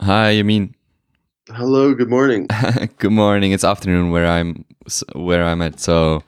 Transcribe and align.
Hi, 0.00 0.32
Yamin. 0.34 0.72
Hello. 1.48 1.94
Good 1.94 2.08
morning. 2.10 2.46
Good 2.98 3.12
morning. 3.12 3.52
It's 3.52 3.64
afternoon 3.64 4.10
where 4.10 4.26
I'm 4.26 4.64
where 5.14 5.44
I'm 5.44 5.62
at. 5.62 5.80
So 5.80 6.22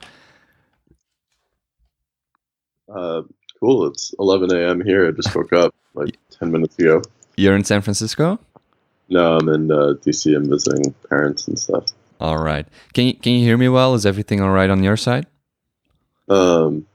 Uh, 2.93 3.23
cool. 3.59 3.87
It's 3.87 4.13
11 4.19 4.53
a.m. 4.55 4.81
here. 4.85 5.07
I 5.07 5.11
just 5.11 5.35
woke 5.35 5.53
up 5.53 5.73
like 5.95 6.15
10 6.31 6.51
minutes 6.51 6.77
ago. 6.77 7.01
you're 7.37 7.55
in 7.55 7.63
San 7.63 7.81
Francisco. 7.81 8.39
No, 9.09 9.37
I'm 9.37 9.49
in 9.49 9.71
uh, 9.71 9.93
DC. 10.05 10.35
I'm 10.35 10.49
visiting 10.49 10.93
parents 11.09 11.47
and 11.47 11.57
stuff. 11.57 11.85
All 12.19 12.37
right. 12.37 12.67
Can 12.93 13.07
you 13.07 13.13
can 13.15 13.33
you 13.33 13.39
hear 13.43 13.57
me 13.57 13.69
well? 13.69 13.95
Is 13.95 14.05
everything 14.05 14.39
all 14.41 14.51
right 14.51 14.69
on 14.69 14.83
your 14.83 14.95
side? 14.97 15.25
Um, 16.29 16.85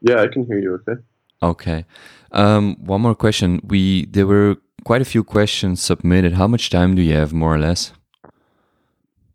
yeah, 0.00 0.22
I 0.22 0.28
can 0.28 0.46
hear 0.46 0.58
you. 0.58 0.74
Okay. 0.74 1.00
Okay. 1.42 1.84
Um, 2.32 2.76
one 2.84 3.00
more 3.00 3.14
question. 3.14 3.60
We 3.64 4.06
there 4.06 4.26
were 4.26 4.56
quite 4.84 5.02
a 5.02 5.04
few 5.04 5.24
questions 5.24 5.82
submitted. 5.82 6.34
How 6.34 6.46
much 6.46 6.70
time 6.70 6.94
do 6.94 7.02
you 7.02 7.14
have, 7.14 7.32
more 7.32 7.54
or 7.54 7.58
less? 7.58 7.92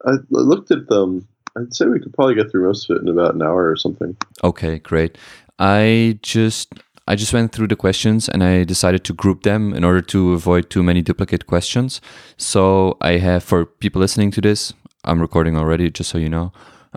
I 0.05 0.13
looked 0.29 0.71
at 0.71 0.87
them. 0.87 1.27
I'd 1.57 1.73
say 1.73 1.85
we 1.85 1.99
could 1.99 2.13
probably 2.13 2.35
get 2.35 2.51
through 2.51 2.65
most 2.65 2.89
of 2.89 2.97
it 2.97 3.01
in 3.01 3.07
about 3.07 3.35
an 3.35 3.41
hour 3.41 3.69
or 3.69 3.75
something. 3.75 4.15
Okay, 4.43 4.79
great. 4.79 5.17
I 5.57 6.19
just 6.21 6.73
I 7.07 7.15
just 7.15 7.33
went 7.33 7.51
through 7.51 7.67
the 7.67 7.75
questions 7.75 8.27
and 8.27 8.43
I 8.43 8.63
decided 8.63 9.03
to 9.05 9.13
group 9.13 9.43
them 9.43 9.73
in 9.73 9.83
order 9.83 10.01
to 10.01 10.33
avoid 10.33 10.69
too 10.69 10.83
many 10.83 11.01
duplicate 11.01 11.45
questions. 11.45 12.01
So 12.35 12.97
I 12.99 13.17
have 13.17 13.43
for 13.43 13.65
people 13.65 14.01
listening 14.01 14.31
to 14.31 14.41
this, 14.41 14.73
I'm 15.03 15.21
recording 15.21 15.55
already, 15.55 15.89
just 15.91 16.09
so 16.09 16.17
you 16.17 16.29
know. 16.29 16.51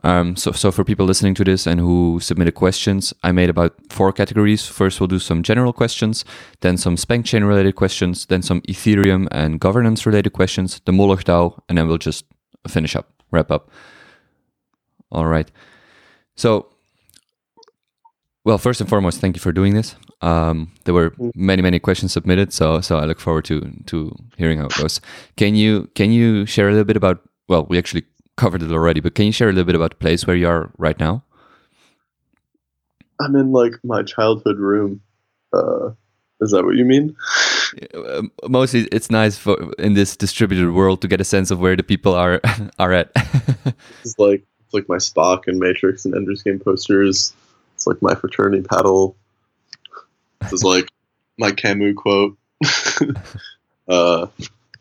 Um, 0.05 0.37
so, 0.37 0.52
so 0.52 0.70
for 0.70 0.84
people 0.84 1.07
listening 1.07 1.34
to 1.34 1.45
this 1.45 1.66
and 1.66 1.80
who 1.80 2.19
submitted 2.20 2.55
questions, 2.55 3.12
I 3.23 3.33
made 3.33 3.51
about 3.51 3.75
four 3.91 4.12
categories. 4.12 4.66
First, 4.66 5.01
we'll 5.01 5.09
do 5.09 5.19
some 5.19 5.43
general 5.43 5.73
questions, 5.73 6.24
then 6.61 6.77
some 6.77 6.97
Spank 6.97 7.27
chain 7.27 7.45
related 7.45 7.74
questions, 7.74 8.27
then 8.27 8.43
some 8.43 8.61
Ethereum 8.62 9.29
and 9.30 9.61
governance 9.61 10.07
related 10.07 10.33
questions, 10.33 10.80
the 10.84 10.93
Moloch 10.93 11.24
DAO, 11.24 11.61
and 11.69 11.79
then 11.79 11.88
we'll 11.88 11.98
just 11.98 12.24
finish 12.66 12.95
up, 12.95 13.10
wrap 13.30 13.51
up. 13.51 13.71
All 15.10 15.26
right. 15.26 15.51
So 16.37 16.69
well, 18.49 18.57
first 18.57 18.80
and 18.80 18.88
foremost, 18.88 19.21
thank 19.21 19.37
you 19.37 19.41
for 19.41 19.52
doing 19.52 19.74
this. 19.74 19.95
Um, 20.23 20.73
there 20.85 20.95
were 20.95 21.13
many, 21.35 21.60
many 21.60 21.79
questions 21.79 22.13
submitted, 22.15 22.51
so 22.51 22.80
so 22.80 22.99
I 22.99 23.04
look 23.04 23.21
forward 23.21 23.45
to 23.45 23.60
to 23.87 24.16
hearing 24.38 24.59
how 24.59 24.66
it 24.66 24.74
goes. 24.74 25.02
Can 25.37 25.54
you 25.54 25.91
can 25.95 26.13
you 26.13 26.46
share 26.46 26.69
a 26.69 26.71
little 26.71 26.87
bit 26.87 26.96
about? 26.96 27.21
Well, 27.49 27.66
we 27.69 27.76
actually 27.76 28.04
covered 28.39 28.63
it 28.63 28.73
already, 28.73 29.01
but 29.01 29.15
can 29.15 29.27
you 29.27 29.33
share 29.33 29.49
a 29.49 29.53
little 29.53 29.67
bit 29.67 29.75
about 29.75 29.91
the 29.91 29.97
place 29.97 30.27
where 30.27 30.37
you 30.37 30.49
are 30.49 30.71
right 30.79 30.99
now? 30.99 31.23
I'm 33.21 33.35
in 33.37 33.53
like 33.53 33.75
my 33.85 34.03
childhood 34.03 34.59
room. 34.59 35.01
Uh, 35.53 35.91
is 36.41 36.53
that 36.53 36.65
what 36.65 36.77
you 36.77 36.85
mean? 36.85 37.16
Uh, 37.93 38.23
Mostly, 38.49 38.83
it's 38.93 39.11
nice 39.11 39.37
for 39.37 39.73
in 39.79 39.95
this 39.95 40.16
distributed 40.16 40.73
world 40.73 41.03
to 41.03 41.09
get 41.09 41.21
a 41.21 41.25
sense 41.25 41.51
of 41.51 41.59
where 41.59 41.77
the 41.77 41.83
people 41.83 42.15
are 42.15 42.41
are 42.79 42.93
at. 42.93 43.11
It's 44.03 44.19
like 44.19 44.45
it's 44.65 44.75
like 44.75 44.89
my 44.89 44.97
Spock 44.97 45.47
and 45.47 45.59
Matrix 45.59 46.05
and 46.05 46.15
Ender's 46.15 46.43
Game 46.43 46.59
posters. 46.59 47.35
It's 47.75 47.87
like 47.87 48.01
my 48.01 48.15
fraternity 48.15 48.63
paddle. 48.63 49.16
This 50.41 50.53
is 50.53 50.65
like 50.65 50.89
my 51.39 51.51
Camus 51.51 51.95
quote. 51.97 52.37
uh, 53.89 54.27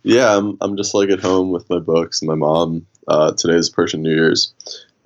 yeah, 0.04 0.38
I'm 0.38 0.58
I'm 0.62 0.78
just 0.78 0.94
like 0.94 1.10
at 1.10 1.20
home 1.20 1.52
with 1.52 1.70
my 1.70 1.80
books 1.80 2.22
and 2.22 2.30
my 2.30 2.36
mom. 2.36 2.86
Uh, 3.08 3.34
is 3.46 3.70
Persian 3.70 4.02
New 4.02 4.14
Year's, 4.14 4.54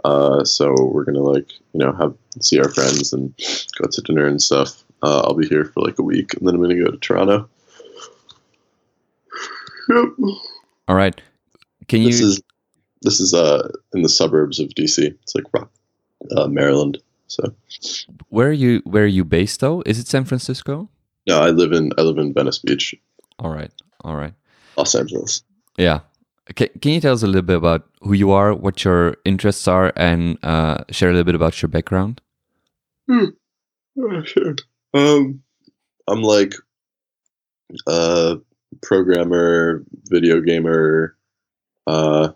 uh, 0.03 0.43
so 0.43 0.73
we're 0.79 1.03
gonna 1.03 1.19
like 1.19 1.51
you 1.73 1.79
know 1.79 1.93
have 1.93 2.15
see 2.41 2.59
our 2.59 2.69
friends 2.69 3.13
and 3.13 3.33
go 3.79 3.87
to 3.89 4.01
dinner 4.01 4.25
and 4.25 4.41
stuff. 4.41 4.83
Uh, 5.03 5.21
I'll 5.21 5.35
be 5.35 5.47
here 5.47 5.65
for 5.65 5.81
like 5.81 5.99
a 5.99 6.03
week, 6.03 6.33
and 6.33 6.47
then 6.47 6.55
I'm 6.55 6.61
gonna 6.61 6.75
go 6.75 6.91
to 6.91 6.97
Toronto. 6.97 7.49
Yep. 9.89 10.05
All 10.87 10.95
right. 10.95 11.19
Can 11.87 12.01
you? 12.01 12.07
This 12.07 12.21
is 12.21 12.41
this 13.01 13.19
is 13.19 13.33
uh 13.33 13.71
in 13.93 14.01
the 14.01 14.09
suburbs 14.09 14.59
of 14.59 14.69
DC. 14.69 14.99
It's 14.99 15.35
like 15.35 15.45
Rock, 15.53 15.71
uh, 16.35 16.47
Maryland. 16.47 16.97
So 17.27 17.53
where 18.29 18.49
are 18.49 18.53
you? 18.53 18.81
Where 18.85 19.03
are 19.03 19.07
you 19.07 19.23
based 19.23 19.59
though? 19.59 19.83
Is 19.85 19.99
it 19.99 20.07
San 20.07 20.25
Francisco? 20.25 20.89
no, 21.27 21.39
I 21.41 21.49
live 21.49 21.71
in 21.71 21.91
I 21.97 22.01
live 22.01 22.17
in 22.17 22.33
Venice 22.33 22.59
Beach, 22.59 22.95
All 23.39 23.51
right. 23.51 23.71
All 24.03 24.15
right. 24.15 24.33
Los 24.77 24.95
Angeles. 24.95 25.43
Yeah. 25.77 26.01
Can, 26.55 26.69
you 26.83 26.99
tell 26.99 27.13
us 27.13 27.23
a 27.23 27.27
little 27.27 27.43
bit 27.43 27.57
about 27.57 27.87
who 28.01 28.13
you 28.13 28.31
are, 28.31 28.53
what 28.53 28.83
your 28.83 29.15
interests 29.25 29.67
are, 29.67 29.93
and 29.95 30.37
uh, 30.43 30.83
share 30.89 31.09
a 31.09 31.13
little 31.13 31.25
bit 31.25 31.35
about 31.35 31.61
your 31.61 31.69
background? 31.69 32.21
Oh, 33.09 34.23
sure. 34.23 34.55
Um, 34.93 35.43
I'm 36.07 36.21
like 36.21 36.53
a 37.87 38.37
programmer, 38.81 39.83
video 40.05 40.41
gamer. 40.41 41.15
Uh, 41.87 42.29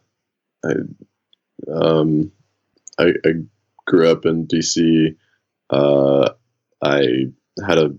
I 0.64 0.74
um, 1.72 2.32
I, 2.98 3.14
I 3.26 3.32
grew 3.86 4.10
up 4.10 4.26
in 4.26 4.48
DC. 4.48 5.16
Uh, 5.70 6.30
I 6.84 7.28
had 7.66 7.78
a 7.78 7.96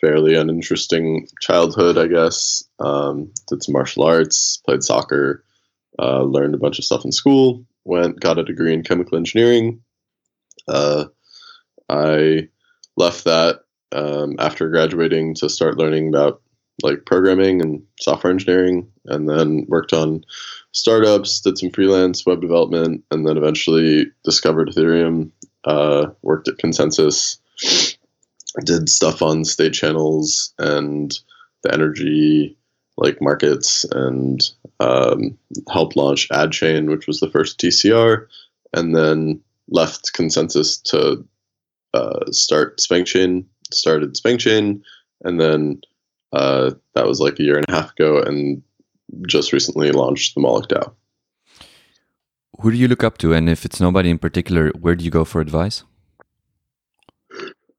fairly 0.00 0.34
uninteresting 0.34 1.28
childhood, 1.40 1.98
I 1.98 2.06
guess. 2.06 2.64
Um, 2.78 3.32
did 3.48 3.62
some 3.62 3.72
martial 3.72 4.04
arts, 4.04 4.58
played 4.64 4.82
soccer, 4.82 5.44
uh, 5.98 6.22
learned 6.22 6.54
a 6.54 6.58
bunch 6.58 6.78
of 6.78 6.84
stuff 6.84 7.04
in 7.04 7.12
school. 7.12 7.64
Went 7.84 8.20
got 8.20 8.38
a 8.38 8.44
degree 8.44 8.74
in 8.74 8.82
chemical 8.82 9.16
engineering. 9.16 9.82
Uh, 10.66 11.06
I 11.88 12.48
left 12.96 13.24
that 13.24 13.60
um, 13.92 14.36
after 14.38 14.68
graduating 14.68 15.34
to 15.36 15.48
start 15.48 15.78
learning 15.78 16.08
about 16.08 16.42
like 16.82 17.06
programming 17.06 17.60
and 17.60 17.82
software 18.00 18.32
engineering, 18.32 18.88
and 19.06 19.28
then 19.28 19.66
worked 19.68 19.92
on 19.92 20.24
startups, 20.72 21.40
did 21.40 21.58
some 21.58 21.70
freelance 21.70 22.24
web 22.24 22.40
development, 22.40 23.04
and 23.10 23.26
then 23.26 23.36
eventually 23.36 24.06
discovered 24.24 24.68
Ethereum. 24.68 25.30
Uh, 25.64 26.10
worked 26.22 26.48
at 26.48 26.56
ConsenSys, 26.56 27.97
did 28.64 28.88
stuff 28.88 29.22
on 29.22 29.44
state 29.44 29.74
channels 29.74 30.52
and 30.58 31.18
the 31.62 31.72
energy 31.72 32.56
like 32.96 33.22
markets, 33.22 33.84
and 33.92 34.40
um, 34.80 35.38
helped 35.70 35.96
launch 35.96 36.28
AdChain, 36.30 36.88
which 36.90 37.06
was 37.06 37.20
the 37.20 37.30
first 37.30 37.58
TCR, 37.60 38.26
and 38.72 38.94
then 38.94 39.40
left 39.68 40.12
ConsenSys 40.14 40.82
to 40.82 41.24
uh, 41.94 42.30
start 42.32 42.78
SpankChain, 42.78 43.44
started 43.72 44.14
SpankChain, 44.14 44.82
and 45.24 45.40
then 45.40 45.80
uh, 46.32 46.72
that 46.94 47.06
was 47.06 47.20
like 47.20 47.38
a 47.38 47.42
year 47.42 47.56
and 47.56 47.66
a 47.68 47.72
half 47.72 47.92
ago, 47.92 48.20
and 48.20 48.62
just 49.26 49.52
recently 49.52 49.92
launched 49.92 50.34
the 50.34 50.40
Moloch 50.40 50.68
DAO. 50.68 50.92
Who 52.60 52.72
do 52.72 52.76
you 52.76 52.88
look 52.88 53.04
up 53.04 53.18
to, 53.18 53.32
and 53.32 53.48
if 53.48 53.64
it's 53.64 53.80
nobody 53.80 54.10
in 54.10 54.18
particular, 54.18 54.70
where 54.70 54.96
do 54.96 55.04
you 55.04 55.10
go 55.10 55.24
for 55.24 55.40
advice? 55.40 55.84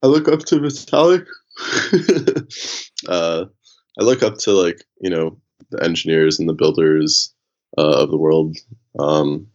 I 0.02 0.08
look 0.08 0.28
up 0.28 0.40
to 0.46 0.56
Vitalik. 0.56 1.26
uh, 3.08 3.46
I 4.00 4.04
look 4.04 4.24
up 4.24 4.38
to 4.40 4.52
like 4.52 4.84
you 5.02 5.10
know 5.10 5.38
the 5.72 5.84
engineers 5.84 6.40
and 6.40 6.48
the 6.48 6.54
builders 6.54 7.34
uh, 7.78 8.04
of 8.04 8.12
the 8.12 8.18
world. 8.18 8.58
Um, 8.98 9.48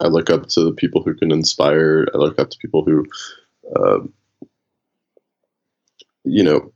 I 0.00 0.08
look 0.08 0.30
up 0.30 0.48
to 0.48 0.64
the 0.64 0.72
people 0.72 1.02
who 1.02 1.14
can 1.14 1.30
inspire. 1.30 2.06
I 2.14 2.18
look 2.18 2.38
up 2.38 2.50
to 2.50 2.58
people 2.58 2.84
who, 2.84 3.04
uh, 3.76 4.00
you 6.24 6.42
know, 6.42 6.72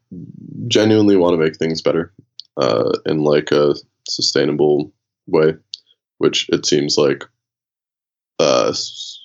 genuinely 0.69 1.17
want 1.17 1.33
to 1.35 1.43
make 1.43 1.57
things 1.57 1.81
better 1.81 2.13
uh, 2.59 2.93
in 3.07 3.21
like 3.21 3.51
a 3.51 3.75
sustainable 4.09 4.93
way, 5.27 5.55
which 6.19 6.49
it 6.51 6.67
seems 6.67 6.99
like, 6.99 7.25
uh, 8.39 8.75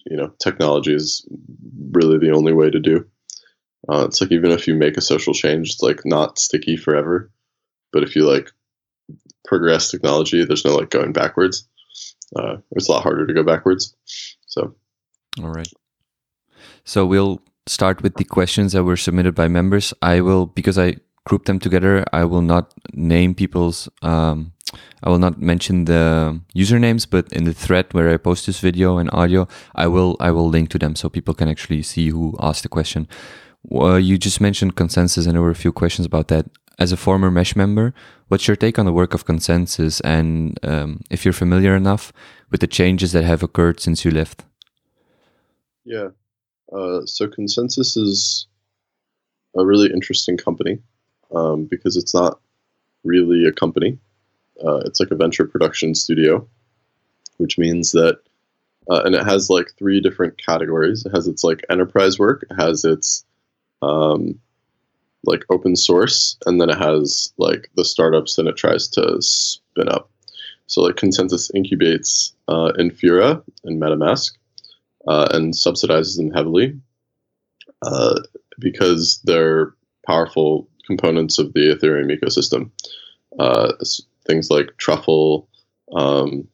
you 0.06 0.16
know, 0.16 0.32
technology 0.42 0.94
is 0.94 1.28
really 1.92 2.18
the 2.18 2.32
only 2.32 2.54
way 2.54 2.70
to 2.70 2.80
do. 2.80 3.06
Uh, 3.90 4.06
it's 4.06 4.22
like 4.22 4.32
even 4.32 4.52
if 4.52 4.68
you 4.68 4.76
make 4.76 4.98
a 4.98 5.02
social 5.02 5.34
change, 5.34 5.72
it's 5.72 5.82
like 5.82 6.02
not 6.06 6.38
sticky 6.38 6.78
forever. 6.78 7.32
But 7.92 8.04
if 8.04 8.16
you 8.16 8.30
like 8.30 8.52
progress 9.46 9.90
technology, 9.90 10.46
there's 10.46 10.66
no 10.66 10.76
like 10.76 10.92
going 10.92 11.12
backwards. 11.12 11.68
Uh, 12.36 12.58
it's 12.72 12.88
a 12.88 12.92
lot 12.92 13.04
harder 13.04 13.26
to 13.26 13.34
go 13.34 13.44
backwards. 13.44 13.96
So 14.46 14.76
All 15.42 15.50
right. 15.50 15.68
So 16.84 17.06
we'll 17.06 17.42
start 17.66 18.02
with 18.02 18.16
the 18.16 18.24
questions 18.24 18.74
that 18.74 18.84
were 18.84 18.98
submitted 18.98 19.36
by 19.36 19.48
members. 19.48 19.94
I 20.02 20.22
will, 20.22 20.46
because 20.46 20.78
I 20.78 20.98
grouped 21.26 21.46
them 21.46 21.60
together, 21.60 22.04
I 22.14 22.26
will 22.26 22.42
not 22.42 22.74
name 22.94 23.34
people's, 23.36 23.90
um, 24.02 24.54
I 25.04 25.10
will 25.10 25.20
not 25.20 25.40
mention 25.40 25.86
the 25.86 26.42
usernames, 26.56 27.08
but 27.10 27.32
in 27.32 27.44
the 27.44 27.54
thread 27.54 27.88
where 27.92 28.10
I 28.10 28.18
post 28.18 28.46
this 28.46 28.60
video 28.60 28.98
and 28.98 29.10
audio, 29.12 29.48
I 29.76 29.88
will, 29.88 30.16
I 30.20 30.32
will 30.32 30.50
link 30.50 30.70
to 30.72 30.80
them 30.80 30.96
so 30.96 31.10
people 31.10 31.34
can 31.34 31.48
actually 31.48 31.84
see 31.84 32.10
who 32.10 32.36
asked 32.40 32.64
the 32.64 32.70
question. 32.70 33.08
Uh, 33.72 33.96
you 33.96 34.18
just 34.18 34.42
mentioned 34.42 34.76
ConsenSys, 34.76 35.26
and 35.26 35.36
there 35.36 35.42
were 35.42 35.50
a 35.50 35.56
few 35.56 35.72
questions 35.72 36.06
about 36.06 36.28
that. 36.30 36.46
As 36.78 36.94
a 36.94 36.98
former 36.98 37.30
Mesh 37.30 37.58
member, 37.58 37.94
what's 38.30 38.48
your 38.48 38.56
take 38.56 38.80
on 38.80 38.86
the 38.86 38.94
work 38.94 39.14
of 39.14 39.26
ConsenSys, 39.26 40.00
and 40.04 40.58
um, 40.64 41.02
if 41.10 41.26
you're 41.26 41.34
familiar 41.34 41.76
enough 41.76 42.14
with 42.52 42.62
the 42.62 42.68
changes 42.68 43.12
that 43.12 43.26
have 43.26 43.44
occurred 43.44 43.82
since 43.82 44.06
you 44.06 44.12
left? 44.12 44.46
yeah, 45.90 46.10
uh, 46.72 47.06
so 47.06 47.28
ConsenSys 47.28 47.98
is 47.98 48.48
a 49.58 49.66
really 49.66 49.92
interesting 49.92 50.38
company 50.38 50.78
um, 51.36 51.66
because 51.66 51.98
it's 51.98 52.14
not 52.14 52.40
really 53.04 53.46
a 53.46 53.52
company. 53.52 53.98
uh, 54.64 54.82
it's 54.86 55.00
like 55.00 55.10
a 55.12 55.16
venture 55.16 55.46
production 55.46 55.96
studio, 55.96 56.48
which 57.38 57.58
means 57.58 57.92
that, 57.94 58.20
uh, 58.92 59.02
and 59.06 59.16
it 59.16 59.26
has 59.26 59.50
like 59.50 59.68
three 59.78 60.02
different 60.02 60.38
categories. 60.38 61.06
It 61.06 61.12
has 61.16 61.28
its 61.28 61.44
like 61.44 61.66
enterprise 61.70 62.20
work, 62.20 62.46
it 62.50 62.56
has 62.62 62.86
its 62.86 63.26
um, 63.82 64.40
like 65.26 65.44
open 65.50 65.76
source, 65.76 66.38
and 66.46 66.60
then 66.60 66.70
it 66.70 66.78
has 66.78 67.34
like 67.38 67.70
the 67.76 67.86
startups 67.86 68.36
that 68.36 68.48
it 68.48 68.58
tries 68.58 68.88
to 68.90 69.18
spin 69.22 69.90
up. 69.90 70.10
So 70.68 70.82
like 70.82 70.96
ConsenSys 70.96 71.52
incubates 71.56 72.34
uh, 72.48 72.72
Infura 72.78 73.44
and 73.64 73.82
MetaMask 73.82 74.32
uh, 75.08 75.28
and 75.32 75.54
subsidizes 75.54 76.18
them 76.18 76.32
heavily 76.32 76.80
uh, 77.82 78.22
because 78.60 79.20
they're 79.24 79.74
powerful 80.06 80.70
components 80.86 81.40
of 81.40 81.54
the 81.54 81.76
Ethereum 81.76 82.16
ecosystem. 82.16 82.70
Uh, 83.40 83.74
things 84.28 84.50
like 84.50 84.78
Truffle, 84.78 85.48
um, 85.96 86.48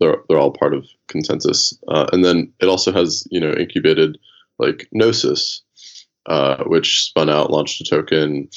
they're, 0.00 0.18
they're 0.28 0.38
all 0.38 0.52
part 0.52 0.74
of 0.74 0.86
ConsenSys. 1.08 1.78
Uh, 1.88 2.06
and 2.12 2.24
then 2.24 2.52
it 2.60 2.66
also 2.66 2.92
has, 2.92 3.26
you 3.30 3.40
know, 3.40 3.52
incubated 3.52 4.18
like 4.58 4.88
Gnosis, 4.92 5.62
uh, 6.26 6.64
which 6.64 7.04
spun 7.04 7.30
out, 7.30 7.50
launched 7.50 7.80
a 7.80 7.84
token, 7.84 8.48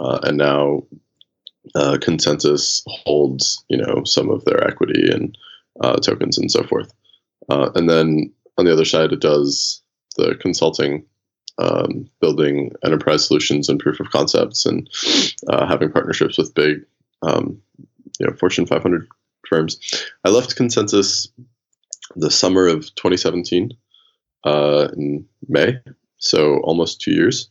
uh, 0.00 0.20
and 0.22 0.38
now 0.38 0.82
uh, 1.74 1.96
ConsenSys 2.00 2.82
holds, 2.86 3.64
you 3.68 3.76
know, 3.76 4.02
some 4.04 4.30
of 4.30 4.44
their 4.44 4.62
equity 4.66 5.10
and 5.10 5.36
uh, 5.80 5.96
tokens 5.96 6.38
and 6.38 6.50
so 6.50 6.62
forth. 6.64 6.92
Uh, 7.48 7.70
and 7.74 7.88
then 7.88 8.32
on 8.58 8.64
the 8.64 8.72
other 8.72 8.84
side, 8.84 9.12
it 9.12 9.20
does 9.20 9.82
the 10.16 10.36
consulting, 10.40 11.04
um, 11.58 12.08
building 12.20 12.72
enterprise 12.84 13.26
solutions 13.26 13.68
and 13.68 13.80
proof 13.80 14.00
of 14.00 14.10
concepts, 14.10 14.66
and 14.66 14.88
having 15.68 15.90
partnerships 15.90 16.38
with 16.38 16.54
big, 16.54 16.84
um, 17.22 17.60
you 18.20 18.26
know, 18.26 18.32
Fortune 18.34 18.66
500 18.66 19.08
firms. 19.48 19.78
I 20.24 20.30
left 20.30 20.56
ConsenSys 20.56 21.28
the 22.16 22.30
summer 22.30 22.66
of 22.66 22.94
2017 22.94 23.72
uh, 24.44 24.88
in 24.96 25.26
May, 25.48 25.78
so 26.24 26.58
almost 26.60 27.00
two 27.00 27.12
years. 27.12 27.48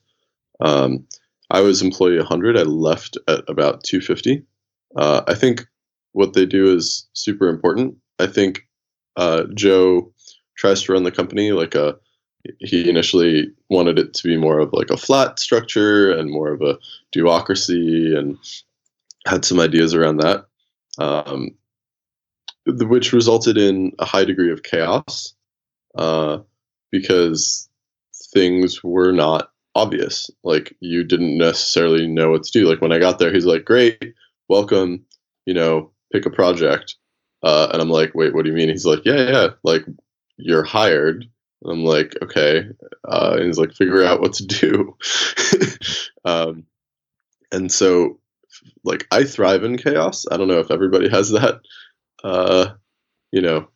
Um, 0.60 1.06
I 1.50 1.62
was 1.62 1.81
employee 1.81 2.18
100. 2.18 2.58
I 2.58 2.64
left 2.64 3.18
at 3.28 3.44
about 3.48 3.84
250. 3.84 4.44
Uh, 4.96 5.22
I 5.28 5.36
think 5.36 5.66
what 6.14 6.34
they 6.34 6.46
do 6.46 6.74
is 6.74 7.08
super 7.14 7.48
important. 7.48 7.96
I 8.20 8.28
think 8.28 8.68
uh, 9.16 9.44
Joe 9.54 10.12
tries 10.58 10.84
to 10.84 10.94
run 10.94 11.04
the 11.04 11.12
company 11.12 11.52
like 11.52 11.75
a. 11.75 11.98
He 12.60 12.90
initially 12.90 13.54
wanted 13.70 13.98
it 13.98 14.14
to 14.16 14.28
be 14.28 14.36
more 14.36 14.60
of 14.60 14.74
like 14.74 14.90
a 14.90 14.98
flat 14.98 15.40
structure 15.40 16.12
and 16.12 16.30
more 16.30 16.52
of 16.52 16.62
a 16.62 16.78
do-ocracy, 17.14 18.18
and 18.18 18.38
had 19.25 19.46
some 19.46 19.62
ideas 19.62 19.94
around 19.94 20.18
that, 20.18 20.46
um, 20.98 21.52
which 22.66 23.14
resulted 23.14 23.58
in 23.58 23.94
a 24.00 24.06
high 24.06 24.25
degree 24.25 24.52
of 24.52 24.64
chaos 24.64 25.34
uh, 25.98 26.40
because 26.92 27.70
things 28.34 28.84
were 28.84 29.12
not 29.12 29.50
obvious. 29.76 30.30
Like 30.44 30.76
you 30.80 31.04
didn't 31.04 31.38
necessarily 31.38 32.08
know 32.08 32.32
what 32.32 32.44
to 32.44 32.52
do. 32.52 32.68
Like 32.70 32.82
when 32.82 32.92
I 32.92 33.00
got 33.00 33.20
there, 33.20 33.34
he's 33.34 33.46
like, 33.46 33.66
"Great, 33.66 34.14
welcome. 34.50 35.06
You 35.46 35.54
know, 35.54 35.92
pick 36.12 36.26
a 36.26 36.30
project." 36.30 36.96
Uh, 37.44 37.70
and 37.72 37.82
I'm 37.82 37.90
like, 37.90 38.14
"Wait, 38.16 38.34
what 38.34 38.44
do 38.44 38.52
you 38.52 38.56
mean?" 38.56 38.70
He's 38.70 38.86
like, 38.86 39.06
"Yeah, 39.06 39.30
yeah. 39.30 39.48
Like 39.64 39.86
you're 40.38 40.64
hired." 40.64 41.26
And 41.64 41.72
I'm 41.72 41.86
like, 41.86 42.16
"Okay." 42.22 42.64
Uh, 43.08 43.36
and 43.38 43.46
he's 43.46 43.58
like, 43.58 43.74
"Figure 43.74 44.04
out 44.04 44.22
what 44.22 44.34
to 44.34 44.46
do." 44.46 44.98
um, 46.26 46.66
and 47.52 47.72
so, 47.72 48.20
like, 48.84 49.08
I 49.12 49.24
thrive 49.24 49.64
in 49.64 49.78
chaos. 49.78 50.26
I 50.32 50.38
don't 50.38 50.48
know 50.48 50.60
if 50.60 50.72
everybody 50.72 51.10
has 51.10 51.30
that. 51.32 51.62
Uh, 52.24 52.74
you 53.32 53.42
know, 53.42 53.68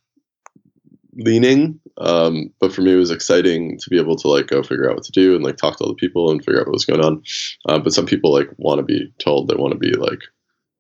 leaning. 1.18 1.80
Um, 1.98 2.54
but 2.60 2.74
for 2.74 2.82
me, 2.82 2.94
it 2.94 2.98
was 2.98 3.12
exciting 3.12 3.78
to 3.80 3.90
be 3.90 4.00
able 4.00 4.16
to 4.18 4.28
like 4.28 4.48
go 4.48 4.64
figure 4.64 4.90
out 4.90 4.96
what 4.96 5.04
to 5.06 5.12
do 5.12 5.36
and 5.36 5.44
like 5.44 5.58
talk 5.58 5.78
to 5.78 5.84
all 5.84 5.90
the 5.90 5.96
people 5.96 6.32
and 6.32 6.44
figure 6.44 6.62
out 6.62 6.68
what 6.68 6.74
was 6.74 6.86
going 6.86 7.04
on. 7.04 7.24
Uh, 7.68 7.80
but 7.80 7.94
some 7.94 8.06
people 8.06 8.32
like 8.32 8.50
want 8.58 8.80
to 8.80 8.84
be 8.84 9.12
told 9.20 9.48
they 9.48 9.56
want 9.56 9.74
to 9.74 9.80
be 9.80 9.94
like, 9.94 10.22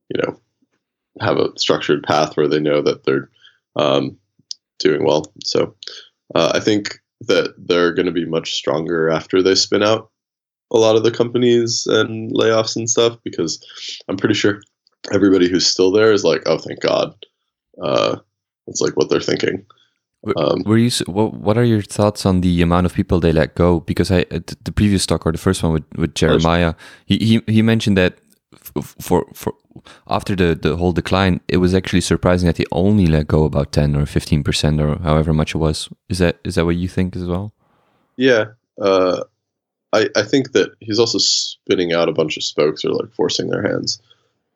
you 0.10 0.22
know, 0.22 0.40
have 1.20 1.38
a 1.38 1.50
structured 1.58 2.04
path 2.04 2.38
where 2.38 2.48
they 2.48 2.60
know 2.60 2.82
that 2.82 3.04
they're 3.04 3.30
um, 3.76 4.18
doing 4.80 5.04
well. 5.04 5.34
So 5.44 5.76
uh, 6.36 6.52
I 6.54 6.60
think 6.60 7.00
that 7.22 7.54
they're 7.58 7.94
going 7.94 8.06
to 8.06 8.12
be 8.12 8.26
much 8.26 8.54
stronger 8.54 9.10
after 9.10 9.42
they 9.42 9.56
spin 9.56 9.84
out 9.84 10.12
a 10.72 10.78
lot 10.78 10.96
of 10.96 11.04
the 11.04 11.12
companies 11.12 11.88
and 11.88 12.32
layoffs 12.32 12.76
and 12.76 12.90
stuff 12.90 13.18
because 13.24 13.66
I'm 14.08 14.18
pretty 14.18 14.36
sure 14.36 14.62
everybody 15.14 15.50
who's 15.50 15.66
still 15.66 15.92
there 15.92 16.12
is 16.12 16.24
like, 16.24 16.44
oh, 16.46 16.58
thank 16.58 16.82
God. 16.82 17.16
Uh, 17.82 18.18
it's 18.68 18.82
like 18.82 18.96
what 18.98 19.10
they're 19.10 19.22
thinking. 19.22 19.66
Um, 20.36 20.64
Were 20.66 20.78
you 20.78 20.90
what? 21.06 21.34
What 21.36 21.58
are 21.58 21.64
your 21.64 21.82
thoughts 21.82 22.26
on 22.26 22.42
the 22.42 22.62
amount 22.62 22.86
of 22.86 22.94
people 22.94 23.20
they 23.20 23.32
let 23.32 23.56
go? 23.56 23.80
Because 23.82 24.12
I 24.12 24.26
the 24.30 24.72
previous 24.76 25.06
talk 25.06 25.26
or 25.26 25.32
the 25.32 25.38
first 25.38 25.64
one 25.64 25.74
with, 25.74 25.86
with 25.96 26.16
Jeremiah, 26.16 26.74
he, 27.06 27.18
he 27.18 27.54
he 27.54 27.62
mentioned 27.62 27.98
that 27.98 28.18
for 28.84 29.26
for 29.34 29.54
after 30.08 30.36
the 30.36 30.56
the 30.56 30.76
whole 30.76 30.92
decline, 30.92 31.40
it 31.48 31.58
was 31.58 31.74
actually 31.74 32.02
surprising 32.02 32.48
that 32.48 32.58
he 32.58 32.66
only 32.72 33.06
let 33.06 33.28
go 33.28 33.44
about 33.44 33.72
ten 33.72 33.96
or 33.96 34.06
fifteen 34.06 34.44
percent 34.44 34.82
or 34.82 34.98
however 35.00 35.34
much 35.34 35.56
it 35.56 35.60
was. 35.60 35.90
Is 36.10 36.18
that 36.18 36.40
is 36.44 36.56
that 36.56 36.66
what 36.66 36.76
you 36.76 36.88
think 36.88 37.16
as 37.16 37.26
well? 37.26 37.54
Yeah, 38.18 38.46
uh, 38.82 39.24
I 39.94 40.10
I 40.16 40.24
think 40.24 40.54
that 40.54 40.72
he's 40.80 41.00
also 41.00 41.20
spinning 41.20 41.94
out 41.94 42.10
a 42.10 42.14
bunch 42.14 42.38
of 42.38 42.44
spokes 42.44 42.84
or 42.84 42.92
like 42.92 43.14
forcing 43.14 43.50
their 43.50 43.62
hands. 43.62 44.02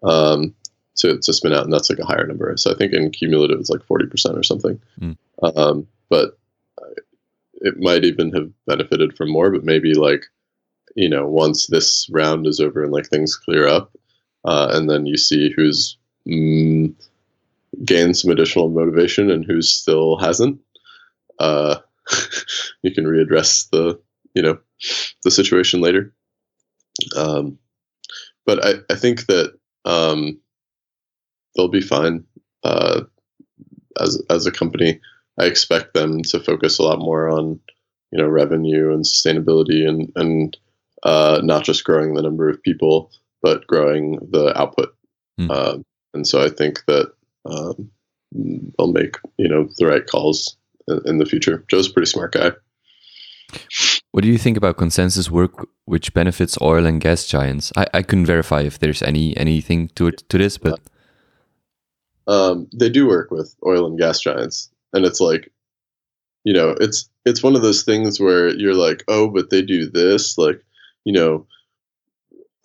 Um, 0.04 0.56
to, 1.02 1.18
to 1.18 1.34
spin 1.34 1.54
out, 1.54 1.64
and 1.64 1.74
that's 1.74 1.90
like 1.90 2.00
a 2.00 2.06
higher 2.06 2.26
number. 2.26 2.56
So 2.58 2.72
I 2.72 2.76
think 2.76 2.94
in 2.94 3.12
cumulative 3.12 3.60
it's 3.60 3.70
like 3.70 3.84
forty 3.84 4.06
percent 4.06 4.38
or 4.38 4.44
something. 4.44 4.80
Mm. 5.00 5.18
Um, 5.44 5.88
but 6.10 6.38
it 7.56 7.80
might 7.80 8.04
even 8.04 8.32
have 8.34 8.50
benefited 8.66 9.16
from 9.16 9.32
more. 9.32 9.52
But 9.52 9.64
maybe 9.64 9.94
like 9.94 10.26
you 10.96 11.10
know 11.10 11.28
once 11.28 11.68
this 11.68 12.08
round 12.12 12.48
is 12.48 12.60
over 12.60 12.84
and 12.84 12.92
like 12.92 13.08
things 13.08 13.36
clear 13.36 13.68
up, 13.68 13.96
uh, 14.46 14.70
and 14.72 14.90
then 14.90 15.06
you 15.06 15.18
see 15.18 15.52
who's 15.52 15.98
mm, 16.28 16.94
gained 17.84 18.18
some 18.18 18.32
additional 18.32 18.70
motivation 18.70 19.30
and 19.32 19.46
who 19.46 19.62
still 19.62 20.18
hasn't. 20.18 20.60
Uh, 21.40 21.78
you 22.84 22.94
can 22.94 23.06
readdress 23.06 23.70
the 23.72 24.00
you 24.34 24.42
know 24.42 24.58
the 25.24 25.32
situation 25.32 25.82
later. 25.82 26.14
Um, 27.16 27.58
but 28.46 28.66
I, 28.66 28.74
I 28.90 28.96
think 28.96 29.28
that 29.28 29.54
um, 29.86 30.40
they'll 31.56 31.68
be 31.68 31.82
fine 31.82 32.24
uh, 32.64 33.02
as 34.00 34.22
as 34.30 34.46
a 34.46 34.52
company. 34.52 35.00
I 35.40 35.46
expect 35.46 35.94
them 35.94 36.22
to 36.24 36.40
focus 36.40 36.78
a 36.80 36.84
lot 36.84 37.00
more 37.00 37.30
on 37.30 37.60
you 38.12 38.18
know 38.18 38.28
revenue 38.28 38.92
and 38.94 39.04
sustainability 39.04 39.88
and 39.88 40.12
and 40.16 40.58
uh, 41.04 41.42
not 41.44 41.64
just 41.64 41.84
growing 41.84 42.14
the 42.14 42.22
number 42.22 42.50
of 42.50 42.62
people 42.62 43.12
but 43.42 43.66
growing 43.68 44.20
the 44.32 44.58
output. 44.60 44.96
Mm. 45.40 45.50
Uh, 45.50 45.78
and 46.14 46.28
so 46.28 46.44
I 46.44 46.50
think 46.50 46.86
that 46.86 47.12
um, 47.46 47.90
they'll 48.32 48.92
make 48.92 49.18
you 49.38 49.48
know 49.48 49.68
the 49.78 49.88
right 49.88 50.06
calls 50.06 50.56
in, 50.88 51.02
in 51.06 51.18
the 51.18 51.26
future. 51.26 51.64
Joe's 51.68 51.90
a 51.90 51.94
pretty 51.94 52.10
smart 52.10 52.34
guy. 52.34 52.52
What 54.12 54.24
do 54.24 54.30
you 54.30 54.38
think 54.38 54.58
about 54.58 54.78
ConsenSys 54.78 55.30
work 55.30 55.68
which 55.86 56.14
benefits 56.14 56.58
oil 56.62 56.86
and 56.86 57.02
gas 57.02 57.28
giants? 57.28 57.72
I, 57.76 57.88
I 57.94 58.02
couldn't 58.02 58.26
verify 58.26 58.62
if 58.62 58.80
there's 58.80 59.02
any 59.02 59.36
anything 59.38 59.90
to 59.96 60.08
it 60.08 60.24
to 60.30 60.38
this, 60.38 60.58
but 60.58 60.80
um, 62.28 62.68
they 62.74 62.90
do 62.90 63.08
work 63.08 63.32
with 63.32 63.56
oil 63.66 63.86
and 63.86 63.98
gas 63.98 64.20
giants, 64.20 64.70
and 64.94 65.06
it's 65.06 65.20
like, 65.20 65.52
you 66.44 66.54
know, 66.54 66.76
it's 66.80 67.10
it's 67.26 67.44
one 67.44 67.56
of 67.56 67.62
those 67.62 67.84
things 67.84 68.20
where 68.20 68.50
you're 68.50 68.76
like, 68.76 69.04
oh, 69.08 69.28
but 69.30 69.50
they 69.50 69.62
do 69.62 69.88
this, 69.90 70.38
like, 70.38 70.64
you 71.04 71.14
know, 71.14 71.46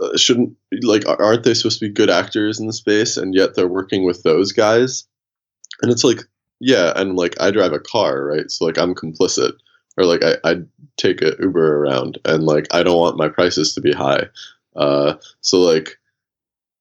uh, 0.01 0.17
shouldn't 0.17 0.57
like 0.83 1.07
aren't 1.07 1.45
they 1.45 1.55
supposed 1.55 1.79
to 1.79 1.89
be 1.89 1.93
good 1.93 2.11
actors 2.11 2.61
in 2.61 2.67
the 2.67 2.73
space, 2.73 3.17
and 3.17 3.35
yet 3.35 3.55
they're 3.55 3.69
working 3.69 4.05
with 4.05 4.23
those 4.23 4.53
guys, 4.53 5.05
and 5.83 5.91
it's 5.91 6.05
like, 6.05 6.21
yeah, 6.61 6.93
and 6.97 7.17
like 7.17 7.35
I 7.41 7.51
drive 7.51 7.73
a 7.73 7.81
car, 7.81 8.25
right? 8.25 8.51
So 8.51 8.65
like 8.65 8.79
I'm 8.79 8.95
complicit, 8.95 9.53
or 9.97 10.05
like 10.05 10.23
I 10.23 10.37
I 10.45 10.57
take 10.97 11.23
a 11.23 11.35
Uber 11.41 11.79
around, 11.79 12.19
and 12.25 12.45
like 12.45 12.67
I 12.73 12.83
don't 12.83 12.99
want 12.99 13.17
my 13.19 13.29
prices 13.29 13.75
to 13.75 13.81
be 13.81 13.93
high, 13.93 14.27
uh, 14.77 15.15
so 15.41 15.61
like 15.61 15.99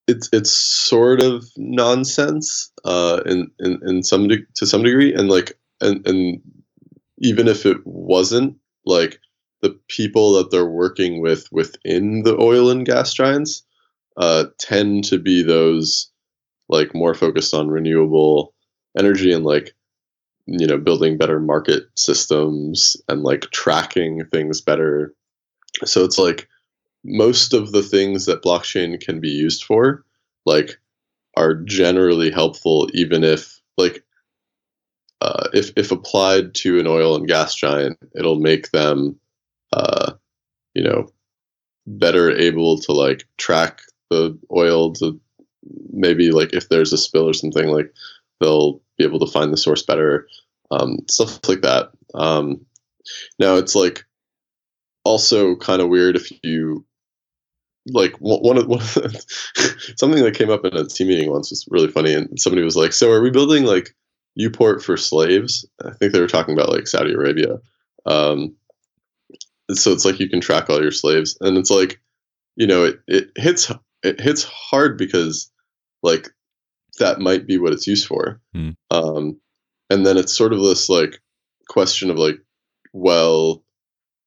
it's 0.08 0.30
it's 0.32 0.52
sort 0.52 1.22
of 1.22 1.46
nonsense 1.58 2.72
uh, 2.84 3.22
in, 3.26 3.50
in 3.60 3.80
in 3.86 4.04
some 4.04 4.28
de- 4.28 4.46
to 4.56 4.66
some 4.66 4.84
degree, 4.84 5.14
and 5.14 5.30
like 5.30 5.58
and 5.82 6.06
and 6.08 6.42
even 7.20 7.48
if 7.48 7.66
it 7.66 7.78
wasn't 7.86 8.58
like 8.86 9.20
the 9.62 9.80
people 9.88 10.34
that 10.34 10.52
they're 10.52 10.66
working 10.66 11.22
with 11.22 11.48
within 11.52 12.24
the 12.24 12.38
oil 12.40 12.70
and 12.70 12.86
gas 12.86 13.14
giants 13.14 13.64
uh, 14.18 14.46
tend 14.60 15.06
to 15.06 15.18
be 15.18 15.42
those 15.42 16.12
like 16.70 16.94
more 16.94 17.14
focused 17.14 17.54
on 17.54 17.70
renewable 17.70 18.54
energy 18.98 19.32
and 19.34 19.44
like 19.46 19.74
you 20.46 20.68
know 20.68 20.78
building 20.78 21.18
better 21.18 21.40
market 21.40 21.84
systems 21.96 22.96
and 23.08 23.24
like 23.24 23.42
tracking 23.52 24.24
things 24.32 24.62
better. 24.62 25.14
So 25.84 26.04
it's 26.04 26.18
like 26.18 26.48
most 27.06 27.54
of 27.54 27.72
the 27.72 27.84
things 27.84 28.26
that 28.26 28.42
blockchain 28.42 29.00
can 29.00 29.20
be 29.20 29.30
used 29.30 29.64
for, 29.64 30.04
like 30.46 30.80
are 31.38 31.54
generally 31.54 32.32
helpful, 32.32 32.90
even 32.94 33.24
if 33.24 33.62
like 33.78 34.04
uh, 35.22 35.48
if 35.54 35.72
if 35.78 35.92
applied 35.92 36.56
to 36.56 36.80
an 36.80 36.88
oil 36.88 37.16
and 37.16 37.28
gas 37.28 37.56
giant, 37.56 37.98
it'll 38.16 38.40
make 38.40 38.72
them, 38.72 39.20
uh, 39.72 40.14
you 40.74 40.84
know, 40.84 41.08
better 41.86 42.32
able 42.32 42.80
to 42.80 42.92
like 42.92 43.28
track 43.38 43.82
the 44.10 44.38
oil 44.52 44.94
to 44.94 45.20
maybe 45.92 46.32
like 46.32 46.54
if 46.54 46.70
there's 46.70 46.94
a 46.94 46.98
spill 46.98 47.30
or 47.30 47.34
something 47.34 47.68
like 47.68 47.94
they'll 48.40 48.82
be 48.98 49.04
able 49.04 49.20
to 49.20 49.32
find 49.32 49.54
the 49.54 49.58
source 49.58 49.84
better, 49.84 50.28
um, 50.72 51.00
stuff 51.10 51.40
like 51.48 51.62
that. 51.62 51.92
Um, 52.16 52.66
now 53.40 53.56
it's 53.56 53.76
like 53.76 54.06
also 55.04 55.56
kind 55.56 55.82
of 55.82 55.90
weird 55.90 56.16
if 56.16 56.32
you 56.44 56.86
like 57.88 58.14
one 58.20 58.58
of, 58.58 58.68
one 58.68 58.80
of 58.80 58.94
the, 58.96 59.94
something 59.98 60.24
that 60.24 60.36
came 60.36 60.50
up 60.50 60.66
in 60.66 60.76
a 60.76 60.86
team 60.86 61.08
meeting 61.08 61.30
once 61.30 61.52
was 61.52 61.66
really 61.70 61.90
funny 61.90 62.14
and 62.14 62.40
somebody 62.40 62.64
was 62.64 62.76
like 62.76 62.94
so 62.94 63.12
are 63.12 63.22
we 63.22 63.30
building 63.32 63.66
like 63.66 63.96
uport 64.40 64.84
for 64.84 64.98
slaves? 64.98 65.66
I 65.84 65.92
think 65.92 66.12
they 66.12 66.20
were 66.20 66.28
talking 66.28 66.54
about 66.54 66.70
like 66.70 66.88
saudi 66.88 67.14
arabia. 67.14 67.60
Um, 68.06 68.56
so 69.72 69.92
it's 69.92 70.06
like 70.06 70.20
you 70.20 70.30
can 70.30 70.42
track 70.42 70.70
all 70.70 70.82
your 70.82 70.92
slaves 70.92 71.38
and 71.42 71.58
it's 71.58 71.72
like 71.72 72.00
you 72.56 72.68
know 72.68 72.84
it, 72.86 73.00
it 73.08 73.32
hits 73.36 73.72
it 74.04 74.20
hits 74.22 74.44
hard 74.44 74.98
because 74.98 75.52
like 76.04 76.30
that 77.00 77.20
might 77.20 77.46
be 77.46 77.58
what 77.58 77.74
it's 77.74 77.88
used 77.88 78.08
for. 78.08 78.40
Mm. 78.56 78.76
um, 78.92 79.40
and 79.90 80.06
then 80.06 80.18
it's 80.18 80.36
sort 80.36 80.54
of 80.54 80.62
this 80.62 80.90
like 80.90 81.20
question 81.68 82.10
of 82.10 82.18
like 82.18 82.38
well 82.94 83.64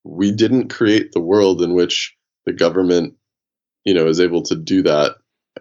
we 0.05 0.33
didn't 0.33 0.69
create 0.69 1.13
the 1.13 1.21
world 1.21 1.63
in 1.63 1.75
which 1.75 2.17
the 2.47 2.53
government 2.53 3.15
you 3.89 3.95
know 3.95 4.07
is 4.07 4.21
able 4.21 4.43
to 4.43 4.55
do 4.55 4.83
that 4.83 5.17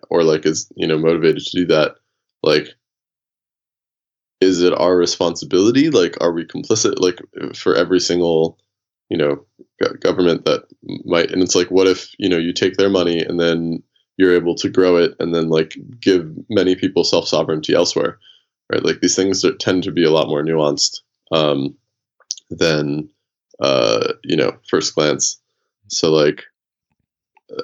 or 0.10 0.24
like 0.24 0.46
is 0.46 0.72
you 0.76 0.88
know 0.88 0.98
motivated 0.98 1.44
to 1.44 1.58
do 1.58 1.66
that 1.66 1.96
like 2.44 2.68
is 4.40 4.62
it 4.62 4.74
our 4.74 4.96
responsibility? 4.96 5.90
Like 5.90 6.16
are 6.22 6.32
we 6.32 6.46
complicit 6.46 7.00
like 7.00 7.20
for 7.56 7.76
every 7.76 8.00
single 8.00 8.60
you 9.10 9.18
know 9.18 9.46
government 10.00 10.46
that 10.46 10.64
might 11.06 11.32
and 11.32 11.42
it's 11.42 11.56
like 11.56 11.72
what 11.72 11.88
if 11.88 12.14
you 12.20 12.30
know 12.30 12.38
you 12.38 12.54
take 12.54 12.78
their 12.78 12.90
money 12.90 13.20
and 13.20 13.40
then 13.40 13.82
you're 14.18 14.36
able 14.36 14.56
to 14.56 14.70
grow 14.70 14.98
it 14.98 15.16
and 15.20 15.34
then 15.34 15.50
like 15.50 15.76
give 16.00 16.30
many 16.50 16.76
people 16.76 17.04
self 17.04 17.28
sovereignty 17.28 17.74
elsewhere 17.74 18.20
right? 18.72 18.84
Like 18.84 19.00
these 19.00 19.16
things 19.16 19.42
that 19.42 19.60
tend 19.60 19.84
to 19.84 19.92
be 19.92 20.04
a 20.04 20.12
lot 20.12 20.28
more 20.28 20.44
nuanced 20.44 21.02
um, 21.32 21.76
than 22.50 23.10
uh, 23.62 24.14
you 24.24 24.36
know 24.36 24.58
first 24.70 24.96
glance. 24.96 25.40
So 25.88 26.12
like 26.12 26.44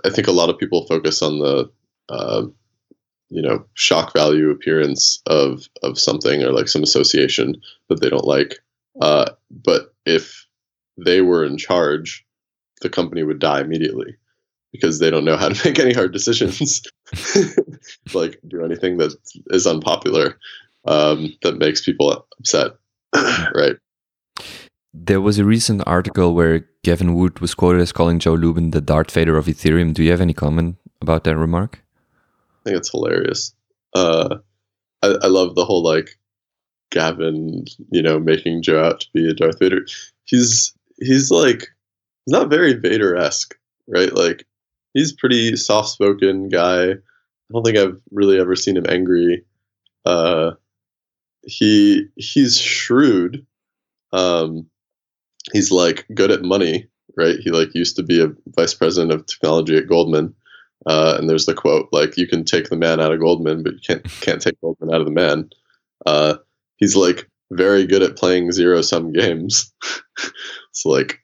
i 0.05 0.09
think 0.09 0.27
a 0.27 0.31
lot 0.31 0.49
of 0.49 0.57
people 0.57 0.85
focus 0.87 1.21
on 1.21 1.39
the 1.39 1.71
uh, 2.09 2.43
you 3.33 3.41
know 3.41 3.65
shock 3.73 4.13
value 4.13 4.51
appearance 4.51 5.21
of 5.25 5.67
of 5.81 5.99
something 5.99 6.43
or 6.43 6.51
like 6.51 6.67
some 6.67 6.83
association 6.83 7.55
that 7.89 7.99
they 7.99 8.09
don't 8.09 8.25
like. 8.27 8.59
Uh, 9.01 9.31
but 9.49 9.93
if 10.05 10.45
they 11.03 11.21
were 11.21 11.43
in 11.43 11.57
charge 11.57 12.25
the 12.81 12.89
company 12.89 13.23
would 13.23 13.39
die 13.39 13.61
immediately 13.61 14.15
because 14.71 14.99
they 14.99 15.09
don't 15.09 15.25
know 15.25 15.37
how 15.37 15.49
to 15.49 15.65
make 15.67 15.79
any 15.79 15.93
hard 15.93 16.13
decisions 16.13 16.83
like 18.13 18.39
do 18.47 18.63
anything 18.63 18.97
that 18.97 19.15
is 19.47 19.65
unpopular 19.65 20.37
um, 20.85 21.33
that 21.41 21.57
makes 21.57 21.81
people 21.81 22.27
upset 22.37 22.73
right 23.55 23.77
There 24.93 25.21
was 25.21 25.39
a 25.39 25.45
recent 25.45 25.81
article 25.87 26.35
where 26.35 26.67
Gavin 26.83 27.15
Wood 27.15 27.39
was 27.39 27.55
quoted 27.55 27.81
as 27.81 27.91
calling 27.91 28.19
Joe 28.19 28.33
Lubin 28.35 28.71
the 28.71 28.81
Darth 28.81 29.11
Vader 29.11 29.37
of 29.37 29.47
Ethereum. 29.47 29.93
Do 29.93 30.03
you 30.03 30.11
have 30.11 30.21
any 30.21 30.33
comment 30.33 30.77
about 31.01 31.23
that 31.23 31.35
remark? 31.35 31.81
I 32.61 32.69
think 32.69 32.77
it's 32.77 32.91
hilarious. 32.91 33.53
Uh, 33.95 34.37
I, 35.01 35.15
I 35.23 35.27
love 35.27 35.55
the 35.55 35.65
whole 35.65 35.83
like 35.83 36.17
Gavin, 36.91 37.65
you 37.89 38.01
know, 38.01 38.19
making 38.19 38.61
Joe 38.61 38.83
out 38.83 39.01
to 39.01 39.07
be 39.13 39.27
a 39.27 39.33
Darth 39.33 39.59
Vader. 39.59 39.85
He's 40.25 40.73
he's 40.99 41.31
like 41.31 41.61
he's 42.25 42.31
not 42.31 42.49
very 42.49 42.73
Vader 42.73 43.15
esque, 43.15 43.55
right? 43.87 44.13
Like 44.13 44.45
he's 44.93 45.11
pretty 45.11 45.55
soft 45.55 45.89
spoken 45.89 46.49
guy. 46.49 46.91
I 46.91 46.95
don't 47.51 47.65
think 47.65 47.77
I've 47.77 47.99
really 48.11 48.39
ever 48.39 48.55
seen 48.55 48.77
him 48.77 48.85
angry. 48.87 49.43
Uh, 50.05 50.51
he 51.43 52.05
he's 52.15 52.57
shrewd. 52.57 53.45
Um, 54.13 54.67
he's 55.51 55.71
like 55.71 56.05
good 56.13 56.31
at 56.31 56.43
money, 56.43 56.87
right? 57.17 57.37
He 57.39 57.51
like 57.51 57.73
used 57.73 57.95
to 57.97 58.03
be 58.03 58.21
a 58.23 58.31
vice 58.47 58.73
president 58.73 59.11
of 59.11 59.25
technology 59.25 59.77
at 59.77 59.87
Goldman. 59.87 60.33
Uh, 60.85 61.15
and 61.17 61.29
there's 61.29 61.45
the 61.45 61.53
quote 61.53 61.89
like 61.91 62.17
you 62.17 62.27
can 62.27 62.43
take 62.43 62.69
the 62.69 62.75
man 62.75 62.99
out 62.99 63.13
of 63.13 63.19
Goldman, 63.19 63.63
but 63.63 63.73
you 63.73 63.79
can't 63.79 64.03
can't 64.21 64.41
take 64.41 64.59
Goldman 64.61 64.93
out 64.93 65.01
of 65.01 65.05
the 65.05 65.11
man. 65.11 65.49
Uh, 66.05 66.35
he's 66.77 66.95
like 66.95 67.29
very 67.51 67.85
good 67.85 68.03
at 68.03 68.17
playing 68.17 68.51
zero 68.51 68.81
sum 68.81 69.11
games. 69.11 69.73
so 70.71 70.89
like, 70.89 71.19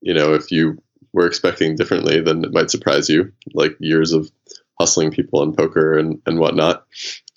you 0.00 0.14
know, 0.14 0.34
if 0.34 0.50
you 0.50 0.78
were 1.12 1.26
expecting 1.26 1.76
differently, 1.76 2.20
then 2.20 2.44
it 2.44 2.52
might 2.52 2.70
surprise 2.70 3.08
you. 3.08 3.32
Like 3.52 3.76
years 3.80 4.12
of 4.12 4.30
hustling 4.78 5.10
people 5.10 5.42
in 5.42 5.54
poker 5.54 5.96
and 5.98 6.20
and 6.26 6.38
whatnot. 6.38 6.86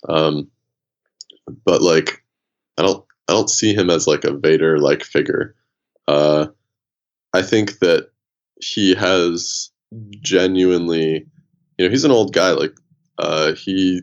Um, 0.08 0.50
but 1.64 1.82
like, 1.82 2.22
I 2.76 2.82
don't 2.82 3.04
I 3.28 3.32
don't 3.32 3.50
see 3.50 3.74
him 3.74 3.90
as 3.90 4.06
like 4.06 4.24
a 4.24 4.36
Vader 4.36 4.78
like 4.78 5.02
figure. 5.02 5.54
Uh, 6.08 6.48
I 7.34 7.42
think 7.42 7.78
that 7.80 8.10
he 8.60 8.94
has 8.94 9.70
genuinely 10.20 11.26
you 11.78 11.86
know 11.86 11.90
he's 11.90 12.04
an 12.04 12.10
old 12.10 12.34
guy 12.34 12.50
like 12.50 12.74
uh 13.18 13.52
he 13.54 14.02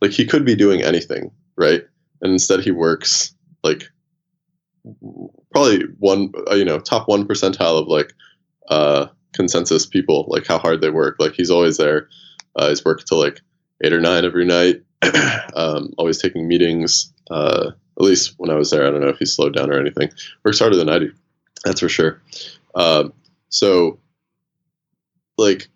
like 0.00 0.12
he 0.12 0.26
could 0.26 0.44
be 0.44 0.54
doing 0.56 0.82
anything 0.82 1.30
right? 1.56 1.82
And 2.22 2.32
instead 2.32 2.60
he 2.60 2.70
works 2.70 3.34
like 3.62 3.84
probably 5.52 5.84
one 5.98 6.32
uh, 6.50 6.54
you 6.54 6.64
know 6.64 6.78
top 6.78 7.08
one 7.08 7.26
percentile 7.26 7.80
of 7.80 7.88
like 7.88 8.12
uh 8.68 9.06
ConsenSys 9.36 9.88
people 9.90 10.26
like 10.28 10.46
how 10.46 10.58
hard 10.58 10.80
they 10.80 10.90
work. 10.90 11.16
Like 11.18 11.34
he's 11.34 11.50
always 11.50 11.76
there 11.76 12.08
uh, 12.56 12.68
he's 12.68 12.84
working 12.84 13.04
till 13.06 13.18
like 13.18 13.40
eight 13.84 13.92
or 13.92 14.00
nine 14.00 14.24
every 14.24 14.44
night 14.44 14.82
um, 15.54 15.92
always 15.98 16.18
taking 16.18 16.46
meetings 16.48 17.12
uh, 17.30 17.70
at 17.98 18.04
least 18.04 18.34
when 18.38 18.50
i 18.50 18.54
was 18.54 18.70
there 18.70 18.86
i 18.86 18.90
don't 18.90 19.00
know 19.00 19.08
if 19.08 19.18
he 19.18 19.26
slowed 19.26 19.54
down 19.54 19.70
or 19.70 19.78
anything 19.78 20.10
works 20.44 20.58
harder 20.58 20.76
than 20.76 20.88
i 20.88 20.98
do 20.98 21.12
that's 21.64 21.80
for 21.80 21.88
sure 21.88 22.20
um, 22.74 23.12
so 23.48 23.98
like 25.38 25.68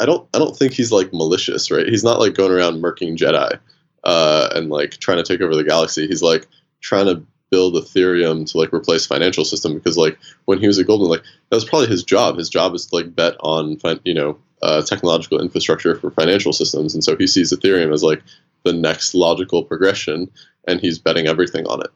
I 0.00 0.06
don't 0.06 0.28
I 0.34 0.38
don't 0.38 0.56
think 0.56 0.72
he's 0.72 0.92
like 0.92 1.12
malicious, 1.12 1.70
right? 1.70 1.86
He's 1.86 2.04
not 2.04 2.18
like 2.18 2.34
going 2.34 2.52
around 2.52 2.82
murking 2.82 3.16
Jedi 3.16 3.58
uh, 4.02 4.48
and 4.54 4.70
like 4.70 4.92
trying 4.98 5.18
to 5.18 5.22
take 5.22 5.40
over 5.40 5.54
the 5.54 5.64
galaxy. 5.64 6.06
He's 6.06 6.22
like 6.22 6.46
trying 6.80 7.06
to 7.06 7.22
build 7.50 7.74
Ethereum 7.74 8.50
to 8.50 8.58
like 8.58 8.72
replace 8.72 9.06
financial 9.06 9.44
system 9.44 9.74
because 9.74 9.96
like 9.96 10.18
when 10.46 10.58
he 10.58 10.66
was 10.66 10.78
at 10.78 10.86
Goldman, 10.86 11.10
like 11.10 11.22
that 11.50 11.56
was 11.56 11.64
probably 11.64 11.88
his 11.88 12.02
job. 12.02 12.36
His 12.36 12.48
job 12.48 12.74
is 12.74 12.86
to 12.86 12.96
like 12.96 13.14
bet 13.14 13.36
on 13.40 13.78
you 14.04 14.14
know 14.14 14.38
uh, 14.62 14.82
technological 14.82 15.40
infrastructure 15.40 15.94
for 15.94 16.10
financial 16.10 16.52
systems, 16.52 16.94
and 16.94 17.04
so 17.04 17.16
he 17.16 17.26
sees 17.28 17.52
Ethereum 17.52 17.92
as 17.92 18.02
like 18.02 18.22
the 18.64 18.72
next 18.72 19.14
logical 19.14 19.64
progression, 19.64 20.30
and 20.66 20.80
he's 20.80 20.98
betting 20.98 21.26
everything 21.26 21.66
on 21.66 21.80
it 21.80 21.90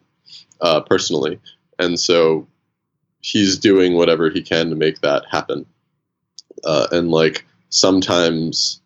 uh, 0.61 0.81
personally. 0.81 1.41
And 1.79 1.99
so 1.99 2.47
he's 3.21 3.59
doing 3.59 3.95
whatever 3.95 4.31
he 4.31 4.43
can 4.43 4.71
to 4.71 4.77
make 4.77 5.01
that 5.01 5.25
happen. 5.31 5.67
Uh, 6.65 6.87
and 6.93 7.11
like 7.11 7.45
sometimes, 7.71 8.81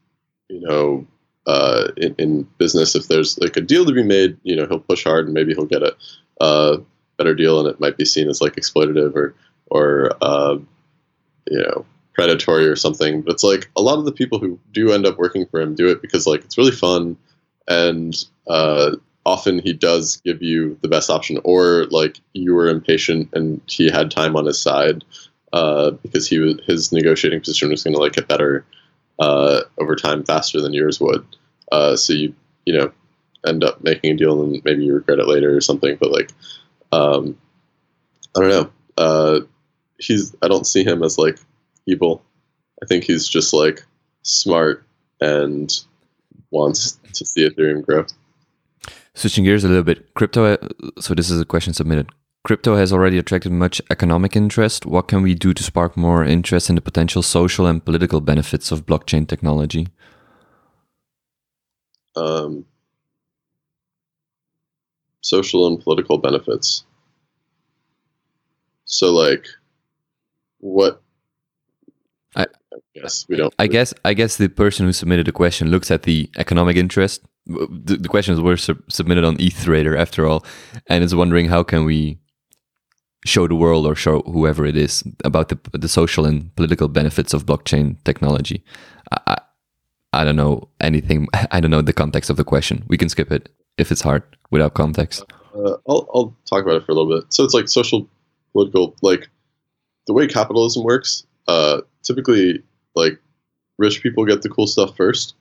you 0.48 0.60
know, 0.60 1.06
uh, 1.46 1.88
in, 1.96 2.14
in, 2.18 2.42
business, 2.58 2.94
if 2.94 3.08
there's 3.08 3.38
like 3.38 3.56
a 3.56 3.60
deal 3.60 3.84
to 3.84 3.92
be 3.92 4.02
made, 4.02 4.36
you 4.44 4.54
know, 4.54 4.66
he'll 4.66 4.78
push 4.78 5.04
hard 5.04 5.24
and 5.24 5.34
maybe 5.34 5.54
he'll 5.54 5.66
get 5.66 5.82
a 5.82 5.96
uh, 6.40 6.76
better 7.16 7.34
deal, 7.34 7.58
and 7.58 7.68
it 7.68 7.80
might 7.80 7.96
be 7.96 8.04
seen 8.04 8.28
as 8.28 8.40
like 8.40 8.56
exploitative 8.56 9.14
or 9.14 9.34
or 9.66 10.12
uh, 10.20 10.56
you 11.50 11.58
know 11.58 11.84
predatory 12.14 12.66
or 12.66 12.76
something. 12.76 13.22
But 13.22 13.32
it's 13.32 13.42
like 13.42 13.70
a 13.76 13.82
lot 13.82 13.98
of 13.98 14.04
the 14.04 14.12
people 14.12 14.38
who 14.38 14.58
do 14.72 14.92
end 14.92 15.06
up 15.06 15.18
working 15.18 15.46
for 15.46 15.60
him 15.60 15.74
do 15.74 15.88
it 15.88 16.02
because 16.02 16.26
like 16.26 16.44
it's 16.44 16.58
really 16.58 16.72
fun 16.72 17.16
and 17.68 18.24
uh, 18.48 18.96
often 19.24 19.58
he 19.60 19.72
does 19.72 20.16
give 20.24 20.42
you 20.42 20.78
the 20.82 20.88
best 20.88 21.10
option 21.10 21.38
or 21.44 21.86
like 21.90 22.18
you 22.32 22.54
were 22.54 22.68
impatient 22.68 23.28
and 23.32 23.60
he 23.66 23.90
had 23.90 24.10
time 24.10 24.36
on 24.36 24.46
his 24.46 24.60
side 24.60 25.04
uh, 25.52 25.90
because 25.90 26.28
he 26.28 26.38
was 26.38 26.56
his 26.66 26.92
negotiating 26.92 27.40
position 27.40 27.70
was 27.70 27.84
going 27.84 27.94
to 27.94 28.00
like 28.00 28.14
get 28.14 28.28
better 28.28 28.64
uh, 29.18 29.60
over 29.78 29.94
time 29.94 30.24
faster 30.24 30.60
than 30.60 30.72
yours 30.72 31.00
would. 31.00 31.24
Uh, 31.70 31.96
so 31.96 32.12
you 32.12 32.34
you 32.66 32.76
know 32.76 32.90
end 33.46 33.64
up 33.64 33.82
making 33.82 34.12
a 34.12 34.16
deal 34.16 34.42
and 34.42 34.62
maybe 34.64 34.84
you 34.84 34.94
regret 34.94 35.18
it 35.18 35.26
later 35.26 35.56
or 35.56 35.60
something 35.60 35.96
but 36.00 36.12
like 36.12 36.30
um, 36.92 37.36
i 38.36 38.40
don't 38.40 38.50
know. 38.50 38.70
Uh, 38.96 39.40
he's 39.98 40.34
i 40.42 40.48
don't 40.48 40.66
see 40.66 40.84
him 40.84 41.02
as 41.02 41.18
like 41.18 41.38
evil. 41.86 42.22
I 42.82 42.86
think 42.86 43.04
he's 43.04 43.28
just 43.28 43.52
like 43.52 43.84
smart 44.22 44.84
and 45.20 45.72
wants 46.52 47.00
to 47.12 47.26
see 47.26 47.48
ethereum 47.48 47.84
grow 47.84 48.06
Switching 49.14 49.44
gears 49.44 49.62
a 49.62 49.68
little 49.68 49.82
bit, 49.82 50.14
crypto. 50.14 50.56
So 50.98 51.14
this 51.14 51.28
is 51.28 51.38
a 51.40 51.44
question 51.44 51.74
submitted 51.74 52.08
crypto 52.44 52.76
has 52.76 52.92
already 52.92 53.18
attracted 53.18 53.52
much 53.52 53.80
economic 53.90 54.36
interest. 54.36 54.86
What 54.86 55.08
can 55.08 55.22
we 55.22 55.34
do 55.34 55.54
to 55.54 55.62
spark 55.62 55.96
more 55.96 56.24
interest 56.24 56.68
in 56.68 56.74
the 56.74 56.80
potential 56.80 57.22
social 57.22 57.66
and 57.66 57.84
political 57.84 58.20
benefits 58.20 58.72
of 58.72 58.86
blockchain 58.86 59.26
technology? 59.26 59.88
Um, 62.16 62.66
social 65.20 65.66
and 65.66 65.80
political 65.80 66.18
benefits. 66.18 66.84
So, 68.84 69.12
like, 69.12 69.46
what? 70.58 71.00
I, 72.36 72.42
I 72.42 72.78
guess 72.94 73.26
we 73.28 73.36
don't. 73.36 73.54
I 73.58 73.66
guess 73.66 73.94
I 74.04 74.14
guess 74.14 74.36
the 74.36 74.48
person 74.48 74.86
who 74.86 74.92
submitted 74.92 75.26
the 75.26 75.32
question 75.32 75.70
looks 75.70 75.90
at 75.90 76.02
the 76.02 76.30
economic 76.36 76.76
interest. 76.76 77.22
The, 77.46 77.96
the 77.96 78.08
questions 78.08 78.40
were 78.40 78.56
sub- 78.56 78.90
submitted 78.90 79.24
on 79.24 79.36
EthTrader 79.36 79.98
after 79.98 80.26
all, 80.26 80.44
and 80.86 81.02
is 81.02 81.14
wondering 81.14 81.48
how 81.48 81.62
can 81.62 81.84
we 81.84 82.18
show 83.24 83.46
the 83.46 83.54
world 83.54 83.86
or 83.86 83.94
show 83.94 84.20
whoever 84.22 84.66
it 84.66 84.76
is 84.76 85.04
about 85.24 85.48
the 85.48 85.58
the 85.72 85.88
social 85.88 86.24
and 86.24 86.54
political 86.56 86.88
benefits 86.88 87.34
of 87.34 87.46
blockchain 87.46 88.02
technology. 88.04 88.64
I, 89.10 89.18
I, 89.26 89.38
I 90.20 90.24
don't 90.24 90.36
know 90.36 90.68
anything. 90.80 91.28
I 91.50 91.60
don't 91.60 91.70
know 91.70 91.82
the 91.82 91.92
context 91.92 92.30
of 92.30 92.36
the 92.36 92.44
question. 92.44 92.84
We 92.88 92.96
can 92.96 93.08
skip 93.08 93.30
it 93.30 93.48
if 93.78 93.90
it's 93.90 94.02
hard 94.02 94.22
without 94.50 94.74
context. 94.74 95.24
Uh, 95.54 95.76
I'll 95.88 96.08
I'll 96.14 96.36
talk 96.48 96.62
about 96.62 96.76
it 96.76 96.86
for 96.86 96.92
a 96.92 96.94
little 96.94 97.20
bit. 97.20 97.32
So 97.32 97.44
it's 97.44 97.54
like 97.54 97.68
social, 97.68 98.08
political, 98.52 98.96
like 99.02 99.28
the 100.06 100.12
way 100.12 100.26
capitalism 100.26 100.84
works. 100.84 101.26
Uh, 101.48 101.82
typically, 102.02 102.62
like 102.94 103.18
rich 103.78 104.02
people 104.02 104.24
get 104.24 104.42
the 104.42 104.48
cool 104.48 104.66
stuff 104.66 104.96
first, 104.96 105.34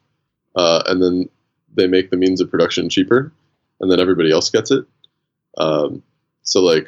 uh, 0.55 0.83
and 0.87 1.01
then 1.01 1.29
they 1.73 1.87
make 1.87 2.09
the 2.09 2.17
means 2.17 2.41
of 2.41 2.51
production 2.51 2.89
cheaper, 2.89 3.31
and 3.79 3.91
then 3.91 3.99
everybody 3.99 4.31
else 4.31 4.49
gets 4.49 4.71
it. 4.71 4.85
Um, 5.57 6.03
so 6.43 6.61
like 6.61 6.87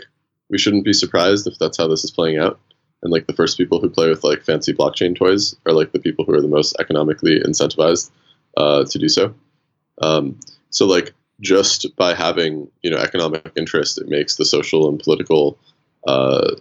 we 0.49 0.57
shouldn't 0.57 0.85
be 0.85 0.93
surprised 0.93 1.47
if 1.47 1.57
that's 1.59 1.77
how 1.77 1.87
this 1.87 2.03
is 2.03 2.11
playing 2.11 2.37
out. 2.37 2.59
And 3.01 3.11
like 3.11 3.27
the 3.27 3.33
first 3.33 3.57
people 3.57 3.81
who 3.81 3.89
play 3.89 4.09
with 4.09 4.23
like 4.23 4.43
fancy 4.43 4.73
blockchain 4.73 5.15
toys 5.15 5.55
are 5.65 5.73
like 5.73 5.91
the 5.91 5.99
people 5.99 6.23
who 6.23 6.33
are 6.33 6.41
the 6.41 6.47
most 6.47 6.75
economically 6.79 7.39
incentivized 7.39 8.09
uh, 8.55 8.85
to 8.85 8.99
do 8.99 9.09
so. 9.09 9.33
Um, 10.01 10.39
so 10.69 10.85
like 10.85 11.13
just 11.41 11.85
by 11.97 12.13
having 12.13 12.69
you 12.81 12.89
know 12.89 12.97
economic 12.97 13.51
interest, 13.55 13.97
it 13.97 14.07
makes 14.07 14.35
the 14.35 14.45
social 14.45 14.87
and 14.87 14.99
political 14.99 15.57
uh, 16.07 16.55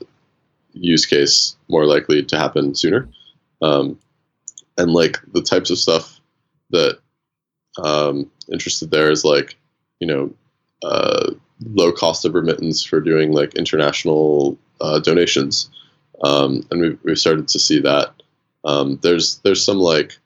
use 0.73 1.07
case 1.07 1.57
more 1.69 1.87
likely 1.87 2.23
to 2.23 2.39
happen 2.39 2.75
sooner. 2.75 3.09
Um, 3.61 3.99
and 4.79 4.93
like 4.93 5.19
the 5.33 5.43
types 5.43 5.71
of 5.71 5.79
stuff 5.79 6.21
that 6.71 6.99
um, 7.83 8.31
interested 8.51 8.91
there 8.91 9.11
is 9.11 9.25
like 9.25 9.57
you 10.01 10.07
know 10.07 10.33
uh, 10.83 11.33
low 11.65 11.93
cost 11.93 12.25
of 12.25 12.35
remittance 12.35 12.83
for 12.83 13.01
doing 13.01 13.33
like 13.33 13.55
international 13.55 14.59
uh, 14.81 14.99
donations, 14.99 15.71
um, 16.25 16.67
and 16.71 16.81
we've, 16.81 16.99
we've 17.05 17.19
started 17.19 17.49
to 17.49 17.59
see 17.59 17.81
that. 17.81 18.13
Um, 18.65 18.99
there's 19.03 19.39
there's 19.39 19.65
some 19.65 19.79
like 19.79 20.19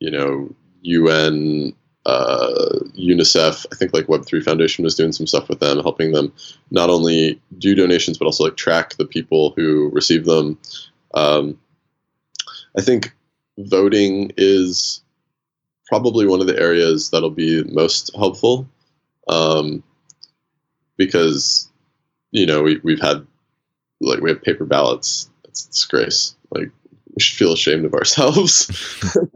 you 0.00 0.10
know 0.10 0.54
UN 0.82 1.74
uh, 2.06 2.78
UNICEF. 2.96 3.66
I 3.72 3.76
think 3.76 3.92
like 3.92 4.06
Web3 4.06 4.42
Foundation 4.42 4.84
was 4.84 4.94
doing 4.94 5.12
some 5.12 5.26
stuff 5.26 5.48
with 5.48 5.58
them, 5.58 5.80
helping 5.80 6.12
them 6.12 6.32
not 6.70 6.88
only 6.88 7.40
do 7.58 7.74
donations 7.74 8.16
but 8.16 8.26
also 8.26 8.44
like 8.44 8.56
track 8.56 8.94
the 8.96 9.04
people 9.04 9.52
who 9.56 9.90
receive 9.92 10.24
them. 10.24 10.58
Um, 11.14 11.58
I 12.78 12.82
think 12.82 13.12
voting 13.58 14.32
is 14.36 15.02
probably 15.88 16.26
one 16.26 16.40
of 16.40 16.46
the 16.46 16.58
areas 16.58 17.10
that'll 17.10 17.30
be 17.30 17.64
most 17.64 18.14
helpful 18.14 18.68
um, 19.28 19.82
because 20.96 21.68
you 22.30 22.46
know 22.46 22.62
we 22.62 22.78
we've 22.84 23.00
had 23.00 23.26
like 24.00 24.20
we 24.20 24.30
have 24.30 24.42
paper 24.42 24.64
ballots. 24.64 25.28
It's 25.44 25.64
a 25.64 25.70
disgrace. 25.70 26.36
Like 26.52 26.70
we 27.14 27.20
should 27.20 27.36
feel 27.38 27.52
ashamed 27.52 27.84
of 27.84 27.94
ourselves. 27.94 28.66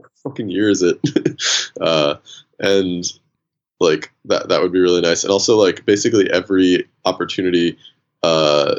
fucking 0.22 0.50
year 0.50 0.68
is 0.68 0.82
it? 0.82 1.00
uh, 1.80 2.16
and 2.60 3.04
like 3.80 4.12
that 4.26 4.48
that 4.48 4.62
would 4.62 4.72
be 4.72 4.78
really 4.78 5.00
nice. 5.00 5.24
And 5.24 5.32
also 5.32 5.56
like 5.56 5.84
basically 5.86 6.30
every 6.30 6.88
opportunity 7.04 7.78
uh, 8.22 8.76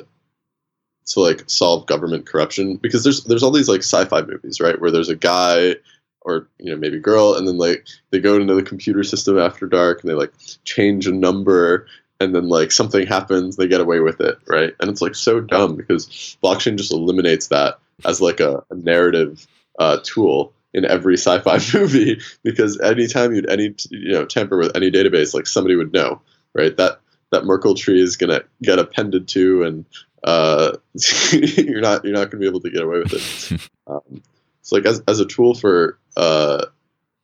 to 1.08 1.19
like 1.19 1.43
solve 1.47 1.88
government 1.88 2.25
corruption 2.25 2.77
because 2.77 3.03
there's 3.03 3.23
there's 3.25 3.43
all 3.43 3.51
these 3.51 3.67
like 3.67 3.82
sci-fi 3.82 4.21
movies 4.21 4.62
right? 4.62 4.79
Where 4.79 4.91
there's 4.91 5.10
a 5.10 5.15
guy 5.15 5.75
or 6.21 6.47
you 6.60 6.71
know 6.71 6.77
maybe 6.77 6.99
girl 6.99 7.34
and 7.34 7.47
then 7.47 7.58
like 7.58 7.88
they 8.12 8.19
go 8.19 8.36
into 8.36 8.53
the 8.53 8.63
computer 8.63 9.03
system 9.03 9.39
after 9.39 9.65
dark 9.65 10.01
and 10.01 10.10
they 10.10 10.13
like 10.13 10.32
change 10.65 11.08
a 11.08 11.12
number 11.12 11.88
and 12.19 12.36
then 12.36 12.47
like 12.47 12.71
something 12.71 13.08
happens 13.08 13.56
they 13.56 13.67
get 13.67 13.82
away 13.82 13.99
with 13.99 14.21
it 14.21 14.38
right? 14.47 14.73
And 14.79 14.89
it's 14.89 15.01
like 15.01 15.15
so 15.15 15.41
dumb 15.41 15.75
because 15.75 16.38
blockchain 16.43 16.77
just 16.77 16.93
eliminates 16.93 17.47
that 17.47 17.79
as 18.06 18.21
like 18.21 18.39
a, 18.39 18.63
a 18.69 18.75
narrative 18.75 19.47
uh, 19.79 19.97
tool 20.03 20.53
in 20.73 20.86
every 20.86 21.15
sci-fi 21.17 21.60
movie 21.73 22.19
because 22.43 22.79
anytime 22.79 23.34
you'd 23.34 23.49
any 23.49 23.75
you 23.89 24.12
know 24.12 24.25
tamper 24.25 24.57
with 24.57 24.75
any 24.75 24.89
database 24.89 25.34
like 25.34 25.47
somebody 25.47 25.75
would 25.75 25.93
know 25.93 26.21
right? 26.53 26.75
That 26.77 26.99
that 27.31 27.45
merkle 27.45 27.75
tree 27.75 28.01
is 28.01 28.17
gonna 28.17 28.41
get 28.62 28.79
appended 28.79 29.27
to 29.29 29.63
and 29.63 29.86
uh, 30.23 30.77
you're 31.31 31.81
not 31.81 32.03
you're 32.03 32.13
not 32.13 32.29
gonna 32.29 32.41
be 32.41 32.47
able 32.47 32.62
to 32.62 32.69
get 32.69 32.84
away 32.84 32.99
with 32.99 33.13
it. 33.13 33.62
Um, 33.88 34.21
so 34.62 34.75
like 34.75 34.86
as, 34.86 35.01
as 35.07 35.19
a 35.19 35.25
tool 35.25 35.53
for 35.53 35.97
uh, 36.15 36.67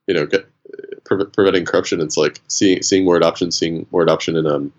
you 0.07 0.15
know 0.15 0.25
get, 0.25 0.49
pre- 1.05 1.23
preventing 1.23 1.65
corruption 1.65 2.01
it's 2.01 2.17
like 2.17 2.41
seeing 2.47 2.81
seeing 2.81 3.05
more 3.05 3.15
adoption 3.15 3.51
seeing 3.51 3.86
more 3.91 4.01
adoption 4.01 4.36
in 4.36 4.47
um 4.47 4.73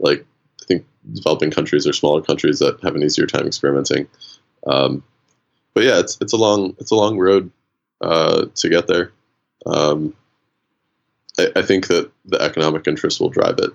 like 0.00 0.26
I 0.60 0.66
think 0.66 0.86
developing 1.14 1.50
countries 1.52 1.86
or 1.86 1.92
smaller 1.94 2.20
countries 2.20 2.58
that 2.58 2.82
have 2.82 2.94
an 2.96 3.02
easier 3.02 3.26
time 3.26 3.46
experimenting. 3.46 4.08
Um, 4.66 5.02
but 5.74 5.84
yeah, 5.84 5.98
it's 5.98 6.18
it's 6.20 6.32
a 6.32 6.36
long 6.36 6.74
it's 6.78 6.90
a 6.90 6.96
long 6.96 7.18
road 7.18 7.50
uh, 8.00 8.46
to 8.54 8.68
get 8.68 8.86
there. 8.86 9.12
Um, 9.66 10.14
I, 11.38 11.48
I, 11.56 11.62
think 11.62 11.88
that 11.88 12.10
the 12.24 12.40
economic 12.40 12.88
interest 12.88 13.20
will 13.20 13.28
drive 13.28 13.58
it 13.58 13.70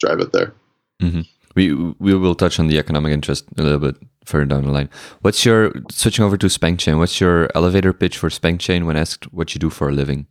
drive 0.00 0.20
it 0.20 0.32
there. 0.32 0.54
Mm-hmm. 1.02 1.22
We 1.54 1.74
we 1.74 2.14
will 2.14 2.34
touch 2.34 2.58
on 2.58 2.68
the 2.68 2.78
economic 2.78 3.12
interest 3.12 3.44
a 3.58 3.62
little 3.62 3.78
bit 3.78 3.96
further 4.24 4.44
down 4.44 4.64
the 4.64 4.70
line. 4.70 4.90
What's 5.20 5.44
your 5.44 5.72
switching 5.90 6.24
over 6.24 6.36
to 6.36 6.46
SpankChain? 6.46 6.98
What's 6.98 7.20
your 7.20 7.48
elevator 7.54 7.92
pitch 7.92 8.16
for 8.16 8.28
SpankChain 8.28 8.86
when 8.86 8.96
asked 8.96 9.32
what 9.32 9.54
you 9.54 9.58
do 9.58 9.70
for 9.70 9.88
a 9.88 9.92
living? 9.92 10.26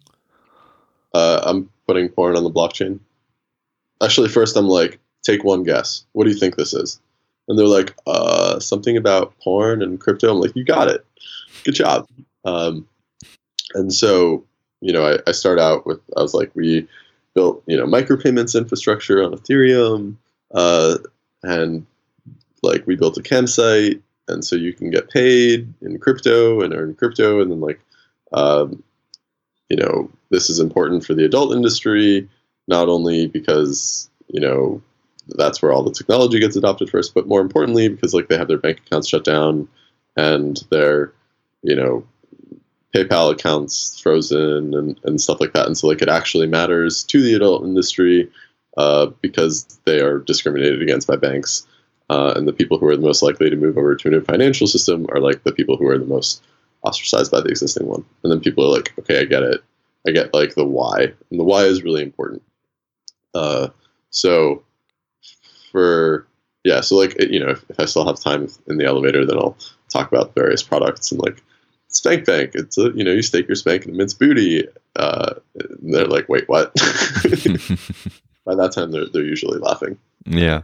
Uh, 1.14 1.42
I'm 1.44 1.70
putting 1.88 2.10
porn 2.10 2.36
on 2.36 2.44
the 2.44 2.52
blockchain. 2.52 3.00
Actually, 4.02 4.30
first 4.30 4.58
I'm 4.58 4.68
like, 4.68 5.00
take 5.22 5.44
one 5.44 5.64
guess. 5.64 6.06
What 6.14 6.26
do 6.26 6.32
you 6.32 6.38
think 6.38 6.56
this 6.56 6.74
is? 6.74 7.00
And 7.48 7.60
they're 7.60 7.66
like, 7.68 7.94
uh, 8.08 8.60
something 8.60 8.96
about 8.96 9.38
porn 9.40 9.82
and 9.82 10.00
crypto. 10.00 10.32
I'm 10.32 10.40
like, 10.40 10.56
you 10.56 10.64
got 10.64 10.88
it. 10.88 11.06
Good 11.64 11.76
job. 11.76 12.08
Um, 12.46 12.88
and 13.74 13.94
so, 13.94 14.46
you 14.82 14.94
know, 14.94 15.06
I, 15.06 15.18
I 15.28 15.32
start 15.32 15.60
out 15.60 15.86
with, 15.86 16.00
I 16.16 16.22
was 16.22 16.34
like, 16.34 16.52
we 16.56 16.88
built, 17.34 17.64
you 17.66 17.78
know, 17.78 17.86
micropayments 17.86 18.58
infrastructure 18.58 19.24
on 19.24 19.34
Ethereum. 19.34 20.16
Uh, 20.54 20.98
and 21.42 21.86
like, 22.62 22.86
we 22.88 22.96
built 22.96 23.18
a 23.18 23.22
camsite. 23.22 24.02
And 24.30 24.46
so 24.46 24.56
you 24.56 24.72
can 24.72 24.90
get 24.90 25.10
paid 25.10 25.74
in 25.82 26.00
crypto 26.00 26.62
and 26.62 26.74
earn 26.74 26.96
crypto. 26.96 27.42
And 27.42 27.52
then, 27.52 27.60
like, 27.60 27.82
um, 28.32 28.82
you 29.70 29.76
know, 29.76 30.10
this 30.30 30.50
is 30.50 30.60
important 30.60 31.06
for 31.06 31.14
the 31.14 31.26
adult 31.26 31.54
industry, 31.54 32.30
not 32.68 32.88
only 32.88 33.28
because, 33.28 34.10
you 34.28 34.40
know, 34.40 34.82
that's 35.28 35.62
where 35.62 35.72
all 35.72 35.84
the 35.84 35.92
technology 35.92 36.40
gets 36.40 36.56
adopted 36.56 36.90
first, 36.90 37.14
but 37.14 37.28
more 37.28 37.42
importantly, 37.42 37.88
because 37.90 38.14
like 38.14 38.28
they 38.28 38.38
have 38.38 38.48
their 38.48 38.58
bank 38.58 38.80
accounts 38.86 39.08
shut 39.08 39.24
down 39.24 39.68
and 40.16 40.64
their, 40.70 41.14
you 41.62 41.76
know, 41.76 42.06
PayPal 42.94 43.32
accounts 43.32 44.00
frozen 44.00 44.74
and, 44.74 45.00
and 45.04 45.20
stuff 45.20 45.40
like 45.40 45.54
that. 45.54 45.66
And 45.66 45.78
so 45.78 45.88
like 45.88 46.02
it 46.02 46.10
actually 46.10 46.48
matters 46.48 47.04
to 47.06 47.22
the 47.22 47.34
adult 47.34 47.64
industry 47.64 48.30
uh, 48.78 49.08
because 49.22 49.66
they 49.86 50.00
are 50.00 50.20
discriminated 50.20 50.82
against 50.82 51.08
by 51.08 51.16
banks. 51.16 51.66
Uh, 52.10 52.34
and 52.36 52.48
the 52.48 52.54
people 52.54 52.78
who 52.78 52.88
are 52.88 52.96
the 52.96 53.02
most 53.02 53.24
likely 53.24 53.50
to 53.50 53.56
move 53.56 53.78
over 53.78 53.96
to 53.96 54.08
a 54.08 54.12
new 54.12 54.22
financial 54.22 54.68
system 54.68 55.08
are 55.10 55.22
like 55.22 55.44
the 55.44 55.54
people 55.54 55.78
who 55.78 55.88
are 55.88 55.98
the 55.98 56.06
most 56.06 56.44
ostracized 56.84 57.32
by 57.32 57.40
the 57.40 57.50
existing 57.50 57.88
one. 57.88 58.06
And 58.24 58.32
then 58.32 58.42
people 58.42 58.64
are 58.66 58.76
like, 58.76 58.94
okay, 59.00 59.22
I 59.22 59.26
get 59.26 59.42
it. 59.42 59.62
I 60.08 60.12
get 60.12 60.34
like 60.34 60.54
the 60.54 60.66
why. 60.66 61.14
And 61.32 61.40
the 61.40 61.46
why 61.46 61.64
is 61.64 61.82
really 61.82 62.04
important. 62.04 62.44
Uh, 63.34 63.70
so 64.10 64.64
for 65.74 66.26
yeah 66.64 66.80
so 66.80 66.96
like 66.96 67.22
you 67.22 67.40
know 67.40 67.50
if, 67.50 67.66
if, 67.70 67.78
i 67.80 67.86
still 67.86 68.08
have 68.08 68.18
time 68.18 68.48
in 68.68 68.78
the 68.78 68.86
elevator 68.86 69.26
then 69.26 69.38
i'll 69.38 69.58
talk 69.90 70.10
about 70.10 70.34
various 70.34 70.64
products 70.64 71.12
and 71.12 71.22
like 71.22 71.44
spank 71.94 72.26
bank. 72.26 72.52
It's 72.56 72.78
a 72.78 72.92
you 72.96 73.04
know 73.04 73.12
you 73.12 73.22
stake 73.22 73.48
your 73.48 73.56
spank 73.56 73.86
in 73.86 73.96
mints 73.96 74.14
booty 74.14 74.68
uh, 74.96 75.36
they're 75.82 76.06
like 76.06 76.28
wait 76.28 76.50
what? 76.50 76.74
By 78.46 78.56
that 78.56 78.72
time 78.74 78.92
they're, 78.92 79.08
they're 79.08 79.24
usually 79.24 79.60
laughing. 79.60 79.98
Yeah. 80.26 80.64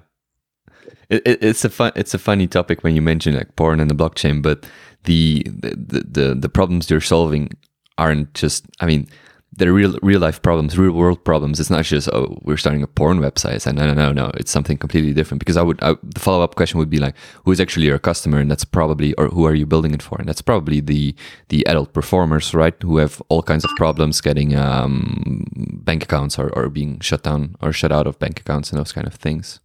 It, 1.10 1.26
it, 1.26 1.44
it's 1.44 1.66
a 1.66 1.70
fun 1.70 1.92
it's 1.96 2.14
a 2.14 2.20
funny 2.20 2.48
topic 2.48 2.84
when 2.84 2.96
you 2.96 3.02
mention 3.02 3.36
like 3.36 3.56
porn 3.56 3.80
and 3.80 3.90
the 3.90 3.96
blockchain 3.96 4.42
but 4.42 4.68
the 5.06 5.44
the, 5.46 6.06
the 6.08 6.36
the 6.36 6.50
problems 6.50 6.90
you're 6.90 7.02
solving 7.02 7.50
aren't 7.98 8.34
just 8.34 8.66
i 8.80 8.86
mean 8.86 9.08
they're 9.54 9.74
real 9.74 9.98
real 10.02 10.20
life 10.20 10.42
problems, 10.42 10.78
real 10.78 10.92
world 10.92 11.24
problems. 11.26 11.60
It's 11.60 11.70
not 11.70 11.86
just 11.86 12.08
oh 12.10 12.38
we're 12.44 12.58
starting 12.58 12.84
a 12.84 12.88
porn 12.88 13.20
website. 13.20 13.56
It's 13.56 13.66
like, 13.66 13.76
no 13.76 13.86
no 13.88 13.94
no 13.94 14.12
no. 14.12 14.32
It's 14.36 14.52
something 14.52 14.78
completely 14.78 15.14
different. 15.14 15.40
Because 15.40 15.58
I 15.58 15.62
would 15.62 15.82
I, 15.82 15.96
the 16.04 16.20
follow 16.20 16.44
up 16.44 16.56
question 16.56 16.80
would 16.80 16.90
be 16.90 17.00
like 17.00 17.16
who 17.44 17.52
is 17.52 17.60
actually 17.60 17.88
your 17.88 18.00
customer, 18.00 18.40
and 18.40 18.50
that's 18.50 18.64
probably 18.64 19.14
or 19.16 19.28
who 19.28 19.46
are 19.46 19.56
you 19.56 19.66
building 19.66 19.94
it 19.94 20.04
for, 20.04 20.18
and 20.20 20.28
that's 20.28 20.42
probably 20.42 20.80
the 20.80 21.16
the 21.50 21.66
adult 21.68 21.94
performers, 21.94 22.54
right? 22.54 22.76
Who 22.84 22.98
have 22.98 23.22
all 23.30 23.42
kinds 23.42 23.66
of 23.66 23.72
problems 23.76 24.22
getting 24.22 24.56
um, 24.56 25.46
bank 25.84 26.04
accounts 26.04 26.38
or, 26.38 26.50
or 26.58 26.70
being 26.70 27.00
shut 27.00 27.24
down 27.24 27.56
or 27.62 27.74
shut 27.74 27.92
out 27.92 28.08
of 28.08 28.20
bank 28.20 28.40
accounts 28.40 28.72
and 28.72 28.80
those 28.80 28.92
kind 28.92 29.08
of 29.08 29.16
things. 29.16 29.60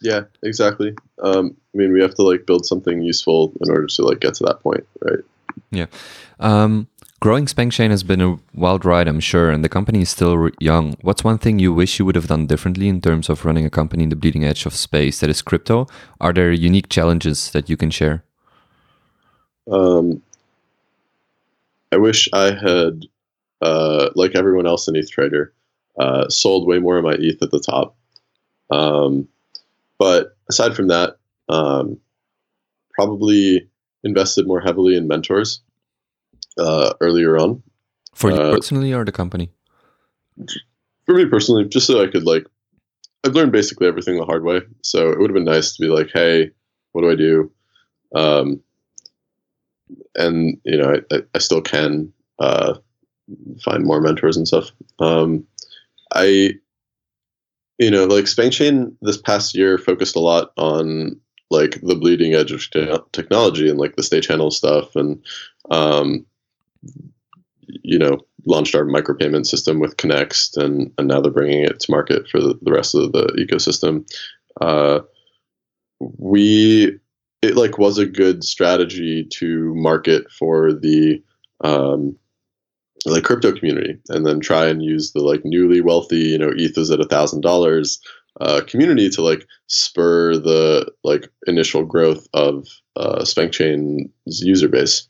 Yeah, 0.00 0.22
exactly. 0.42 0.96
Um, 1.22 1.56
I 1.74 1.78
mean, 1.78 1.92
we 1.92 2.02
have 2.02 2.14
to 2.14 2.22
like 2.22 2.44
build 2.44 2.66
something 2.66 3.02
useful 3.02 3.52
in 3.60 3.70
order 3.70 3.86
to 3.86 4.02
like 4.02 4.20
get 4.20 4.34
to 4.34 4.44
that 4.44 4.60
point, 4.60 4.84
right? 5.00 5.20
Yeah. 5.70 5.86
Um, 6.40 6.88
growing 7.22 7.46
SpankChain 7.46 7.90
has 7.90 8.02
been 8.02 8.20
a 8.20 8.36
wild 8.52 8.84
ride, 8.84 9.06
I'm 9.06 9.20
sure, 9.20 9.48
and 9.48 9.62
the 9.62 9.68
company 9.68 10.02
is 10.02 10.10
still 10.10 10.50
young. 10.58 10.96
What's 11.02 11.22
one 11.22 11.38
thing 11.38 11.60
you 11.60 11.72
wish 11.72 12.00
you 12.00 12.04
would 12.04 12.16
have 12.16 12.26
done 12.26 12.48
differently 12.48 12.88
in 12.88 13.00
terms 13.00 13.30
of 13.30 13.44
running 13.44 13.64
a 13.64 13.70
company 13.70 14.02
in 14.02 14.08
the 14.08 14.16
bleeding 14.16 14.44
edge 14.44 14.66
of 14.66 14.74
space 14.74 15.20
that 15.20 15.30
is 15.30 15.40
crypto? 15.40 15.86
Are 16.20 16.32
there 16.32 16.50
unique 16.50 16.88
challenges 16.88 17.52
that 17.52 17.70
you 17.70 17.76
can 17.76 17.92
share? 17.92 18.24
Um, 19.70 20.20
I 21.92 21.96
wish 21.98 22.28
I 22.32 22.46
had, 22.46 23.06
uh, 23.60 24.10
like 24.16 24.34
everyone 24.34 24.66
else 24.66 24.88
in 24.88 24.96
ETH 24.96 25.12
Trader, 25.12 25.52
uh, 26.00 26.28
sold 26.28 26.66
way 26.66 26.80
more 26.80 26.98
of 26.98 27.04
my 27.04 27.14
ETH 27.20 27.40
at 27.40 27.52
the 27.52 27.60
top. 27.60 27.94
Um, 28.70 29.28
but 29.96 30.36
aside 30.48 30.74
from 30.74 30.88
that, 30.88 31.18
um, 31.48 32.00
probably 32.90 33.68
invested 34.02 34.48
more 34.48 34.60
heavily 34.60 34.96
in 34.96 35.06
mentors 35.06 35.60
uh, 36.58 36.94
earlier 37.00 37.38
on. 37.38 37.62
For 38.14 38.30
you 38.30 38.36
uh, 38.36 38.52
personally 38.52 38.92
or 38.92 39.04
the 39.04 39.12
company? 39.12 39.50
For 41.06 41.14
me 41.14 41.26
personally, 41.26 41.64
just 41.66 41.86
so 41.86 42.02
I 42.02 42.08
could 42.08 42.24
like, 42.24 42.46
I've 43.24 43.34
learned 43.34 43.52
basically 43.52 43.86
everything 43.86 44.16
the 44.16 44.24
hard 44.24 44.44
way. 44.44 44.60
So 44.82 45.10
it 45.10 45.18
would 45.18 45.30
have 45.30 45.34
been 45.34 45.44
nice 45.44 45.76
to 45.76 45.82
be 45.82 45.88
like, 45.88 46.10
hey, 46.12 46.50
what 46.92 47.02
do 47.02 47.10
I 47.10 47.14
do? 47.14 47.50
Um, 48.14 48.62
and 50.14 50.58
you 50.64 50.76
know, 50.76 51.00
I, 51.10 51.22
I 51.34 51.38
still 51.38 51.60
can 51.60 52.12
uh, 52.38 52.74
find 53.62 53.84
more 53.84 54.00
mentors 54.00 54.36
and 54.36 54.46
stuff. 54.46 54.70
Um, 54.98 55.46
I, 56.14 56.54
you 57.78 57.90
know, 57.90 58.04
like 58.04 58.24
SpankChain 58.24 58.94
this 59.00 59.16
past 59.16 59.54
year 59.54 59.78
focused 59.78 60.16
a 60.16 60.20
lot 60.20 60.52
on 60.56 61.18
like 61.50 61.80
the 61.82 61.94
bleeding 61.94 62.34
edge 62.34 62.52
of 62.52 62.64
technology 63.12 63.68
and 63.68 63.78
like 63.78 63.96
the 63.96 64.02
state 64.02 64.24
channel 64.24 64.50
stuff 64.50 64.96
and 64.96 65.22
um, 65.70 66.24
you 67.66 67.98
know 67.98 68.18
launched 68.44 68.74
our 68.74 68.84
micropayment 68.84 69.46
system 69.46 69.78
with 69.78 69.96
Connext 69.96 70.56
and, 70.56 70.90
and 70.98 71.06
now 71.06 71.20
they're 71.20 71.30
bringing 71.30 71.62
it 71.62 71.78
to 71.80 71.90
market 71.90 72.28
for 72.28 72.40
the, 72.40 72.58
the 72.62 72.72
rest 72.72 72.94
of 72.94 73.12
the 73.12 73.26
ecosystem 73.38 74.04
uh, 74.60 75.00
we 76.18 76.98
it 77.42 77.56
like 77.56 77.78
was 77.78 77.98
a 77.98 78.06
good 78.06 78.44
strategy 78.44 79.26
to 79.32 79.74
market 79.76 80.30
for 80.30 80.72
the 80.72 81.22
um, 81.62 82.16
like 83.04 83.24
crypto 83.24 83.52
community 83.52 83.96
and 84.08 84.26
then 84.26 84.40
try 84.40 84.66
and 84.66 84.82
use 84.82 85.12
the 85.12 85.20
like 85.20 85.42
newly 85.44 85.80
wealthy 85.80 86.18
you 86.18 86.38
know 86.38 86.52
eth 86.58 86.78
is 86.78 86.90
at 86.90 87.00
a 87.00 87.08
thousand 87.08 87.40
dollars 87.40 88.00
uh, 88.40 88.62
community 88.66 89.10
to 89.10 89.22
like 89.22 89.46
spur 89.66 90.36
the 90.36 90.90
like 91.04 91.28
initial 91.46 91.84
growth 91.84 92.26
of 92.32 92.66
uh, 92.96 93.20
SpankChain's 93.20 94.40
user 94.40 94.68
base. 94.68 95.08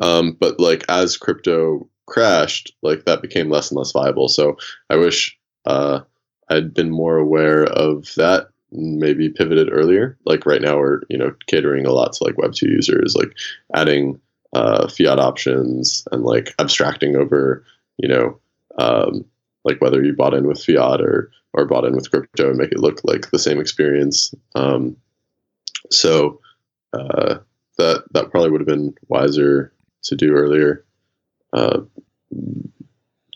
Um, 0.00 0.36
but 0.38 0.60
like 0.60 0.84
as 0.88 1.16
crypto 1.16 1.88
crashed, 2.06 2.74
like 2.82 3.04
that 3.04 3.22
became 3.22 3.50
less 3.50 3.70
and 3.70 3.78
less 3.78 3.92
viable. 3.92 4.28
So 4.28 4.56
I 4.90 4.96
wish 4.96 5.36
uh, 5.64 6.00
I'd 6.48 6.74
been 6.74 6.90
more 6.90 7.16
aware 7.16 7.64
of 7.64 8.12
that. 8.16 8.48
Maybe 8.72 9.28
pivoted 9.28 9.72
earlier. 9.72 10.18
Like 10.24 10.44
right 10.44 10.60
now, 10.60 10.78
we're 10.78 11.02
you 11.08 11.16
know 11.16 11.32
catering 11.46 11.86
a 11.86 11.92
lot 11.92 12.12
to 12.14 12.24
like 12.24 12.36
Web 12.36 12.52
two 12.52 12.68
users, 12.68 13.14
like 13.14 13.30
adding 13.74 14.20
uh, 14.52 14.88
fiat 14.88 15.18
options 15.18 16.06
and 16.12 16.24
like 16.24 16.54
abstracting 16.58 17.16
over 17.16 17.64
you 17.98 18.08
know 18.08 18.38
um, 18.78 19.24
like 19.64 19.80
whether 19.80 20.02
you 20.02 20.12
bought 20.12 20.34
in 20.34 20.46
with 20.46 20.62
fiat 20.62 21.00
or 21.00 21.30
or 21.52 21.64
bought 21.64 21.84
in 21.84 21.94
with 21.94 22.10
crypto 22.10 22.50
and 22.50 22.58
make 22.58 22.72
it 22.72 22.80
look 22.80 23.00
like 23.04 23.30
the 23.30 23.38
same 23.38 23.58
experience. 23.58 24.34
Um, 24.54 24.96
so 25.90 26.40
uh, 26.92 27.38
that 27.78 28.04
that 28.12 28.30
probably 28.30 28.50
would 28.50 28.60
have 28.60 28.68
been 28.68 28.94
wiser 29.08 29.72
to 30.04 30.16
do 30.16 30.34
earlier. 30.34 30.84
Uh, 31.52 31.80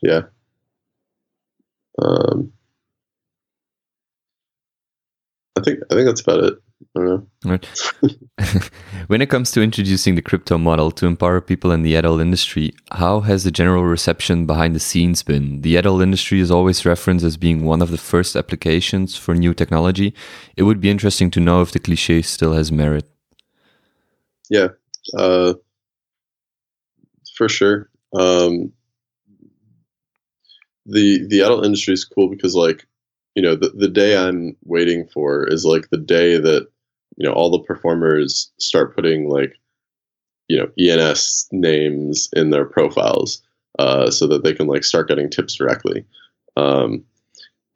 yeah. 0.03 0.23
Um, 2.01 2.53
I 5.57 5.63
think 5.63 5.81
I 5.91 5.95
think 5.95 6.07
that's 6.07 6.23
about 6.23 6.45
it. 6.45 6.59
When 9.09 9.21
it 9.21 9.29
comes 9.29 9.51
to 9.53 9.63
introducing 9.63 10.15
the 10.15 10.23
crypto 10.23 10.57
model 10.57 10.91
to 10.93 11.07
empower 11.07 11.41
people 11.41 11.73
in 11.73 11.83
the 11.83 11.95
adult 11.95 12.21
industry, 12.21 12.73
how 12.93 13.21
has 13.21 13.45
the 13.45 13.51
general 13.51 13.85
reception 13.85 14.47
behind 14.47 14.75
the 14.75 14.81
scenes 14.81 15.23
been? 15.23 15.61
The 15.63 15.77
adult 15.77 16.03
industry 16.03 16.41
is 16.41 16.51
always 16.51 16.87
referenced 16.87 17.25
as 17.25 17.37
being 17.37 17.65
one 17.65 17.83
of 17.83 17.91
the 17.91 17.99
first 17.99 18.35
applications 18.35 19.17
for 19.17 19.35
new 19.35 19.53
technology. 19.53 20.15
It 20.57 20.63
would 20.63 20.81
be 20.81 20.91
interesting 20.91 21.31
to 21.33 21.41
know 21.41 21.61
if 21.61 21.73
the 21.73 21.79
cliche 21.79 22.23
still 22.23 22.55
has 22.55 22.73
merit. 22.73 23.09
Yeah, 24.51 24.69
uh, 25.17 25.55
for 27.37 27.49
sure. 27.49 27.89
Um, 28.15 28.73
the 30.87 31.27
the 31.29 31.41
adult 31.41 31.65
industry 31.65 31.95
is 31.95 32.05
cool 32.05 32.29
because 32.29 32.55
like 32.55 32.87
you 33.35 33.43
know 33.43 33.55
the, 33.55 33.71
the 33.71 33.89
day 33.89 34.17
i'm 34.17 34.57
waiting 34.65 35.07
for 35.13 35.47
is 35.47 35.65
like 35.65 35.89
the 35.91 35.99
day 35.99 36.39
that 36.39 36.67
you 37.17 37.27
know 37.27 37.33
all 37.33 37.51
the 37.51 37.61
performers 37.61 38.51
start 38.59 38.95
putting 38.95 39.29
like 39.29 39.55
you 40.49 40.59
know 40.59 40.71
ens 40.79 41.49
names 41.53 42.29
in 42.35 42.51
their 42.51 42.65
profiles 42.65 43.43
uh, 43.79 44.11
so 44.11 44.27
that 44.27 44.45
they 44.45 44.55
can 44.55 44.67
like 44.67 44.85
start 44.85 45.09
getting 45.09 45.31
tips 45.31 45.55
directly 45.55 46.05
um, 46.57 47.05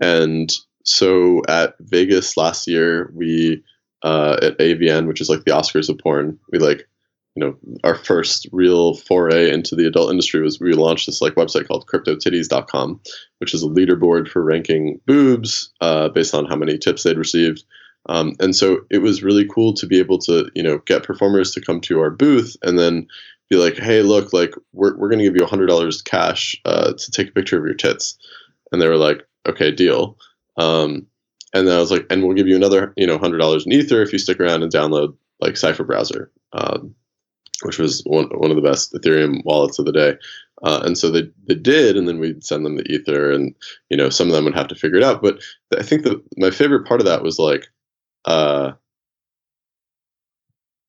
and 0.00 0.52
so 0.84 1.42
at 1.48 1.74
vegas 1.80 2.36
last 2.36 2.68
year 2.68 3.10
we 3.14 3.62
uh, 4.04 4.38
at 4.42 4.58
avn 4.58 5.08
which 5.08 5.20
is 5.20 5.28
like 5.28 5.44
the 5.44 5.50
oscars 5.50 5.88
of 5.88 5.98
porn. 5.98 6.38
We 6.52 6.58
like 6.58 6.86
you 7.34 7.40
know 7.40 7.56
our 7.82 7.96
first 7.96 8.46
real 8.52 8.94
foray 8.94 9.50
into 9.50 9.74
the 9.74 9.86
adult 9.86 10.10
industry 10.10 10.40
was 10.40 10.60
we 10.60 10.72
launched 10.74 11.06
this 11.06 11.20
like 11.20 11.34
website 11.34 11.66
called 11.66 11.86
cryptotitties.com 11.86 13.00
which 13.38 13.54
is 13.54 13.62
a 13.62 13.68
leaderboard 13.68 14.28
for 14.28 14.44
ranking 14.44 15.00
boobs 15.06 15.72
uh, 15.80 16.08
based 16.10 16.34
on 16.34 16.46
how 16.46 16.54
many 16.54 16.78
tips 16.78 17.02
they'd 17.02 17.18
received. 17.18 17.64
Um, 18.06 18.34
and 18.38 18.54
so 18.54 18.80
it 18.90 18.98
was 18.98 19.22
really 19.22 19.46
cool 19.46 19.72
to 19.74 19.86
be 19.86 19.98
able 19.98 20.18
to 20.18 20.50
you 20.54 20.62
know 20.62 20.78
get 20.86 21.02
performers 21.02 21.52
to 21.52 21.60
come 21.60 21.80
to 21.82 22.00
our 22.00 22.10
booth 22.10 22.56
and 22.62 22.78
then 22.78 23.08
be 23.50 23.56
like 23.56 23.76
hey 23.76 24.02
look 24.02 24.32
like 24.32 24.54
we're, 24.72 24.96
we're 24.96 25.08
going 25.08 25.18
to 25.18 25.24
give 25.24 25.36
you 25.36 25.46
$100 25.46 26.04
cash 26.04 26.54
uh, 26.66 26.92
to 26.92 27.10
take 27.10 27.28
a 27.28 27.32
picture 27.32 27.58
of 27.58 27.64
your 27.64 27.74
tits. 27.74 28.18
And 28.70 28.80
they 28.80 28.88
were 28.88 28.96
like 28.96 29.26
okay 29.46 29.70
deal. 29.70 30.18
Um, 30.56 31.06
and 31.54 31.66
then 31.66 31.76
i 31.76 31.80
was 31.80 31.90
like 31.90 32.06
and 32.10 32.22
we'll 32.22 32.36
give 32.36 32.48
you 32.48 32.56
another 32.56 32.92
you 32.96 33.06
know 33.06 33.18
$100 33.18 33.66
in 33.66 33.72
ether 33.72 34.02
if 34.02 34.12
you 34.12 34.18
stick 34.18 34.38
around 34.40 34.62
and 34.62 34.72
download 34.72 35.16
like 35.40 35.56
Cipher 35.56 35.84
browser 35.84 36.30
um, 36.52 36.94
which 37.62 37.78
was 37.78 38.02
one, 38.04 38.26
one 38.38 38.50
of 38.50 38.56
the 38.56 38.62
best 38.62 38.92
Ethereum 38.92 39.42
wallets 39.44 39.78
of 39.78 39.86
the 39.86 39.92
day. 39.92 40.16
Uh, 40.62 40.82
and 40.84 40.96
so 40.96 41.10
they, 41.10 41.22
they 41.46 41.54
did, 41.54 41.96
and 41.96 42.08
then 42.08 42.18
we'd 42.18 42.44
send 42.44 42.64
them 42.64 42.76
the 42.76 42.90
Ether, 42.90 43.30
and 43.30 43.54
you 43.90 43.96
know 43.96 44.08
some 44.08 44.28
of 44.28 44.34
them 44.34 44.44
would 44.44 44.54
have 44.54 44.68
to 44.68 44.74
figure 44.74 44.96
it 44.96 45.04
out. 45.04 45.20
But 45.20 45.42
I 45.76 45.82
think 45.82 46.04
that 46.04 46.22
my 46.38 46.50
favorite 46.50 46.86
part 46.86 47.00
of 47.00 47.06
that 47.06 47.22
was 47.22 47.38
like, 47.38 47.66
uh, 48.24 48.72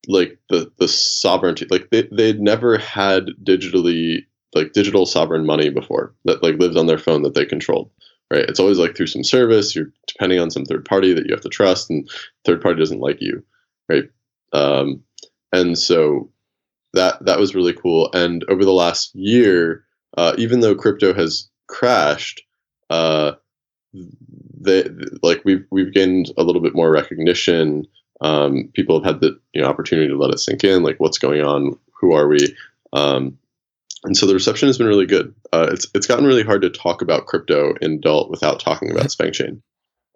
like 0.07 0.37
the 0.49 0.71
the 0.77 0.87
sovereignty. 0.87 1.65
Like 1.69 1.89
they 1.89 2.07
they'd 2.11 2.39
never 2.39 2.77
had 2.77 3.27
digitally 3.43 4.25
like 4.53 4.71
digital 4.71 5.05
sovereign 5.05 5.45
money 5.45 5.69
before 5.69 6.13
that 6.23 6.41
like 6.41 6.55
lived 6.55 6.77
on 6.77 6.85
their 6.85 6.99
phone 6.99 7.23
that 7.23 7.33
they 7.33 7.45
controlled. 7.45 7.89
Right? 8.31 8.45
It's 8.49 8.59
always 8.59 8.79
like 8.79 8.95
through 8.95 9.07
some 9.07 9.23
service. 9.23 9.75
You're 9.75 9.91
depending 10.07 10.39
on 10.39 10.49
some 10.49 10.65
third 10.65 10.85
party 10.85 11.13
that 11.13 11.25
you 11.25 11.33
have 11.33 11.43
to 11.43 11.49
trust, 11.49 11.89
and 11.89 12.09
third 12.43 12.61
party 12.61 12.79
doesn't 12.79 12.99
like 12.99 13.21
you, 13.21 13.43
right? 13.87 14.05
Um, 14.51 15.03
and 15.51 15.77
so 15.77 16.31
that 16.93 17.23
that 17.25 17.39
was 17.39 17.53
really 17.55 17.73
cool. 17.73 18.09
And 18.13 18.43
over 18.49 18.65
the 18.65 18.73
last 18.73 19.13
year, 19.13 19.85
uh, 20.17 20.33
even 20.37 20.61
though 20.61 20.75
crypto 20.75 21.13
has 21.13 21.49
crashed, 21.67 22.41
uh, 22.89 23.33
they 24.59 24.85
like 25.21 25.41
we've 25.45 25.65
we've 25.71 25.93
gained 25.93 26.31
a 26.37 26.43
little 26.43 26.61
bit 26.61 26.75
more 26.75 26.91
recognition. 26.91 27.85
Um, 28.21 28.69
people 28.73 29.03
have 29.03 29.13
had 29.13 29.21
the 29.21 29.39
you 29.53 29.61
know 29.61 29.67
opportunity 29.67 30.07
to 30.07 30.17
let 30.17 30.31
it 30.31 30.39
sink 30.39 30.63
in, 30.63 30.83
like 30.83 30.99
what's 30.99 31.17
going 31.17 31.41
on, 31.41 31.77
who 31.99 32.13
are 32.13 32.27
we, 32.27 32.55
um, 32.93 33.37
and 34.05 34.15
so 34.15 34.25
the 34.25 34.33
reception 34.33 34.67
has 34.67 34.77
been 34.77 34.87
really 34.87 35.05
good. 35.05 35.33
Uh, 35.51 35.67
it's 35.71 35.87
it's 35.93 36.07
gotten 36.07 36.25
really 36.25 36.43
hard 36.43 36.61
to 36.61 36.69
talk 36.69 37.01
about 37.01 37.25
crypto 37.25 37.73
in 37.81 37.93
adult 37.93 38.29
without 38.29 38.59
talking 38.59 38.91
about 38.91 39.07
SpankChain, 39.07 39.61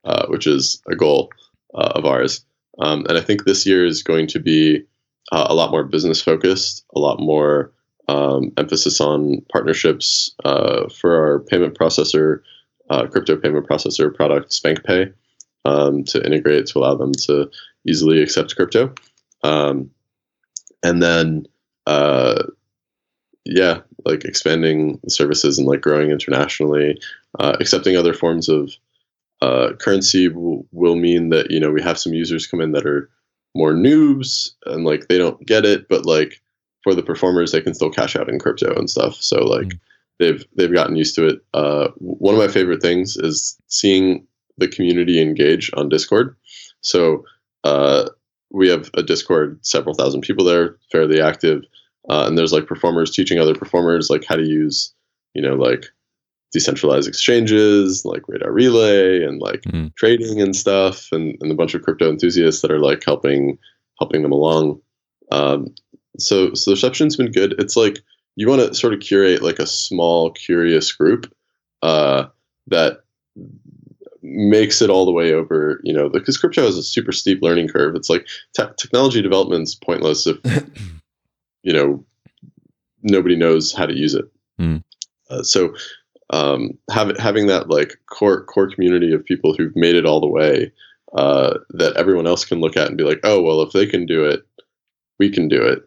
uh, 0.06 0.28
which 0.28 0.47
is 0.47 0.82
a 0.89 0.95
goal 0.95 1.30
uh, 1.73 1.91
of 1.95 2.06
ours. 2.06 2.45
Um, 2.80 3.06
and 3.10 3.17
I 3.17 3.21
think 3.21 3.43
this 3.43 3.65
year 3.65 3.86
is 3.86 4.04
going 4.04 4.28
to 4.28 4.39
be 4.39 4.84
uh, 5.32 5.47
a 5.49 5.54
lot 5.54 5.71
more 5.71 5.84
business 5.84 6.21
focused, 6.21 6.86
a 6.95 6.99
lot 6.99 7.19
more 7.19 7.73
um, 8.08 8.52
emphasis 8.58 8.99
on 9.02 9.41
partnerships 9.52 10.34
uh, 10.45 10.88
for 10.89 11.15
our 11.15 11.39
payment 11.39 11.78
processor, 11.78 12.41
uh, 12.89 13.06
crypto 13.08 13.38
payment 13.38 13.67
processor 13.67 14.13
product, 14.13 14.52
SpankPay, 14.52 15.13
um, 15.65 16.04
to 16.06 16.25
integrate 16.25 16.65
to 16.67 16.80
allow 16.80 16.95
them 16.95 17.12
to 17.25 17.49
easily 17.88 18.21
accept 18.21 18.56
crypto. 18.56 18.93
Um, 19.43 19.91
and 20.84 21.04
then, 21.04 21.45
uh, 21.86 22.43
yeah, 23.45 23.82
like 24.06 24.25
expanding 24.25 24.99
the 25.04 25.10
services 25.10 25.58
and 25.58 25.67
like 25.67 25.82
growing 25.82 26.12
internationally, 26.12 26.99
uh, 27.39 27.56
accepting 27.60 27.95
other 27.95 28.13
forms 28.13 28.49
of 28.49 28.71
uh, 29.41 29.73
currency 29.80 30.28
will, 30.28 30.65
will 30.71 30.95
mean 30.95 31.30
that 31.30 31.49
you 31.49 31.60
know 31.60 31.71
we 31.71 31.82
have 31.82 31.97
some 31.97 32.13
users 32.13 32.47
come 32.47 32.62
in 32.62 32.71
that 32.73 32.86
are 32.86 33.10
more 33.56 33.73
noobs 33.73 34.52
and 34.65 34.86
like 34.86 35.08
they 35.08 35.17
don't 35.17 35.45
get 35.45 35.65
it, 35.65 35.88
but 35.88 36.06
like 36.06 36.41
for 36.84 36.93
the 36.93 37.04
performers 37.04 37.52
they 37.52 37.62
can 37.62 37.73
still 37.73 37.89
cash 37.89 38.15
out 38.15 38.30
in 38.30 38.39
crypto 38.39 38.73
and 38.75 38.89
stuff. 38.89 39.15
So 39.15 39.38
like 39.43 39.67
mm. 39.67 39.80
they've 40.19 40.45
they've 40.56 40.73
gotten 40.73 40.95
used 40.95 41.15
to 41.15 41.28
it. 41.28 41.41
Uh, 41.54 41.89
one 41.97 42.36
of 42.36 42.39
my 42.39 42.47
favorite 42.47 42.82
things 42.82 43.17
is 43.17 43.58
seeing 43.67 44.25
the 44.58 44.67
community 44.67 45.21
engage 45.21 45.71
on 45.75 45.89
Discord. 45.89 46.36
So 46.82 47.23
uh, 47.63 48.10
we 48.52 48.69
have 48.69 48.89
a 48.93 49.04
Discord, 49.04 49.65
several 49.65 49.95
thousand 49.95 50.21
people 50.21 50.45
there, 50.45 50.75
fairly 50.91 51.21
active, 51.21 51.63
uh, 52.08 52.26
and 52.28 52.38
there's 52.38 52.54
like 52.54 52.68
performers 52.68 53.12
teaching 53.12 53.40
other 53.40 53.56
performers 53.56 54.10
like 54.10 54.26
how 54.26 54.36
to 54.36 54.46
use, 54.46 54.94
you 55.34 55.42
know, 55.42 55.56
like 55.56 55.86
decentralized 56.52 57.08
exchanges 57.08 58.04
like 58.06 58.28
radar 58.28 58.52
relay 58.52 59.24
and 59.24 59.42
like 59.42 59.62
mm. 59.62 59.94
trading 59.96 60.42
and 60.42 60.56
stuff 60.56 61.12
and, 61.12 61.38
and 61.42 61.52
a 61.52 61.56
bunch 61.56 61.76
of 61.76 61.84
crypto 61.84 62.10
enthusiasts 62.10 62.62
that 62.62 62.72
are 62.72 62.80
like 62.80 63.04
helping 63.04 63.58
helping 64.00 64.24
them 64.24 64.32
along. 64.32 64.82
Um, 65.32 65.76
so 66.18 66.54
so 66.54 66.72
the 66.72 66.76
reception's 66.76 67.16
been 67.16 67.32
good. 67.32 67.54
It's 67.60 67.76
like 67.76 68.00
you 68.36 68.48
want 68.48 68.62
to 68.62 68.74
sort 68.74 68.94
of 68.94 69.00
curate 69.00 69.44
like 69.44 69.60
a 69.60 69.68
small 69.68 70.32
curious 70.32 70.92
group 70.92 71.32
uh, 71.82 72.28
that 72.68 73.02
makes 74.22 74.82
it 74.82 74.90
all 74.90 75.06
the 75.06 75.12
way 75.12 75.34
over 75.34 75.80
you 75.84 75.94
know 75.94 76.10
because 76.10 76.38
crypto 76.38 76.64
has 76.64 76.78
a 76.78 76.84
super 76.84 77.12
steep 77.12 77.42
learning 77.42 77.68
curve. 77.68 77.96
It's 77.96 78.10
like 78.10 78.28
te- 78.56 78.74
technology 78.78 79.22
development's 79.22 79.76
pointless 79.76 80.26
if 80.26 80.38
you 81.63 81.74
know 81.74 82.04
nobody 83.04 83.36
knows 83.36 83.74
how 83.74 83.86
to 83.86 83.98
use 83.98 84.13
it 84.13 84.26
mm. 84.60 84.84
uh, 85.30 85.43
so 85.43 85.74
um, 86.32 86.78
have, 86.91 87.17
having 87.17 87.48
that 87.48 87.69
like 87.69 87.95
core 88.06 88.43
core 88.45 88.69
community 88.69 89.13
of 89.13 89.26
people 89.26 89.56
who've 89.56 89.76
made 89.76 89.95
it 89.95 90.06
all 90.06 90.22
the 90.22 90.28
way 90.28 90.72
uh, 91.17 91.58
that 91.72 91.98
everyone 91.98 92.28
else 92.28 92.45
can 92.45 92.60
look 92.62 92.78
at 92.78 92.88
and 92.88 92.98
be 92.98 93.04
like, 93.04 93.19
oh 93.24 93.41
well, 93.41 93.62
if 93.62 93.72
they 93.72 93.86
can 93.86 94.06
do 94.06 94.26
it, 94.26 94.43
we 95.17 95.32
can 95.32 95.48
do 95.48 95.62
it. 95.63 95.84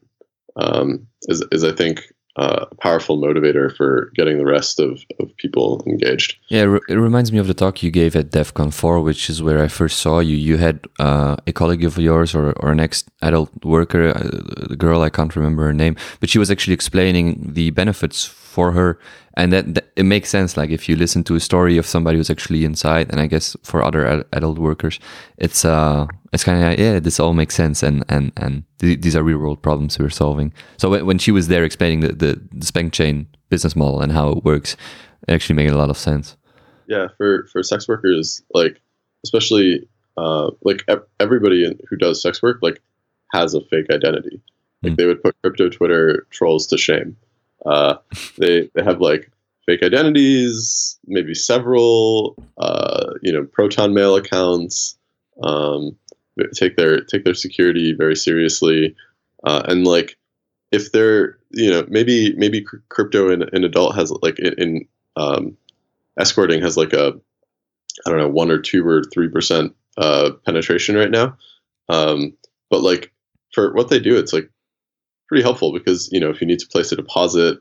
Um, 0.56 1.06
is 1.22 1.44
is 1.52 1.64
I 1.64 1.72
think 1.72 2.12
uh, 2.37 2.66
a 2.71 2.75
powerful 2.77 3.18
motivator 3.21 3.75
for 3.77 4.11
getting 4.14 4.38
the 4.38 4.45
rest 4.45 4.81
of, 4.81 5.03
of 5.21 5.37
people 5.37 5.83
engaged. 5.87 6.37
Yeah, 6.49 6.79
it 6.88 6.95
reminds 6.95 7.31
me 7.31 7.38
of 7.38 7.47
the 7.47 7.55
talk 7.55 7.83
you 7.83 7.90
gave 7.90 8.16
at 8.16 8.31
Devcon 8.31 8.73
4, 8.73 9.01
which 9.01 9.29
is 9.29 9.42
where 9.42 9.62
I 9.62 9.68
first 9.68 9.99
saw 9.99 10.21
you. 10.21 10.37
You 10.37 10.57
had 10.57 10.87
uh, 10.99 11.37
a 11.47 11.53
colleague 11.53 11.85
of 11.85 11.99
yours 11.99 12.35
or, 12.35 12.53
or 12.53 12.73
an 12.73 12.81
ex 12.81 13.05
adult 13.21 13.51
worker, 13.64 14.11
uh, 14.11 14.68
the 14.68 14.77
girl, 14.77 15.03
I 15.03 15.11
can't 15.11 15.35
remember 15.37 15.64
her 15.64 15.75
name, 15.75 15.97
but 16.21 16.31
she 16.31 16.38
was 16.38 16.51
actually 16.51 16.75
explaining 16.75 17.53
the 17.53 17.71
benefits 17.71 18.25
for 18.52 18.72
her. 18.72 18.98
And 19.34 19.52
that, 19.52 19.74
that, 19.74 19.92
it 19.96 20.04
makes 20.04 20.28
sense. 20.28 20.56
Like 20.56 20.70
if 20.70 20.88
you 20.88 20.94
listen 20.94 21.24
to 21.24 21.34
a 21.34 21.40
story 21.40 21.78
of 21.78 21.86
somebody 21.86 22.18
who's 22.18 22.30
actually 22.30 22.64
inside 22.64 23.10
and 23.10 23.20
i 23.20 23.26
guess 23.26 23.56
for 23.62 23.82
other 23.82 24.06
ad- 24.06 24.24
adult 24.32 24.58
workers 24.58 25.00
it's 25.38 25.64
uh 25.64 26.06
it's 26.32 26.44
kind 26.44 26.62
of 26.62 26.78
yeah 26.78 27.00
this 27.00 27.18
all 27.18 27.34
makes 27.34 27.54
sense. 27.54 27.82
And 27.82 28.04
and 28.08 28.32
and 28.36 28.64
th- 28.78 29.00
these 29.00 29.16
are 29.16 29.22
real 29.22 29.38
world 29.38 29.62
problems 29.62 29.98
we're 29.98 30.10
solving. 30.10 30.52
So 30.76 30.90
when, 30.90 31.06
when 31.06 31.18
she 31.18 31.30
was 31.30 31.48
there 31.48 31.64
explaining 31.64 32.00
the, 32.00 32.12
the 32.12 32.40
the 32.52 32.66
spank 32.66 32.92
chain 32.92 33.26
business 33.48 33.74
model 33.74 34.00
and 34.00 34.12
how 34.12 34.30
it 34.30 34.44
works 34.44 34.76
it 35.28 35.32
actually 35.32 35.56
made 35.56 35.70
a 35.70 35.78
lot 35.78 35.90
of 35.90 35.96
sense. 35.96 36.36
Yeah 36.86 37.08
for 37.16 37.46
for 37.52 37.62
sex 37.62 37.88
workers 37.88 38.42
like 38.54 38.80
especially 39.24 39.88
uh 40.16 40.50
like 40.62 40.84
everybody 41.20 41.60
who 41.88 41.96
does 41.96 42.20
sex 42.20 42.42
work 42.42 42.58
like 42.62 42.80
has 43.32 43.54
a 43.54 43.60
fake 43.62 43.90
identity. 43.90 44.40
Like 44.82 44.94
mm. 44.94 44.96
they 44.96 45.06
would 45.06 45.22
put 45.22 45.36
crypto 45.42 45.68
twitter 45.70 46.26
trolls 46.30 46.66
to 46.68 46.76
shame 46.78 47.16
uh, 47.66 47.96
they 48.38 48.68
they 48.75 48.83
have 48.83 49.01
like 49.01 49.31
fake 49.66 49.83
identities, 49.83 50.98
maybe 51.07 51.35
several, 51.35 52.37
uh, 52.59 53.12
you 53.22 53.33
know, 53.33 53.44
Proton 53.44 53.94
Mail 53.94 54.16
accounts. 54.16 54.96
Um, 55.42 55.96
take 56.55 56.77
their 56.77 57.01
take 57.01 57.25
their 57.25 57.35
security 57.35 57.94
very 57.96 58.16
seriously, 58.16 58.94
uh, 59.44 59.62
and 59.68 59.87
like 59.87 60.16
if 60.70 60.92
they're 60.92 61.38
you 61.51 61.70
know 61.70 61.87
maybe 61.88 62.35
maybe 62.37 62.64
crypto 62.88 63.31
in 63.31 63.42
an 63.53 63.64
adult 63.64 63.94
has 63.94 64.11
like 64.22 64.38
in, 64.38 64.55
in 64.55 64.88
um, 65.16 65.57
escorting 66.18 66.61
has 66.62 66.77
like 66.77 66.92
a 66.92 67.12
I 68.07 68.11
don't 68.11 68.18
know 68.18 68.29
one 68.29 68.51
or 68.51 68.59
two 68.59 68.87
or 68.87 69.03
three 69.12 69.29
percent 69.29 69.75
uh, 69.96 70.31
penetration 70.44 70.96
right 70.96 71.11
now, 71.11 71.37
um, 71.88 72.35
but 72.70 72.81
like 72.81 73.12
for 73.53 73.72
what 73.75 73.90
they 73.90 74.01
do, 74.01 74.16
it's 74.16 74.33
like 74.33 74.51
pretty 75.33 75.42
helpful 75.42 75.73
because 75.73 76.11
you 76.12 76.21
know 76.21 76.29
if 76.29 76.42
you 76.42 76.47
need 76.47 76.59
to 76.59 76.68
place 76.68 76.92
a 76.92 76.97
deposit 76.97 77.59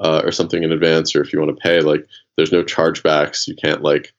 uh, 0.00 0.20
or 0.22 0.30
something 0.30 0.62
in 0.62 0.72
advance, 0.72 1.16
or 1.16 1.22
if 1.22 1.32
you 1.32 1.40
want 1.40 1.56
to 1.56 1.62
pay, 1.62 1.80
like 1.80 2.04
there's 2.36 2.52
no 2.52 2.62
chargebacks. 2.62 3.48
You 3.48 3.56
can't 3.56 3.80
like 3.80 4.12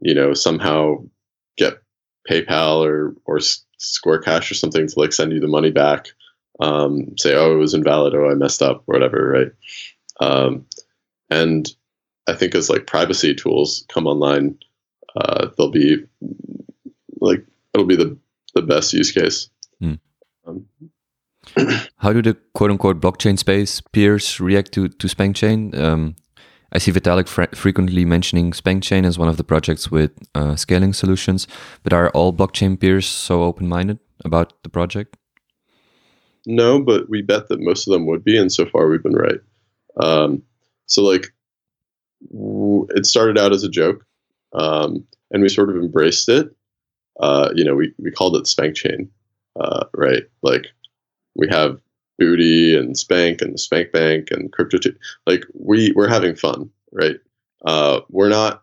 you 0.00 0.12
know 0.12 0.34
somehow 0.34 0.96
get 1.56 1.74
PayPal 2.28 2.84
or 2.84 3.14
or 3.24 3.38
Square 3.78 4.22
Cash 4.22 4.50
or 4.50 4.54
something 4.54 4.84
to 4.84 4.98
like 4.98 5.12
send 5.12 5.32
you 5.32 5.38
the 5.38 5.46
money 5.46 5.70
back. 5.70 6.08
Um, 6.58 7.16
say, 7.16 7.36
oh, 7.36 7.52
it 7.52 7.58
was 7.58 7.72
invalid. 7.72 8.16
Oh, 8.16 8.28
I 8.28 8.34
messed 8.34 8.62
up, 8.62 8.82
or 8.88 8.94
whatever, 8.94 9.28
right? 9.28 9.52
Um, 10.18 10.66
and 11.30 11.72
I 12.26 12.34
think 12.34 12.56
as 12.56 12.68
like 12.68 12.88
privacy 12.88 13.32
tools 13.32 13.86
come 13.88 14.08
online, 14.08 14.58
uh, 15.14 15.50
they'll 15.56 15.70
be 15.70 15.98
like 17.20 17.46
it'll 17.72 17.86
be 17.86 17.94
the 17.94 18.18
the 18.56 18.62
best 18.62 18.92
use 18.92 19.12
case. 19.12 19.48
Mm. 19.80 20.00
Um, 20.48 20.66
how 21.98 22.12
do 22.12 22.22
the 22.22 22.36
quote 22.54 22.70
unquote 22.70 23.00
blockchain 23.00 23.38
space 23.38 23.80
peers 23.80 24.40
react 24.40 24.72
to, 24.72 24.88
to 24.88 25.06
SpankChain? 25.06 25.76
Um, 25.78 26.16
I 26.72 26.78
see 26.78 26.90
Vitalik 26.90 27.28
fre 27.28 27.44
frequently 27.54 28.04
mentioning 28.04 28.50
SpankChain 28.50 29.04
as 29.06 29.18
one 29.18 29.28
of 29.28 29.36
the 29.36 29.44
projects 29.44 29.90
with 29.90 30.10
uh, 30.34 30.56
scaling 30.56 30.92
solutions, 30.92 31.46
but 31.84 31.92
are 31.92 32.10
all 32.10 32.32
blockchain 32.32 32.78
peers 32.78 33.06
so 33.06 33.44
open 33.44 33.68
minded 33.68 34.00
about 34.24 34.60
the 34.64 34.68
project? 34.68 35.16
No, 36.46 36.80
but 36.80 37.08
we 37.08 37.22
bet 37.22 37.48
that 37.48 37.60
most 37.60 37.86
of 37.86 37.92
them 37.92 38.06
would 38.06 38.24
be, 38.24 38.36
and 38.36 38.52
so 38.52 38.66
far 38.66 38.88
we've 38.88 39.02
been 39.02 39.14
right. 39.14 39.40
Um, 40.02 40.42
so, 40.86 41.02
like, 41.02 41.32
it 42.30 43.06
started 43.06 43.38
out 43.38 43.52
as 43.52 43.64
a 43.64 43.68
joke, 43.68 44.04
um, 44.52 45.06
and 45.30 45.42
we 45.42 45.48
sort 45.48 45.70
of 45.70 45.76
embraced 45.76 46.28
it. 46.28 46.48
Uh, 47.20 47.50
you 47.54 47.64
know, 47.64 47.74
we, 47.74 47.94
we 47.98 48.10
called 48.10 48.36
it 48.36 48.44
SpankChain, 48.44 49.08
uh, 49.58 49.84
right? 49.94 50.24
Like, 50.42 50.66
we 51.34 51.48
have 51.48 51.80
Booty 52.18 52.76
and 52.76 52.96
Spank 52.96 53.42
and 53.42 53.58
Spank 53.58 53.92
Bank 53.92 54.28
and 54.30 54.52
Crypto. 54.52 54.78
Like 55.26 55.44
we 55.54 55.92
we're 55.96 56.08
having 56.08 56.36
fun, 56.36 56.70
right? 56.92 57.16
Uh, 57.64 58.00
we're 58.08 58.28
not 58.28 58.62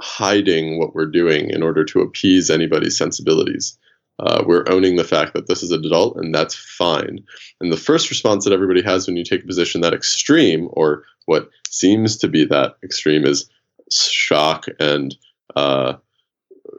hiding 0.00 0.78
what 0.78 0.94
we're 0.94 1.06
doing 1.06 1.50
in 1.50 1.62
order 1.62 1.84
to 1.84 2.00
appease 2.00 2.50
anybody's 2.50 2.96
sensibilities. 2.96 3.78
Uh, 4.18 4.44
we're 4.46 4.64
owning 4.68 4.96
the 4.96 5.04
fact 5.04 5.32
that 5.34 5.46
this 5.46 5.62
is 5.62 5.70
an 5.70 5.84
adult 5.84 6.16
and 6.16 6.34
that's 6.34 6.54
fine. 6.54 7.18
And 7.60 7.72
the 7.72 7.76
first 7.76 8.10
response 8.10 8.44
that 8.44 8.52
everybody 8.52 8.82
has 8.82 9.06
when 9.06 9.16
you 9.16 9.24
take 9.24 9.42
a 9.42 9.46
position 9.46 9.80
that 9.80 9.94
extreme, 9.94 10.68
or 10.72 11.04
what 11.26 11.50
seems 11.70 12.16
to 12.18 12.28
be 12.28 12.44
that 12.44 12.76
extreme, 12.84 13.24
is 13.24 13.48
shock 13.90 14.66
and 14.78 15.16
uh, 15.56 15.94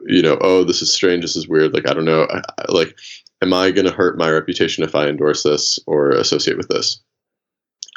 you 0.06 0.22
know, 0.22 0.38
oh, 0.40 0.64
this 0.64 0.82
is 0.82 0.92
strange, 0.92 1.22
this 1.22 1.36
is 1.36 1.48
weird. 1.48 1.72
Like 1.72 1.88
I 1.88 1.94
don't 1.94 2.04
know, 2.04 2.26
I, 2.30 2.38
I, 2.58 2.72
like 2.72 2.96
am 3.44 3.52
I 3.52 3.70
going 3.70 3.86
to 3.86 3.92
hurt 3.92 4.16
my 4.16 4.30
reputation 4.30 4.82
if 4.82 4.94
I 4.94 5.06
endorse 5.06 5.42
this 5.42 5.78
or 5.86 6.10
associate 6.10 6.56
with 6.56 6.68
this? 6.68 7.00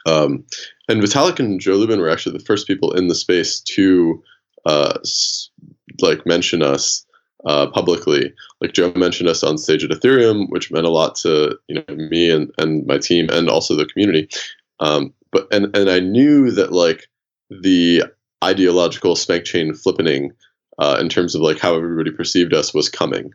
Um, 0.06 0.46
and 0.90 1.02
Vitalik 1.02 1.40
and 1.40 1.60
Joe 1.60 1.76
Lubin 1.76 2.02
were 2.02 2.10
actually 2.10 2.38
the 2.38 2.44
first 2.44 2.68
people 2.68 2.94
in 2.94 3.08
the 3.08 3.16
space 3.16 3.62
to 3.62 4.22
uh, 4.66 5.00
like 6.02 6.26
mention 6.26 6.62
us 6.62 7.06
uh, 7.46 7.68
publicly. 7.68 8.34
Like 8.60 8.74
Joe 8.74 8.92
mentioned 8.96 9.30
us 9.30 9.42
on 9.42 9.58
stage 9.58 9.86
at 9.86 9.92
Ethereum, 9.92 10.50
which 10.50 10.70
meant 10.70 10.86
a 10.86 10.90
lot 10.92 11.16
to 11.16 11.58
you 11.70 11.76
know 11.76 11.96
me 11.96 12.30
and, 12.30 12.52
and 12.58 12.86
my 12.86 12.98
team 12.98 13.30
and 13.32 13.50
also 13.50 13.76
the 13.76 13.86
community. 13.86 14.28
Um, 14.82 15.14
but 15.32 15.48
and 15.52 15.76
and 15.76 15.90
I 15.90 16.00
knew 16.00 16.52
that 16.52 16.74
like 16.74 17.08
the 17.50 18.04
ideological 18.44 19.16
spank 19.16 19.46
chain 19.46 19.72
flippening 19.72 20.32
uh, 20.78 20.98
in 21.00 21.08
terms 21.08 21.36
of 21.36 21.42
like 21.42 21.60
how 21.60 21.76
everybody 21.76 22.12
perceived 22.12 22.54
us 22.54 22.74
was 22.74 22.90
coming 22.90 23.32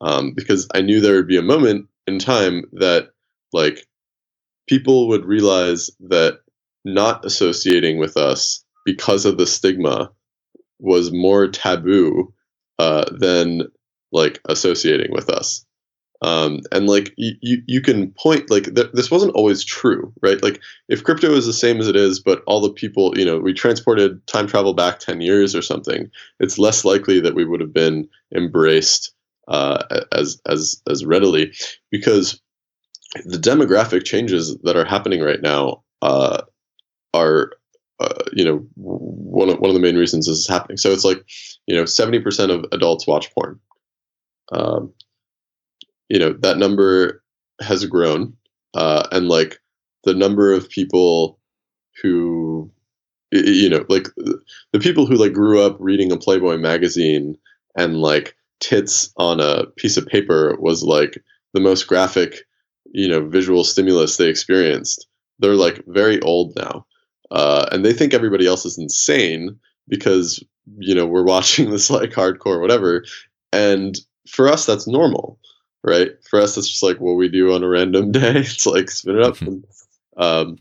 um, 0.00 0.32
because 0.34 0.68
I 0.74 0.82
knew 0.82 1.00
there 1.00 1.16
would 1.16 1.28
be 1.28 1.38
a 1.38 1.42
moment 1.42 1.88
in 2.06 2.18
time 2.18 2.64
that 2.74 3.10
like 3.52 3.86
people 4.68 5.08
would 5.08 5.24
realize 5.24 5.90
that 6.00 6.40
not 6.84 7.24
associating 7.24 7.98
with 7.98 8.16
us 8.16 8.64
because 8.84 9.24
of 9.26 9.38
the 9.38 9.46
stigma 9.46 10.12
was 10.80 11.12
more 11.12 11.48
taboo 11.48 12.32
uh, 12.78 13.04
than 13.12 13.62
like 14.12 14.40
associating 14.48 15.12
with 15.12 15.30
us. 15.30 15.64
um, 16.22 16.60
and 16.72 16.88
like 16.88 17.12
you, 17.16 17.62
you 17.66 17.80
can 17.80 18.10
point 18.12 18.50
like 18.50 18.64
th- 18.74 18.90
this 18.94 19.10
wasn't 19.10 19.34
always 19.34 19.62
true 19.64 20.12
right 20.22 20.42
like 20.42 20.60
if 20.88 21.04
crypto 21.04 21.32
is 21.32 21.46
the 21.46 21.52
same 21.52 21.78
as 21.80 21.88
it 21.88 21.96
is 21.96 22.20
but 22.20 22.42
all 22.46 22.60
the 22.60 22.72
people 22.72 23.16
you 23.18 23.24
know 23.24 23.38
we 23.38 23.52
transported 23.52 24.26
time 24.26 24.46
travel 24.46 24.74
back 24.74 24.98
10 24.98 25.20
years 25.20 25.54
or 25.54 25.62
something 25.62 26.10
it's 26.40 26.58
less 26.58 26.84
likely 26.84 27.20
that 27.20 27.34
we 27.34 27.44
would 27.44 27.60
have 27.60 27.72
been 27.74 28.08
embraced 28.34 29.12
uh, 29.48 29.82
as 30.12 30.40
as 30.46 30.82
as 30.88 31.04
readily 31.04 31.52
because 31.90 32.40
the 33.24 33.38
demographic 33.38 34.04
changes 34.04 34.56
that 34.64 34.76
are 34.76 34.84
happening 34.84 35.20
right 35.20 35.40
now 35.40 35.82
uh, 36.02 36.42
are 37.14 37.52
uh, 38.00 38.22
you 38.32 38.44
know 38.44 38.66
one 38.74 39.48
of, 39.48 39.58
one 39.58 39.70
of 39.70 39.74
the 39.74 39.80
main 39.80 39.96
reasons 39.96 40.26
this 40.26 40.38
is 40.38 40.48
happening. 40.48 40.76
So 40.76 40.90
it's 40.90 41.04
like 41.04 41.24
you 41.66 41.74
know 41.74 41.84
70% 41.84 42.50
of 42.50 42.64
adults 42.72 43.06
watch 43.06 43.32
porn. 43.34 43.58
Um, 44.52 44.92
you 46.08 46.18
know 46.18 46.32
that 46.40 46.58
number 46.58 47.22
has 47.60 47.84
grown 47.86 48.36
uh, 48.74 49.08
and 49.12 49.28
like 49.28 49.60
the 50.04 50.14
number 50.14 50.52
of 50.52 50.68
people 50.68 51.38
who 52.02 52.70
you 53.32 53.68
know 53.68 53.84
like 53.88 54.08
the 54.72 54.78
people 54.78 55.06
who 55.06 55.14
like 55.14 55.32
grew 55.32 55.60
up 55.62 55.76
reading 55.80 56.12
a 56.12 56.16
playboy 56.16 56.58
magazine 56.58 57.36
and 57.76 58.00
like 58.00 58.36
tits 58.60 59.12
on 59.16 59.40
a 59.40 59.66
piece 59.76 59.96
of 59.96 60.06
paper 60.06 60.56
was 60.58 60.82
like 60.82 61.22
the 61.52 61.60
most 61.60 61.86
graphic 61.86 62.40
you 62.92 63.08
know 63.08 63.26
visual 63.26 63.64
stimulus 63.64 64.16
they 64.16 64.28
experienced 64.28 65.06
they're 65.38 65.54
like 65.54 65.82
very 65.86 66.20
old 66.22 66.54
now 66.56 66.86
uh, 67.30 67.66
and 67.72 67.84
they 67.84 67.92
think 67.92 68.14
everybody 68.14 68.46
else 68.46 68.64
is 68.64 68.78
insane 68.78 69.58
because 69.88 70.42
you 70.78 70.94
know 70.94 71.06
we're 71.06 71.24
watching 71.34 71.70
this 71.70 71.90
like 71.90 72.10
hardcore 72.10 72.60
whatever 72.60 73.04
and 73.52 73.98
for 74.28 74.48
us 74.48 74.66
that's 74.66 74.86
normal 74.86 75.38
right? 75.86 76.10
For 76.28 76.40
us, 76.40 76.58
it's 76.58 76.68
just 76.68 76.82
like 76.82 76.98
what 76.98 77.14
we 77.14 77.28
do 77.28 77.54
on 77.54 77.62
a 77.62 77.68
random 77.68 78.12
day. 78.12 78.40
It's 78.40 78.66
like 78.66 78.90
spin 78.90 79.16
it 79.16 79.22
up, 79.22 79.40
and, 79.40 79.64
um, 80.18 80.58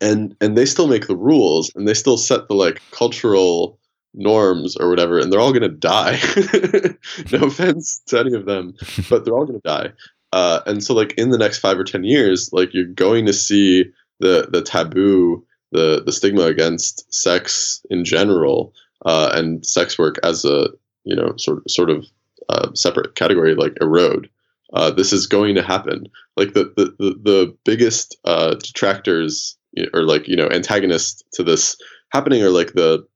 and 0.00 0.36
and 0.40 0.56
they 0.56 0.64
still 0.64 0.86
make 0.86 1.08
the 1.08 1.16
rules, 1.16 1.70
and 1.74 1.86
they 1.86 1.94
still 1.94 2.16
set 2.16 2.48
the 2.48 2.54
like 2.54 2.80
cultural 2.92 3.78
norms 4.16 4.76
or 4.76 4.88
whatever, 4.88 5.18
and 5.18 5.32
they're 5.32 5.40
all 5.40 5.52
gonna 5.52 5.68
die. 5.68 6.18
no 7.32 7.46
offense 7.46 8.00
to 8.06 8.20
any 8.20 8.34
of 8.34 8.46
them, 8.46 8.74
but 9.10 9.24
they're 9.24 9.34
all 9.34 9.46
gonna 9.46 9.60
die. 9.60 9.92
Uh, 10.32 10.60
and 10.66 10.82
so, 10.82 10.94
like 10.94 11.12
in 11.14 11.30
the 11.30 11.38
next 11.38 11.58
five 11.58 11.78
or 11.78 11.84
ten 11.84 12.04
years, 12.04 12.50
like 12.52 12.74
you're 12.74 12.84
going 12.84 13.26
to 13.26 13.32
see 13.32 13.84
the 14.20 14.48
the 14.50 14.62
taboo, 14.62 15.44
the 15.72 16.02
the 16.04 16.12
stigma 16.12 16.42
against 16.42 17.12
sex 17.12 17.84
in 17.90 18.04
general, 18.04 18.72
uh, 19.04 19.30
and 19.34 19.64
sex 19.64 19.98
work 19.98 20.16
as 20.22 20.44
a 20.44 20.68
you 21.04 21.14
know 21.14 21.34
sort 21.36 21.68
sort 21.70 21.90
of 21.90 22.06
uh, 22.48 22.72
separate 22.74 23.14
category 23.14 23.54
like 23.54 23.76
erode 23.80 24.28
uh, 24.72 24.90
this 24.90 25.12
is 25.12 25.26
going 25.26 25.54
to 25.54 25.62
happen. 25.62 26.08
Like 26.36 26.54
the 26.54 26.64
the 26.76 26.94
the, 26.98 27.20
the 27.22 27.56
biggest 27.64 28.16
uh, 28.24 28.54
detractors 28.54 29.56
or 29.94 30.02
like 30.02 30.28
you 30.28 30.36
know 30.36 30.48
antagonists 30.48 31.22
to 31.32 31.42
this 31.42 31.76
happening 32.10 32.42
are 32.42 32.50
like 32.50 32.72
the 32.72 33.06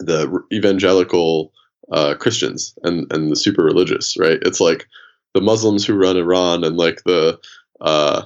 the 0.00 0.40
evangelical 0.52 1.52
uh, 1.92 2.14
Christians 2.14 2.76
and 2.82 3.10
and 3.12 3.30
the 3.30 3.36
super 3.36 3.62
religious, 3.62 4.16
right? 4.18 4.38
It's 4.42 4.60
like 4.60 4.86
the 5.34 5.40
Muslims 5.40 5.84
who 5.84 5.94
run 5.94 6.16
Iran 6.16 6.64
and 6.64 6.76
like 6.76 7.02
the 7.04 7.38
uh, 7.80 8.24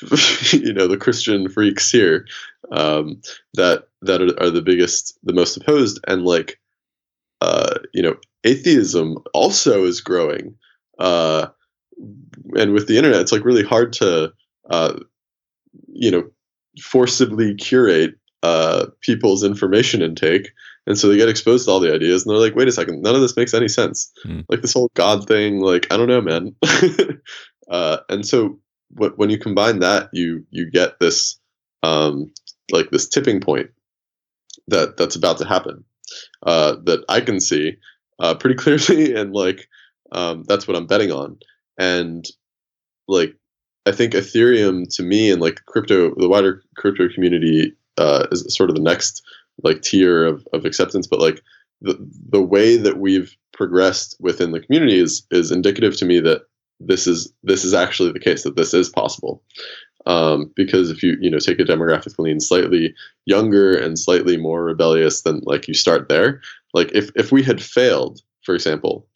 you 0.52 0.72
know 0.72 0.86
the 0.86 0.98
Christian 0.98 1.48
freaks 1.48 1.90
here 1.90 2.26
um, 2.70 3.20
that 3.54 3.88
that 4.02 4.22
are, 4.22 4.42
are, 4.42 4.50
the 4.50 4.62
biggest, 4.62 5.18
the 5.24 5.32
most 5.32 5.56
opposed, 5.56 6.00
and 6.06 6.24
like 6.24 6.60
uh, 7.40 7.78
you 7.92 8.02
know 8.02 8.16
atheism 8.44 9.18
also 9.34 9.84
is 9.84 10.00
growing. 10.00 10.54
Uh, 10.98 11.48
and 12.56 12.72
with 12.72 12.86
the 12.86 12.96
internet, 12.96 13.20
it's 13.20 13.32
like 13.32 13.44
really 13.44 13.64
hard 13.64 13.92
to, 13.94 14.32
uh, 14.70 14.98
you 15.88 16.10
know, 16.10 16.28
forcibly 16.80 17.54
curate 17.54 18.14
uh, 18.42 18.86
people's 19.00 19.42
information 19.42 20.02
intake. 20.02 20.50
And 20.88 20.98
so 20.98 21.08
they 21.08 21.18
get 21.18 21.28
exposed 21.28 21.66
to 21.66 21.70
all 21.70 21.80
the 21.80 21.92
ideas, 21.92 22.24
and 22.24 22.32
they're 22.32 22.40
like, 22.40 22.56
"Wait 22.56 22.66
a 22.66 22.72
second, 22.72 23.02
none 23.02 23.14
of 23.14 23.20
this 23.20 23.36
makes 23.36 23.52
any 23.52 23.68
sense." 23.68 24.10
Mm. 24.24 24.46
Like 24.48 24.62
this 24.62 24.72
whole 24.72 24.90
God 24.94 25.28
thing, 25.28 25.60
like 25.60 25.86
I 25.92 25.98
don't 25.98 26.08
know, 26.08 26.22
man. 26.22 26.56
uh, 27.70 27.98
and 28.08 28.26
so 28.26 28.58
w- 28.94 29.12
when 29.16 29.28
you 29.28 29.38
combine 29.38 29.80
that, 29.80 30.08
you 30.14 30.46
you 30.50 30.70
get 30.70 30.98
this 30.98 31.38
um, 31.82 32.32
like 32.72 32.90
this 32.90 33.06
tipping 33.06 33.40
point 33.40 33.68
that 34.68 34.96
that's 34.96 35.14
about 35.14 35.36
to 35.38 35.46
happen 35.46 35.84
uh, 36.42 36.76
that 36.84 37.04
I 37.08 37.20
can 37.20 37.38
see 37.38 37.76
uh, 38.18 38.34
pretty 38.36 38.56
clearly, 38.62 39.14
and 39.14 39.34
like 39.34 39.68
um, 40.10 40.44
that's 40.48 40.66
what 40.66 40.76
I'm 40.76 40.86
betting 40.86 41.12
on 41.12 41.38
and 41.78 42.24
like 43.06 43.34
I 43.86 43.92
think 43.92 44.12
Ethereum 44.12 44.84
to 44.96 45.02
me 45.02 45.30
and 45.30 45.40
like 45.40 45.64
crypto, 45.66 46.14
the 46.16 46.28
wider 46.28 46.62
crypto 46.76 47.08
community 47.08 47.74
uh, 47.96 48.26
is 48.30 48.54
sort 48.54 48.70
of 48.70 48.76
the 48.76 48.82
next 48.82 49.22
like 49.62 49.82
tier 49.82 50.24
of, 50.24 50.46
of 50.52 50.64
acceptance. 50.64 51.06
But 51.06 51.20
like 51.20 51.42
the 51.80 51.96
the 52.28 52.42
way 52.42 52.76
that 52.76 52.98
we've 52.98 53.36
progressed 53.52 54.16
within 54.20 54.52
the 54.52 54.60
community 54.60 54.98
is 54.98 55.26
is 55.30 55.50
indicative 55.50 55.96
to 55.98 56.04
me 56.04 56.20
that 56.20 56.42
this 56.80 57.06
is 57.06 57.32
this 57.42 57.64
is 57.64 57.74
actually 57.74 58.12
the 58.12 58.20
case 58.20 58.44
that 58.44 58.56
this 58.56 58.74
is 58.74 58.88
possible. 58.88 59.42
Um, 60.06 60.52
because 60.56 60.90
if 60.90 61.02
you 61.02 61.16
you 61.20 61.30
know 61.30 61.38
take 61.38 61.58
a 61.60 61.64
demographically 61.64 62.30
and 62.30 62.42
slightly 62.42 62.94
younger 63.26 63.76
and 63.76 63.98
slightly 63.98 64.36
more 64.36 64.64
rebellious, 64.64 65.22
then 65.22 65.40
like 65.44 65.68
you 65.68 65.74
start 65.74 66.08
there. 66.08 66.40
Like 66.72 66.90
if 66.94 67.10
if 67.16 67.32
we 67.32 67.42
had 67.42 67.62
failed, 67.62 68.22
for 68.42 68.54
example, 68.54 69.06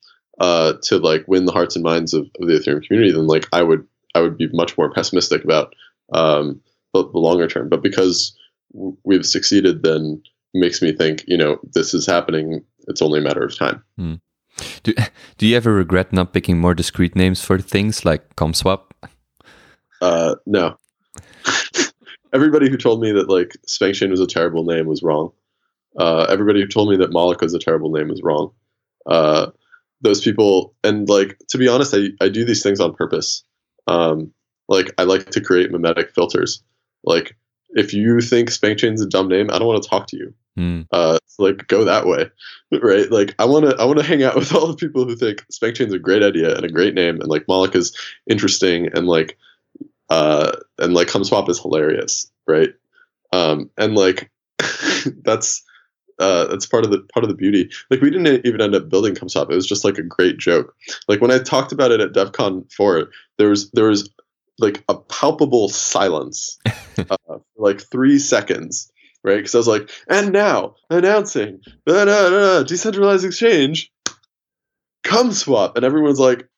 uh, 0.40 0.74
to 0.82 0.98
like 0.98 1.24
win 1.28 1.44
the 1.44 1.52
hearts 1.52 1.76
and 1.76 1.84
minds 1.84 2.14
of, 2.14 2.26
of, 2.40 2.48
the 2.48 2.54
Ethereum 2.54 2.82
community, 2.82 3.12
then 3.12 3.26
like 3.26 3.46
I 3.52 3.62
would 3.62 3.86
I 4.14 4.20
would 4.20 4.36
be 4.36 4.48
much 4.52 4.76
more 4.76 4.90
pessimistic 4.90 5.44
about 5.44 5.74
um, 6.12 6.60
the, 6.92 7.08
the, 7.10 7.18
longer 7.18 7.46
term. 7.46 7.68
But 7.68 7.82
because 7.82 8.36
w- 8.72 8.96
we've 9.04 9.26
succeeded, 9.26 9.82
then 9.82 10.22
makes 10.54 10.82
me 10.82 10.92
think 10.92 11.24
you 11.26 11.36
know 11.36 11.58
this 11.72 11.94
is 11.94 12.06
happening. 12.06 12.64
It's 12.88 13.02
only 13.02 13.20
a 13.20 13.22
matter 13.22 13.44
of 13.44 13.56
time. 13.56 13.82
Hmm. 13.96 14.14
Do 14.82 14.94
Do 15.38 15.46
you 15.46 15.56
ever 15.56 15.72
regret 15.72 16.12
not 16.12 16.32
picking 16.32 16.58
more 16.58 16.74
discrete 16.74 17.16
names 17.16 17.44
for 17.44 17.58
things 17.58 18.04
like 18.04 18.36
CumSwap? 18.36 18.82
Uh, 20.00 20.34
no. 20.46 20.76
everybody 22.32 22.70
who 22.70 22.76
told 22.76 23.00
me 23.00 23.12
that 23.12 23.28
like 23.28 23.56
SpankChain 23.68 24.10
was 24.10 24.20
a 24.20 24.26
terrible 24.26 24.64
name 24.64 24.86
was 24.86 25.02
wrong. 25.02 25.32
Uh, 25.98 26.26
everybody 26.28 26.60
who 26.60 26.66
told 26.66 26.88
me 26.88 26.96
that 26.96 27.12
Moloch 27.12 27.42
is 27.42 27.54
a 27.54 27.58
terrible 27.58 27.90
name 27.90 28.08
was 28.08 28.22
wrong. 28.22 28.52
Uh, 29.06 29.50
those 30.02 30.20
people 30.20 30.74
and 30.84 31.08
like 31.08 31.38
to 31.48 31.56
be 31.56 31.68
honest 31.68 31.94
i, 31.94 32.08
I 32.20 32.28
do 32.28 32.44
these 32.44 32.62
things 32.62 32.80
on 32.80 32.94
purpose 32.94 33.44
um, 33.86 34.32
like 34.68 34.92
i 34.98 35.04
like 35.04 35.30
to 35.30 35.40
create 35.40 35.70
mimetic 35.70 36.12
filters 36.14 36.62
like 37.04 37.36
if 37.72 37.92
you 37.92 38.20
think 38.20 38.50
SpankChain's 38.50 39.00
a 39.00 39.08
dumb 39.08 39.28
name 39.28 39.50
i 39.50 39.58
don't 39.58 39.68
want 39.68 39.82
to 39.82 39.88
talk 39.88 40.06
to 40.08 40.16
you 40.16 40.34
mm. 40.58 40.86
uh, 40.92 41.18
like 41.38 41.66
go 41.68 41.84
that 41.84 42.06
way 42.06 42.30
right 42.80 43.10
like 43.10 43.34
i 43.38 43.44
want 43.44 43.64
to 43.64 43.76
i 43.80 43.84
want 43.84 43.98
to 43.98 44.04
hang 44.04 44.22
out 44.22 44.34
with 44.36 44.54
all 44.54 44.66
the 44.66 44.76
people 44.76 45.04
who 45.04 45.16
think 45.16 45.44
SpankChain's 45.48 45.92
a 45.92 45.98
great 45.98 46.22
idea 46.22 46.54
and 46.54 46.64
a 46.64 46.72
great 46.72 46.94
name 46.94 47.20
and 47.20 47.28
like 47.28 47.48
Moloch 47.48 47.74
is 47.74 47.96
interesting 48.28 48.88
and 48.94 49.06
like 49.06 49.36
uh 50.10 50.52
and 50.78 50.94
like 50.94 51.08
CumSwap 51.08 51.48
is 51.48 51.60
hilarious 51.60 52.30
right 52.46 52.70
um 53.32 53.70
and 53.78 53.94
like 53.94 54.30
that's 55.24 55.62
uh, 56.18 56.46
that's 56.46 56.66
part 56.66 56.84
of 56.84 56.90
the 56.90 57.00
part 57.12 57.24
of 57.24 57.28
the 57.28 57.34
beauty. 57.34 57.68
Like 57.90 58.00
we 58.00 58.10
didn't 58.10 58.46
even 58.46 58.60
end 58.60 58.74
up 58.74 58.88
building 58.88 59.14
CumSwap. 59.14 59.50
It 59.50 59.56
was 59.56 59.66
just 59.66 59.84
like 59.84 59.98
a 59.98 60.02
great 60.02 60.38
joke. 60.38 60.74
Like 61.08 61.20
when 61.20 61.30
I 61.30 61.38
talked 61.38 61.72
about 61.72 61.90
it 61.90 62.00
at 62.00 62.12
Devcon 62.12 62.70
4, 62.72 63.10
there 63.38 63.48
was 63.48 63.70
there 63.72 63.86
was 63.86 64.08
like 64.58 64.84
a 64.88 64.94
palpable 64.94 65.68
silence, 65.68 66.58
uh, 66.98 67.38
like 67.56 67.80
three 67.80 68.18
seconds, 68.18 68.90
right? 69.24 69.36
Because 69.36 69.54
I 69.54 69.58
was 69.58 69.68
like, 69.68 69.90
and 70.08 70.32
now 70.32 70.76
announcing 70.90 71.60
da, 71.86 72.04
da, 72.04 72.30
da, 72.30 72.62
decentralized 72.62 73.24
exchange, 73.24 73.90
come 75.04 75.32
swap, 75.32 75.76
and 75.76 75.84
everyone's 75.84 76.20
like, 76.20 76.48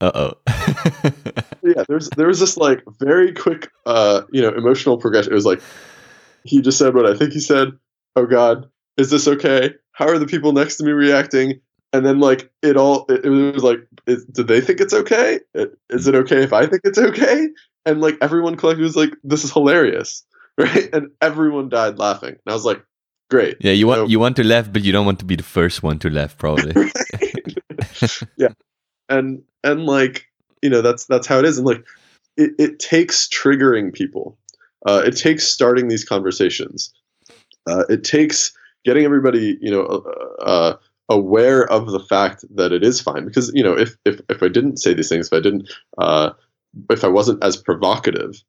uh 0.00 0.10
oh. 0.14 0.32
yeah, 1.62 1.84
there's 1.88 2.10
there 2.10 2.26
was 2.26 2.40
this 2.40 2.56
like 2.56 2.82
very 2.98 3.32
quick, 3.32 3.70
uh, 3.86 4.22
you 4.32 4.42
know, 4.42 4.50
emotional 4.50 4.98
progression. 4.98 5.32
It 5.32 5.36
was 5.36 5.46
like 5.46 5.62
he 6.44 6.60
just 6.60 6.78
said 6.78 6.94
what 6.94 7.06
I 7.06 7.16
think 7.16 7.32
he 7.32 7.40
said. 7.40 7.68
Oh 8.16 8.26
God, 8.26 8.68
is 8.96 9.10
this 9.10 9.28
okay? 9.28 9.74
How 9.92 10.08
are 10.08 10.18
the 10.18 10.26
people 10.26 10.52
next 10.52 10.76
to 10.76 10.84
me 10.84 10.90
reacting? 10.90 11.60
And 11.92 12.06
then 12.06 12.20
like 12.20 12.50
it 12.62 12.76
all, 12.76 13.04
it, 13.08 13.24
it 13.24 13.30
was 13.30 13.62
like, 13.62 13.80
is, 14.06 14.24
do 14.26 14.42
they 14.42 14.60
think 14.60 14.80
it's 14.80 14.94
okay? 14.94 15.40
Is 15.90 16.06
it 16.06 16.14
okay 16.14 16.42
if 16.42 16.52
I 16.52 16.66
think 16.66 16.82
it's 16.84 16.98
okay? 16.98 17.48
And 17.84 18.00
like 18.00 18.16
everyone 18.20 18.56
collectively 18.56 18.84
was 18.84 18.96
like, 18.96 19.12
this 19.22 19.44
is 19.44 19.52
hilarious, 19.52 20.24
right? 20.58 20.88
And 20.92 21.10
everyone 21.20 21.68
died 21.68 21.98
laughing. 21.98 22.30
And 22.30 22.48
I 22.48 22.52
was 22.52 22.64
like, 22.64 22.82
great. 23.30 23.56
Yeah, 23.60 23.72
you 23.72 23.86
want 23.86 23.98
so, 23.98 24.06
you 24.06 24.20
want 24.20 24.36
to 24.36 24.44
laugh, 24.44 24.72
but 24.72 24.82
you 24.82 24.92
don't 24.92 25.06
want 25.06 25.18
to 25.20 25.24
be 25.24 25.36
the 25.36 25.42
first 25.42 25.82
one 25.82 25.98
to 26.00 26.10
laugh, 26.10 26.36
probably. 26.36 26.72
yeah, 28.36 28.52
and 29.08 29.42
and 29.64 29.86
like 29.86 30.26
you 30.60 30.70
know 30.70 30.82
that's 30.82 31.06
that's 31.06 31.26
how 31.26 31.38
it 31.38 31.44
is, 31.44 31.58
and 31.58 31.66
like 31.66 31.84
it, 32.36 32.52
it 32.58 32.78
takes 32.78 33.28
triggering 33.28 33.92
people. 33.92 34.38
Uh, 34.86 35.02
it 35.04 35.16
takes 35.16 35.46
starting 35.46 35.88
these 35.88 36.04
conversations. 36.04 36.92
Uh, 37.66 37.84
it 37.88 38.04
takes 38.04 38.52
getting 38.84 39.04
everybody, 39.04 39.56
you 39.60 39.70
know, 39.70 39.84
uh, 39.84 40.42
uh, 40.42 40.76
aware 41.08 41.70
of 41.70 41.90
the 41.90 42.00
fact 42.00 42.44
that 42.54 42.72
it 42.72 42.82
is 42.82 43.00
fine 43.00 43.24
because 43.24 43.50
you 43.54 43.62
know 43.62 43.76
if 43.76 43.96
if 44.04 44.20
if 44.28 44.42
I 44.42 44.48
didn't 44.48 44.78
say 44.78 44.94
these 44.94 45.08
things, 45.08 45.26
if 45.26 45.32
I 45.32 45.40
didn't, 45.40 45.70
uh, 45.98 46.30
if 46.90 47.04
I 47.04 47.08
wasn't 47.08 47.42
as 47.44 47.56
provocative, 47.56 48.42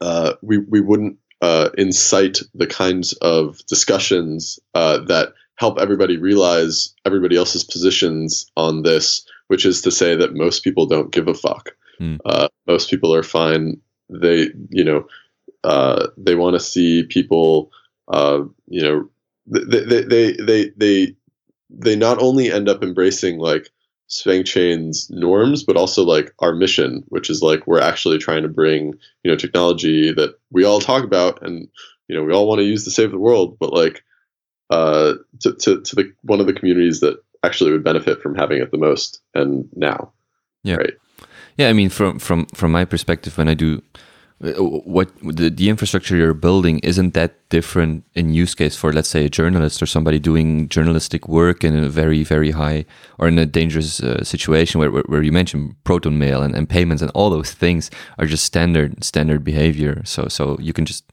uh, 0.00 0.34
we 0.42 0.58
we 0.58 0.80
wouldn't 0.80 1.18
uh, 1.40 1.70
incite 1.76 2.40
the 2.54 2.66
kinds 2.66 3.12
of 3.14 3.64
discussions 3.66 4.58
uh, 4.74 4.98
that 4.98 5.32
help 5.56 5.78
everybody 5.78 6.16
realize 6.16 6.94
everybody 7.04 7.36
else's 7.36 7.64
positions 7.64 8.50
on 8.56 8.82
this, 8.82 9.26
which 9.48 9.66
is 9.66 9.82
to 9.82 9.90
say 9.90 10.16
that 10.16 10.34
most 10.34 10.64
people 10.64 10.86
don't 10.86 11.12
give 11.12 11.28
a 11.28 11.34
fuck. 11.34 11.70
Uh, 12.24 12.48
most 12.66 12.90
people 12.90 13.14
are 13.14 13.22
fine. 13.22 13.78
They, 14.08 14.48
you 14.70 14.84
know, 14.84 15.06
uh, 15.62 16.08
they 16.16 16.34
want 16.34 16.54
to 16.54 16.60
see 16.60 17.02
people, 17.02 17.70
uh, 18.08 18.40
you 18.68 18.82
know, 18.82 19.10
they, 19.46 19.84
they, 19.84 20.02
they, 20.02 20.32
they, 20.32 20.72
they, 20.76 21.16
they 21.70 21.96
not 21.96 22.20
only 22.20 22.50
end 22.50 22.68
up 22.68 22.82
embracing 22.82 23.38
like 23.38 23.70
Spank 24.08 24.46
Chain's 24.46 25.08
norms, 25.10 25.62
but 25.62 25.76
also 25.76 26.02
like 26.02 26.34
our 26.40 26.54
mission, 26.54 27.04
which 27.08 27.30
is 27.30 27.42
like 27.42 27.66
we're 27.66 27.80
actually 27.80 28.18
trying 28.18 28.42
to 28.42 28.48
bring, 28.48 28.94
you 29.22 29.30
know, 29.30 29.36
technology 29.36 30.12
that 30.12 30.34
we 30.50 30.64
all 30.64 30.80
talk 30.80 31.04
about 31.04 31.42
and, 31.46 31.68
you 32.08 32.16
know, 32.16 32.24
we 32.24 32.32
all 32.32 32.48
want 32.48 32.58
to 32.58 32.64
use 32.64 32.84
to 32.84 32.90
save 32.90 33.12
the 33.12 33.18
world, 33.18 33.56
but 33.60 33.72
like, 33.72 34.02
uh, 34.70 35.14
to, 35.40 35.52
to, 35.54 35.80
to 35.82 35.96
the 35.96 36.12
one 36.22 36.40
of 36.40 36.46
the 36.46 36.52
communities 36.52 37.00
that 37.00 37.22
actually 37.42 37.72
would 37.72 37.84
benefit 37.84 38.20
from 38.20 38.34
having 38.34 38.60
it 38.60 38.70
the 38.70 38.78
most 38.78 39.20
and 39.34 39.68
now. 39.74 40.12
Yeah. 40.62 40.76
Right. 40.76 40.94
Yeah, 41.56 41.68
I 41.68 41.72
mean, 41.72 41.90
from 41.90 42.18
from 42.18 42.46
from 42.46 42.72
my 42.72 42.84
perspective, 42.84 43.36
when 43.36 43.48
I 43.48 43.54
do 43.54 43.82
what 44.40 45.10
the, 45.22 45.50
the 45.50 45.68
infrastructure 45.68 46.16
you're 46.16 46.32
building 46.32 46.78
isn't 46.78 47.12
that 47.12 47.46
different 47.50 48.04
in 48.14 48.32
use 48.32 48.54
case 48.54 48.74
for 48.74 48.90
let's 48.90 49.08
say 49.08 49.26
a 49.26 49.28
journalist 49.28 49.82
or 49.82 49.86
somebody 49.86 50.18
doing 50.18 50.66
journalistic 50.70 51.28
work 51.28 51.62
in 51.62 51.76
a 51.76 51.90
very 51.90 52.24
very 52.24 52.52
high 52.52 52.86
or 53.18 53.28
in 53.28 53.38
a 53.38 53.44
dangerous 53.44 54.00
uh, 54.02 54.24
situation 54.24 54.80
where, 54.80 54.90
where, 54.90 55.02
where 55.08 55.22
you 55.22 55.30
mentioned 55.30 55.76
proton 55.84 56.18
mail 56.18 56.42
and, 56.42 56.54
and 56.54 56.70
payments 56.70 57.02
and 57.02 57.10
all 57.14 57.28
those 57.28 57.52
things 57.52 57.90
are 58.18 58.24
just 58.24 58.44
standard 58.44 59.04
standard 59.04 59.44
behavior. 59.44 60.00
So 60.06 60.28
so 60.28 60.56
you 60.58 60.72
can 60.72 60.86
just 60.86 61.04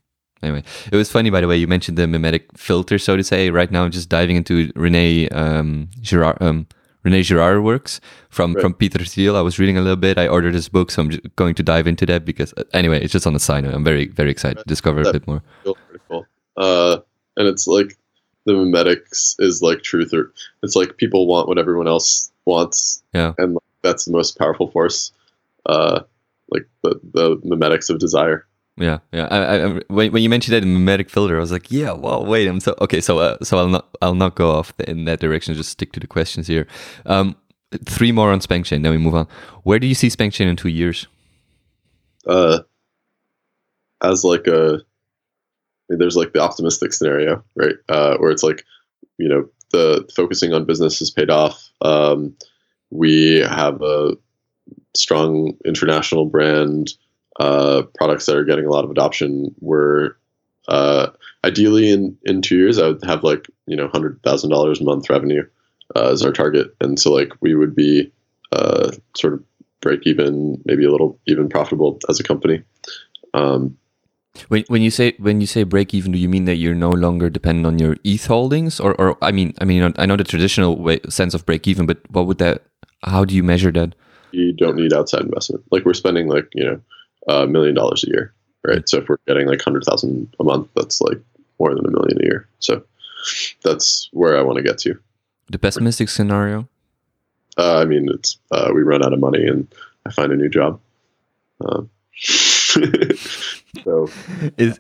anyway. 0.42 0.64
It 0.90 0.96
was 0.96 1.12
funny 1.12 1.30
by 1.30 1.42
the 1.42 1.50
way 1.50 1.58
you 1.58 1.68
mentioned 1.68 1.98
the 1.98 2.08
mimetic 2.08 2.58
filter 2.58 2.98
so 2.98 3.18
to 3.18 3.26
say 3.26 3.50
right 3.50 3.70
now 3.70 3.84
I'm 3.84 3.92
just 3.92 4.08
diving 4.08 4.38
into 4.38 4.72
Rene 4.74 5.28
um, 5.30 5.90
Girard 6.00 6.38
um, 6.42 6.68
Rene 7.04 7.22
Girard 7.24 7.64
works 7.64 8.02
from 8.30 8.54
Right. 8.54 8.62
from 8.62 8.74
Peter 8.74 9.04
Thiel. 9.06 9.36
I 9.38 9.42
was 9.42 9.60
reading 9.60 9.78
a 9.78 9.82
little 9.82 9.96
bit. 9.98 10.18
I 10.18 10.28
ordered 10.28 10.54
his 10.54 10.68
book, 10.70 10.92
so 10.92 11.02
I'm 11.04 11.12
going 11.36 11.56
to 11.56 11.64
dive 11.64 11.88
into 11.88 12.06
that 12.08 12.26
because 12.26 12.54
uh, 12.58 12.64
anyway, 12.74 13.02
it's 13.02 13.14
just 13.14 13.28
on 13.28 13.34
the 13.34 13.40
side. 13.40 13.66
I'm 13.66 13.84
very 13.84 14.08
very 14.08 14.32
excited 14.32 14.58
to 14.58 14.64
discover 14.66 15.02
a 15.02 15.12
bit 15.14 15.28
more. 15.28 15.42
Pretty 15.64 16.04
cool. 16.10 16.26
Uh, 16.58 16.98
and 17.38 17.48
it's 17.48 17.68
like 17.68 17.98
the 18.46 18.54
memetics 18.54 19.36
is 19.40 19.62
like 19.62 19.84
truth, 19.84 20.14
or 20.14 20.34
it's 20.64 20.76
like 20.76 20.98
people 20.98 21.28
want 21.28 21.48
what 21.48 21.58
everyone 21.60 21.88
else 21.88 22.32
wants, 22.46 23.04
Yeah. 23.14 23.34
and 23.38 23.54
like, 23.54 23.64
that's 23.84 24.06
the 24.06 24.12
most 24.12 24.38
powerful 24.40 24.72
force. 24.72 25.12
Uh, 25.66 26.02
like 26.50 26.66
the 26.82 27.00
the 27.14 27.38
memetics 27.46 27.90
of 27.90 28.00
desire. 28.00 28.47
Yeah, 28.78 29.00
yeah. 29.12 29.28
I, 29.32 29.56
I, 29.56 29.82
when, 29.88 30.12
when 30.12 30.24
you 30.24 30.30
mentioned 30.30 30.56
that 30.56 30.68
mimetic 30.68 31.10
filter, 31.10 31.38
I 31.38 31.40
was 31.40 31.52
like, 31.52 31.72
yeah. 31.72 31.94
Well, 31.94 32.26
wait. 32.26 32.48
I'm 32.48 32.60
so 32.60 32.76
okay. 32.82 33.02
So 33.02 33.20
uh, 33.20 33.38
so 33.44 33.58
I'll 33.58 33.70
not 33.70 33.98
I'll 34.02 34.16
not 34.16 34.36
go 34.36 34.52
off 34.52 34.74
in 34.82 35.06
that 35.06 35.20
direction. 35.20 35.56
Just 35.56 35.72
stick 35.72 35.92
to 35.94 36.00
the 36.00 36.08
questions 36.08 36.48
here. 36.48 36.68
Um, 37.06 37.36
three 37.86 38.12
more 38.12 38.32
on 38.32 38.40
SpankChain. 38.40 38.84
Then 38.84 38.92
we 38.92 38.98
move 38.98 39.16
on. 39.16 39.28
Where 39.64 39.80
do 39.80 39.88
you 39.88 39.96
see 39.96 40.10
SpankChain 40.10 40.48
in 40.48 40.56
two 40.56 40.70
years? 40.70 41.08
uh, 42.28 42.60
as 44.04 44.24
like 44.24 44.48
a 44.48 44.76
I 44.76 45.94
mean, 45.94 46.00
there's 46.00 46.18
like 46.18 46.34
the 46.34 46.42
optimistic 46.42 46.94
scenario, 46.94 47.44
right? 47.56 47.76
Uh, 47.88 48.18
where 48.18 48.32
it's 48.32 48.44
like, 48.44 48.66
you 49.18 49.30
know, 49.30 49.50
the 49.72 50.08
focusing 50.16 50.54
on 50.54 50.66
business 50.66 51.00
has 51.00 51.12
paid 51.12 51.30
off. 51.30 51.70
Um, 51.82 52.36
we 52.90 53.40
have 53.40 53.82
a 53.82 54.18
strong 54.96 55.54
international 55.66 56.26
brand, 56.26 56.94
uh, 57.40 57.84
products 57.96 58.26
that 58.26 58.36
are 58.36 58.44
getting 58.44 58.66
a 58.66 58.72
lot 58.72 58.84
of 58.84 58.92
adoption. 58.92 59.54
We're 59.60 60.16
uh, 60.68 61.12
ideally 61.44 61.92
in 61.92 62.18
in 62.24 62.42
two 62.42 62.58
years, 62.58 62.78
I 62.78 62.90
would 62.90 63.04
have 63.06 63.24
like 63.24 63.48
you 63.66 63.76
know 63.76 63.88
hundred 63.88 64.22
thousand 64.24 64.50
dollars 64.50 64.82
a 64.82 64.84
month 64.84 65.10
revenue 65.10 65.44
uh, 65.96 66.12
as 66.12 66.24
our 66.24 66.32
target, 66.32 66.76
and 66.82 67.00
so 67.00 67.14
like 67.14 67.32
we 67.42 67.56
would 67.56 67.76
be 67.76 68.12
uh, 68.52 68.92
sort 69.16 69.34
of 69.34 69.44
break 69.82 70.06
even, 70.06 70.62
maybe 70.66 70.86
a 70.86 70.92
little 70.92 71.20
even 71.28 71.50
profitable 71.50 72.00
as 72.10 72.20
a 72.20 72.24
company. 72.24 72.64
Um, 73.34 73.78
When 74.50 74.64
when 74.68 74.82
you 74.82 74.92
say 74.92 75.14
when 75.18 75.42
you 75.42 75.48
say 75.48 75.64
break 75.64 75.94
even, 75.94 76.12
do 76.12 76.20
you 76.20 76.30
mean 76.30 76.46
that 76.46 76.58
you're 76.58 76.76
no 76.76 76.90
longer 76.90 77.30
dependent 77.30 77.66
on 77.66 77.80
your 77.80 77.98
ETH 78.04 78.26
holdings, 78.26 78.80
or 78.80 78.94
or 79.02 79.18
I 79.22 79.32
mean 79.32 79.54
I 79.62 79.66
mean 79.66 79.94
I 79.98 80.06
know 80.06 80.18
the 80.18 80.24
traditional 80.24 80.78
way, 80.78 81.00
sense 81.10 81.34
of 81.34 81.46
break 81.46 81.68
even, 81.68 81.86
but 81.86 81.98
what 82.10 82.26
would 82.28 82.38
that? 82.38 82.64
How 83.04 83.26
do 83.26 83.36
you 83.36 83.44
measure 83.44 83.72
that? 83.72 83.94
you 84.32 84.54
don't 84.54 84.76
need 84.76 84.94
outside 84.94 85.22
investment. 85.22 85.64
Like 85.72 85.86
we're 85.86 85.94
spending 85.94 86.28
like 86.28 86.48
you 86.54 86.64
know 86.64 86.82
a 87.28 87.48
million 87.48 87.76
dollars 87.76 88.04
a 88.04 88.08
year, 88.08 88.34
right? 88.66 88.88
So 88.88 89.00
if 89.00 89.10
we're 89.10 89.18
getting 89.28 89.48
like 89.48 89.62
hundred 89.62 89.84
thousand 89.84 90.34
a 90.40 90.44
month, 90.44 90.70
that's 90.76 91.02
like 91.02 91.20
more 91.60 91.74
than 91.74 91.86
a 91.86 91.92
million 91.92 92.22
a 92.22 92.26
year. 92.26 92.48
So 92.60 92.84
that's 93.64 94.10
where 94.14 94.38
I 94.38 94.42
want 94.42 94.58
to 94.58 94.64
get 94.64 94.78
to. 94.80 94.98
The 95.50 95.60
pessimistic 95.60 96.10
scenario. 96.10 96.68
Uh, 97.58 97.80
I 97.80 97.86
mean, 97.86 98.10
it's 98.14 98.38
uh, 98.52 98.72
we 98.74 98.84
run 98.84 99.04
out 99.04 99.14
of 99.14 99.20
money 99.20 99.46
and 99.48 99.68
I 100.06 100.12
find 100.12 100.32
a 100.32 100.36
new 100.36 100.50
job. 100.50 100.80
Um, 101.62 101.90
so 102.14 104.10
Is 104.58 104.80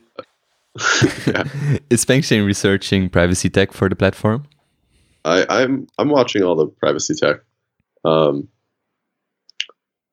yeah, 1.25 1.43
is 1.89 2.05
SpankChain 2.05 2.45
researching 2.45 3.09
privacy 3.09 3.49
tech 3.49 3.71
for 3.73 3.89
the 3.89 3.95
platform? 3.95 4.43
I, 5.25 5.45
I'm 5.49 5.87
I'm 5.97 6.09
watching 6.09 6.43
all 6.43 6.55
the 6.55 6.67
privacy 6.67 7.15
tech. 7.15 7.37
Um, 8.05 8.47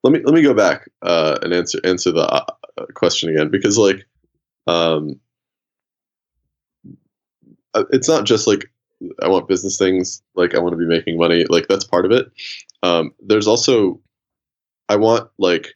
let 0.04 0.12
me 0.12 0.20
let 0.24 0.34
me 0.34 0.42
go 0.42 0.54
back 0.54 0.88
uh, 1.02 1.38
and 1.42 1.52
answer 1.52 1.80
answer 1.82 2.12
the 2.12 2.22
uh, 2.22 2.44
question 2.94 3.30
again 3.30 3.50
because 3.50 3.78
like 3.78 4.06
um, 4.66 5.18
uh, 7.72 7.84
it's 7.90 8.08
not 8.08 8.24
just 8.24 8.46
like 8.46 8.70
I 9.22 9.28
want 9.28 9.48
business 9.48 9.78
things 9.78 10.22
like 10.36 10.54
I 10.54 10.60
want 10.60 10.74
to 10.74 10.78
be 10.78 10.86
making 10.86 11.18
money 11.18 11.46
like 11.48 11.66
that's 11.68 11.84
part 11.84 12.04
of 12.04 12.12
it. 12.12 12.26
Um, 12.82 13.12
there's 13.18 13.48
also 13.48 14.00
I 14.90 14.96
want 14.96 15.30
like 15.38 15.74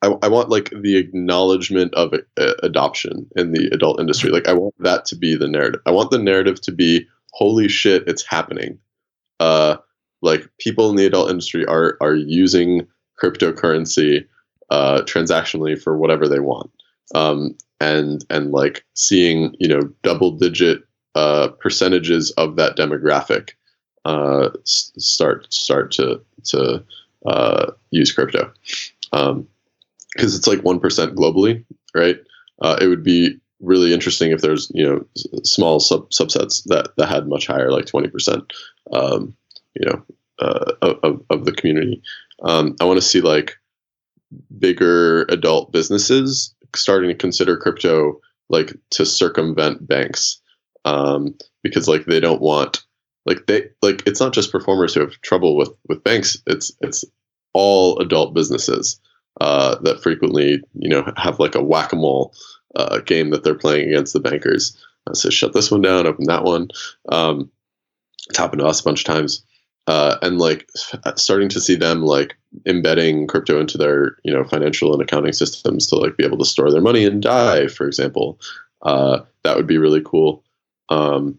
I, 0.00 0.14
I 0.22 0.28
want 0.28 0.48
like 0.48 0.70
the 0.70 0.96
acknowledgement 0.96 1.92
of 1.94 2.14
adoption 2.62 3.26
in 3.36 3.52
the 3.52 3.68
adult 3.72 4.00
industry. 4.00 4.30
Like 4.30 4.48
I 4.48 4.52
want 4.52 4.74
that 4.78 5.04
to 5.06 5.16
be 5.16 5.36
the 5.36 5.48
narrative. 5.48 5.80
I 5.84 5.90
want 5.90 6.10
the 6.12 6.18
narrative 6.18 6.60
to 6.62 6.72
be 6.72 7.06
holy 7.32 7.68
shit, 7.68 8.04
it's 8.06 8.24
happening. 8.24 8.78
Uh, 9.40 9.78
like 10.22 10.48
people 10.58 10.88
in 10.90 10.96
the 10.96 11.06
adult 11.06 11.30
industry 11.30 11.66
are 11.66 11.96
are 12.00 12.14
using 12.14 12.86
cryptocurrency 13.22 14.26
uh, 14.70 15.02
transactionally 15.02 15.80
for 15.80 15.96
whatever 15.98 16.26
they 16.28 16.40
want, 16.40 16.70
um, 17.14 17.54
and 17.80 18.24
and 18.30 18.52
like 18.52 18.84
seeing 18.94 19.54
you 19.58 19.68
know 19.68 19.82
double 20.02 20.30
digit 20.30 20.82
uh, 21.14 21.48
percentages 21.60 22.30
of 22.32 22.56
that 22.56 22.76
demographic 22.76 23.50
uh, 24.04 24.50
s- 24.62 24.92
start 24.96 25.52
start 25.52 25.90
to 25.92 26.20
to 26.44 26.82
uh, 27.26 27.70
use 27.90 28.12
crypto, 28.12 28.52
because 29.10 30.34
it's 30.34 30.46
like 30.46 30.62
one 30.62 30.80
percent 30.80 31.14
globally, 31.14 31.64
right? 31.94 32.18
Uh, 32.62 32.78
it 32.80 32.86
would 32.86 33.02
be 33.02 33.38
really 33.60 33.92
interesting 33.92 34.30
if 34.32 34.40
there's 34.40 34.70
you 34.74 34.84
know 34.86 35.04
small 35.44 35.80
sub- 35.80 36.10
subsets 36.10 36.64
that 36.64 36.90
that 36.96 37.08
had 37.08 37.28
much 37.28 37.46
higher, 37.46 37.70
like 37.70 37.86
twenty 37.86 38.08
percent, 38.08 38.52
um, 38.92 39.34
you 39.74 39.86
know, 39.86 40.04
uh, 40.38 40.72
of 40.82 41.22
of 41.30 41.44
the 41.44 41.52
community. 41.52 42.02
Um, 42.42 42.76
I 42.80 42.84
want 42.84 42.98
to 42.98 43.06
see 43.06 43.20
like 43.20 43.56
bigger 44.58 45.22
adult 45.24 45.72
businesses 45.72 46.54
starting 46.74 47.08
to 47.10 47.14
consider 47.14 47.56
crypto 47.56 48.20
like 48.48 48.74
to 48.90 49.06
circumvent 49.06 49.86
banks. 49.86 50.40
Um, 50.84 51.36
because 51.62 51.86
like 51.86 52.06
they 52.06 52.20
don't 52.20 52.42
want 52.42 52.82
like 53.24 53.46
they 53.46 53.68
like 53.82 54.02
it's 54.06 54.20
not 54.20 54.32
just 54.32 54.52
performers 54.52 54.94
who 54.94 55.00
have 55.00 55.20
trouble 55.20 55.56
with 55.56 55.70
with 55.88 56.02
banks 56.02 56.38
it's 56.46 56.72
it's 56.80 57.04
all 57.52 57.98
adult 58.00 58.34
businesses 58.34 59.00
uh, 59.40 59.76
that 59.80 60.02
frequently 60.02 60.60
you 60.74 60.88
know 60.88 61.10
have 61.16 61.38
like 61.38 61.54
a 61.54 61.62
whack-a-mole 61.62 62.34
uh, 62.76 62.98
game 63.00 63.30
that 63.30 63.44
they're 63.44 63.54
playing 63.54 63.88
against 63.88 64.12
the 64.12 64.20
bankers. 64.20 64.76
Uh, 65.06 65.14
so 65.14 65.30
shut 65.30 65.52
this 65.52 65.70
one 65.70 65.80
down 65.80 66.06
open 66.06 66.26
that 66.26 66.44
one. 66.44 66.68
Um, 67.08 67.50
it's 68.28 68.38
happened 68.38 68.60
to 68.60 68.66
us 68.66 68.80
a 68.80 68.84
bunch 68.84 69.00
of 69.00 69.06
times 69.06 69.44
uh, 69.86 70.16
and 70.22 70.38
like 70.38 70.68
starting 71.16 71.48
to 71.48 71.60
see 71.60 71.74
them 71.74 72.02
like 72.02 72.34
embedding 72.66 73.26
crypto 73.26 73.60
into 73.60 73.78
their 73.78 74.16
you 74.24 74.32
know 74.32 74.44
financial 74.44 74.92
and 74.92 75.02
accounting 75.02 75.32
systems 75.32 75.86
to 75.86 75.96
like 75.96 76.16
be 76.16 76.24
able 76.24 76.38
to 76.38 76.44
store 76.44 76.70
their 76.70 76.80
money 76.80 77.04
and 77.04 77.22
die 77.22 77.66
for 77.66 77.86
example 77.86 78.38
uh, 78.82 79.20
that 79.44 79.56
would 79.56 79.66
be 79.66 79.78
really 79.78 80.02
cool. 80.04 80.44
Um, 80.88 81.38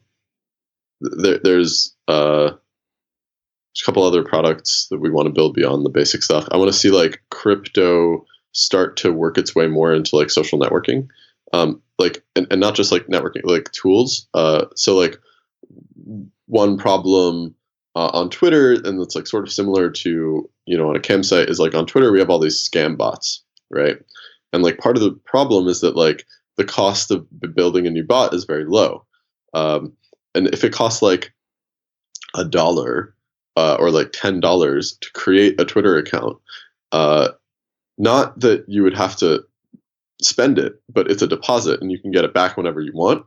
there, 1.02 1.39
there's 1.44 1.94
uh, 2.08 2.52
there's 2.52 3.82
a 3.82 3.86
couple 3.86 4.04
other 4.04 4.24
products 4.24 4.88
that 4.89 5.00
we 5.00 5.10
want 5.10 5.28
to 5.28 5.34
build 5.34 5.54
beyond 5.54 5.86
the 5.86 5.89
basic 5.89 6.24
stuff. 6.24 6.48
I 6.52 6.58
want 6.58 6.72
to 6.72 6.78
see 6.78 6.89
like 6.89 7.22
crypto 7.30 8.26
start 8.54 8.98
to 8.98 9.12
work 9.12 9.38
its 9.38 9.56
way 9.56 9.68
more 9.68 9.94
into 9.94 10.16
like 10.16 10.30
social 10.30 10.60
networking 10.60 11.08
um, 11.54 11.82
like 11.98 12.24
and, 12.36 12.48
and 12.52 12.62
not 12.62 12.76
just 12.76 12.91
like 12.91 13.08
networking 13.08 13.41
like 13.44 13.72
tools 13.72 14.28
uh, 14.36 14.66
so 14.76 14.96
like 14.96 15.18
one 16.46 16.78
problem 16.78 17.56
uh, 17.96 18.10
on 18.14 18.30
Twitter, 18.30 18.74
and 18.74 19.02
it's 19.02 19.16
like 19.16 19.28
sort 19.28 19.44
of 19.44 19.54
similar 19.54 19.89
to 19.89 20.50
you 20.66 20.78
know 20.78 20.89
on 20.89 20.96
a 20.96 21.00
cam 21.02 21.24
site 21.24 21.50
is 21.50 21.60
like 21.60 21.76
on 21.76 21.86
Twitter 21.86 22.12
we 22.12 22.20
have 22.20 22.30
all 22.30 22.39
these 22.39 22.58
scam 22.58 22.98
bots, 22.98 23.44
right? 23.70 23.98
And 24.52 24.64
like 24.64 24.78
part 24.78 24.98
of 24.98 25.04
the 25.04 25.12
problem 25.26 25.68
is 25.68 25.82
that 25.82 25.96
like 25.96 26.26
the 26.58 26.66
cost 26.66 27.12
of 27.12 27.26
building 27.56 27.88
a 27.88 27.91
new 27.91 28.04
bot 28.04 28.34
is 28.34 28.46
very 28.46 28.66
low, 28.66 29.06
um, 29.54 29.94
and 30.36 30.48
if 30.48 30.64
it 30.64 30.74
costs 30.74 31.02
like 31.02 31.34
a 32.36 32.44
dollar 32.44 33.16
uh, 33.56 33.78
or 33.80 33.91
like 33.91 34.12
ten 34.12 34.39
dollars 34.39 34.98
to 35.02 35.12
create 35.14 35.60
a 35.60 35.66
Twitter 35.66 35.98
account, 35.98 36.38
uh, 36.91 37.30
not 37.98 38.39
that 38.39 38.66
you 38.68 38.84
would 38.84 38.98
have 38.98 39.16
to 39.18 39.44
spend 40.22 40.58
it, 40.58 40.82
but 40.89 41.10
it's 41.12 41.22
a 41.22 41.28
deposit 41.28 41.82
and 41.82 41.91
you 41.91 42.00
can 42.00 42.12
get 42.12 42.26
it 42.26 42.34
back 42.34 42.58
whenever 42.58 42.82
you 42.82 42.91
want. 42.94 43.26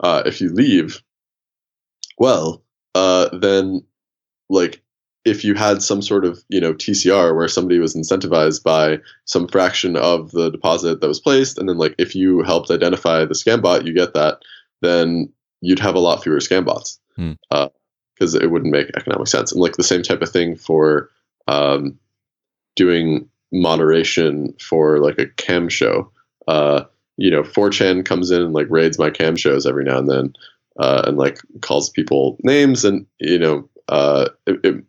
Uh, 0.00 0.22
if 0.24 0.40
you 0.40 0.50
leave, 0.52 1.02
well, 2.18 2.64
uh, 2.94 3.28
then 3.36 3.82
like 4.50 4.82
if 5.24 5.44
you 5.44 5.54
had 5.54 5.82
some 5.82 6.02
sort 6.02 6.24
of 6.24 6.42
you 6.48 6.60
know 6.60 6.72
TCR 6.74 7.34
where 7.34 7.48
somebody 7.48 7.78
was 7.78 7.94
incentivized 7.94 8.62
by 8.62 8.98
some 9.24 9.48
fraction 9.48 9.96
of 9.96 10.30
the 10.32 10.50
deposit 10.50 11.00
that 11.00 11.08
was 11.08 11.20
placed, 11.20 11.58
and 11.58 11.68
then 11.68 11.78
like 11.78 11.94
if 11.98 12.14
you 12.14 12.42
helped 12.42 12.70
identify 12.70 13.24
the 13.24 13.34
scam 13.34 13.62
bot, 13.62 13.86
you 13.86 13.94
get 13.94 14.14
that, 14.14 14.38
then 14.82 15.32
you'd 15.60 15.78
have 15.78 15.94
a 15.94 16.00
lot 16.00 16.22
fewer 16.22 16.38
scam 16.38 16.64
bots 16.64 16.98
because 17.16 17.34
Hmm. 18.34 18.36
uh, 18.36 18.40
it 18.40 18.50
wouldn't 18.50 18.72
make 18.72 18.90
economic 18.96 19.28
sense. 19.28 19.52
And 19.52 19.60
like 19.60 19.76
the 19.76 19.82
same 19.82 20.02
type 20.02 20.22
of 20.22 20.30
thing 20.30 20.56
for 20.56 21.10
um, 21.48 21.98
doing 22.76 23.28
moderation 23.52 24.54
for 24.60 24.98
like 25.00 25.18
a 25.18 25.26
cam 25.26 25.68
show. 25.68 26.10
Uh, 26.48 26.84
you 27.16 27.30
know, 27.30 27.42
4chan 27.42 28.04
comes 28.06 28.30
in 28.30 28.40
and 28.40 28.54
like 28.54 28.68
raids 28.70 28.98
my 28.98 29.10
cam 29.10 29.36
shows 29.36 29.66
every 29.66 29.84
now 29.84 29.98
and 29.98 30.08
then, 30.08 30.32
uh, 30.78 31.02
and 31.06 31.18
like 31.18 31.38
calls 31.60 31.90
people 31.90 32.38
names, 32.42 32.84
and 32.84 33.04
you 33.18 33.38
know, 33.38 33.68
uh, 33.90 34.28
it, 34.46 34.60
it, 34.64 34.84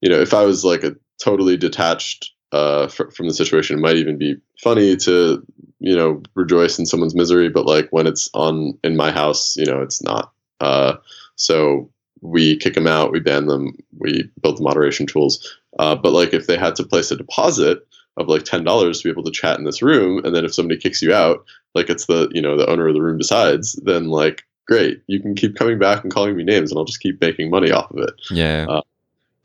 you 0.00 0.08
know, 0.08 0.20
if 0.20 0.32
I 0.32 0.44
was 0.44 0.64
like 0.64 0.84
a 0.84 0.96
totally 1.22 1.56
detached 1.56 2.30
uh, 2.52 2.88
fr- 2.88 3.10
from 3.10 3.28
the 3.28 3.34
situation, 3.34 3.78
it 3.78 3.82
might 3.82 3.96
even 3.96 4.16
be 4.16 4.36
funny 4.62 4.96
to 4.96 5.44
you 5.80 5.96
know 5.96 6.22
rejoice 6.34 6.78
in 6.78 6.86
someone's 6.86 7.14
misery. 7.14 7.48
But 7.50 7.66
like 7.66 7.88
when 7.90 8.06
it's 8.06 8.30
on 8.32 8.78
in 8.84 8.96
my 8.96 9.10
house, 9.10 9.56
you 9.56 9.66
know, 9.66 9.82
it's 9.82 10.02
not. 10.02 10.32
Uh, 10.60 10.96
so 11.34 11.90
we 12.22 12.56
kick 12.56 12.74
them 12.74 12.86
out, 12.86 13.12
we 13.12 13.20
ban 13.20 13.46
them, 13.46 13.76
we 13.98 14.30
build 14.42 14.58
the 14.58 14.62
moderation 14.62 15.06
tools. 15.06 15.58
Uh, 15.78 15.94
but 15.94 16.12
like 16.12 16.32
if 16.32 16.46
they 16.46 16.56
had 16.56 16.76
to 16.76 16.84
place 16.84 17.10
a 17.10 17.16
deposit 17.16 17.86
of 18.16 18.28
like 18.28 18.44
ten 18.44 18.64
dollars 18.64 19.00
to 19.00 19.04
be 19.04 19.10
able 19.10 19.24
to 19.24 19.30
chat 19.32 19.58
in 19.58 19.64
this 19.64 19.82
room, 19.82 20.24
and 20.24 20.34
then 20.34 20.44
if 20.44 20.54
somebody 20.54 20.80
kicks 20.80 21.02
you 21.02 21.12
out, 21.12 21.44
like 21.74 21.90
it's 21.90 22.06
the 22.06 22.28
you 22.32 22.40
know 22.40 22.56
the 22.56 22.68
owner 22.70 22.88
of 22.88 22.94
the 22.94 23.02
room 23.02 23.18
decides, 23.18 23.72
then 23.84 24.08
like 24.08 24.44
great, 24.66 25.02
you 25.06 25.20
can 25.20 25.34
keep 25.34 25.56
coming 25.56 25.78
back 25.78 26.02
and 26.02 26.12
calling 26.12 26.36
me 26.36 26.44
names, 26.44 26.70
and 26.70 26.78
I'll 26.78 26.84
just 26.84 27.00
keep 27.00 27.20
making 27.20 27.50
money 27.50 27.70
off 27.70 27.90
of 27.90 27.98
it. 27.98 28.14
Yeah. 28.30 28.66
Uh, 28.68 28.82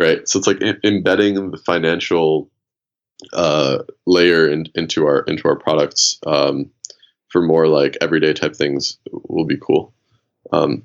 right 0.01 0.27
so 0.27 0.39
it's 0.39 0.47
like 0.47 0.61
em- 0.61 0.79
embedding 0.83 1.51
the 1.51 1.57
financial 1.57 2.49
uh, 3.33 3.79
layer 4.07 4.49
in, 4.49 4.65
into 4.73 5.05
our 5.05 5.21
into 5.21 5.47
our 5.47 5.55
products 5.55 6.19
um, 6.25 6.71
for 7.29 7.41
more 7.41 7.67
like 7.67 7.97
everyday 8.01 8.33
type 8.33 8.55
things 8.55 8.97
will 9.11 9.45
be 9.45 9.57
cool. 9.57 9.93
Um, 10.51 10.83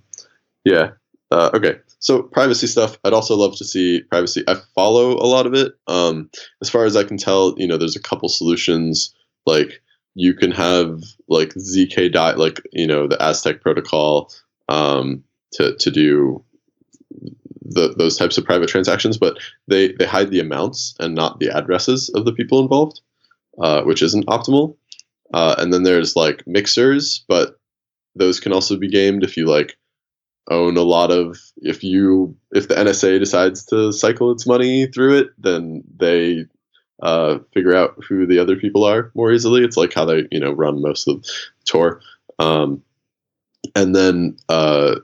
yeah 0.65 0.91
uh, 1.31 1.51
okay. 1.55 1.81
So 1.99 2.23
privacy 2.23 2.67
stuff 2.67 2.99
i'd 3.05 3.15
also 3.15 3.35
love 3.35 3.57
to 3.57 3.65
see 3.65 4.03
privacy. 4.03 4.45
I 4.47 4.57
follow 4.75 5.13
a 5.13 5.27
lot 5.27 5.47
of 5.47 5.55
it. 5.55 5.73
Um, 5.89 6.31
as 6.61 6.71
far 6.71 6.85
as 6.85 6.95
i 6.95 7.03
can 7.03 7.17
tell 7.17 7.55
you 7.57 7.67
know 7.67 7.79
there's 7.79 7.97
a 7.97 8.03
couple 8.03 8.29
solutions 8.29 9.15
like 9.47 9.83
you 10.17 10.35
can 10.35 10.51
have 10.51 11.03
like 11.29 11.51
zk 11.51 12.11
dot 12.11 12.39
like 12.39 12.61
you 12.73 12.87
know 12.87 13.07
the 13.07 13.23
aztec 13.23 13.61
protocol 13.61 14.33
um, 14.69 15.23
to, 15.53 15.77
to 15.77 15.91
do 15.91 16.45
the, 17.69 17.95
those 17.97 18.17
types 18.17 18.39
of 18.39 18.45
private 18.45 18.69
transactions, 18.69 19.19
but 19.19 19.39
they, 19.69 19.93
they 19.93 20.07
hide 20.07 20.31
the 20.31 20.41
amounts 20.41 20.95
and 21.01 21.15
not 21.15 21.41
the 21.41 21.51
addresses 21.51 22.09
of 22.11 22.25
the 22.25 22.33
people 22.33 22.61
involved, 22.61 23.01
uh, 23.59 23.83
which 23.83 24.03
isn't 24.03 24.27
optimal. 24.27 24.77
Uh, 25.33 25.57
and 25.59 25.73
then 25.73 25.83
there's 25.83 26.17
like 26.17 26.47
mixers, 26.47 27.25
but 27.29 27.59
those 28.15 28.41
can 28.41 28.53
also 28.53 28.77
be 28.77 28.89
gamed 28.89 29.25
if 29.25 29.37
you 29.37 29.47
like 29.47 29.77
own 30.49 30.77
a 30.77 30.83
lot 30.83 31.11
of 31.11 31.37
if 31.57 31.83
you 31.83 32.37
if 32.53 32.69
the 32.69 32.75
NSA 32.75 33.19
decides 33.19 33.65
to 33.67 33.93
cycle 33.93 34.31
its 34.31 34.47
money 34.47 34.87
through 34.87 35.19
it, 35.19 35.31
then 35.39 35.83
they 35.97 36.47
uh, 37.03 37.39
figure 37.53 37.75
out 37.75 37.97
who 38.09 38.27
the 38.27 38.39
other 38.39 38.57
people 38.57 38.85
are 38.85 39.11
more 39.15 39.33
easily. 39.33 39.63
It's 39.63 39.77
like 39.77 39.93
how 39.93 40.05
they 40.05 40.27
you 40.31 40.41
know 40.41 40.53
run 40.53 40.81
most 40.81 41.09
of 41.09 41.25
Tor. 41.65 42.01
Um, 42.39 42.83
and 43.75 43.95
then 43.95 44.37
uh, 44.49 44.97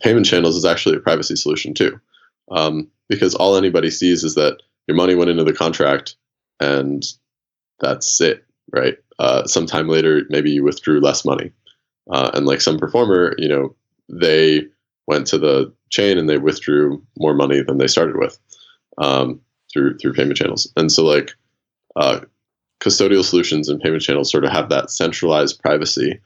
payment 0.00 0.26
channels 0.26 0.56
is 0.56 0.64
actually 0.64 0.96
a 0.96 1.00
privacy 1.00 1.36
solution 1.36 1.74
too, 1.74 2.00
um, 2.50 2.88
because 3.08 3.34
all 3.34 3.56
anybody 3.56 3.90
sees 3.90 4.24
is 4.24 4.34
that 4.34 4.58
your 4.86 4.96
money 4.96 5.14
went 5.14 5.30
into 5.30 5.44
the 5.44 5.52
contract, 5.52 6.16
and 6.60 7.04
that's 7.80 8.20
it, 8.20 8.44
right? 8.72 8.96
Uh, 9.18 9.46
sometime 9.46 9.88
later, 9.88 10.22
maybe 10.28 10.50
you 10.50 10.64
withdrew 10.64 11.00
less 11.00 11.24
money, 11.24 11.52
uh, 12.10 12.30
and 12.34 12.46
like 12.46 12.60
some 12.60 12.78
performer, 12.78 13.34
you 13.38 13.48
know, 13.48 13.74
they 14.08 14.66
went 15.06 15.26
to 15.26 15.38
the 15.38 15.72
chain 15.90 16.16
and 16.16 16.28
they 16.28 16.38
withdrew 16.38 17.02
more 17.18 17.34
money 17.34 17.62
than 17.62 17.78
they 17.78 17.86
started 17.86 18.16
with 18.16 18.38
um, 18.98 19.40
through 19.72 19.98
through 19.98 20.12
payment 20.14 20.36
channels, 20.36 20.70
and 20.76 20.90
so 20.90 21.04
like 21.04 21.32
uh, 21.96 22.20
custodial 22.82 23.24
solutions 23.24 23.68
and 23.68 23.80
payment 23.80 24.02
channels 24.02 24.30
sort 24.30 24.44
of 24.44 24.50
have 24.50 24.68
that 24.68 24.90
centralized 24.90 25.60
privacy 25.60 26.20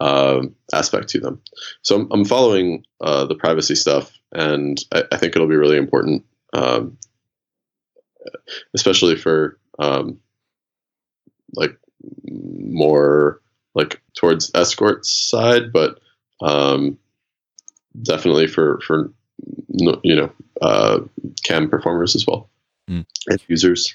um, 0.00 0.54
aspect 0.72 1.08
to 1.10 1.20
them. 1.20 1.40
So 1.82 1.96
I'm, 1.96 2.08
I'm 2.10 2.24
following 2.24 2.84
uh, 3.00 3.26
the 3.26 3.34
privacy 3.34 3.74
stuff, 3.74 4.12
and 4.32 4.82
I, 4.92 5.04
I 5.12 5.16
think 5.16 5.36
it'll 5.36 5.48
be 5.48 5.56
really 5.56 5.76
important, 5.76 6.24
um, 6.52 6.98
especially 8.74 9.16
for 9.16 9.58
um, 9.78 10.18
like 11.54 11.76
more 12.24 13.40
like 13.74 14.00
towards 14.14 14.50
escort 14.54 15.06
side, 15.06 15.72
but 15.72 16.00
um, 16.42 16.98
definitely 18.02 18.46
for 18.46 18.80
for 18.80 19.12
you 19.68 20.16
know 20.16 20.32
uh, 20.60 21.00
cam 21.44 21.68
performers 21.70 22.16
as 22.16 22.26
well 22.26 22.50
Mm. 22.90 23.06
and 23.28 23.42
users. 23.48 23.94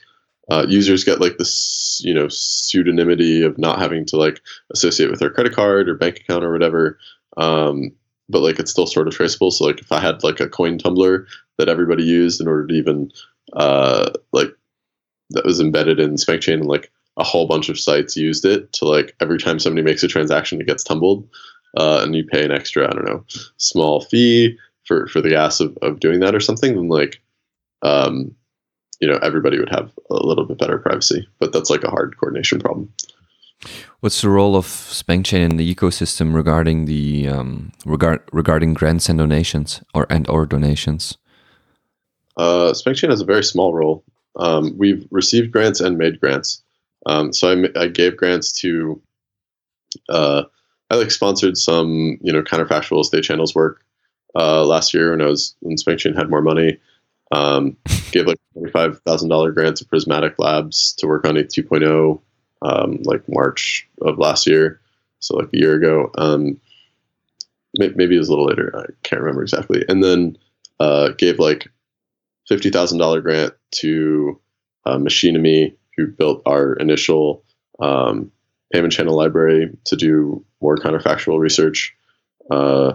Uh, 0.49 0.65
users 0.69 1.03
get 1.03 1.19
like 1.19 1.37
this, 1.37 1.99
you 2.03 2.13
know, 2.13 2.27
pseudonymity 2.27 3.43
of 3.43 3.57
not 3.57 3.79
having 3.79 4.05
to 4.05 4.15
like 4.15 4.41
associate 4.71 5.09
with 5.09 5.19
their 5.19 5.31
credit 5.31 5.53
card 5.53 5.89
or 5.89 5.95
bank 5.95 6.19
account 6.19 6.43
or 6.43 6.51
whatever. 6.51 6.99
Um, 7.35 7.91
but 8.29 8.41
like 8.41 8.59
it's 8.59 8.71
still 8.71 8.85
sort 8.85 9.07
of 9.07 9.15
traceable. 9.15 9.49
So 9.51 9.65
like 9.65 9.79
if 9.79 9.91
I 9.91 9.99
had 9.99 10.23
like 10.23 10.39
a 10.39 10.47
coin 10.47 10.77
tumbler 10.77 11.25
that 11.57 11.67
everybody 11.67 12.03
used 12.03 12.39
in 12.39 12.47
order 12.47 12.67
to 12.67 12.73
even 12.75 13.11
uh, 13.53 14.11
like 14.31 14.49
that 15.31 15.45
was 15.45 15.59
embedded 15.59 15.99
in 15.99 16.15
SpankChain 16.15 16.53
and 16.53 16.65
like 16.67 16.91
a 17.17 17.23
whole 17.23 17.47
bunch 17.47 17.69
of 17.69 17.79
sites 17.79 18.15
used 18.15 18.45
it 18.45 18.71
to 18.73 18.85
like 18.85 19.15
every 19.19 19.39
time 19.39 19.59
somebody 19.59 19.83
makes 19.83 20.03
a 20.03 20.07
transaction 20.07 20.61
it 20.61 20.67
gets 20.67 20.83
tumbled 20.83 21.27
uh, 21.77 22.01
and 22.03 22.15
you 22.15 22.23
pay 22.23 22.43
an 22.45 22.51
extra 22.51 22.87
I 22.87 22.91
don't 22.91 23.05
know 23.05 23.23
small 23.57 24.01
fee 24.01 24.57
for 24.83 25.07
for 25.07 25.21
the 25.21 25.29
gas 25.29 25.59
of, 25.59 25.77
of 25.81 25.99
doing 25.99 26.19
that 26.19 26.35
or 26.35 26.39
something 26.39 26.75
then 26.75 26.89
like 26.89 27.21
um, 27.81 28.35
you 28.99 29.07
know 29.07 29.19
everybody 29.21 29.59
would 29.59 29.69
have 29.69 29.91
a 30.09 30.25
little 30.25 30.45
bit 30.45 30.57
better 30.57 30.77
privacy 30.77 31.27
but 31.39 31.51
that's 31.51 31.69
like 31.69 31.83
a 31.83 31.89
hard 31.89 32.15
coordination 32.17 32.59
problem 32.59 32.91
What's 34.01 34.21
the 34.21 34.29
role 34.29 34.55
of 34.55 34.65
SpankChain 34.65 35.51
in 35.51 35.57
the 35.57 35.73
ecosystem 35.73 36.35
regarding 36.35 36.85
the 36.85 37.27
um, 37.29 37.71
regard 37.85 38.21
regarding 38.31 38.75
grants 38.75 39.09
and 39.09 39.17
donations 39.17 39.81
or 39.93 40.05
and 40.09 40.27
or 40.29 40.45
donations? 40.45 41.17
uh, 42.37 42.73
SpankChain 42.73 43.09
has 43.09 43.21
a 43.21 43.25
very 43.25 43.43
small 43.43 43.73
role 43.73 44.03
um, 44.35 44.77
we've 44.77 45.07
received 45.09 45.51
grants 45.51 45.79
and 45.79 45.97
made 45.97 46.19
grants 46.19 46.61
um, 47.05 47.31
so 47.33 47.51
I, 47.51 47.83
I 47.83 47.87
gave 47.87 48.17
grants 48.17 48.51
to 48.61 49.01
uh, 50.09 50.43
I 50.89 50.95
like 50.95 51.11
sponsored 51.11 51.57
some 51.57 52.17
you 52.21 52.31
know 52.31 52.41
counterfactual 52.41 53.05
state 53.05 53.23
channels 53.23 53.55
work 53.55 53.83
uh, 54.35 54.63
last 54.65 54.93
year 54.93 55.11
when 55.11 55.21
I 55.21 55.25
was 55.25 55.55
when 55.61 55.77
SpankChain 55.77 56.15
had 56.15 56.29
more 56.29 56.41
money. 56.41 56.77
Um, 57.31 57.77
gave 58.11 58.27
like 58.27 58.37
twenty 58.53 58.71
five 58.71 58.99
thousand 59.01 59.29
dollar 59.29 59.51
grant 59.51 59.77
to 59.77 59.85
Prysmatic 59.85 60.35
Labs 60.37 60.93
to 60.99 61.07
work 61.07 61.25
on 61.25 61.37
a 61.37 61.43
2.0 61.43 62.21
um, 62.61 62.99
like 63.03 63.23
March 63.27 63.87
of 64.01 64.17
last 64.17 64.47
year, 64.47 64.79
so 65.19 65.35
like 65.35 65.49
a 65.53 65.57
year 65.57 65.73
ago. 65.75 66.11
Um, 66.17 66.59
maybe 67.77 68.15
it 68.15 68.19
was 68.19 68.29
a 68.29 68.31
little 68.31 68.47
later. 68.47 68.71
I 68.75 68.85
can't 69.03 69.21
remember 69.21 69.41
exactly. 69.41 69.83
And 69.87 70.03
then 70.03 70.37
uh, 70.79 71.09
gave 71.17 71.39
like 71.39 71.67
fifty 72.47 72.69
thousand 72.69 72.99
dollar 72.99 73.21
grant 73.21 73.53
to 73.75 74.39
uh, 74.85 74.99
who 75.97 76.07
built 76.07 76.41
our 76.45 76.73
initial 76.73 77.43
um, 77.79 78.31
payment 78.73 78.93
channel 78.93 79.15
library 79.15 79.69
to 79.85 79.95
do 79.95 80.43
more 80.61 80.77
counterfactual 80.77 81.39
research. 81.39 81.95
Uh, 82.51 82.93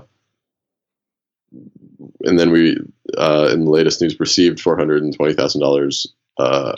and 2.25 2.39
then 2.39 2.51
we, 2.51 2.77
uh, 3.17 3.49
in 3.53 3.65
the 3.65 3.71
latest 3.71 4.01
news, 4.01 4.19
received 4.21 4.61
four 4.61 4.77
hundred 4.77 5.03
and 5.03 5.15
twenty 5.15 5.35
thousand 5.35 5.63
uh, 5.63 5.67
dollars 5.67 6.07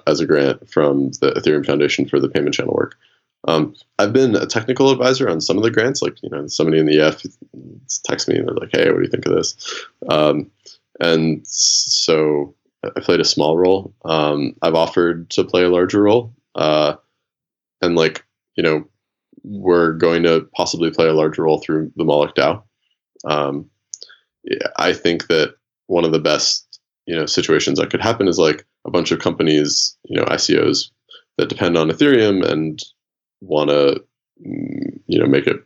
as 0.06 0.20
a 0.20 0.26
grant 0.26 0.68
from 0.70 1.10
the 1.20 1.32
Ethereum 1.36 1.64
Foundation 1.66 2.08
for 2.08 2.20
the 2.20 2.28
payment 2.28 2.54
channel 2.54 2.74
work. 2.74 2.96
Um, 3.48 3.74
I've 3.98 4.12
been 4.12 4.36
a 4.36 4.46
technical 4.46 4.90
advisor 4.90 5.28
on 5.28 5.40
some 5.40 5.56
of 5.56 5.64
the 5.64 5.70
grants, 5.70 6.02
like 6.02 6.22
you 6.22 6.30
know 6.30 6.46
somebody 6.46 6.78
in 6.78 6.86
the 6.86 7.00
EF 7.00 7.22
text 8.04 8.28
me 8.28 8.36
and 8.36 8.46
they're 8.46 8.54
like, 8.54 8.70
"Hey, 8.72 8.88
what 8.90 8.98
do 8.98 9.02
you 9.02 9.10
think 9.10 9.26
of 9.26 9.34
this?" 9.34 9.84
Um, 10.08 10.50
and 11.00 11.46
so 11.46 12.54
I 12.84 13.00
played 13.00 13.20
a 13.20 13.24
small 13.24 13.56
role. 13.56 13.94
Um, 14.04 14.54
I've 14.62 14.74
offered 14.74 15.30
to 15.30 15.44
play 15.44 15.64
a 15.64 15.70
larger 15.70 16.02
role, 16.02 16.32
uh, 16.54 16.94
and 17.80 17.96
like 17.96 18.24
you 18.56 18.62
know, 18.62 18.84
we're 19.42 19.92
going 19.92 20.22
to 20.22 20.48
possibly 20.54 20.90
play 20.90 21.08
a 21.08 21.14
larger 21.14 21.42
role 21.42 21.58
through 21.58 21.92
the 21.96 22.04
Moloch 22.04 22.34
DAO. 22.36 22.62
I 24.76 24.92
think 24.92 25.28
that 25.28 25.54
one 25.86 26.04
of 26.04 26.12
the 26.12 26.20
best 26.20 26.80
you 27.06 27.16
know 27.16 27.26
situations 27.26 27.78
that 27.78 27.90
could 27.90 28.00
happen 28.00 28.28
is 28.28 28.38
like 28.38 28.64
a 28.84 28.90
bunch 28.90 29.12
of 29.12 29.20
companies, 29.20 29.96
you 30.04 30.16
know, 30.16 30.24
ICOs 30.26 30.90
that 31.38 31.48
depend 31.48 31.76
on 31.76 31.88
Ethereum 31.88 32.44
and 32.44 32.80
want 33.40 33.70
to 33.70 34.02
mm, 34.46 35.00
you 35.06 35.18
know 35.18 35.26
make 35.26 35.46
it 35.46 35.64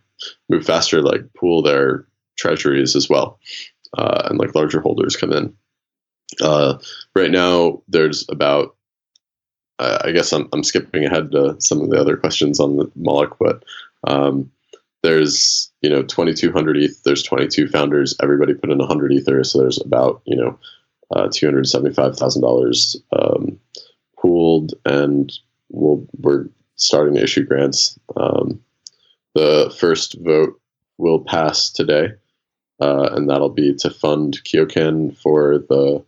move 0.48 0.64
faster, 0.64 1.02
like 1.02 1.22
pool 1.34 1.62
their 1.62 2.06
treasuries 2.36 2.96
as 2.96 3.08
well, 3.08 3.38
uh, 3.96 4.28
and 4.30 4.38
like 4.38 4.54
larger 4.54 4.80
holders 4.80 5.16
come 5.16 5.32
in. 5.32 5.54
Uh, 6.40 6.78
right 7.14 7.30
now, 7.30 7.82
there's 7.88 8.26
about 8.28 8.76
I 9.78 10.12
guess 10.12 10.32
I'm, 10.32 10.48
I'm 10.52 10.64
skipping 10.64 11.04
ahead 11.04 11.32
to 11.32 11.56
some 11.60 11.82
of 11.82 11.90
the 11.90 12.00
other 12.00 12.16
questions 12.16 12.60
on 12.60 12.76
the 12.76 12.90
Moloch, 12.96 13.36
but 13.38 13.62
um, 14.06 14.50
there's 15.02 15.70
you 15.82 15.90
know 15.90 16.02
2200 16.02 16.76
ETH. 16.76 17.02
There's 17.04 17.22
22 17.22 17.68
founders. 17.68 18.16
Everybody 18.22 18.54
put 18.54 18.70
in 18.70 18.78
100 18.78 19.12
Ether, 19.12 19.44
so 19.44 19.58
there's 19.58 19.80
about 19.80 20.22
you 20.24 20.36
know 20.36 20.58
uh, 21.14 21.28
$275,000 21.28 22.96
um, 23.12 23.58
pooled, 24.18 24.74
and 24.84 25.32
we'll, 25.68 26.06
we're 26.18 26.46
starting 26.76 27.14
to 27.14 27.22
issue 27.22 27.44
grants. 27.44 27.98
Um, 28.16 28.60
the 29.34 29.74
first 29.78 30.16
vote 30.20 30.60
will 30.98 31.20
pass 31.20 31.70
today, 31.70 32.08
uh, 32.80 33.10
and 33.12 33.28
that'll 33.28 33.50
be 33.50 33.74
to 33.74 33.90
fund 33.90 34.38
Kyokan 34.44 35.16
for 35.18 35.58
the 35.58 36.04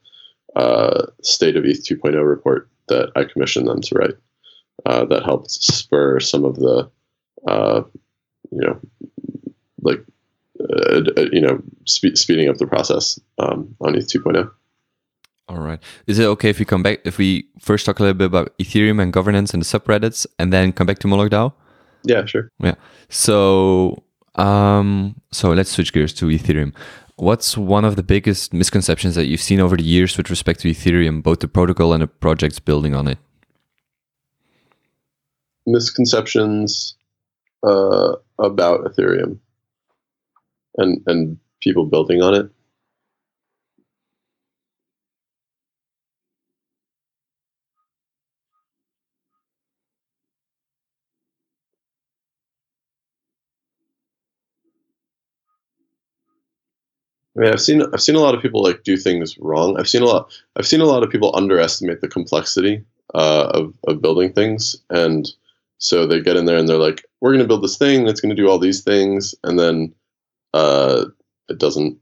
uh, 0.57 1.07
State 1.23 1.57
of 1.57 1.65
ETH 1.65 1.87
2.0 1.87 2.27
report 2.27 2.69
that 2.89 3.13
I 3.15 3.25
commissioned 3.25 3.69
them 3.69 3.81
to 3.83 3.95
write. 3.95 4.15
Uh, 4.87 5.05
that 5.07 5.25
helped 5.25 5.51
spur 5.51 6.21
some 6.21 6.45
of 6.45 6.57
the, 6.57 6.91
uh, 7.47 7.83
you 8.51 8.61
know, 8.61 8.81
like, 9.83 10.05
uh, 10.61 11.01
you 11.33 11.41
know, 11.41 11.63
spe- 11.85 12.17
speeding 12.17 12.49
up 12.49 12.57
the 12.57 12.67
process 12.67 13.19
um, 13.39 13.75
on 13.81 13.95
ETH 13.95 14.09
2.0. 14.09 14.51
All 15.49 15.59
right. 15.59 15.81
Is 16.07 16.19
it 16.19 16.27
okay 16.27 16.51
if 16.51 16.59
we 16.59 16.65
come 16.67 16.83
back 16.83 17.01
if 17.05 17.17
we 17.17 17.49
first 17.59 17.87
talk 17.87 17.99
a 18.01 18.03
little 18.03 18.19
bit 18.19 18.27
about 18.27 18.57
Ethereum 18.59 19.01
and 19.01 19.13
governance 19.13 19.55
and 19.55 19.63
the 19.63 19.67
subreddits, 19.67 20.27
and 20.39 20.53
then 20.53 20.73
come 20.73 20.87
back 20.87 20.99
to 20.99 21.09
Moloch 21.09 21.31
DAO? 21.31 21.55
Yeah, 22.05 22.27
sure. 22.27 22.51
Yeah. 22.59 22.75
So, 23.09 24.03
um, 24.35 25.17
so 25.33 25.53
let's 25.53 25.71
switch 25.71 25.93
gears 25.93 26.13
to 26.15 26.27
Ethereum. 26.27 26.75
What's 27.17 27.57
one 27.57 27.85
of 27.85 27.97
the 27.97 28.03
biggest 28.03 28.53
misconceptions 28.53 29.15
that 29.15 29.27
you've 29.27 29.41
seen 29.41 29.59
over 29.59 29.77
the 29.77 29.83
years 29.83 30.17
with 30.17 30.31
respect 30.31 30.61
to 30.61 30.71
Ethereum, 30.71 31.23
both 31.23 31.41
the 31.41 31.49
protocol 31.49 31.93
and 31.93 32.03
the 32.03 32.07
projects 32.07 32.61
building 32.61 32.95
on 32.95 33.09
it? 33.09 33.19
Misconceptions 35.67 36.95
uh, 37.63 38.17
about 38.39 38.85
Ethereum 38.85 39.39
and 40.77 41.03
and 41.07 41.39
people 41.61 41.85
building 41.87 42.23
on 42.23 42.35
it. 42.35 42.51
I 57.37 57.41
mean, 57.41 57.53
I've 57.53 57.61
seen 57.61 57.83
I've 57.93 58.03
seen 58.03 58.17
a 58.17 58.21
lot 58.21 58.35
of 58.35 58.43
people 58.43 58.63
like 58.63 58.83
do 58.83 58.97
things 58.97 59.39
wrong. 59.39 59.79
I've 59.79 59.89
seen 59.89 60.03
a 60.03 60.07
lot 60.07 60.31
I've 60.57 60.67
seen 60.67 60.81
a 60.81 60.85
lot 60.87 61.03
of 61.03 61.11
people 61.11 61.35
underestimate 61.37 62.01
the 62.01 62.09
complexity 62.09 62.85
uh, 63.15 63.51
of 63.55 63.75
of 63.87 64.03
building 64.03 64.33
things, 64.33 64.77
and 64.91 65.31
so 65.79 66.07
they 66.07 66.21
get 66.21 66.37
in 66.37 66.47
there 66.47 66.57
and 66.59 66.69
they're 66.69 66.77
like, 66.77 67.05
"We're 67.21 67.33
going 67.33 67.43
to 67.43 67.49
build 67.49 67.63
this 67.63 67.79
thing 67.79 68.05
that's 68.05 68.21
going 68.21 68.35
to 68.35 68.41
do 68.41 68.49
all 68.49 68.59
these 68.59 68.83
things," 68.83 69.35
and 69.45 69.59
then 69.59 69.95
uh, 70.55 71.07
it 71.49 71.59
doesn't. 71.59 71.99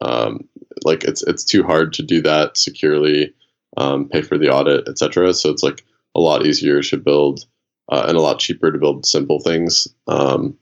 Um, 0.00 0.48
like 0.84 1.04
it's 1.04 1.22
it's 1.22 1.44
too 1.44 1.62
hard 1.62 1.92
to 1.94 2.02
do 2.02 2.20
that 2.22 2.58
securely, 2.58 3.32
um, 3.76 4.08
pay 4.08 4.22
for 4.22 4.36
the 4.38 4.50
audit, 4.50 4.88
etc. 4.88 5.32
So 5.34 5.50
it's 5.50 5.62
like 5.62 5.84
a 6.14 6.20
lot 6.20 6.46
easier 6.46 6.82
to 6.82 6.96
build 6.96 7.44
uh, 7.90 8.04
and 8.08 8.16
a 8.16 8.20
lot 8.20 8.38
cheaper 8.38 8.70
to 8.70 8.78
build 8.78 9.06
simple 9.06 9.40
things. 9.40 9.88
Um, 10.06 10.58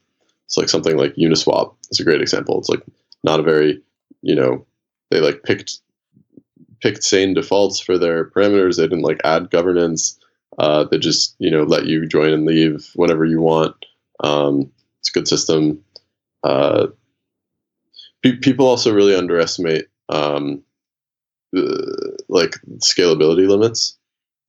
it's 0.47 0.57
like 0.57 0.69
something 0.69 0.97
like 0.97 1.17
Uniswap 1.17 1.75
is 1.91 1.99
a 2.01 2.05
great 2.05 2.21
example. 2.21 2.59
It's 2.59 2.69
like 2.69 2.83
not 3.25 3.41
a 3.41 3.45
very 3.45 3.83
you 4.25 4.35
know, 4.35 4.67
they 5.11 5.21
like 5.21 5.43
picked 5.43 5.81
picked 6.81 7.05
sane 7.05 7.35
defaults 7.35 7.79
for 7.79 7.99
their 7.99 8.25
parameters. 8.31 8.77
They 8.77 8.85
didn't 8.85 9.03
like 9.03 9.21
add 9.23 9.51
governance. 9.51 10.19
Uh, 10.59 10.85
they 10.85 10.99
just 10.99 11.37
you 11.39 11.51
know 11.51 11.63
let 11.63 11.87
you 11.87 12.07
join 12.07 12.33
and 12.33 12.47
leave 12.47 12.91
whenever 12.97 13.25
you 13.25 13.41
want. 13.41 13.77
Um, 14.21 14.71
it's 15.01 15.11
a 15.11 15.13
good 15.13 15.29
system. 15.29 15.83
Uh, 16.43 16.89
pe- 18.23 18.37
people 18.37 18.67
also 18.67 18.93
really 18.93 19.15
underestimate 19.15 19.87
um, 20.09 20.63
the, 21.53 22.19
like 22.29 22.57
scalability 22.79 23.49
limits, 23.49 23.97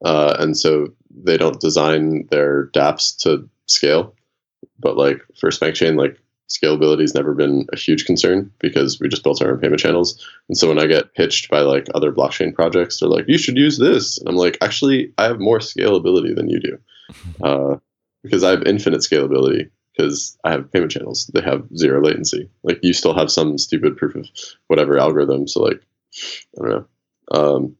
uh, 0.04 0.36
and 0.40 0.58
so 0.58 0.88
they 1.24 1.38
don't 1.38 1.60
design 1.60 2.28
their 2.32 2.68
DApps 2.68 3.18
to 3.20 3.50
scale. 3.68 4.14
But 4.80 4.98
like 4.98 5.22
for 5.40 5.50
SpankChain, 5.50 5.98
like 5.98 6.20
scalability 6.50 7.02
has 7.02 7.16
never 7.16 7.34
been 7.34 7.66
a 7.74 7.78
huge 7.78 8.06
concern 8.06 8.52
because 8.60 9.00
we 9.00 9.08
just 9.08 9.24
built 9.24 9.42
our 9.42 9.52
own 9.52 9.60
payment 9.60 9.80
channels. 9.80 10.26
And 10.48 10.58
so 10.58 10.68
when 10.68 10.80
I 10.80 10.86
get 10.86 11.14
pitched 11.16 11.50
by 11.50 11.62
like 11.62 11.88
other 11.96 12.12
blockchain 12.12 12.54
projects, 12.54 13.00
they're 13.00 13.10
like, 13.10 13.26
"You 13.28 13.38
should 13.38 13.58
use 13.58 13.78
this," 13.78 14.18
and 14.20 14.30
I'm 14.30 14.36
like, 14.36 14.58
"Actually, 14.62 15.12
I 15.18 15.26
have 15.26 15.40
more 15.40 15.60
scalability 15.60 16.36
than 16.36 16.50
you 16.50 16.60
do, 16.60 16.78
uh, 17.44 17.78
because 18.26 18.44
I 18.44 18.50
have 18.50 18.64
infinite 18.64 19.02
scalability 19.02 19.70
because 19.96 20.38
I 20.44 20.52
have 20.52 20.72
payment 20.72 20.92
channels. 20.92 21.30
They 21.34 21.42
have 21.42 21.66
zero 21.76 22.02
latency. 22.02 22.50
Like 22.64 22.80
you 22.82 22.94
still 22.94 23.16
have 23.16 23.32
some 23.32 23.58
stupid 23.58 23.98
proof 23.98 24.16
of 24.16 24.28
whatever 24.68 24.98
algorithm. 24.98 25.48
So 25.48 25.62
like, 25.62 25.82
I 26.58 26.62
don't 26.62 26.70
know. 26.70 26.86
Um, 27.32 27.76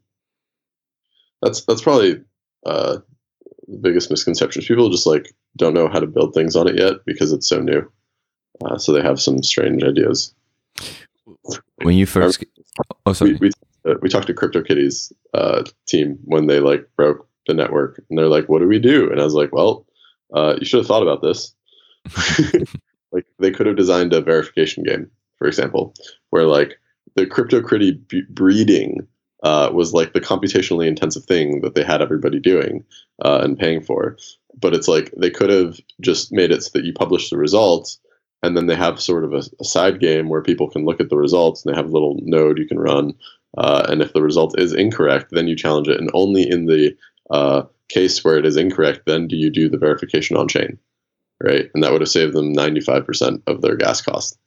that's 1.42 1.66
that's 1.66 1.82
probably 1.82 2.22
uh, 2.66 2.98
the 3.68 3.78
biggest 3.78 4.10
misconception. 4.10 4.64
People 4.64 4.90
just 4.90 5.06
like 5.06 5.34
don't 5.58 5.74
know 5.74 5.88
how 5.88 6.00
to 6.00 6.08
build 6.08 6.34
things 6.34 6.56
on 6.56 6.68
it 6.68 6.78
yet 6.78 7.06
because 7.06 7.32
it's 7.32 7.48
so 7.48 7.60
new. 7.60 7.90
Uh, 8.64 8.78
so 8.78 8.94
they 8.94 9.02
have 9.02 9.22
some 9.22 9.44
strange 9.44 9.84
ideas. 9.84 10.34
When 11.84 11.98
you 11.98 12.06
first, 12.06 12.44
oh 13.06 13.14
sorry, 13.14 13.34
we 13.34 13.50
we, 13.84 13.92
uh, 13.92 13.96
we 14.02 14.10
talked 14.10 14.28
to 14.28 14.34
CryptoKitties 14.34 15.12
uh, 15.34 15.64
team 15.88 16.18
when 16.24 16.48
they 16.48 16.60
like 16.60 16.88
broke 16.96 17.28
the 17.48 17.54
network, 17.54 18.02
and 18.10 18.18
they're 18.18 18.28
like, 18.28 18.48
"What 18.48 18.60
do 18.60 18.68
we 18.68 18.80
do?" 18.80 19.12
And 19.12 19.20
I 19.20 19.24
was 19.24 19.34
like, 19.34 19.52
"Well, 19.52 19.86
uh, 20.34 20.56
you 20.60 20.66
should 20.66 20.80
have 20.80 20.88
thought 20.88 21.04
about 21.04 21.22
this. 21.22 21.54
like 23.12 23.26
they 23.40 23.52
could 23.52 23.66
have 23.66 23.76
designed 23.76 24.14
a 24.14 24.22
verification 24.22 24.84
game, 24.84 25.10
for 25.38 25.48
example, 25.48 25.94
where 26.30 26.46
like 26.46 26.78
the 27.16 27.26
CryptoKitty 27.26 28.08
b- 28.08 28.24
breeding 28.30 29.08
uh, 29.44 29.70
was 29.74 29.94
like 29.94 30.14
the 30.14 30.22
computationally 30.22 30.88
intensive 30.88 31.26
thing 31.26 31.62
that 31.62 31.76
they 31.76 31.84
had 31.84 32.02
everybody 32.02 32.40
doing 32.40 32.84
uh, 33.24 33.42
and 33.44 33.58
paying 33.58 33.82
for. 33.82 34.18
But 34.60 34.74
it's 34.74 34.88
like 34.88 35.12
they 35.18 35.30
could 35.30 35.50
have 35.50 35.80
just 36.02 36.32
made 36.32 36.52
it 36.52 36.64
so 36.64 36.72
that 36.74 36.86
you 36.86 36.94
publish 36.94 37.30
the 37.30 37.38
results 37.38 38.00
and 38.46 38.56
then 38.56 38.68
they 38.68 38.76
have 38.76 39.02
sort 39.02 39.24
of 39.24 39.34
a, 39.34 39.44
a, 39.60 39.64
side 39.64 40.00
game 40.00 40.30
where 40.30 40.42
people 40.42 40.70
can 40.70 40.86
look 40.86 41.00
at 41.00 41.10
the 41.10 41.18
results 41.18 41.66
and 41.66 41.74
they 41.74 41.78
have 41.78 41.90
a 41.90 41.92
little 41.92 42.18
node 42.22 42.58
you 42.58 42.68
can 42.68 42.80
run 42.80 43.14
uh, 43.58 43.86
and 43.90 44.02
if 44.02 44.14
the 44.14 44.22
result 44.22 44.60
is 44.60 44.74
incorrect 44.74 45.30
then 45.32 45.48
you 45.48 45.56
challenge 45.56 45.88
it 45.88 46.00
and 46.00 46.10
only 46.14 46.48
in 46.50 46.66
the 46.66 46.96
uh, 47.32 47.64
case 47.90 48.24
where 48.24 48.38
it 48.38 48.46
is 48.46 48.58
incorrect 48.58 49.02
then 49.06 49.28
do 49.28 49.36
you 49.36 49.50
do 49.50 49.70
the 49.70 49.78
verification 49.78 50.36
on 50.38 50.48
chain 50.48 50.78
right? 51.42 51.70
And 51.74 51.84
that 51.84 51.92
would 51.92 52.02
have 52.02 52.10
saved 52.10 52.34
them 52.34 52.54
95% 52.54 53.44
of 53.48 53.62
their 53.62 53.76
gas 53.76 54.02
cost. 54.02 54.38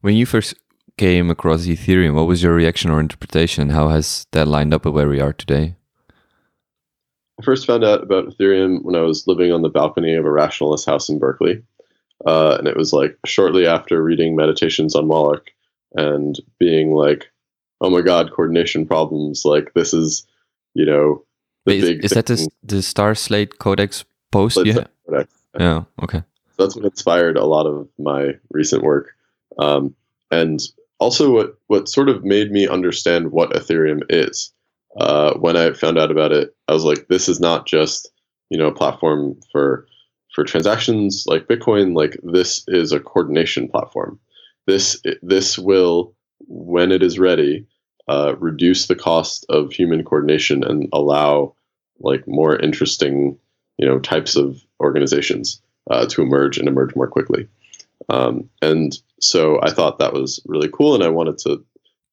When 0.00 0.16
you 0.16 0.26
first 0.26 0.54
came 0.96 1.30
across 1.30 1.66
ethereum 1.66 2.14
what 2.14 2.28
was 2.28 2.42
your 2.42 2.54
reaction 2.54 2.90
or 2.90 3.00
interpretation? 3.00 3.70
How 3.70 3.88
has 3.88 4.26
that 4.32 4.46
lined 4.46 4.74
up 4.74 4.84
with 4.84 4.94
where 4.94 5.08
we 5.08 5.20
are 5.20 5.32
today? 5.32 5.76
I 7.40 7.44
first 7.44 7.66
found 7.66 7.82
out 7.82 8.02
about 8.02 8.26
Ethereum 8.26 8.84
when 8.84 8.94
I 8.94 9.00
was 9.00 9.26
living 9.26 9.50
on 9.50 9.62
the 9.62 9.68
balcony 9.68 10.14
of 10.14 10.24
a 10.24 10.30
rationalist 10.30 10.86
house 10.86 11.08
in 11.08 11.18
Berkeley. 11.18 11.64
Uh, 12.24 12.56
and 12.58 12.68
it 12.68 12.76
was 12.76 12.92
like 12.92 13.18
shortly 13.26 13.66
after 13.66 14.00
reading 14.00 14.36
Meditations 14.36 14.94
on 14.94 15.08
Moloch 15.08 15.50
and 15.94 16.38
being 16.60 16.94
like, 16.94 17.32
oh 17.84 17.90
my 17.90 18.00
God, 18.00 18.32
coordination 18.32 18.86
problems. 18.86 19.42
Like, 19.44 19.72
this 19.74 19.92
is, 19.92 20.26
you 20.74 20.86
know, 20.86 21.24
the 21.66 21.72
Wait, 21.72 21.80
big. 21.80 22.04
Is, 22.04 22.12
is 22.12 22.14
that 22.14 22.26
the, 22.26 22.48
the 22.62 22.82
Star 22.82 23.14
Slate 23.14 23.58
Codex 23.58 24.04
post? 24.30 24.58
Yeah. 24.64 24.84
Codex. 25.06 25.32
Yeah. 25.58 25.84
Okay. 26.02 26.22
So 26.56 26.64
that's 26.64 26.76
what 26.76 26.84
inspired 26.84 27.36
a 27.36 27.44
lot 27.44 27.66
of 27.66 27.88
my 27.98 28.32
recent 28.50 28.82
work. 28.82 29.10
Um, 29.58 29.94
and 30.30 30.60
also, 30.98 31.30
what, 31.30 31.58
what 31.66 31.88
sort 31.88 32.08
of 32.08 32.24
made 32.24 32.50
me 32.50 32.66
understand 32.66 33.32
what 33.32 33.52
Ethereum 33.52 34.02
is 34.08 34.52
uh, 34.96 35.34
when 35.34 35.56
I 35.56 35.72
found 35.72 35.98
out 35.98 36.10
about 36.10 36.32
it, 36.32 36.54
I 36.68 36.72
was 36.72 36.84
like, 36.84 37.08
this 37.08 37.28
is 37.28 37.40
not 37.40 37.66
just 37.66 38.10
you 38.50 38.58
know 38.58 38.68
a 38.68 38.74
platform 38.74 39.40
for 39.50 39.86
for 40.34 40.44
transactions 40.44 41.24
like 41.26 41.46
Bitcoin, 41.46 41.94
like 41.94 42.16
this 42.22 42.64
is 42.68 42.92
a 42.92 43.00
coordination 43.00 43.68
platform. 43.68 44.18
This 44.66 45.00
this 45.22 45.58
will, 45.58 46.14
when 46.46 46.92
it 46.92 47.02
is 47.02 47.18
ready, 47.18 47.66
uh, 48.08 48.34
reduce 48.38 48.86
the 48.86 48.94
cost 48.94 49.46
of 49.48 49.72
human 49.72 50.04
coordination 50.04 50.62
and 50.64 50.88
allow 50.92 51.54
like 52.00 52.26
more 52.26 52.56
interesting, 52.56 53.38
you 53.78 53.86
know, 53.86 53.98
types 53.98 54.36
of 54.36 54.60
organizations 54.80 55.62
uh, 55.90 56.06
to 56.06 56.22
emerge 56.22 56.58
and 56.58 56.68
emerge 56.68 56.94
more 56.94 57.08
quickly. 57.08 57.48
Um, 58.08 58.50
and 58.60 58.98
so 59.20 59.60
I 59.62 59.70
thought 59.70 59.98
that 59.98 60.12
was 60.12 60.40
really 60.46 60.68
cool, 60.68 60.94
and 60.94 61.02
I 61.02 61.08
wanted 61.08 61.38
to 61.38 61.64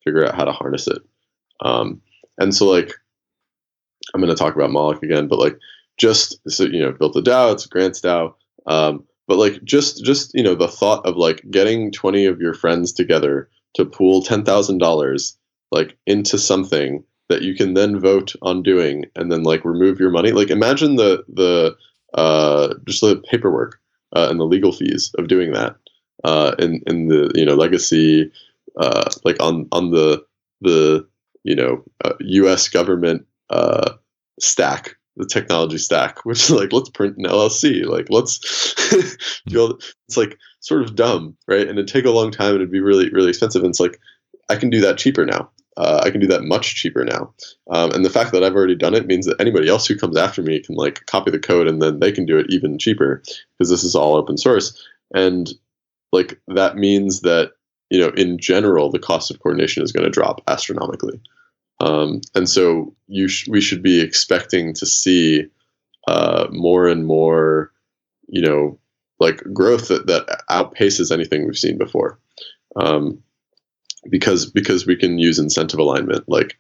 figure 0.03 0.25
out 0.25 0.35
how 0.35 0.45
to 0.45 0.51
harness 0.51 0.87
it. 0.87 1.01
Um, 1.59 2.01
and 2.37 2.55
so 2.55 2.67
like 2.67 2.93
I'm 4.13 4.21
going 4.21 4.33
to 4.33 4.39
talk 4.39 4.55
about 4.55 4.71
Moloch 4.71 5.03
again, 5.03 5.27
but 5.27 5.39
like 5.39 5.57
just 5.97 6.39
so 6.49 6.63
you 6.63 6.79
know, 6.79 6.91
built 6.91 7.15
a 7.15 7.21
DAO. 7.21 7.53
It's 7.53 7.65
a 7.65 7.69
grants 7.69 8.01
DAO. 8.01 8.33
Um, 8.65 9.03
but 9.27 9.37
like 9.37 9.63
just 9.63 10.03
just 10.03 10.33
you 10.33 10.43
know 10.43 10.55
the 10.55 10.67
thought 10.67 11.05
of 11.05 11.15
like 11.15 11.43
getting 11.49 11.91
20 11.91 12.25
of 12.25 12.41
your 12.41 12.53
friends 12.53 12.91
together 12.91 13.49
to 13.75 13.85
pool 13.85 14.21
ten 14.21 14.43
thousand 14.43 14.79
dollars 14.79 15.37
like 15.71 15.97
into 16.05 16.37
something 16.37 17.03
that 17.29 17.41
you 17.41 17.55
can 17.55 17.73
then 17.73 17.99
vote 17.99 18.33
on 18.41 18.61
doing 18.61 19.05
and 19.15 19.31
then 19.31 19.43
like 19.43 19.63
remove 19.63 19.99
your 19.99 20.11
money. 20.11 20.31
Like 20.31 20.49
imagine 20.49 20.97
the 20.97 21.23
the 21.27 21.75
uh, 22.13 22.73
just 22.87 23.01
the 23.01 23.23
paperwork 23.29 23.79
uh, 24.15 24.27
and 24.29 24.39
the 24.39 24.45
legal 24.45 24.73
fees 24.73 25.11
of 25.17 25.27
doing 25.27 25.53
that 25.53 25.75
uh, 26.23 26.55
in 26.59 26.81
in 26.87 27.07
the 27.07 27.31
you 27.35 27.45
know 27.45 27.55
legacy 27.55 28.31
uh, 28.77 29.09
like 29.23 29.41
on 29.41 29.67
on 29.71 29.91
the 29.91 30.23
the 30.61 31.07
you 31.43 31.55
know 31.55 31.83
U.S. 32.19 32.67
Uh, 32.67 32.71
government 32.71 33.25
uh, 33.49 33.93
stack 34.39 34.97
the 35.17 35.25
technology 35.25 35.77
stack, 35.77 36.19
which 36.25 36.39
is 36.39 36.51
like 36.51 36.73
let's 36.73 36.89
print 36.89 37.17
an 37.17 37.25
LLC, 37.25 37.85
like 37.85 38.07
let's 38.09 38.75
all, 39.55 39.79
it's 40.07 40.17
like 40.17 40.37
sort 40.59 40.81
of 40.81 40.95
dumb, 40.95 41.35
right? 41.47 41.67
And 41.67 41.77
it'd 41.77 41.87
take 41.87 42.05
a 42.05 42.11
long 42.11 42.31
time 42.31 42.51
and 42.51 42.55
it'd 42.57 42.71
be 42.71 42.81
really 42.81 43.09
really 43.11 43.29
expensive. 43.29 43.63
And 43.63 43.69
it's 43.69 43.79
like 43.79 43.99
I 44.49 44.55
can 44.55 44.69
do 44.69 44.81
that 44.81 44.97
cheaper 44.97 45.25
now. 45.25 45.49
Uh, 45.77 46.01
I 46.03 46.09
can 46.09 46.19
do 46.19 46.27
that 46.27 46.43
much 46.43 46.75
cheaper 46.75 47.05
now. 47.05 47.33
Um, 47.69 47.91
and 47.91 48.03
the 48.03 48.09
fact 48.09 48.33
that 48.33 48.43
I've 48.43 48.55
already 48.55 48.75
done 48.75 48.93
it 48.93 49.07
means 49.07 49.25
that 49.25 49.39
anybody 49.39 49.69
else 49.69 49.87
who 49.87 49.97
comes 49.97 50.17
after 50.17 50.41
me 50.41 50.59
can 50.59 50.75
like 50.75 51.05
copy 51.05 51.31
the 51.31 51.39
code 51.39 51.67
and 51.67 51.81
then 51.81 51.99
they 51.99 52.11
can 52.11 52.25
do 52.25 52.37
it 52.37 52.47
even 52.49 52.77
cheaper 52.77 53.21
because 53.57 53.69
this 53.69 53.83
is 53.83 53.95
all 53.95 54.15
open 54.15 54.37
source. 54.37 54.85
And 55.13 55.49
like 56.11 56.39
that 56.49 56.75
means 56.75 57.21
that 57.21 57.53
you 57.89 57.99
know 57.99 58.09
in 58.09 58.37
general 58.37 58.91
the 58.91 58.99
cost 58.99 59.31
of 59.31 59.39
coordination 59.39 59.81
is 59.83 59.91
going 59.91 60.03
to 60.03 60.09
drop 60.09 60.41
astronomically. 60.47 61.21
Um, 61.79 62.21
and 62.35 62.47
so 62.47 62.93
you 63.07 63.27
sh- 63.27 63.47
we 63.47 63.61
should 63.61 63.81
be 63.81 64.01
expecting 64.01 64.73
to 64.75 64.85
see 64.85 65.47
uh, 66.07 66.47
more 66.51 66.87
and 66.87 67.05
more, 67.05 67.71
you 68.27 68.41
know, 68.41 68.77
like 69.19 69.41
growth 69.53 69.87
that, 69.87 70.07
that 70.07 70.43
outpaces 70.49 71.11
anything 71.11 71.45
we've 71.45 71.57
seen 71.57 71.77
before. 71.77 72.19
Um, 72.75 73.23
because 74.09 74.45
because 74.49 74.85
we 74.85 74.95
can 74.95 75.19
use 75.19 75.39
incentive 75.39 75.79
alignment 75.79 76.27
like 76.27 76.57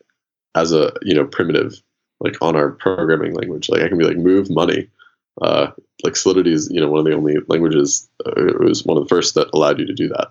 as 0.55 0.71
a 0.71 0.93
you 1.01 1.13
know 1.13 1.25
primitive 1.25 1.81
like 2.19 2.35
on 2.41 2.55
our 2.55 2.71
programming 2.71 3.33
language. 3.33 3.69
Like 3.69 3.81
i 3.81 3.87
can 3.87 3.97
be 3.97 4.05
like 4.05 4.17
move 4.17 4.49
money. 4.49 4.89
Uh, 5.41 5.71
like 6.03 6.15
solidity 6.15 6.53
is 6.53 6.69
you 6.71 6.79
know 6.79 6.89
one 6.89 6.99
of 6.99 7.05
the 7.05 7.13
only 7.13 7.37
languages 7.47 8.09
uh, 8.25 8.31
it 8.35 8.59
was 8.59 8.85
one 8.85 8.97
of 8.97 9.03
the 9.03 9.09
first 9.09 9.33
that 9.35 9.49
allowed 9.53 9.79
you 9.79 9.85
to 9.85 9.93
do 9.93 10.07
that. 10.09 10.27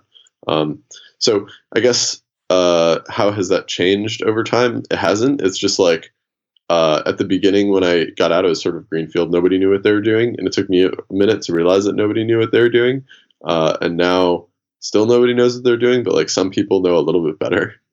Um, 0.49 0.83
so 1.19 1.47
i 1.77 1.81
guess 1.81 2.23
uh, 2.49 2.99
how 3.09 3.31
has 3.31 3.49
that 3.49 3.69
changed 3.69 4.23
over 4.25 4.43
time? 4.43 4.83
It 4.91 4.97
hasn't. 4.97 5.41
It's 5.41 5.59
just 5.59 5.79
like 5.79 6.13
uh, 6.69 7.03
at 7.07 7.19
the 7.19 7.25
beginning 7.25 7.71
when 7.71 7.85
i 7.85 8.07
got 8.17 8.33
out 8.33 8.45
was 8.45 8.63
sort 8.63 8.77
of 8.77 8.89
greenfield. 8.89 9.31
Nobody 9.31 9.59
knew 9.59 9.71
what 9.71 9.83
they 9.83 9.93
were 9.93 10.01
doing 10.01 10.35
and 10.39 10.47
it 10.47 10.53
took 10.53 10.69
me 10.69 10.85
a 10.85 10.93
minute 11.11 11.43
to 11.43 11.53
realize 11.53 11.85
that 11.85 11.97
nobody 11.97 12.25
knew 12.25 12.39
what 12.39 12.53
they 12.53 12.61
were 12.61 12.69
doing. 12.69 13.05
Uh, 13.45 13.77
and 13.81 13.97
now 13.97 14.47
still 14.81 15.07
nobody 15.07 15.35
knows 15.35 15.55
what 15.55 15.65
they're 15.65 15.77
doing, 15.77 16.03
but 16.03 16.15
like 16.15 16.29
some 16.29 16.51
people 16.51 16.81
know 16.81 16.97
a 16.99 17.01
little 17.01 17.25
bit 17.25 17.39
better. 17.39 17.75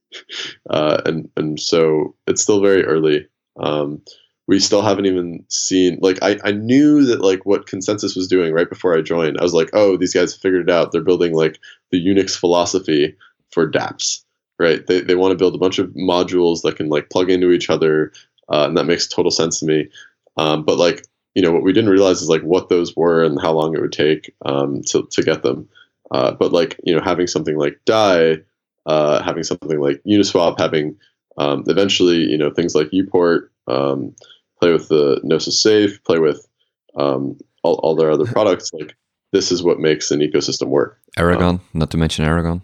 Uh, 0.70 1.02
and 1.06 1.30
and 1.36 1.60
so 1.60 2.16
it's 2.28 2.42
still 2.42 2.62
very 2.62 2.84
early. 2.86 3.28
Um, 3.60 4.02
we 4.48 4.60
still 4.60 4.82
haven't 4.82 5.06
even 5.06 5.44
seen 5.50 6.00
like 6.02 6.18
I, 6.22 6.40
I 6.44 6.52
knew 6.52 7.06
that 7.06 7.22
like 7.22 7.46
what 7.46 7.68
ConsenSys 7.68 8.16
was 8.16 8.28
doing 8.28 8.54
right 8.54 8.70
before 8.70 8.98
I 8.98 9.02
joined. 9.02 9.38
I 9.38 9.44
was 9.44 9.54
like, 9.54 9.70
oh, 9.74 9.98
these 9.98 10.14
guys 10.14 10.36
figured 10.36 10.70
it 10.70 10.74
out. 10.74 10.92
They're 10.92 11.02
building 11.02 11.34
like 11.34 11.60
the 11.92 12.04
Unix 12.04 12.38
philosophy 12.38 13.16
for 13.52 13.70
dApps, 13.70 14.24
right? 14.58 14.86
They 14.88 15.02
they 15.02 15.16
want 15.16 15.34
to 15.34 15.38
build 15.38 15.56
a 15.56 15.60
bunch 15.60 15.80
of 15.80 15.90
modules 15.90 16.62
that 16.62 16.78
can 16.78 16.88
like 16.88 17.10
plug 17.10 17.30
into 17.30 17.52
each 17.52 17.70
other, 17.70 18.14
uh, 18.50 18.66
and 18.68 18.78
that 18.78 18.86
makes 18.86 19.08
total 19.08 19.32
sense 19.32 19.60
to 19.60 19.66
me. 19.66 19.90
Um, 20.38 20.64
but 20.64 20.78
like 20.78 21.06
you 21.36 21.42
know 21.42 21.52
what 21.52 21.64
we 21.64 21.74
didn't 21.74 21.90
realize 21.90 22.22
is 22.22 22.30
like 22.30 22.42
what 22.42 22.70
those 22.70 22.96
were 22.96 23.24
and 23.24 23.42
how 23.42 23.52
long 23.52 23.76
it 23.76 23.82
would 23.82 23.92
take 23.92 24.34
um, 24.46 24.82
to 24.84 25.08
to 25.12 25.22
get 25.22 25.44
them. 25.44 25.68
Uh, 26.12 26.32
but 26.32 26.52
like 26.52 26.80
you 26.84 26.96
know, 26.96 27.02
having 27.02 27.28
something 27.28 27.58
like 27.58 27.80
Dai, 27.86 28.38
uh, 28.86 29.22
having 29.24 29.44
something 29.44 29.80
like 29.80 30.02
Uniswap, 30.08 30.60
having 30.60 30.98
um, 31.38 31.64
eventually 31.68 32.18
you 32.18 32.38
know 32.38 32.52
things 32.52 32.76
like 32.76 32.90
Uport, 32.92 33.50
um, 33.68 34.16
play 34.60 34.72
with 34.72 34.88
the 34.88 35.20
Gnosis 35.24 35.62
Safe, 35.62 36.04
play 36.04 36.20
with 36.20 36.48
um, 36.96 37.38
all, 37.64 37.76
all 37.76 37.96
their 37.96 38.12
other 38.12 38.26
products. 38.32 38.72
Like 38.74 38.96
this 39.32 39.52
is 39.52 39.64
what 39.64 39.80
makes 39.80 40.12
an 40.12 40.20
ecosystem 40.20 40.68
work. 40.68 41.00
Aragon, 41.18 41.56
um, 41.56 41.62
not 41.74 41.92
to 41.92 41.98
mention 41.98 42.26
Aragon. 42.26 42.62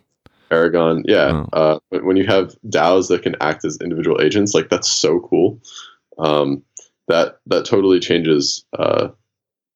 Aragon, 0.52 1.04
yeah. 1.06 1.46
Oh. 1.52 1.80
Uh, 1.92 2.00
when 2.02 2.16
you 2.16 2.26
have 2.28 2.56
DAOs 2.70 3.08
that 3.10 3.24
can 3.24 3.36
act 3.42 3.66
as 3.66 3.78
individual 3.82 4.22
agents, 4.22 4.54
like 4.54 4.70
that's 4.70 4.90
so 4.90 5.20
cool. 5.20 5.60
Um, 6.20 6.64
that 7.08 7.40
that 7.48 7.66
totally 7.66 8.00
changes, 8.00 8.64
uh, 8.78 9.10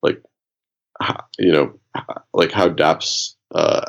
like 0.02 0.22
you 1.38 1.52
know, 1.52 1.78
like 2.34 2.52
how 2.52 2.70
DApps 2.70 3.36
uh, 3.54 3.86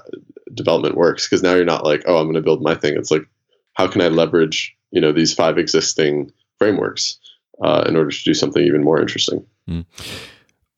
development 0.54 0.96
works 0.96 1.26
because 1.26 1.42
now 1.42 1.54
you're 1.54 1.64
not 1.64 1.84
like 1.84 2.02
oh 2.06 2.16
i'm 2.16 2.24
going 2.24 2.34
to 2.34 2.42
build 2.42 2.62
my 2.62 2.74
thing. 2.74 2.96
It's 2.96 3.10
like 3.10 3.26
how 3.74 3.86
can 3.88 4.00
i 4.00 4.08
leverage 4.08 4.76
you 4.90 5.00
know 5.00 5.12
these 5.12 5.34
five 5.34 5.58
existing 5.58 6.32
frameworks 6.58 7.18
uh, 7.62 7.84
in 7.86 7.96
order 7.96 8.10
to 8.10 8.24
do 8.24 8.34
something 8.34 8.62
even 8.62 8.84
more 8.84 9.00
interesting? 9.00 9.44
Mm. 9.68 9.84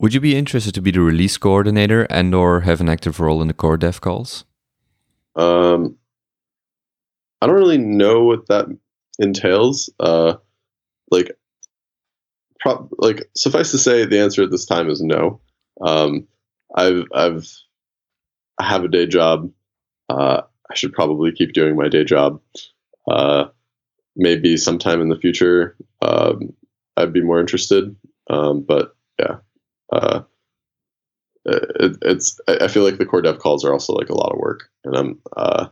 would 0.00 0.14
you 0.14 0.20
be 0.20 0.36
interested 0.36 0.74
to 0.74 0.82
be 0.82 0.90
the 0.90 1.00
release 1.00 1.36
coordinator 1.36 2.02
and 2.10 2.34
or 2.34 2.62
have 2.62 2.80
an 2.80 2.88
active 2.88 3.20
role 3.20 3.40
in 3.40 3.48
the 3.48 3.54
core 3.54 3.76
dev 3.76 4.00
calls? 4.00 4.44
Um, 5.36 5.96
i 7.40 7.46
don't 7.46 7.56
really 7.56 7.78
know 7.78 8.24
what 8.24 8.48
that 8.48 8.66
entails 9.18 9.90
uh, 10.00 10.34
like 11.10 11.36
pro- 12.60 12.88
like 12.98 13.28
suffice 13.36 13.70
to 13.70 13.78
say 13.78 14.04
the 14.04 14.20
answer 14.20 14.42
at 14.42 14.50
this 14.50 14.66
time 14.66 14.88
is 14.88 15.02
no. 15.02 15.40
Um, 15.80 16.26
i've 16.74 17.04
i've 17.14 17.48
I 18.60 18.64
have 18.64 18.84
a 18.84 18.88
day 18.88 19.06
job. 19.06 19.50
Uh, 20.10 20.42
I 20.70 20.74
should 20.74 20.92
probably 20.92 21.32
keep 21.32 21.54
doing 21.54 21.76
my 21.76 21.88
day 21.88 22.04
job. 22.04 22.42
Uh, 23.10 23.46
maybe 24.16 24.58
sometime 24.58 25.00
in 25.00 25.08
the 25.08 25.16
future, 25.16 25.76
um, 26.02 26.52
I'd 26.96 27.12
be 27.12 27.22
more 27.22 27.40
interested. 27.40 27.96
Um, 28.28 28.60
but 28.60 28.94
yeah, 29.18 29.36
uh, 29.90 30.20
it, 31.46 31.96
it's. 32.02 32.38
I 32.46 32.68
feel 32.68 32.84
like 32.84 32.98
the 32.98 33.06
core 33.06 33.22
dev 33.22 33.38
calls 33.38 33.64
are 33.64 33.72
also 33.72 33.94
like 33.94 34.10
a 34.10 34.16
lot 34.16 34.32
of 34.32 34.38
work, 34.38 34.68
and 34.84 34.94
I'm. 34.94 35.20
Uh, 35.34 35.68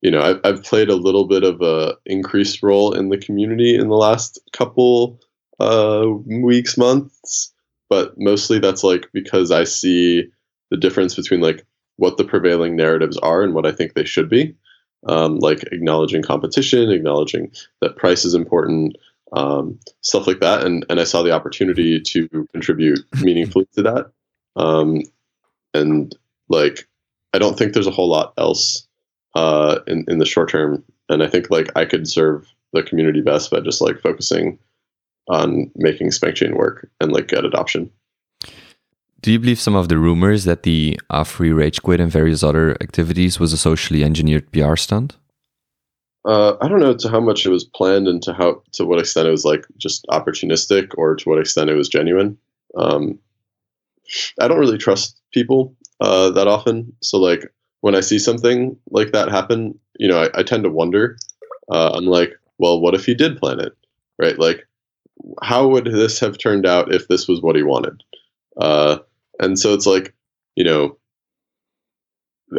you 0.00 0.10
know, 0.10 0.20
I've, 0.20 0.40
I've 0.42 0.64
played 0.64 0.88
a 0.88 0.96
little 0.96 1.28
bit 1.28 1.44
of 1.44 1.62
a 1.62 1.94
increased 2.06 2.60
role 2.60 2.92
in 2.92 3.08
the 3.08 3.18
community 3.18 3.76
in 3.76 3.88
the 3.88 3.94
last 3.94 4.40
couple 4.52 5.20
uh, 5.60 6.06
weeks, 6.26 6.76
months, 6.76 7.54
but 7.88 8.14
mostly 8.18 8.58
that's 8.58 8.82
like 8.82 9.06
because 9.12 9.52
I 9.52 9.62
see 9.62 10.24
the 10.72 10.78
difference 10.78 11.14
between 11.14 11.42
like 11.42 11.66
what 11.96 12.16
the 12.16 12.24
prevailing 12.24 12.74
narratives 12.74 13.18
are 13.18 13.42
and 13.42 13.52
what 13.52 13.66
I 13.66 13.72
think 13.72 13.92
they 13.92 14.04
should 14.04 14.30
be. 14.30 14.56
Um, 15.06 15.38
like 15.38 15.64
acknowledging 15.64 16.22
competition, 16.22 16.90
acknowledging 16.90 17.52
that 17.82 17.96
price 17.96 18.24
is 18.24 18.34
important, 18.34 18.96
um, 19.32 19.78
stuff 20.00 20.26
like 20.26 20.40
that. 20.40 20.64
And 20.64 20.86
and 20.88 20.98
I 20.98 21.04
saw 21.04 21.22
the 21.22 21.32
opportunity 21.32 22.00
to 22.00 22.48
contribute 22.52 23.00
meaningfully 23.20 23.68
to 23.74 23.82
that. 23.82 24.12
Um, 24.56 25.02
and 25.74 26.16
like 26.48 26.88
I 27.34 27.38
don't 27.38 27.58
think 27.58 27.74
there's 27.74 27.86
a 27.86 27.92
whole 27.92 28.08
lot 28.08 28.32
else 28.38 28.86
uh, 29.34 29.80
in 29.86 30.06
in 30.08 30.18
the 30.18 30.26
short 30.26 30.48
term. 30.48 30.84
And 31.10 31.22
I 31.22 31.26
think 31.26 31.50
like 31.50 31.68
I 31.76 31.84
could 31.84 32.08
serve 32.08 32.46
the 32.72 32.82
community 32.82 33.20
best 33.20 33.50
by 33.50 33.60
just 33.60 33.82
like 33.82 34.00
focusing 34.00 34.58
on 35.28 35.70
making 35.74 36.08
SpankChain 36.08 36.56
work 36.56 36.88
and 37.00 37.12
like 37.12 37.28
get 37.28 37.44
adoption. 37.44 37.90
Do 39.22 39.30
you 39.30 39.38
believe 39.38 39.60
some 39.60 39.76
of 39.76 39.88
the 39.88 39.98
rumors 39.98 40.44
that 40.44 40.64
the 40.64 41.00
Afri 41.08 41.56
Rage 41.56 41.80
Quit 41.80 42.00
and 42.00 42.10
various 42.10 42.42
other 42.42 42.76
activities 42.82 43.38
was 43.38 43.52
a 43.52 43.56
socially 43.56 44.02
engineered 44.02 44.50
PR 44.50 44.74
stunt? 44.74 45.16
Uh, 46.24 46.56
I 46.60 46.66
don't 46.66 46.80
know 46.80 46.94
to 46.94 47.08
how 47.08 47.20
much 47.20 47.46
it 47.46 47.50
was 47.50 47.62
planned 47.62 48.08
and 48.08 48.20
to 48.22 48.32
how 48.32 48.62
to 48.72 48.84
what 48.84 48.98
extent 48.98 49.28
it 49.28 49.30
was 49.30 49.44
like 49.44 49.64
just 49.76 50.04
opportunistic 50.10 50.90
or 50.98 51.14
to 51.14 51.28
what 51.28 51.38
extent 51.38 51.70
it 51.70 51.74
was 51.74 51.88
genuine. 51.88 52.36
Um, 52.76 53.20
I 54.40 54.48
don't 54.48 54.58
really 54.58 54.78
trust 54.78 55.20
people 55.32 55.76
uh, 56.00 56.30
that 56.30 56.48
often, 56.48 56.92
so 57.00 57.18
like 57.18 57.44
when 57.80 57.94
I 57.94 58.00
see 58.00 58.18
something 58.18 58.76
like 58.90 59.12
that 59.12 59.30
happen, 59.30 59.78
you 59.98 60.08
know, 60.08 60.20
I, 60.22 60.40
I 60.40 60.42
tend 60.42 60.64
to 60.64 60.70
wonder. 60.70 61.16
Uh, 61.70 61.92
I'm 61.94 62.06
like, 62.06 62.32
well, 62.58 62.80
what 62.80 62.94
if 62.94 63.06
he 63.06 63.14
did 63.14 63.38
plan 63.38 63.60
it, 63.60 63.72
right? 64.18 64.38
Like, 64.38 64.66
how 65.42 65.68
would 65.68 65.86
this 65.86 66.18
have 66.18 66.38
turned 66.38 66.66
out 66.66 66.92
if 66.92 67.06
this 67.06 67.28
was 67.28 67.40
what 67.40 67.54
he 67.54 67.62
wanted? 67.62 68.02
And 69.42 69.58
so 69.58 69.74
it's 69.74 69.86
like 69.86 70.14
you 70.56 70.64
know 70.64 70.96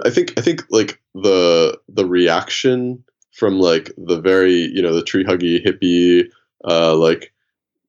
i 0.06 0.10
think 0.10 0.34
i 0.38 0.42
think 0.42 0.64
like 0.70 1.00
the 1.14 1.80
the 1.88 2.06
reaction 2.06 3.04
from 3.32 3.60
like 3.60 3.92
the 3.98 4.20
very 4.20 4.70
you 4.74 4.82
know 4.82 4.94
the 4.94 5.04
tree 5.04 5.24
huggy 5.24 5.64
hippie 5.64 6.26
uh 6.68 6.96
like 6.96 7.32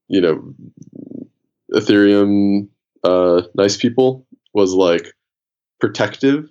you 0.09 0.21
know 0.21 0.55
ethereum 1.75 2.69
uh 3.03 3.43
nice 3.55 3.77
people 3.77 4.27
was 4.53 4.73
like 4.75 5.15
protective 5.81 6.49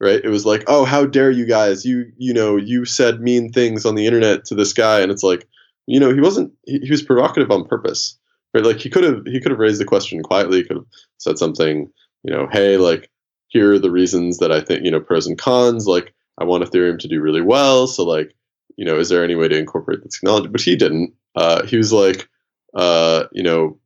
right? 0.00 0.24
It 0.24 0.30
was 0.30 0.46
like 0.46 0.64
oh 0.66 0.84
how 0.84 1.04
dare 1.04 1.30
you 1.30 1.46
guys? 1.46 1.84
You 1.84 2.10
you 2.16 2.32
know 2.32 2.56
you 2.56 2.84
said 2.84 3.20
mean 3.20 3.52
things 3.52 3.84
on 3.84 3.94
the 3.94 4.06
internet 4.06 4.46
to 4.46 4.54
this 4.54 4.72
guy. 4.72 5.00
And 5.00 5.12
it's 5.12 5.22
like 5.22 5.46
you 5.86 6.00
know 6.00 6.12
he 6.12 6.20
wasn't 6.20 6.52
he, 6.64 6.78
he 6.80 6.90
was 6.90 7.02
provocative 7.02 7.50
on 7.50 7.66
purpose 7.66 8.18
right 8.54 8.64
like 8.64 8.78
he 8.78 8.90
could 8.90 9.04
have 9.04 9.22
he 9.26 9.40
could 9.40 9.50
have 9.50 9.60
raised 9.60 9.80
the 9.80 9.84
question 9.84 10.22
quietly 10.22 10.58
He 10.58 10.64
could 10.64 10.76
have 10.78 10.86
said 11.18 11.38
something 11.38 11.90
you 12.22 12.32
know 12.32 12.48
hey 12.50 12.76
like 12.76 13.10
here 13.48 13.72
are 13.72 13.78
the 13.78 13.90
reasons 13.90 14.38
that 14.38 14.52
i 14.52 14.60
think 14.60 14.84
you 14.84 14.90
know 14.90 15.00
pros 15.00 15.26
and 15.26 15.38
cons 15.38 15.86
like 15.86 16.14
i 16.38 16.44
want 16.44 16.64
ethereum 16.64 16.98
to 16.98 17.08
do 17.08 17.20
really 17.20 17.42
well 17.42 17.86
so 17.86 18.04
like 18.04 18.34
you 18.80 18.86
know 18.86 18.98
is 18.98 19.10
there 19.10 19.22
any 19.22 19.34
way 19.34 19.46
to 19.46 19.58
incorporate 19.58 20.02
the 20.02 20.08
technology? 20.08 20.48
But 20.48 20.62
he 20.62 20.74
didn't. 20.74 21.12
Uh, 21.36 21.64
he 21.66 21.76
was 21.76 21.92
like 21.92 22.28
uh, 22.74 23.24
you 23.30 23.42
know 23.42 23.78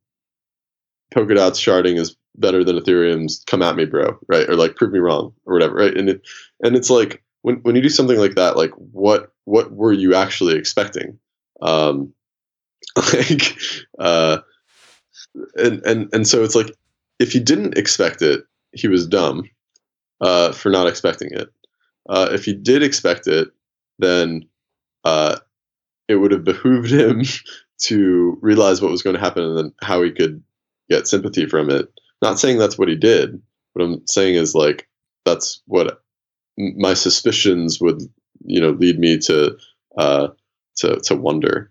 polkadot's 1.12 1.60
sharding 1.60 1.98
is 1.98 2.16
better 2.36 2.62
than 2.62 2.78
ethereum's. 2.78 3.42
Come 3.46 3.62
at 3.62 3.74
me 3.74 3.86
bro 3.86 4.18
right? 4.28 4.48
Or 4.48 4.54
like 4.54 4.76
prove 4.76 4.92
me 4.92 5.00
wrong 5.00 5.34
or 5.46 5.54
whatever 5.54 5.74
right? 5.74 5.96
And 5.96 6.08
it 6.08 6.22
and 6.62 6.76
it's 6.76 6.90
like 6.90 7.22
when, 7.42 7.56
when 7.56 7.74
you 7.74 7.82
do 7.82 7.88
something 7.88 8.18
like 8.18 8.36
that 8.36 8.56
like 8.56 8.70
what 8.76 9.32
what 9.44 9.72
were 9.72 9.92
you 9.92 10.14
actually 10.14 10.56
expecting? 10.56 11.18
Um 11.60 12.14
like 12.96 13.56
uh 13.98 14.38
and 15.56 15.84
and 15.86 16.08
and 16.12 16.26
so 16.26 16.42
it's 16.42 16.54
like 16.54 16.74
if 17.18 17.32
he 17.32 17.40
didn't 17.40 17.78
expect 17.78 18.22
it 18.22 18.44
he 18.72 18.88
was 18.88 19.06
dumb 19.06 19.44
uh 20.20 20.52
for 20.52 20.70
not 20.70 20.86
expecting 20.86 21.28
it 21.32 21.48
uh 22.08 22.28
if 22.32 22.44
he 22.44 22.54
did 22.54 22.82
expect 22.82 23.26
it 23.26 23.48
then 23.98 24.44
uh 25.04 25.36
it 26.08 26.16
would 26.16 26.32
have 26.32 26.44
behooved 26.44 26.90
him 26.90 27.22
to 27.78 28.38
realize 28.40 28.80
what 28.80 28.90
was 28.90 29.02
going 29.02 29.14
to 29.14 29.20
happen 29.20 29.42
and 29.42 29.58
then 29.58 29.72
how 29.82 30.02
he 30.02 30.10
could 30.10 30.42
get 30.88 31.06
sympathy 31.06 31.46
from 31.46 31.70
it 31.70 31.88
not 32.24 32.40
saying 32.40 32.58
that's 32.58 32.78
what 32.78 32.88
he 32.88 32.96
did. 32.96 33.40
What 33.74 33.84
I'm 33.84 34.06
saying 34.06 34.34
is 34.34 34.54
like 34.54 34.88
that's 35.24 35.62
what 35.66 36.00
my 36.56 36.94
suspicions 36.94 37.80
would 37.80 38.02
you 38.44 38.60
know 38.60 38.70
lead 38.70 38.98
me 38.98 39.18
to 39.18 39.56
uh, 39.98 40.28
to 40.76 41.00
to 41.00 41.14
wonder. 41.14 41.70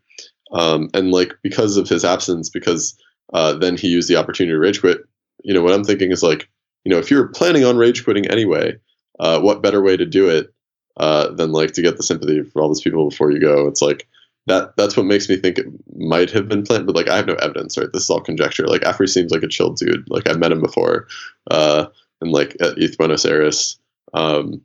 Um, 0.54 0.90
and 0.94 1.12
like 1.12 1.34
because 1.42 1.76
of 1.78 1.90
his 1.90 2.06
absence, 2.06 2.50
because 2.50 2.96
uh, 3.32 3.54
then 3.54 3.78
he 3.78 3.88
used 3.88 4.10
the 4.10 4.18
opportunity 4.18 4.54
to 4.54 4.60
rage 4.60 4.82
quit. 4.82 5.00
You 5.44 5.54
know 5.54 5.62
what 5.62 5.74
I'm 5.74 5.84
thinking 5.84 6.12
is 6.12 6.24
like 6.24 6.50
you 6.84 6.90
know 6.90 7.00
if 7.00 7.10
you're 7.10 7.28
planning 7.28 7.66
on 7.66 7.78
rage 7.78 8.04
quitting 8.04 8.28
anyway, 8.28 8.78
uh, 9.20 9.40
what 9.40 9.64
better 9.64 9.82
way 9.82 9.98
to 9.98 10.06
do 10.06 10.30
it 10.30 10.54
uh, 10.98 11.30
than 11.30 11.52
like 11.52 11.74
to 11.74 11.82
get 11.82 11.98
the 11.98 12.04
sympathy 12.04 12.44
for 12.44 12.62
all 12.62 12.68
those 12.68 12.82
people 12.82 13.10
before 13.10 13.32
you 13.32 13.40
go? 13.40 13.68
It's 13.68 13.82
like 13.82 14.08
that 14.48 14.76
that's 14.76 14.98
what 14.98 15.06
makes 15.06 15.30
me 15.30 15.38
think 15.38 15.58
it 15.58 15.68
might 15.96 16.30
have 16.32 16.48
been 16.50 16.64
planned, 16.64 16.86
but 16.86 16.96
like 16.96 17.10
I 17.10 17.16
have 17.16 17.28
no 17.28 17.36
evidence, 17.36 17.78
right? 17.78 17.88
This 17.94 18.04
is 18.04 18.10
all 18.10 18.20
conjecture. 18.20 18.68
Like 18.68 18.82
Afri 18.82 19.08
seems 19.08 19.32
like 19.32 19.44
a 19.44 19.48
chill 19.48 19.72
dude. 19.72 20.06
Like 20.10 20.28
I've 20.28 20.40
met 20.40 20.52
him 20.52 20.62
before, 20.62 21.08
uh, 21.50 21.88
and 22.22 22.32
like 22.32 22.56
at 22.62 22.78
ETH 22.78 22.98
Buenos 22.98 23.26
Aires. 23.26 23.80
Um, 24.14 24.62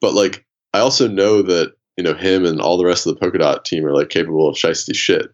but 0.00 0.14
like 0.14 0.44
I 0.72 0.80
also 0.80 1.08
know 1.08 1.42
that 1.42 1.74
you 1.96 2.04
know 2.04 2.14
him 2.14 2.44
and 2.44 2.60
all 2.60 2.78
the 2.78 2.86
rest 2.86 3.06
of 3.06 3.14
the 3.14 3.20
Polkadot 3.20 3.64
team 3.64 3.84
are 3.84 3.94
like 3.94 4.08
capable 4.08 4.48
of 4.48 4.56
shisty 4.56 4.94
shit, 4.94 5.32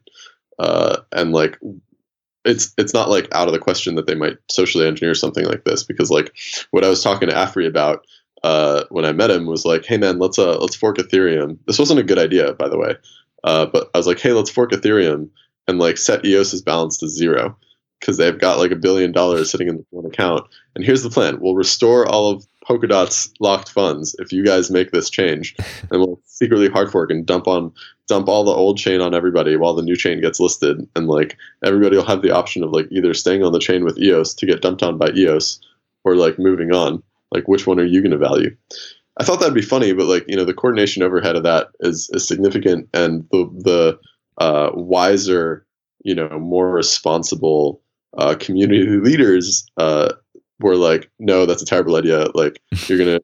uh, 0.59 0.99
and 1.13 1.33
like 1.33 1.59
it's 2.45 2.73
it's 2.77 2.95
not 2.95 3.09
like 3.09 3.33
out 3.33 3.49
of 3.49 3.55
the 3.55 3.59
question 3.59 3.95
that 3.95 4.07
they 4.07 4.15
might 4.15 4.37
socially 4.51 4.87
engineer 4.87 5.15
something 5.15 5.45
like 5.45 5.65
this 5.65 5.83
because 5.83 6.11
like 6.11 6.33
what 6.71 6.85
I 6.85 6.89
was 6.89 7.03
talking 7.03 7.29
to 7.29 7.35
Afri 7.35 7.67
about 7.67 8.05
uh, 8.43 8.85
when 8.91 9.05
I 9.05 9.13
met 9.13 9.31
him 9.31 9.47
was 9.47 9.65
like, 9.65 9.85
"Hey 9.85 9.99
man, 9.99 10.19
let's 10.19 10.39
uh 10.39 10.59
let's 10.59 10.75
fork 10.75 10.99
Ethereum." 10.99 11.59
This 11.67 11.79
wasn't 11.79 12.01
a 12.01 12.05
good 12.05 12.19
idea, 12.19 12.55
by 12.55 12.69
the 12.69 12.79
way, 12.79 12.97
uh, 13.45 13.67
but 13.67 13.91
I 13.95 13.99
was 13.99 14.07
like, 14.07 14.19
"Hey, 14.19 14.33
let's 14.33 14.51
fork 14.51 14.73
Ethereum 14.73 15.31
and 15.69 15.79
like 15.79 15.99
set 15.99 16.25
EOS's 16.25 16.63
balance 16.63 16.99
to 16.99 17.09
zero 17.09 17.57
because 18.01 18.17
they've 18.17 18.39
got 18.39 18.59
like 18.59 18.73
a 18.73 18.77
billion 18.77 19.13
dollars 19.13 19.51
sitting 19.51 19.69
in 19.69 19.87
one 19.91 20.07
account. 20.07 20.45
And 20.75 20.85
here's 20.85 21.03
the 21.03 21.11
plan: 21.11 21.39
we'll 21.41 21.55
restore 21.55 22.07
all 22.07 22.31
of 22.31 22.47
Polkadot's 22.69 23.33
locked 23.41 23.71
funds 23.71 24.15
if 24.19 24.33
you 24.33 24.45
guys 24.45 24.71
make 24.71 24.91
this 24.91 25.11
change, 25.11 25.57
and 25.91 26.01
we'll 26.01 26.21
secretly 26.25 26.69
hard 26.69 26.91
fork 26.91 27.11
and 27.11 27.27
dump 27.27 27.47
on 27.47 27.73
dump 28.09 28.29
all 28.29 28.45
the 28.45 28.53
old 28.53 28.79
chain 28.79 29.01
on 29.01 29.15
everybody 29.15 29.57
while 29.57 29.75
the 29.75 29.83
new 29.83 29.97
chain 29.97 30.21
gets 30.21 30.41
listed, 30.41 30.87
and 30.95 31.09
like 31.09 31.37
everybody 31.65 31.97
will 31.97 32.05
have 32.05 32.23
the 32.23 32.31
option 32.31 32.63
of 32.63 32.71
like 32.71 32.87
either 32.91 33.15
staying 33.15 33.43
on 33.43 33.53
the 33.53 33.59
chain 33.59 33.85
with 33.85 33.99
EOS 33.99 34.35
to 34.35 34.47
get 34.47 34.63
dumped 34.63 34.83
on 34.83 34.99
by 34.99 35.11
EOS, 35.11 35.61
or 36.05 36.17
like 36.17 36.39
moving 36.39 36.73
on." 36.75 37.03
Like, 37.33 37.49
which 37.49 37.67
one 37.67 37.81
are 37.81 37.85
you 37.85 38.03
going 38.03 38.13
to 38.13 38.19
value? 38.19 38.55
I 39.19 39.25
thought 39.25 39.41
that'd 39.41 39.55
be 39.55 39.63
funny, 39.63 39.93
but 39.93 40.07
like 40.07 40.25
you 40.29 40.37
know, 40.37 40.45
the 40.45 40.55
coordination 40.55 41.03
overhead 41.03 41.37
of 41.37 41.43
that 41.43 41.69
is 41.81 42.11
is 42.13 42.27
significant, 42.27 42.89
and 42.95 43.27
the 43.31 43.51
the 43.59 43.99
uh, 44.39 44.71
wiser, 44.75 45.67
you 46.05 46.15
know, 46.15 46.39
more 46.39 46.71
responsible 46.71 47.81
uh, 48.17 48.35
community 48.39 48.87
leaders 48.87 49.67
uh, 49.77 50.13
were 50.63 50.77
like, 50.77 51.11
no, 51.19 51.47
that's 51.47 51.63
a 51.63 51.67
terrible 51.67 51.97
idea. 51.97 52.29
Like, 52.35 52.61
you're 52.87 52.99
gonna 52.99 53.21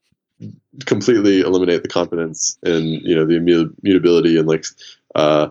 completely 0.87 1.41
eliminate 1.41 1.83
the 1.83 1.89
confidence 1.89 2.57
and 2.63 2.85
you 3.03 3.15
know 3.15 3.27
the 3.27 3.37
immutability 3.37 4.39
and 4.39 4.47
like 4.47 4.65
uh, 5.15 5.49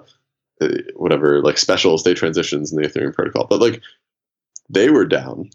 whatever 0.96 1.42
like 1.42 1.58
special 1.58 1.98
state 1.98 2.18
transitions 2.18 2.72
in 2.72 2.82
the 2.82 2.88
Ethereum 2.88 3.14
protocol. 3.14 3.48
But 3.50 3.62
like 3.62 3.82
they 4.70 4.90
were 4.90 5.06
down, 5.06 5.50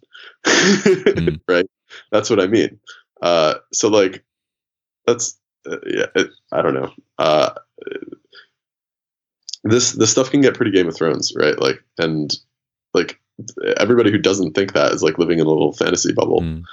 mm. 0.44 1.40
right? 1.48 1.66
That's 2.10 2.30
what 2.30 2.40
I 2.40 2.46
mean. 2.46 2.78
Uh, 3.20 3.54
so 3.72 3.88
like, 3.88 4.24
that's 5.06 5.38
uh, 5.66 5.76
yeah. 5.86 6.06
It, 6.14 6.30
I 6.52 6.62
don't 6.62 6.74
know. 6.74 6.92
Uh, 7.18 7.50
this 9.64 9.92
this 9.92 10.10
stuff 10.10 10.30
can 10.30 10.40
get 10.40 10.54
pretty 10.54 10.72
Game 10.72 10.88
of 10.88 10.96
Thrones, 10.96 11.32
right? 11.36 11.58
Like, 11.58 11.82
and 11.98 12.32
like 12.94 13.20
everybody 13.78 14.10
who 14.10 14.18
doesn't 14.18 14.52
think 14.52 14.72
that 14.72 14.92
is 14.92 15.02
like 15.02 15.18
living 15.18 15.38
in 15.38 15.46
a 15.46 15.50
little 15.50 15.72
fantasy 15.72 16.12
bubble. 16.12 16.40
Mm. 16.40 16.64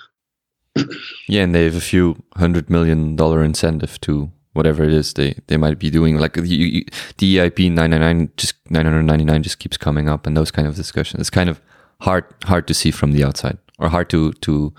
yeah, 1.27 1.43
and 1.43 1.53
they 1.53 1.63
have 1.65 1.75
a 1.75 1.81
few 1.81 2.21
hundred 2.35 2.69
million 2.69 3.15
dollar 3.15 3.43
incentive 3.43 3.99
to 4.01 4.31
whatever 4.53 4.83
it 4.83 4.93
is 4.93 5.13
they, 5.13 5.35
they 5.47 5.57
might 5.57 5.79
be 5.79 5.89
doing. 5.89 6.17
Like 6.17 6.33
the, 6.33 6.85
the 7.17 7.37
EIP 7.37 7.71
999 7.71 8.31
just 8.37 8.55
999 8.69 9.43
just 9.43 9.59
keeps 9.59 9.77
coming 9.77 10.09
up, 10.09 10.27
and 10.27 10.35
those 10.35 10.51
kind 10.51 10.67
of 10.67 10.75
discussions. 10.75 11.21
It's 11.21 11.29
kind 11.29 11.49
of 11.49 11.61
hard 12.01 12.25
hard 12.43 12.67
to 12.67 12.73
see 12.73 12.91
from 12.91 13.11
the 13.11 13.23
outside, 13.23 13.57
or 13.77 13.89
hard 13.89 14.09
to 14.11 14.33
to 14.33 14.73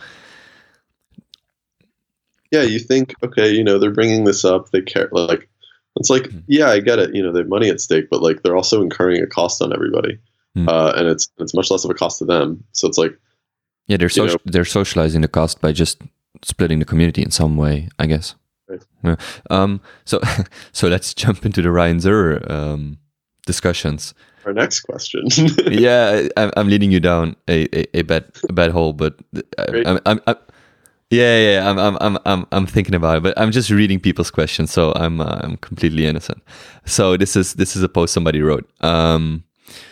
yeah, 2.51 2.62
you 2.62 2.78
think, 2.78 3.14
okay, 3.22 3.51
you 3.51 3.62
know, 3.62 3.78
they're 3.78 3.93
bringing 3.93 4.24
this 4.24 4.45
up. 4.45 4.70
They 4.70 4.82
care. 4.82 5.09
Like, 5.12 5.49
it's 5.97 6.11
like, 6.11 6.24
mm. 6.24 6.43
yeah, 6.49 6.68
I 6.68 6.80
get 6.80 6.99
it. 6.99 7.14
You 7.14 7.22
know, 7.22 7.32
they 7.32 7.41
have 7.41 7.49
money 7.49 7.68
at 7.70 7.80
stake, 7.80 8.09
but 8.11 8.22
like, 8.22 8.43
they're 8.43 8.57
also 8.57 8.82
incurring 8.82 9.22
a 9.22 9.26
cost 9.26 9.62
on 9.62 9.72
everybody, 9.72 10.18
mm. 10.57 10.68
uh, 10.68 10.92
and 10.96 11.09
it's 11.09 11.30
it's 11.38 11.55
much 11.55 11.70
less 11.70 11.84
of 11.84 11.90
a 11.90 11.94
cost 11.94 12.18
to 12.18 12.24
them. 12.24 12.64
So 12.72 12.88
it's 12.88 12.98
like, 12.98 13.18
yeah, 13.86 13.96
they're 13.96 14.09
so, 14.09 14.36
they're 14.44 14.64
socializing 14.64 15.20
the 15.20 15.28
cost 15.28 15.61
by 15.61 15.72
just 15.72 16.03
splitting 16.42 16.78
the 16.78 16.84
community 16.84 17.22
in 17.22 17.30
some 17.30 17.57
way, 17.57 17.88
I 17.98 18.07
guess. 18.07 18.34
Right. 18.68 18.82
Yeah. 19.05 19.16
Um. 19.51 19.80
So 20.05 20.20
so 20.72 20.88
let's 20.88 21.14
jump 21.14 21.44
into 21.44 21.62
the 21.62 21.70
Ryan 21.70 21.98
Zurrer 21.98 22.48
um, 22.51 22.98
discussions. 23.46 24.14
Our 24.46 24.55
next 24.55 24.80
question. 24.80 25.26
yeah, 25.66 26.28
I, 26.36 26.51
I'm 26.57 26.68
leading 26.68 26.90
you 26.90 27.01
down 27.01 27.36
a, 27.46 27.68
a, 27.76 27.98
a 27.98 28.03
bad 28.03 28.24
a 28.48 28.53
bad 28.53 28.70
hole, 28.70 28.94
but 28.94 29.18
I, 29.59 29.82
I'm, 29.84 30.01
I'm, 30.07 30.20
I'm 30.26 30.36
yeah, 31.11 31.38
yeah, 31.38 31.68
I'm, 31.68 31.78
I'm, 31.78 31.98
I'm, 32.01 32.18
I'm, 32.24 32.46
I'm 32.53 32.66
thinking 32.66 32.94
about 32.94 33.16
it, 33.16 33.22
but 33.24 33.36
I'm 33.36 33.51
just 33.51 33.68
reading 33.68 33.98
people's 33.98 34.30
questions, 34.30 34.70
so 34.70 34.92
I'm, 34.94 35.20
uh, 35.20 35.40
I'm 35.42 35.57
completely 35.57 36.07
innocent. 36.07 36.40
So 36.86 37.16
this 37.16 37.34
is 37.34 37.55
this 37.55 37.74
is 37.74 37.82
a 37.82 37.88
post 37.88 38.14
somebody 38.14 38.40
wrote. 38.40 38.70
Um, 38.80 39.42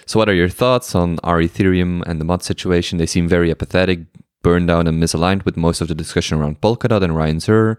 so 0.07 0.19
what 0.19 0.29
are 0.29 0.35
your 0.35 0.49
thoughts 0.49 0.95
on 0.95 1.19
r/ethereum 1.23 2.03
and 2.07 2.21
the 2.21 2.25
mod 2.25 2.43
situation? 2.43 2.99
They 2.99 3.07
seem 3.07 3.29
very 3.29 3.51
apathetic, 3.51 4.01
burned 4.43 4.69
down, 4.69 4.87
and 4.87 5.03
misaligned 5.03 5.45
with 5.45 5.57
most 5.57 5.81
of 5.81 5.89
the 5.89 5.95
discussion 5.95 6.39
around 6.39 6.61
Polkadot 6.61 7.03
and 7.03 7.17
Ryan 7.17 7.39
Zurrer. 7.39 7.77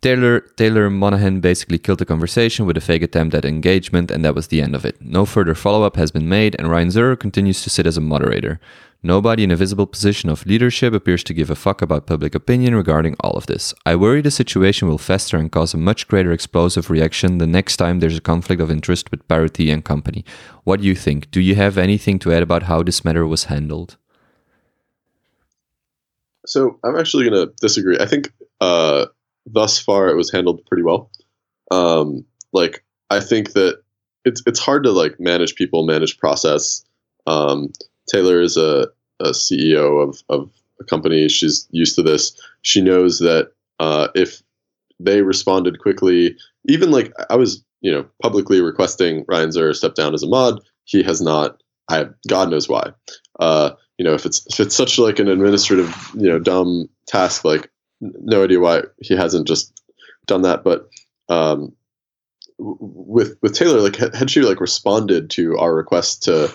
Taylor 0.00 0.40
Taylor 0.40 0.88
Monahan 0.90 1.40
basically 1.40 1.78
killed 1.78 1.98
the 1.98 2.04
conversation 2.04 2.66
with 2.66 2.76
a 2.76 2.80
fake 2.80 3.02
attempt 3.02 3.34
at 3.34 3.44
engagement, 3.44 4.12
and 4.12 4.24
that 4.24 4.34
was 4.34 4.46
the 4.46 4.62
end 4.62 4.76
of 4.76 4.84
it. 4.84 5.00
No 5.02 5.26
further 5.26 5.56
follow 5.56 5.84
up 5.84 5.96
has 5.96 6.12
been 6.12 6.28
made, 6.28 6.54
and 6.56 6.70
Ryan 6.70 6.88
Zurrer 6.88 7.18
continues 7.18 7.62
to 7.62 7.70
sit 7.70 7.86
as 7.86 7.96
a 7.96 8.00
moderator. 8.00 8.60
Nobody 9.02 9.44
in 9.44 9.50
a 9.52 9.56
visible 9.56 9.86
position 9.86 10.28
of 10.28 10.46
leadership 10.46 10.92
appears 10.92 11.22
to 11.24 11.34
give 11.34 11.50
a 11.50 11.54
fuck 11.54 11.82
about 11.82 12.06
public 12.06 12.34
opinion 12.34 12.74
regarding 12.74 13.16
all 13.20 13.32
of 13.32 13.46
this. 13.46 13.72
I 13.86 13.94
worry 13.94 14.20
the 14.20 14.30
situation 14.30 14.88
will 14.88 14.98
fester 14.98 15.36
and 15.36 15.50
cause 15.50 15.72
a 15.72 15.76
much 15.76 16.08
greater 16.08 16.32
explosive 16.32 16.90
reaction 16.90 17.38
the 17.38 17.46
next 17.46 17.76
time 17.76 18.00
there's 18.00 18.18
a 18.18 18.20
conflict 18.20 18.60
of 18.60 18.72
interest 18.72 19.10
with 19.12 19.26
Parity 19.28 19.70
and 19.70 19.84
company. 19.84 20.24
What 20.64 20.80
do 20.80 20.86
you 20.86 20.96
think? 20.96 21.30
Do 21.30 21.40
you 21.40 21.54
have 21.54 21.78
anything 21.78 22.18
to 22.20 22.32
add 22.32 22.42
about 22.42 22.64
how 22.64 22.82
this 22.82 23.04
matter 23.04 23.24
was 23.24 23.44
handled? 23.44 23.96
So 26.46 26.80
I'm 26.82 26.96
actually 26.96 27.28
going 27.30 27.46
to 27.46 27.54
disagree. 27.60 27.98
I 28.00 28.06
think 28.06 28.32
uh, 28.60 29.06
thus 29.52 29.78
far 29.78 30.08
it 30.08 30.16
was 30.16 30.30
handled 30.30 30.64
pretty 30.66 30.82
well. 30.82 31.10
Um, 31.70 32.24
like 32.52 32.84
I 33.10 33.20
think 33.20 33.52
that 33.52 33.82
it's 34.24 34.42
it's 34.46 34.58
hard 34.58 34.84
to 34.84 34.92
like 34.92 35.18
manage 35.18 35.54
people, 35.54 35.86
manage 35.86 36.18
process. 36.18 36.84
Um, 37.26 37.72
Taylor 38.12 38.40
is 38.40 38.56
a, 38.56 38.88
a 39.20 39.30
CEO 39.30 40.02
of, 40.02 40.22
of 40.28 40.50
a 40.80 40.84
company. 40.84 41.28
She's 41.28 41.66
used 41.70 41.94
to 41.96 42.02
this. 42.02 42.38
She 42.62 42.80
knows 42.80 43.18
that 43.18 43.52
uh, 43.80 44.08
if 44.14 44.42
they 45.00 45.22
responded 45.22 45.80
quickly, 45.80 46.36
even 46.68 46.90
like 46.90 47.12
I 47.30 47.36
was, 47.36 47.64
you 47.80 47.92
know, 47.92 48.06
publicly 48.22 48.60
requesting 48.60 49.24
Ryan 49.28 49.50
Zurrer 49.50 49.74
step 49.74 49.94
down 49.94 50.14
as 50.14 50.22
a 50.22 50.28
mod. 50.28 50.60
He 50.84 51.02
has 51.02 51.20
not. 51.20 51.62
I 51.90 52.06
God 52.28 52.50
knows 52.50 52.68
why. 52.68 52.92
Uh, 53.40 53.70
you 53.98 54.04
know, 54.04 54.14
if 54.14 54.26
it's 54.26 54.46
if 54.46 54.60
it's 54.60 54.76
such 54.76 54.98
like 54.98 55.18
an 55.18 55.28
administrative, 55.28 55.94
you 56.14 56.28
know, 56.28 56.38
dumb 56.38 56.88
task, 57.06 57.44
like 57.44 57.70
no 58.00 58.44
idea 58.44 58.60
why 58.60 58.82
he 59.00 59.16
hasn't 59.16 59.48
just 59.48 59.80
done 60.26 60.42
that. 60.42 60.64
But 60.64 60.88
um, 61.28 61.72
with 62.58 63.36
with 63.42 63.54
Taylor, 63.54 63.80
like 63.80 63.96
had 63.96 64.30
she 64.30 64.42
like 64.42 64.60
responded 64.60 65.30
to 65.30 65.56
our 65.58 65.74
request 65.74 66.24
to 66.24 66.52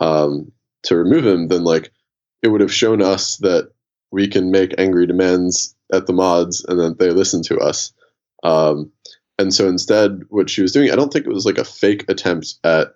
um, 0.00 0.52
to 0.84 0.96
remove 0.96 1.26
him, 1.26 1.48
then 1.48 1.64
like 1.64 1.92
it 2.42 2.48
would 2.48 2.60
have 2.60 2.72
shown 2.72 3.02
us 3.02 3.36
that 3.38 3.70
we 4.10 4.28
can 4.28 4.50
make 4.50 4.74
angry 4.78 5.06
demands 5.06 5.74
at 5.92 6.06
the 6.06 6.12
mods 6.12 6.64
and 6.64 6.78
then 6.78 6.94
they 6.98 7.10
listen 7.10 7.42
to 7.42 7.58
us. 7.58 7.92
Um, 8.42 8.90
and 9.38 9.52
so 9.52 9.68
instead, 9.68 10.22
what 10.28 10.48
she 10.48 10.62
was 10.62 10.72
doing, 10.72 10.90
I 10.90 10.96
don't 10.96 11.12
think 11.12 11.26
it 11.26 11.32
was 11.32 11.44
like 11.44 11.58
a 11.58 11.64
fake 11.64 12.04
attempt 12.08 12.54
at 12.64 12.88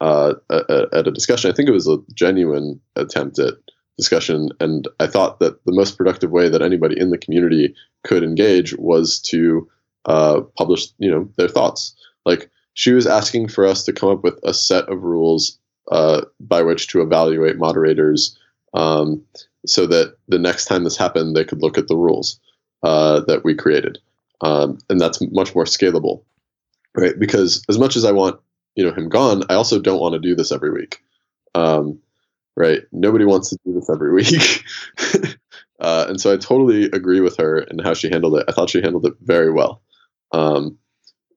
uh, 0.00 0.34
a, 0.50 0.86
at 0.92 1.08
a 1.08 1.12
discussion. 1.12 1.50
I 1.50 1.54
think 1.54 1.68
it 1.68 1.72
was 1.72 1.88
a 1.88 1.98
genuine 2.14 2.80
attempt 2.94 3.38
at 3.38 3.54
discussion. 3.98 4.48
And 4.60 4.88
I 5.00 5.06
thought 5.06 5.40
that 5.40 5.62
the 5.66 5.72
most 5.72 5.98
productive 5.98 6.30
way 6.30 6.48
that 6.48 6.62
anybody 6.62 6.98
in 6.98 7.10
the 7.10 7.18
community 7.18 7.74
could 8.04 8.22
engage 8.22 8.74
was 8.76 9.18
to 9.20 9.68
uh, 10.06 10.40
publish, 10.56 10.86
you 10.98 11.10
know, 11.10 11.28
their 11.36 11.48
thoughts. 11.48 11.94
Like 12.24 12.50
she 12.72 12.92
was 12.92 13.06
asking 13.06 13.48
for 13.48 13.66
us 13.66 13.84
to 13.84 13.92
come 13.92 14.08
up 14.08 14.22
with 14.22 14.38
a 14.44 14.54
set 14.54 14.88
of 14.88 15.02
rules 15.02 15.58
uh, 15.90 16.22
by 16.40 16.62
which 16.62 16.86
to 16.88 17.02
evaluate 17.02 17.58
moderators, 17.58 18.38
um, 18.74 19.22
so 19.66 19.86
that 19.86 20.16
the 20.28 20.38
next 20.38 20.66
time 20.66 20.84
this 20.84 20.96
happened, 20.96 21.34
they 21.34 21.44
could 21.44 21.62
look 21.62 21.78
at 21.78 21.88
the 21.88 21.96
rules 21.96 22.38
uh, 22.82 23.20
that 23.20 23.42
we 23.44 23.54
created, 23.54 23.98
um, 24.42 24.78
and 24.88 25.00
that's 25.00 25.20
much 25.32 25.54
more 25.54 25.64
scalable, 25.64 26.22
right? 26.94 27.18
Because 27.18 27.64
as 27.68 27.78
much 27.78 27.96
as 27.96 28.04
I 28.04 28.12
want 28.12 28.38
you 28.76 28.84
know 28.84 28.92
him 28.92 29.08
gone, 29.08 29.42
I 29.48 29.54
also 29.54 29.80
don't 29.80 30.00
want 30.00 30.12
to 30.12 30.20
do 30.20 30.34
this 30.34 30.52
every 30.52 30.70
week, 30.70 31.02
um, 31.54 31.98
right? 32.58 32.82
Nobody 32.92 33.24
wants 33.24 33.50
to 33.50 33.58
do 33.64 33.72
this 33.72 33.88
every 33.88 34.12
week. 34.12 34.64
Uh, 35.80 36.06
and 36.08 36.20
so 36.20 36.32
I 36.32 36.36
totally 36.36 36.84
agree 36.86 37.20
with 37.20 37.36
her 37.36 37.58
and 37.58 37.80
how 37.80 37.94
she 37.94 38.08
handled 38.08 38.36
it. 38.36 38.44
I 38.48 38.52
thought 38.52 38.70
she 38.70 38.82
handled 38.82 39.06
it 39.06 39.14
very 39.20 39.52
well. 39.52 39.80
Um, 40.32 40.76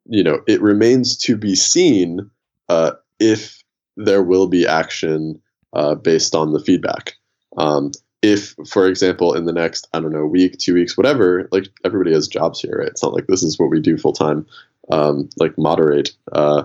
you 0.05 0.23
know, 0.23 0.41
it 0.47 0.61
remains 0.61 1.17
to 1.19 1.37
be 1.37 1.55
seen 1.55 2.29
uh, 2.69 2.93
if 3.19 3.63
there 3.97 4.23
will 4.23 4.47
be 4.47 4.65
action 4.65 5.39
uh, 5.73 5.95
based 5.95 6.33
on 6.33 6.53
the 6.53 6.59
feedback. 6.59 7.13
Um, 7.57 7.91
if, 8.21 8.55
for 8.67 8.87
example, 8.87 9.33
in 9.33 9.45
the 9.45 9.53
next, 9.53 9.87
I 9.93 9.99
don't 9.99 10.11
know, 10.11 10.25
week, 10.25 10.57
two 10.57 10.73
weeks, 10.73 10.97
whatever, 10.97 11.47
like 11.51 11.67
everybody 11.85 12.13
has 12.13 12.27
jobs 12.27 12.61
here, 12.61 12.77
right? 12.79 12.87
It's 12.87 13.03
not 13.03 13.13
like 13.13 13.27
this 13.27 13.43
is 13.43 13.59
what 13.59 13.69
we 13.69 13.79
do 13.79 13.97
full 13.97 14.13
time, 14.13 14.45
um, 14.91 15.29
like 15.37 15.57
moderate. 15.57 16.11
Uh, 16.31 16.63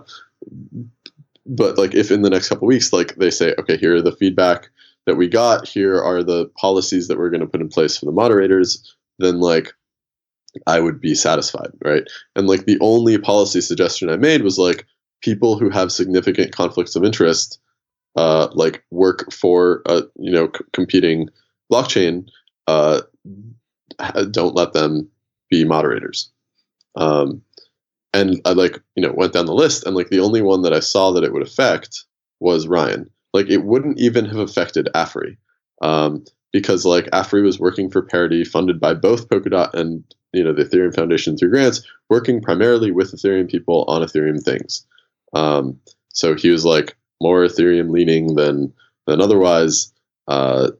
but 1.46 1.78
like 1.78 1.94
if 1.94 2.10
in 2.10 2.22
the 2.22 2.30
next 2.30 2.48
couple 2.48 2.66
weeks, 2.66 2.92
like 2.92 3.16
they 3.16 3.30
say, 3.30 3.54
okay, 3.58 3.76
here 3.76 3.96
are 3.96 4.02
the 4.02 4.16
feedback 4.16 4.68
that 5.06 5.16
we 5.16 5.28
got, 5.28 5.68
here 5.68 6.00
are 6.02 6.22
the 6.22 6.50
policies 6.58 7.08
that 7.08 7.18
we're 7.18 7.30
going 7.30 7.40
to 7.40 7.46
put 7.46 7.60
in 7.60 7.68
place 7.68 7.96
for 7.96 8.06
the 8.06 8.12
moderators, 8.12 8.96
then 9.18 9.40
like 9.40 9.72
I 10.66 10.80
would 10.80 11.00
be 11.00 11.14
satisfied, 11.14 11.70
right? 11.84 12.04
And 12.34 12.46
like 12.46 12.64
the 12.66 12.78
only 12.80 13.18
policy 13.18 13.60
suggestion 13.60 14.10
I 14.10 14.16
made 14.16 14.42
was 14.42 14.58
like 14.58 14.86
people 15.22 15.58
who 15.58 15.70
have 15.70 15.92
significant 15.92 16.52
conflicts 16.52 16.96
of 16.96 17.04
interest, 17.04 17.60
uh, 18.16 18.48
like 18.52 18.84
work 18.90 19.32
for 19.32 19.82
a 19.86 20.02
you 20.16 20.32
know 20.32 20.46
c- 20.56 20.64
competing 20.72 21.28
blockchain, 21.72 22.28
uh, 22.66 23.02
don't 24.30 24.54
let 24.54 24.72
them 24.72 25.08
be 25.50 25.64
moderators. 25.64 26.30
Um, 26.96 27.42
and 28.16 28.40
I 28.44 28.52
like 28.52 28.80
you 28.96 29.02
know 29.02 29.12
went 29.12 29.34
down 29.34 29.46
the 29.46 29.54
list, 29.54 29.84
and 29.86 29.94
like 29.94 30.08
the 30.08 30.20
only 30.20 30.42
one 30.42 30.62
that 30.62 30.72
I 30.72 30.80
saw 30.80 31.12
that 31.12 31.24
it 31.24 31.32
would 31.32 31.42
affect 31.42 32.04
was 32.40 32.66
Ryan. 32.66 33.10
Like 33.34 33.48
it 33.50 33.64
wouldn't 33.64 34.00
even 34.00 34.24
have 34.24 34.38
affected 34.38 34.88
Afri. 34.94 35.36
Um, 35.82 36.24
because 36.52 36.86
like 36.86 37.04
Afri 37.10 37.42
was 37.42 37.60
working 37.60 37.90
for 37.90 38.00
Parity, 38.00 38.42
funded 38.42 38.80
by 38.80 38.94
both 38.94 39.28
Polkadot 39.28 39.74
and 39.74 40.02
you 40.32 40.42
know 40.42 40.54
the 40.54 40.64
Ethereum 40.64 40.94
Foundation 40.94 41.36
through 41.36 41.50
grants, 41.50 41.86
working 42.08 42.40
primarily 42.40 42.90
with 42.90 43.12
Ethereum 43.12 43.50
people 43.50 43.84
on 43.88 44.02
Ethereum 44.02 44.42
things. 44.42 44.86
Um, 45.34 45.78
so 46.12 46.34
he 46.34 46.48
was 46.48 46.64
like 46.64 46.96
more 47.20 47.44
Ethereum 47.44 47.90
leaning 47.90 48.34
than 48.34 48.72
than 49.06 49.20
otherwise. 49.20 49.92
Uh, 50.26 50.70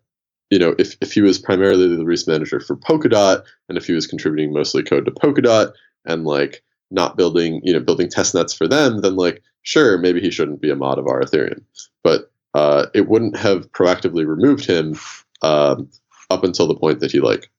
you 0.51 0.59
know, 0.59 0.74
if, 0.78 0.97
if 1.01 1.12
he 1.12 1.20
was 1.20 1.39
primarily 1.39 1.95
the 1.95 2.05
risk 2.05 2.28
manager 2.28 2.61
for 2.61 2.76
Polkadot, 2.76 3.43
and 3.68 3.76
if 3.76 3.87
he 3.87 3.93
was 3.93 4.07
contributing 4.07 4.53
mostly 4.53 4.82
code 4.82 5.05
to 5.05 5.11
Polkadot, 5.11 5.72
and 6.07 6.24
like 6.24 6.62
not 6.91 7.16
building, 7.16 7.61
you 7.64 7.72
know, 7.72 7.80
building 7.80 8.09
test 8.09 8.34
nets 8.34 8.55
for 8.55 8.68
them, 8.68 9.01
then 9.01 9.16
like 9.16 9.43
sure, 9.62 9.99
maybe 9.99 10.20
he 10.20 10.30
shouldn't 10.30 10.61
be 10.61 10.70
a 10.70 10.76
mod 10.76 10.99
of 10.99 11.07
r/ethereum. 11.07 11.62
But 12.03 12.30
uh, 12.55 12.87
it 12.95 13.09
wouldn't 13.09 13.37
have 13.37 13.70
proactively 13.72 14.26
removed 14.26 14.64
him 14.64 14.99
um, 15.43 15.91
up 16.30 16.45
until 16.45 16.66
the 16.66 16.76
point 16.76 17.01
that 17.01 17.12
he 17.12 17.20
like 17.20 17.51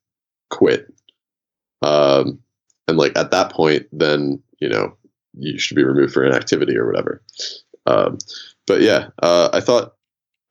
quit. 0.50 0.92
Um, 1.82 2.40
and 2.88 2.98
like 2.98 3.18
at 3.18 3.32
that 3.32 3.52
point, 3.52 3.88
then 3.92 4.42
you 4.60 4.70
know 4.70 4.98
you 5.38 5.60
should 5.60 5.76
be 5.76 5.84
removed 5.84 6.14
for 6.14 6.26
inactivity 6.26 6.78
or 6.78 6.88
whatever. 6.88 7.22
Um, 7.86 8.18
but 8.66 8.82
yeah, 8.82 9.10
uh, 9.22 9.50
I 9.54 9.60
thought 9.60 9.94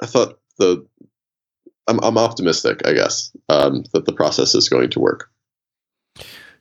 I 0.00 0.06
thought 0.06 0.38
the 0.58 0.86
I'm 1.88 2.00
I'm 2.02 2.18
optimistic, 2.18 2.86
I 2.86 2.92
guess, 2.92 3.34
um, 3.48 3.84
that 3.92 4.04
the 4.04 4.12
process 4.12 4.54
is 4.54 4.68
going 4.68 4.90
to 4.90 5.00
work. 5.00 5.30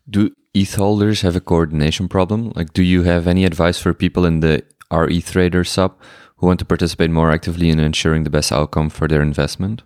Do 0.10 0.32
ETH 0.54 0.76
holders 0.76 1.22
have 1.22 1.36
a 1.36 1.42
coordination 1.42 2.08
problem? 2.08 2.52
Like, 2.56 2.74
do 2.74 2.84
you 2.84 3.04
have 3.04 3.28
any 3.28 3.44
advice 3.44 3.80
for 3.80 3.94
people 3.94 4.26
in 4.26 4.40
the 4.40 4.64
r/EthTrader 4.92 5.68
sub 5.68 5.98
who 6.38 6.48
want 6.48 6.60
to 6.60 6.66
participate 6.66 7.10
more 7.10 7.32
actively 7.32 7.70
in 7.70 7.80
ensuring 7.80 8.24
the 8.24 8.30
best 8.30 8.52
outcome 8.52 8.90
for 8.90 9.08
their 9.08 9.22
investment? 9.22 9.82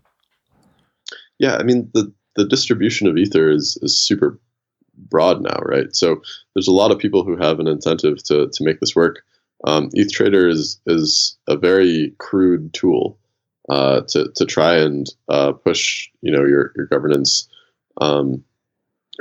Yeah, 1.37 1.55
I 1.55 1.63
mean 1.63 1.89
the 1.93 2.11
the 2.35 2.45
distribution 2.45 3.07
of 3.07 3.17
Ether 3.17 3.49
is 3.49 3.77
is 3.81 3.97
super 3.97 4.39
broad 4.95 5.41
now, 5.41 5.59
right? 5.63 5.95
So 5.95 6.21
there's 6.53 6.67
a 6.67 6.73
lot 6.73 6.91
of 6.91 6.99
people 6.99 7.23
who 7.23 7.37
have 7.37 7.59
an 7.59 7.67
incentive 7.67 8.21
to 8.25 8.49
to 8.51 8.63
make 8.63 8.79
this 8.79 8.95
work. 8.95 9.23
Um, 9.65 9.89
ETH 9.93 10.11
Trader 10.11 10.47
is 10.47 10.79
is 10.85 11.37
a 11.47 11.57
very 11.57 12.13
crude 12.17 12.73
tool 12.73 13.17
uh, 13.69 14.01
to 14.09 14.31
to 14.35 14.45
try 14.45 14.75
and 14.75 15.07
uh, 15.29 15.53
push 15.53 16.09
you 16.21 16.31
know 16.31 16.45
your 16.45 16.73
your 16.75 16.87
governance 16.87 17.47
um, 18.01 18.43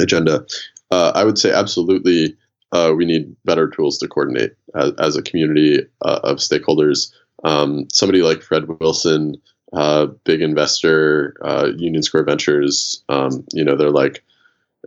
agenda. 0.01 0.45
Uh, 0.91 1.13
I 1.15 1.25
would 1.25 1.39
say 1.39 1.53
absolutely 1.53 2.37
uh, 2.73 2.93
we 2.97 3.05
need 3.05 3.35
better 3.45 3.69
tools 3.69 3.99
to 3.99 4.09
coordinate 4.09 4.53
as, 4.75 4.93
as 4.99 5.17
a 5.17 5.23
community 5.23 5.81
uh, 6.03 6.21
of 6.25 6.39
stakeholders. 6.39 7.13
Um, 7.45 7.87
somebody 7.93 8.23
like 8.23 8.43
Fred 8.43 8.69
Wilson 8.81 9.37
uh, 9.73 10.07
big 10.25 10.41
investor, 10.41 11.37
uh, 11.43 11.71
Union 11.77 12.03
Square 12.03 12.25
Ventures. 12.25 13.03
Um, 13.09 13.45
you 13.53 13.65
know, 13.65 13.77
they're 13.77 13.91
like, 13.91 14.25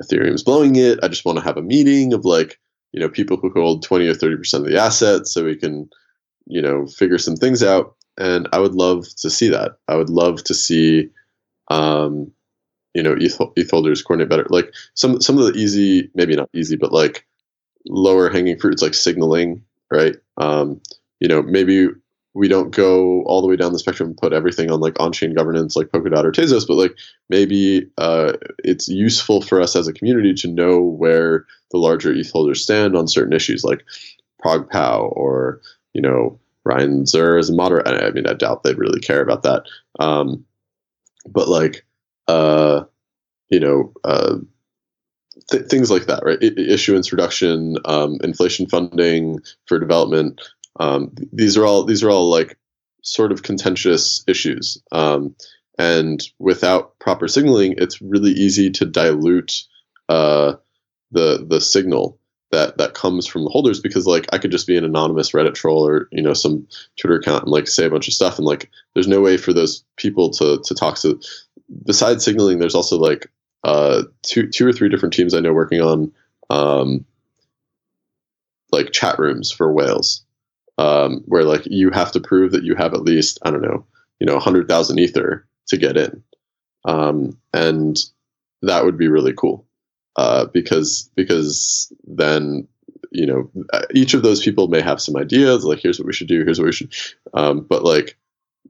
Ethereum's 0.02 0.44
blowing 0.44 0.76
it. 0.76 1.00
I 1.04 1.08
just 1.08 1.26
want 1.26 1.38
to 1.38 1.44
have 1.44 1.58
a 1.58 1.62
meeting 1.62 2.14
of 2.14 2.26
like, 2.26 2.60
you 2.92 3.00
know, 3.00 3.10
people 3.10 3.38
who 3.38 3.52
hold 3.52 3.84
20 3.84 4.08
or 4.08 4.14
30% 4.14 4.54
of 4.54 4.66
the 4.66 4.80
assets 4.80 5.34
so 5.34 5.46
we 5.46 5.56
can, 5.56 5.90
you 6.48 6.62
know, 6.62 6.88
figure 6.88 7.18
some 7.18 7.36
things 7.36 7.62
out. 7.62 7.96
And 8.18 8.48
I 8.52 8.60
would 8.60 8.74
love 8.74 9.06
to 9.18 9.30
see 9.30 9.50
that. 9.50 9.78
I 9.88 9.96
would 9.96 10.10
love 10.10 10.44
to 10.46 10.54
see, 10.54 11.10
um, 11.70 12.32
you 12.94 13.04
know, 13.04 13.16
ETH, 13.20 13.70
holders 13.72 14.02
coordinate 14.02 14.30
better. 14.30 14.48
Like 14.50 14.74
some, 14.94 15.22
some 15.22 15.38
of 15.38 15.46
the 15.46 15.60
easy, 15.60 16.10
maybe 16.16 16.36
not 16.36 16.50
easy, 16.54 16.76
but 16.76 16.92
like 16.92 17.26
lower 17.88 18.30
hanging 18.30 18.58
fruits 18.58 18.82
like 18.82 18.94
signaling, 18.94 19.64
right? 19.90 20.16
Um, 20.38 20.82
you 21.20 21.28
know, 21.28 21.42
maybe 21.42 21.88
we 22.34 22.48
don't 22.48 22.72
go 22.72 23.24
all 23.24 23.42
the 23.42 23.48
way 23.48 23.56
down 23.56 23.74
the 23.74 23.80
spectrum 23.80 24.10
and 24.10 24.18
put 24.18 24.34
everything 24.34 24.72
on 24.72 24.80
like 24.80 24.98
on-chain 25.00 25.34
governance 25.34 25.76
like 25.76 25.88
Polkadot 25.88 26.24
or 26.24 26.32
Tezos, 26.32 26.68
but 26.68 26.76
like 26.76 26.96
maybe 27.30 27.90
uh, 27.98 28.34
it's 28.64 28.88
useful 28.88 29.42
for 29.42 29.62
us 29.62 29.76
as 29.76 29.88
a 29.88 29.94
community 29.94 30.34
to 30.36 30.48
know 30.48 30.80
where 30.80 31.46
the 31.72 31.78
larger 31.78 32.14
ETH 32.14 32.32
holders 32.32 32.64
stand 32.64 32.96
on 32.96 33.08
certain 33.08 33.34
issues 33.34 33.64
like 33.64 33.84
ProgPow 34.44 35.12
or 35.16 35.62
you 35.94 36.02
know 36.02 36.40
Ryan 36.64 37.04
Zurrer 37.04 37.40
as 37.40 37.50
a 37.50 37.54
moderate. 37.54 37.88
I 37.88 38.12
mean, 38.12 38.28
I 38.28 38.34
doubt 38.34 38.64
they'd 38.64 38.78
really 38.78 39.02
care 39.02 39.22
about 39.22 39.44
that, 39.44 39.64
um, 40.00 40.46
but 41.28 41.50
like 41.50 41.86
uh, 42.32 42.86
you 43.50 43.60
know. 43.60 43.94
Uh, 44.04 44.38
th- 45.50 45.66
things 45.68 45.92
like 45.92 46.06
that, 46.08 46.24
right? 46.24 46.40
I- 46.42 46.60
issuance 46.60 47.12
reduction, 47.12 47.78
um, 47.86 48.18
inflation 48.24 48.68
funding 48.68 49.40
for 49.66 49.80
development, 49.80 50.42
um, 50.80 51.14
these 51.34 51.58
are 51.58 51.66
all 51.66 51.84
these 51.84 52.04
are 52.04 52.10
all 52.10 52.30
like 52.30 52.58
sort 53.04 53.32
of 53.32 53.44
contentious 53.44 54.24
issues, 54.28 54.82
um, 54.92 55.36
and 55.78 56.24
without 56.40 56.98
proper 57.00 57.28
signaling, 57.28 57.76
it's 57.78 58.02
really 58.02 58.32
easy 58.32 58.70
to 58.72 58.86
dilute 58.86 59.64
uh, 60.10 60.54
the 61.12 61.46
the 61.48 61.60
signal 61.60 62.18
that 62.52 62.78
that 62.78 62.94
comes 62.94 63.28
from 63.28 63.44
the 63.44 63.50
holders 63.50 63.80
because 63.80 64.06
like 64.06 64.28
I 64.34 64.38
could 64.38 64.52
just 64.52 64.68
be 64.68 64.78
an 64.78 64.86
anonymous 64.86 65.32
Reddit 65.32 65.56
troll 65.56 65.86
or 65.86 66.08
you 66.12 66.22
know 66.22 66.34
some 66.34 66.68
Twitter 67.00 67.18
account 67.18 67.44
and 67.44 67.52
like 67.52 67.68
say 67.68 67.86
a 67.86 67.90
bunch 67.90 68.08
of 68.08 68.14
stuff 68.14 68.38
and 68.38 68.46
like 68.46 68.70
there's 68.94 69.08
no 69.08 69.22
way 69.22 69.38
for 69.38 69.54
those 69.54 69.84
people 69.98 70.30
to 70.32 70.62
to 70.64 70.76
talk 70.76 70.98
to 71.00 71.20
besides 71.86 72.24
signaling, 72.24 72.60
there's 72.60 72.76
also 72.76 72.98
like 72.98 73.32
uh, 73.64 74.04
two 74.24 74.48
two 74.48 74.68
or 74.68 74.74
three 74.74 74.90
different 74.90 75.14
teams 75.14 75.34
I 75.34 75.40
know 75.40 75.54
working 75.54 75.82
on 75.82 76.12
um, 76.50 77.06
like 78.72 78.92
chat 78.92 79.20
rooms 79.20 79.52
for 79.52 79.72
whales, 79.72 80.24
um, 80.78 81.24
where 81.26 81.44
like 81.44 81.64
you 81.66 81.92
have 81.92 82.12
to 82.14 82.20
prove 82.20 82.52
that 82.52 82.64
you 82.64 82.76
have 82.76 82.94
at 82.94 83.04
least 83.04 83.40
I 83.44 83.52
don't 83.52 83.62
know, 83.62 83.86
you 84.20 84.26
know, 84.26 84.40
hundred 84.40 84.68
thousand 84.68 85.00
ether 85.00 85.48
to 85.68 85.78
get 85.78 85.98
in, 85.98 86.24
um, 86.86 87.38
and 87.54 87.98
that 88.62 88.86
would 88.86 88.98
be 88.98 89.08
really 89.08 89.34
cool 89.34 89.66
uh, 90.16 90.46
because 90.46 91.10
because 91.16 91.92
then 92.06 92.68
you 93.12 93.26
know 93.26 93.52
each 93.94 94.14
of 94.14 94.24
those 94.24 94.42
people 94.42 94.68
may 94.68 94.82
have 94.82 95.02
some 95.02 95.18
ideas 95.18 95.66
like 95.66 95.80
here's 95.80 96.00
what 96.00 96.06
we 96.06 96.14
should 96.14 96.28
do 96.28 96.44
here's 96.44 96.60
what 96.60 96.66
we 96.66 96.72
should 96.72 96.94
um, 97.34 97.62
but 97.62 97.84
like 97.84 98.18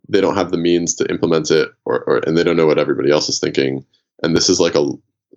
they 0.09 0.21
don't 0.21 0.35
have 0.35 0.51
the 0.51 0.57
means 0.57 0.95
to 0.95 1.09
implement 1.09 1.51
it 1.51 1.69
or, 1.85 2.03
or 2.05 2.17
and 2.27 2.37
they 2.37 2.43
don't 2.43 2.57
know 2.57 2.67
what 2.67 2.79
everybody 2.79 3.11
else 3.11 3.29
is 3.29 3.39
thinking 3.39 3.85
and 4.23 4.35
this 4.35 4.49
is 4.49 4.59
like 4.59 4.75
a 4.75 4.87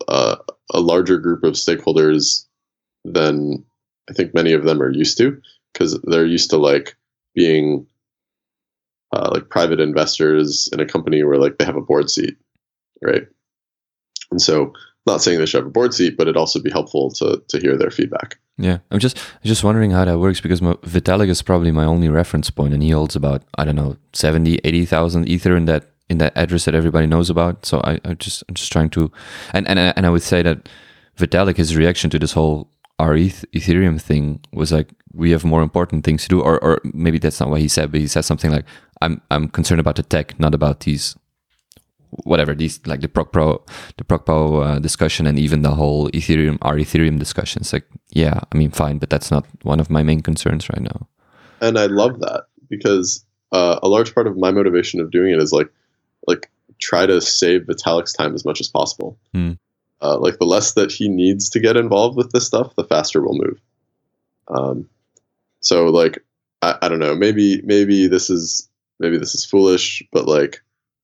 uh, 0.09 0.37
a 0.73 0.81
larger 0.81 1.19
group 1.19 1.45
of 1.45 1.55
stakeholders 1.55 2.47
than 3.05 3.65
I 4.11 4.13
think 4.13 4.35
many 4.35 4.53
of 4.53 4.65
them 4.65 4.83
are 4.83 4.91
used 4.91 5.19
to 5.19 5.41
because 5.73 6.01
they're 6.03 6.27
used 6.27 6.51
to 6.51 6.57
like 6.57 6.97
being 7.35 7.87
uh, 9.13 9.31
like 9.33 9.49
private 9.49 9.81
investors 9.81 10.69
in 10.73 10.81
a 10.81 10.87
company 10.87 11.23
where 11.23 11.39
like 11.39 11.59
they 11.59 11.65
have 11.65 11.77
a 11.77 11.81
board 11.81 12.11
seat, 12.11 12.37
right? 13.03 13.27
And 14.31 14.41
so, 14.41 14.73
not 15.07 15.23
saying 15.23 15.39
they 15.39 15.47
should 15.47 15.59
have 15.59 15.67
a 15.67 15.71
board 15.71 15.95
seat, 15.95 16.17
but 16.17 16.23
it'd 16.23 16.37
also 16.37 16.61
be 16.61 16.71
helpful 16.71 17.11
to 17.13 17.43
to 17.49 17.61
hear 17.61 17.77
their 17.77 17.91
feedback. 17.91 18.39
Yeah, 18.57 18.79
I'm 18.91 19.01
just 19.01 19.19
just 19.43 19.65
wondering 19.65 19.91
how 19.91 20.05
that 20.05 20.19
works 20.19 20.41
because 20.41 20.63
my, 20.63 20.75
Vitalik 20.75 21.29
is 21.29 21.43
probably 21.43 21.73
my 21.73 21.85
only 21.85 22.09
reference 22.09 22.51
point, 22.51 22.73
and 22.73 22.83
he 22.83 22.91
holds 22.91 23.17
about 23.17 23.43
I 23.59 23.65
don't 23.65 23.75
know 23.75 23.97
70, 24.13 24.61
80,000 24.63 25.29
ether 25.29 25.57
in 25.57 25.65
that 25.65 25.91
in 26.09 26.19
that 26.19 26.37
address 26.37 26.67
that 26.67 26.75
everybody 26.75 27.07
knows 27.07 27.31
about. 27.31 27.67
So 27.67 27.81
I, 27.83 27.99
I 28.05 28.15
just 28.15 28.45
I'm 28.49 28.55
just 28.55 28.71
trying 28.71 28.91
to, 28.91 29.11
and 29.53 29.67
and 29.67 29.79
and 29.79 30.07
I 30.07 30.11
would 30.11 30.23
say 30.23 30.43
that 30.43 30.69
Vitalik 31.19 31.57
his 31.57 31.77
reaction 31.77 32.11
to 32.11 32.19
this 32.19 32.33
whole 32.33 32.71
our 33.01 33.17
ETH, 33.17 33.45
Ethereum 33.53 34.01
thing 34.01 34.41
was 34.53 34.71
like 34.71 34.89
we 35.13 35.33
have 35.33 35.45
more 35.45 35.63
important 35.63 36.05
things 36.05 36.23
to 36.23 36.29
do, 36.29 36.41
or 36.41 36.63
or 36.63 36.81
maybe 36.85 37.19
that's 37.19 37.41
not 37.41 37.51
what 37.51 37.61
he 37.61 37.69
said, 37.69 37.91
but 37.91 38.01
he 38.01 38.07
said 38.07 38.25
something 38.25 38.53
like 38.53 38.67
I'm 39.01 39.21
I'm 39.31 39.49
concerned 39.49 39.81
about 39.81 39.97
the 39.97 40.05
tech, 40.05 40.39
not 40.39 40.55
about 40.55 40.81
these 40.81 41.17
whatever 42.25 42.55
these 42.55 42.81
like 42.87 43.01
the 43.01 43.09
ProgPow 43.09 43.67
the 43.97 44.05
ProgPow 44.05 44.67
uh, 44.67 44.79
discussion 44.79 45.27
and 45.27 45.39
even 45.39 45.63
the 45.63 45.75
whole 45.75 46.09
ethereum 46.11 46.59
r/ethereum 46.63 47.19
discussions 47.19 47.73
like 47.73 47.87
yeah 48.11 48.41
i 48.53 48.57
mean 48.57 48.71
fine 48.71 48.99
but 48.99 49.11
that's 49.11 49.31
not 49.31 49.45
one 49.63 49.81
of 49.81 49.91
my 49.91 50.03
main 50.03 50.21
concerns 50.21 50.69
right 50.71 50.83
now 50.83 51.09
and 51.61 51.79
i 51.79 51.87
love 51.87 52.21
that 52.21 52.45
because 52.69 53.25
uh, 53.53 53.79
a 53.83 53.89
large 53.89 54.15
part 54.15 54.27
of 54.27 54.37
my 54.37 54.51
motivation 54.51 55.01
of 55.01 55.11
doing 55.11 55.33
it 55.33 55.43
is 55.43 55.53
like 55.53 55.69
like 56.27 56.51
try 56.81 57.07
to 57.07 57.21
save 57.21 57.63
Vitalik's 57.63 58.13
time 58.13 58.35
as 58.35 58.45
much 58.45 58.61
as 58.61 58.69
possible. 58.69 59.19
Mm. 59.35 59.59
Uh, 60.03 60.19
like 60.19 60.39
the 60.39 60.45
less 60.45 60.75
that 60.75 60.93
he 60.93 61.09
needs 61.09 61.49
to 61.51 61.61
get 61.61 61.77
involved 61.77 62.17
with 62.17 62.33
this 62.33 62.47
stuff, 62.47 62.75
the 62.75 62.85
faster 62.85 63.23
we'll 63.23 63.39
move. 63.39 63.61
Um, 64.49 64.89
so 65.61 65.87
like 65.87 66.19
I, 66.63 66.77
I 66.83 66.89
don't 66.89 66.99
know, 66.99 67.15
maybe 67.15 67.63
maybe 67.63 68.07
this 68.07 68.29
is 68.29 68.69
maybe 68.99 69.19
this 69.19 69.35
is 69.35 69.45
foolish, 69.45 70.03
but 70.13 70.27
like 70.27 70.61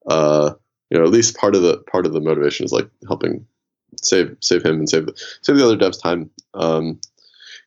uh, 0.06 0.54
you 0.90 0.98
know, 0.98 1.04
at 1.04 1.10
least 1.10 1.36
part 1.36 1.54
of 1.54 1.62
the 1.62 1.78
part 1.90 2.06
of 2.06 2.12
the 2.12 2.20
motivation 2.20 2.64
is 2.64 2.72
like 2.72 2.88
helping 3.06 3.46
save 4.02 4.36
save 4.40 4.64
him 4.64 4.78
and 4.78 4.88
save 4.88 5.06
the, 5.06 5.14
save 5.42 5.56
the 5.56 5.64
other 5.64 5.76
devs 5.76 6.00
time. 6.00 6.30
Um, 6.54 7.00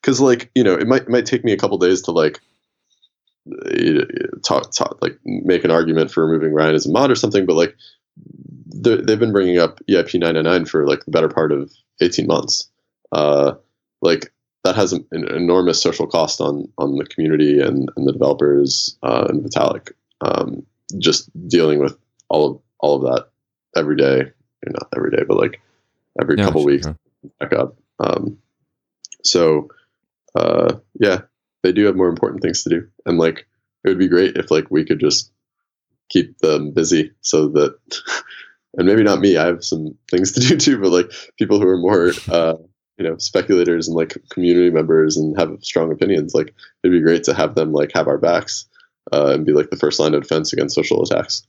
because 0.02 0.20
like 0.20 0.52
you 0.56 0.64
know, 0.64 0.74
it 0.74 0.88
might 0.88 1.04
it 1.04 1.10
might 1.10 1.26
take 1.26 1.44
me 1.44 1.54
a 1.54 1.58
couple 1.58 1.78
days 1.78 2.02
to 2.04 2.12
like 2.12 2.40
talk, 4.44 4.72
talk 4.72 4.98
like 5.02 5.18
make 5.26 5.64
an 5.64 5.72
argument 5.72 6.12
for 6.12 6.26
removing 6.26 6.54
Ryan 6.54 6.76
as 6.76 6.86
a 6.86 6.92
mod 6.92 7.12
or 7.12 7.16
something, 7.16 7.46
but 7.46 7.56
like 7.56 7.76
they've 8.76 9.20
been 9.20 9.32
bringing 9.32 9.60
up 9.60 9.80
EIP 9.90 10.14
999 10.20 10.66
for 10.66 10.88
like 10.88 11.04
the 11.06 11.12
better 11.12 11.30
part 11.30 11.52
of 11.52 11.72
18 12.02 12.28
months. 12.28 12.70
Uh, 13.12 13.54
like 14.02 14.34
that 14.64 14.76
has 14.76 14.94
an, 14.94 15.06
an, 15.12 15.28
enormous 15.34 15.82
social 15.82 16.08
cost 16.08 16.42
on 16.42 16.68
on 16.78 16.98
the 16.98 17.06
community 17.06 17.60
and, 17.60 17.90
and 17.96 18.08
the 18.08 18.14
developers 18.14 18.98
uh, 19.04 19.28
and 19.30 19.44
Vitalik. 19.44 19.92
Um, 20.22 20.66
just 21.00 21.30
dealing 21.48 21.80
with 21.80 21.98
all 22.30 22.52
of 22.52 22.62
all 22.84 22.98
of 22.98 23.02
that 23.04 23.30
every 23.76 23.96
day, 23.96 24.24
not 24.68 24.90
every 24.96 25.10
day, 25.10 25.24
but 25.28 25.38
like 25.38 25.62
every 26.22 26.38
yeah, 26.38 26.46
couple 26.46 26.62
sure, 26.62 26.68
weeks 26.68 26.88
back 27.40 27.54
up. 27.54 27.78
Um, 28.00 28.38
so 29.24 29.70
uh, 30.36 30.76
yeah, 31.00 31.22
they 31.64 31.72
do 31.72 31.86
have 31.86 31.96
more 31.96 32.10
important 32.10 32.44
things 32.44 32.64
to 32.64 32.70
do, 32.70 32.88
and 33.06 33.18
like 33.18 33.48
it 33.84 33.90
would 33.90 33.98
be 33.98 34.10
great 34.10 34.36
if 34.36 34.52
like 34.52 34.70
we 34.70 34.86
could 34.86 35.00
just 35.00 35.32
keep 36.10 36.38
them 36.40 36.72
busy 36.72 37.12
so 37.22 37.48
that, 37.50 37.76
and 38.78 38.86
maybe 38.86 39.02
not 39.02 39.22
me, 39.22 39.38
I 39.38 39.46
have 39.46 39.64
some 39.64 39.98
things 40.12 40.34
to 40.34 40.40
do 40.48 40.58
too, 40.58 40.78
but 40.80 40.92
like 40.92 41.12
people 41.40 41.60
who 41.60 41.68
are 41.68 41.78
more. 41.78 42.12
Uh, 42.30 42.56
you 43.00 43.10
know 43.10 43.18
speculators 43.18 43.88
and 43.88 43.98
like 43.98 44.16
community 44.30 44.70
members 44.70 45.18
and 45.18 45.36
have 45.36 45.58
strong 45.64 45.92
opinions 45.92 46.36
like 46.36 46.54
it'd 46.84 46.96
be 46.96 47.02
great 47.02 47.24
to 47.24 47.34
have 47.34 47.56
them 47.56 47.74
like 47.74 47.90
have 47.92 48.08
our 48.08 48.20
backs 48.20 48.68
uh, 49.12 49.32
and 49.34 49.48
be 49.48 49.52
like 49.52 49.72
the 49.72 49.76
first 49.76 50.00
line 50.00 50.14
of 50.14 50.22
defense 50.22 50.54
against 50.54 50.76
social 50.76 51.02
attacks 51.02 51.48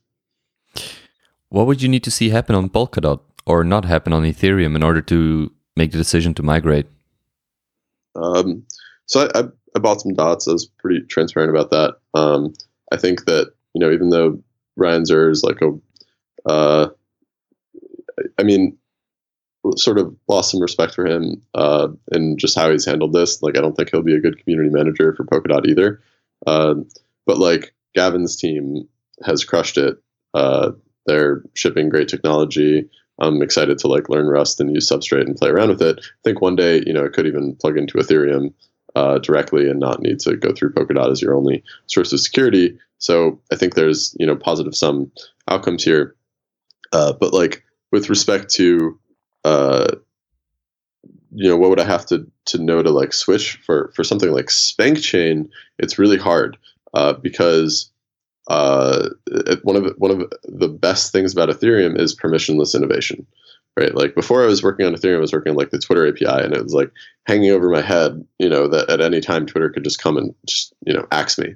what 1.54 1.66
would 1.66 1.82
you 1.82 1.88
need 1.88 2.04
to 2.04 2.10
see 2.10 2.30
happen 2.30 2.54
on 2.54 2.68
polkadot 2.68 3.20
or 3.46 3.62
not 3.64 3.84
happen 3.84 4.12
on 4.12 4.22
ethereum 4.22 4.76
in 4.76 4.82
order 4.82 5.00
to 5.00 5.50
make 5.76 5.92
the 5.92 5.98
decision 5.98 6.34
to 6.34 6.42
migrate 6.42 6.86
um, 8.16 8.64
so 9.06 9.28
I, 9.34 9.44
I, 9.74 9.78
bought 9.80 10.00
some 10.00 10.14
dots. 10.14 10.46
I 10.46 10.52
was 10.52 10.66
pretty 10.66 11.00
transparent 11.06 11.50
about 11.50 11.70
that. 11.70 11.96
Um, 12.14 12.54
I 12.92 12.96
think 12.96 13.24
that 13.24 13.52
you 13.74 13.80
know, 13.80 13.92
even 13.92 14.10
though 14.10 14.40
Ryan 14.76 15.02
is 15.08 15.42
like 15.42 15.60
a, 15.60 16.50
uh, 16.50 16.90
I 18.38 18.42
mean, 18.42 18.78
sort 19.76 19.98
of 19.98 20.14
lost 20.28 20.52
some 20.52 20.60
respect 20.60 20.94
for 20.94 21.06
him 21.06 21.42
uh, 21.54 21.88
and 22.12 22.38
just 22.38 22.56
how 22.56 22.70
he's 22.70 22.84
handled 22.84 23.12
this. 23.12 23.42
Like, 23.42 23.56
I 23.56 23.60
don't 23.60 23.74
think 23.74 23.90
he'll 23.90 24.02
be 24.02 24.14
a 24.14 24.20
good 24.20 24.38
community 24.38 24.70
manager 24.70 25.14
for 25.14 25.24
Polkadot 25.24 25.66
either. 25.66 26.00
Uh, 26.46 26.74
but 27.26 27.38
like 27.38 27.74
Gavin's 27.94 28.36
team 28.36 28.88
has 29.24 29.44
crushed 29.44 29.78
it. 29.78 29.96
Uh, 30.34 30.72
they're 31.06 31.42
shipping 31.54 31.88
great 31.88 32.08
technology. 32.08 32.88
I'm 33.18 33.42
excited 33.42 33.78
to 33.78 33.88
like 33.88 34.08
learn 34.08 34.26
Rust 34.26 34.60
and 34.60 34.74
use 34.74 34.88
Substrate 34.88 35.26
and 35.26 35.36
play 35.36 35.50
around 35.50 35.68
with 35.68 35.82
it. 35.82 35.98
I 36.00 36.22
think 36.24 36.40
one 36.40 36.56
day, 36.56 36.82
you 36.86 36.92
know, 36.92 37.04
it 37.04 37.12
could 37.12 37.26
even 37.26 37.56
plug 37.56 37.78
into 37.78 37.98
Ethereum 37.98 38.52
uh, 38.96 39.18
directly 39.18 39.68
and 39.68 39.80
not 39.80 40.00
need 40.00 40.20
to 40.20 40.36
go 40.36 40.52
through 40.52 40.72
Polkadot 40.72 41.10
as 41.10 41.22
your 41.22 41.34
only 41.34 41.62
source 41.86 42.12
of 42.12 42.20
security. 42.20 42.78
So 42.98 43.40
I 43.52 43.56
think 43.56 43.74
there's 43.74 44.16
you 44.18 44.26
know 44.26 44.36
positive 44.36 44.74
sum 44.74 45.10
outcomes 45.48 45.84
here. 45.84 46.16
Uh, 46.92 47.12
but 47.12 47.32
like 47.32 47.64
with 47.92 48.08
respect 48.08 48.50
to 48.54 48.98
uh, 49.44 49.94
you 51.34 51.48
know 51.48 51.56
what 51.56 51.70
would 51.70 51.80
I 51.80 51.84
have 51.84 52.06
to 52.06 52.26
to 52.46 52.58
know 52.58 52.82
to 52.82 52.90
like 52.90 53.12
switch 53.12 53.56
for 53.64 53.92
for 53.94 54.04
something 54.04 54.30
like 54.30 54.46
SpankChain? 54.46 55.48
It's 55.78 55.98
really 55.98 56.18
hard 56.18 56.56
uh, 56.94 57.14
because 57.14 57.90
uh, 58.48 59.08
one 59.62 59.76
of 59.76 59.94
one 59.98 60.10
of 60.10 60.32
the 60.44 60.68
best 60.68 61.12
things 61.12 61.32
about 61.32 61.48
Ethereum 61.48 61.98
is 61.98 62.16
permissionless 62.16 62.74
innovation 62.74 63.26
right? 63.76 63.94
Like 63.94 64.14
before 64.14 64.42
I 64.42 64.46
was 64.46 64.62
working 64.62 64.86
on 64.86 64.94
Ethereum, 64.94 65.16
I 65.16 65.20
was 65.20 65.32
working 65.32 65.50
on 65.50 65.56
like 65.56 65.70
the 65.70 65.78
Twitter 65.78 66.06
API, 66.06 66.44
and 66.44 66.54
it 66.54 66.62
was 66.62 66.74
like 66.74 66.90
hanging 67.26 67.50
over 67.50 67.70
my 67.70 67.80
head, 67.80 68.24
you 68.38 68.48
know, 68.48 68.68
that 68.68 68.90
at 68.90 69.00
any 69.00 69.20
time 69.20 69.46
Twitter 69.46 69.70
could 69.70 69.84
just 69.84 70.02
come 70.02 70.16
and 70.16 70.34
just 70.46 70.74
you 70.86 70.92
know 70.92 71.06
axe 71.10 71.38
me, 71.38 71.54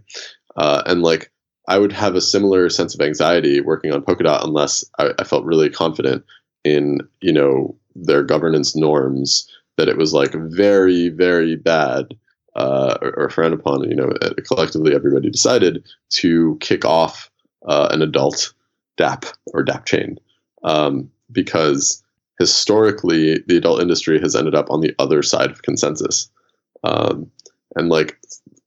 uh, 0.57 0.83
and 0.87 1.03
like 1.03 1.31
I 1.69 1.79
would 1.79 1.93
have 1.93 2.15
a 2.15 2.21
similar 2.21 2.69
sense 2.71 2.95
of 2.95 3.01
anxiety 3.01 3.61
working 3.61 3.93
on 3.93 4.03
Polkadot 4.03 4.45
unless 4.45 4.85
I, 4.99 5.11
I 5.19 5.25
felt 5.25 5.45
really 5.45 5.71
confident 5.71 6.25
in 6.65 7.01
you 7.21 7.33
know 7.33 7.77
their 7.95 8.23
governance 8.23 8.77
norms 8.77 9.49
that 9.77 9.89
it 9.89 9.97
was 9.97 10.13
like 10.13 10.33
very 10.35 11.09
very 11.09 11.57
bad. 11.57 12.17
Uh, 12.59 12.99
or, 13.01 13.17
or 13.17 13.31
frowned 13.31 13.55
upon, 13.55 13.89
you 13.89 13.95
know, 13.95 14.13
collectively 14.45 14.93
everybody 14.93 15.31
decided 15.31 15.89
to 16.09 16.57
kick 16.61 16.85
off 16.85 17.31
uh, 17.67 17.87
an 17.93 18.03
adult 18.03 18.53
DApp 18.99 19.33
or 19.55 19.65
DApp 19.65 19.85
chain. 19.85 20.19
Um, 20.65 21.09
because 21.31 22.03
historically 22.39 23.39
the 23.47 23.57
adult 23.57 23.81
industry 23.81 24.19
has 24.21 24.35
ended 24.35 24.57
up 24.57 24.71
on 24.71 24.81
the 24.81 24.93
other 24.99 25.23
side 25.23 25.53
of 25.53 25.63
consensus. 25.63 26.29
Um, 26.83 27.31
and 27.77 27.89
like 27.89 28.19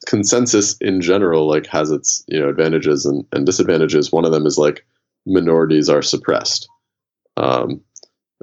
consensus 0.08 0.78
in 0.78 1.02
general 1.02 1.48
like 1.48 1.68
has 1.68 1.92
its 1.92 2.24
you 2.28 2.40
know 2.40 2.50
advantages 2.50 3.06
and, 3.06 3.26
and 3.32 3.46
disadvantages. 3.46 4.12
One 4.12 4.26
of 4.26 4.32
them 4.32 4.46
is 4.46 4.58
like 4.58 4.86
minorities 5.26 5.90
are 5.90 6.02
suppressed. 6.02 6.68
Um, 7.38 7.82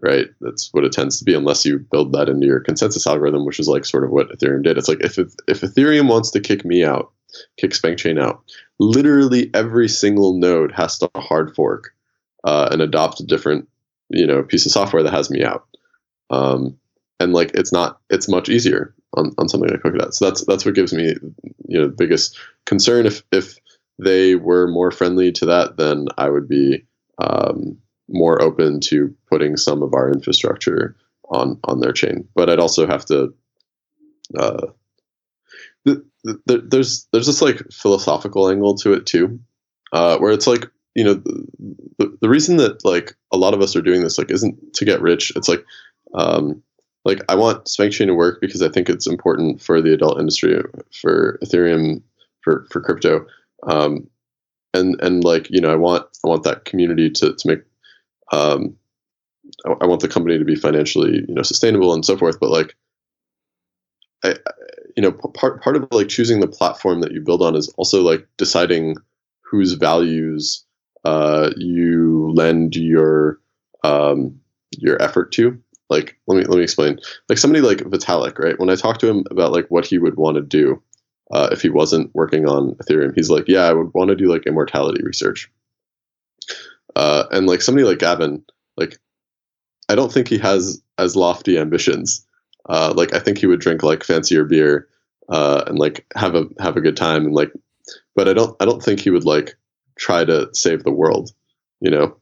right 0.02 0.26
that's 0.40 0.68
what 0.72 0.84
it 0.84 0.92
tends 0.92 1.18
to 1.18 1.24
be 1.24 1.34
unless 1.34 1.64
you 1.64 1.78
build 1.78 2.12
that 2.12 2.28
into 2.28 2.46
your 2.46 2.60
consensus 2.60 3.06
algorithm 3.06 3.44
which 3.44 3.58
is 3.58 3.68
like 3.68 3.84
sort 3.84 4.04
of 4.04 4.10
what 4.10 4.28
ethereum 4.30 4.62
did 4.62 4.78
it's 4.78 4.88
like 4.88 5.02
if, 5.02 5.18
if 5.18 5.60
ethereum 5.60 6.08
wants 6.08 6.30
to 6.30 6.40
kick 6.40 6.64
me 6.64 6.84
out 6.84 7.12
kick 7.56 7.72
spankchain 7.72 8.20
out 8.20 8.42
literally 8.78 9.50
every 9.54 9.88
single 9.88 10.38
node 10.38 10.72
has 10.72 10.98
to 10.98 11.10
hard 11.16 11.54
fork 11.54 11.94
uh, 12.44 12.68
and 12.70 12.80
adopt 12.80 13.20
a 13.20 13.26
different 13.26 13.68
you 14.08 14.26
know 14.26 14.42
piece 14.42 14.64
of 14.64 14.72
software 14.72 15.02
that 15.02 15.12
has 15.12 15.30
me 15.30 15.42
out 15.42 15.66
um, 16.30 16.78
and 17.20 17.32
like 17.32 17.50
it's 17.54 17.72
not 17.72 18.00
it's 18.10 18.28
much 18.28 18.48
easier 18.48 18.94
on, 19.14 19.32
on 19.38 19.48
something 19.48 19.70
like 19.70 19.80
Polkadot. 19.80 20.12
So 20.12 20.26
that's 20.26 20.44
that's 20.44 20.64
what 20.64 20.74
gives 20.74 20.92
me 20.92 21.14
you 21.68 21.80
know 21.80 21.88
the 21.88 21.94
biggest 21.96 22.38
concern. 22.66 23.06
If 23.06 23.22
if 23.32 23.58
they 23.98 24.34
were 24.34 24.68
more 24.68 24.90
friendly 24.90 25.32
to 25.32 25.46
that, 25.46 25.76
then 25.76 26.06
I 26.16 26.28
would 26.28 26.48
be 26.48 26.84
um, 27.18 27.78
more 28.09 28.40
open 28.40 28.80
to 28.80 29.14
putting 29.28 29.56
some 29.56 29.82
of 29.82 29.94
our 29.94 30.10
infrastructure 30.10 30.97
on 31.30 31.59
on 31.64 31.80
their 31.80 31.93
chain. 31.93 32.28
But 32.35 32.51
I'd 32.51 32.60
also 32.60 32.86
have 32.86 33.05
to. 33.06 33.35
Uh, 34.36 34.66
th- 35.86 35.98
th- 36.48 36.62
there's 36.64 37.06
there's 37.12 37.26
this 37.26 37.43
like 37.43 37.62
philosophical 37.72 38.48
angle 38.48 38.74
to 38.76 38.93
it 38.93 39.06
too, 39.06 39.40
uh, 39.93 40.18
where 40.18 40.32
it's 40.32 40.47
like 40.47 40.66
you 40.94 41.05
know 41.05 41.14
the, 41.98 42.16
the 42.20 42.28
reason 42.28 42.56
that 42.56 42.85
like 42.85 43.16
a 43.32 43.36
lot 43.36 43.55
of 43.55 43.60
us 43.60 43.76
are 43.76 43.82
doing 43.82 44.02
this 44.02 44.18
like 44.18 44.30
isn't 44.30 44.74
to 44.74 44.85
get 44.85 45.01
rich. 45.01 45.32
It's 45.36 45.48
like 45.48 45.64
um, 46.14 46.62
like 47.05 47.20
I 47.28 47.35
want 47.36 47.66
SpankChain 47.66 48.06
to 48.06 48.14
work 48.14 48.40
because 48.40 48.62
I 48.62 48.68
think 48.68 48.89
it's 48.89 49.06
important 49.06 49.62
for 49.62 49.80
the 49.80 49.93
adult 49.93 50.18
industry 50.18 50.62
for 50.93 51.39
Ethereum 51.44 52.02
for 52.43 52.66
for 52.70 52.80
crypto. 52.80 53.26
Um, 53.66 54.09
and 54.74 55.01
and 55.01 55.24
like 55.24 55.48
you 55.51 55.60
know 55.60 55.70
I 55.70 55.76
want 55.76 56.06
I 56.24 56.28
want 56.28 56.43
that 56.44 56.64
community 56.64 57.10
to 57.10 57.35
to 57.35 57.48
make 57.48 57.60
um, 58.32 58.76
I, 59.66 59.72
I 59.82 59.86
want 59.86 60.00
the 60.00 60.09
company 60.09 60.38
to 60.38 60.44
be 60.44 60.56
financially 60.56 61.24
you 61.28 61.34
know 61.34 61.42
sustainable 61.42 61.94
and 61.94 62.05
so 62.05 62.16
forth. 62.16 62.40
But 62.40 62.50
like 62.50 62.76
I, 64.24 64.34
you 64.96 65.02
know 65.02 65.12
part 65.12 65.62
part 65.62 65.76
of 65.76 65.88
like 65.90 66.09
choosing 66.09 66.40
the 66.40 66.48
platform 66.48 67.00
that 67.00 67.12
you 67.12 67.20
build 67.20 67.42
on 67.42 67.56
is 67.56 67.68
also 67.76 68.02
like 68.02 68.26
deciding 68.36 68.96
whose 69.42 69.74
values 69.74 70.64
uh, 71.05 71.50
you 71.56 72.32
lend 72.34 72.76
your 72.76 73.38
um, 73.84 74.38
your 74.78 75.00
effort 75.00 75.32
to. 75.32 75.59
Like 75.90 76.18
let 76.26 76.36
me 76.36 76.44
let 76.44 76.59
me 76.59 76.64
explain. 76.64 76.98
Like 77.28 77.38
somebody 77.38 77.62
like 77.62 77.78
Vitalik, 77.78 78.38
right? 78.38 78.59
When 78.59 78.70
I 78.70 78.74
talk 78.74 78.98
to 78.98 79.09
him 79.09 79.24
about 79.30 79.52
like 79.52 79.66
what 79.68 79.86
he 79.86 79.98
would 79.98 80.16
want 80.16 80.36
to 80.36 80.42
do, 80.42 80.82
uh, 81.30 81.48
if 81.52 81.62
he 81.62 81.68
wasn't 81.68 82.14
working 82.14 82.48
on 82.48 82.74
Ethereum. 82.76 83.12
He's 83.14 83.30
like, 83.30 83.44
yeah, 83.48 83.64
I 83.64 83.72
would 83.72 83.92
want 83.94 84.09
to 84.09 84.16
do 84.16 84.26
like 84.26 84.46
immortality 84.46 85.02
research. 85.02 85.50
Uh, 86.98 87.28
and 87.30 87.46
like 87.46 87.62
somebody 87.62 87.86
like 87.86 88.00
Gavin, 88.00 88.42
like 88.76 88.98
I 89.88 89.94
don't 89.94 90.12
think 90.12 90.26
he 90.26 90.36
has 90.38 90.82
as 90.98 91.14
lofty 91.14 91.56
ambitions. 91.56 92.26
Uh, 92.68 92.92
like 92.94 93.14
I 93.14 93.20
think 93.20 93.38
he 93.38 93.46
would 93.46 93.60
drink 93.60 93.84
like 93.84 94.02
fancier 94.02 94.44
beer 94.44 94.88
uh, 95.28 95.62
and 95.68 95.78
like 95.78 96.04
have 96.16 96.34
a 96.34 96.46
have 96.58 96.76
a 96.76 96.80
good 96.80 96.96
time 96.96 97.24
and 97.24 97.34
like, 97.34 97.52
but 98.16 98.28
I 98.28 98.32
don't 98.32 98.56
I 98.60 98.64
don't 98.64 98.82
think 98.82 98.98
he 98.98 99.10
would 99.10 99.24
like 99.24 99.54
try 99.96 100.24
to 100.24 100.52
save 100.52 100.82
the 100.82 100.90
world, 100.90 101.30
you 101.80 101.88
know. 101.88 102.16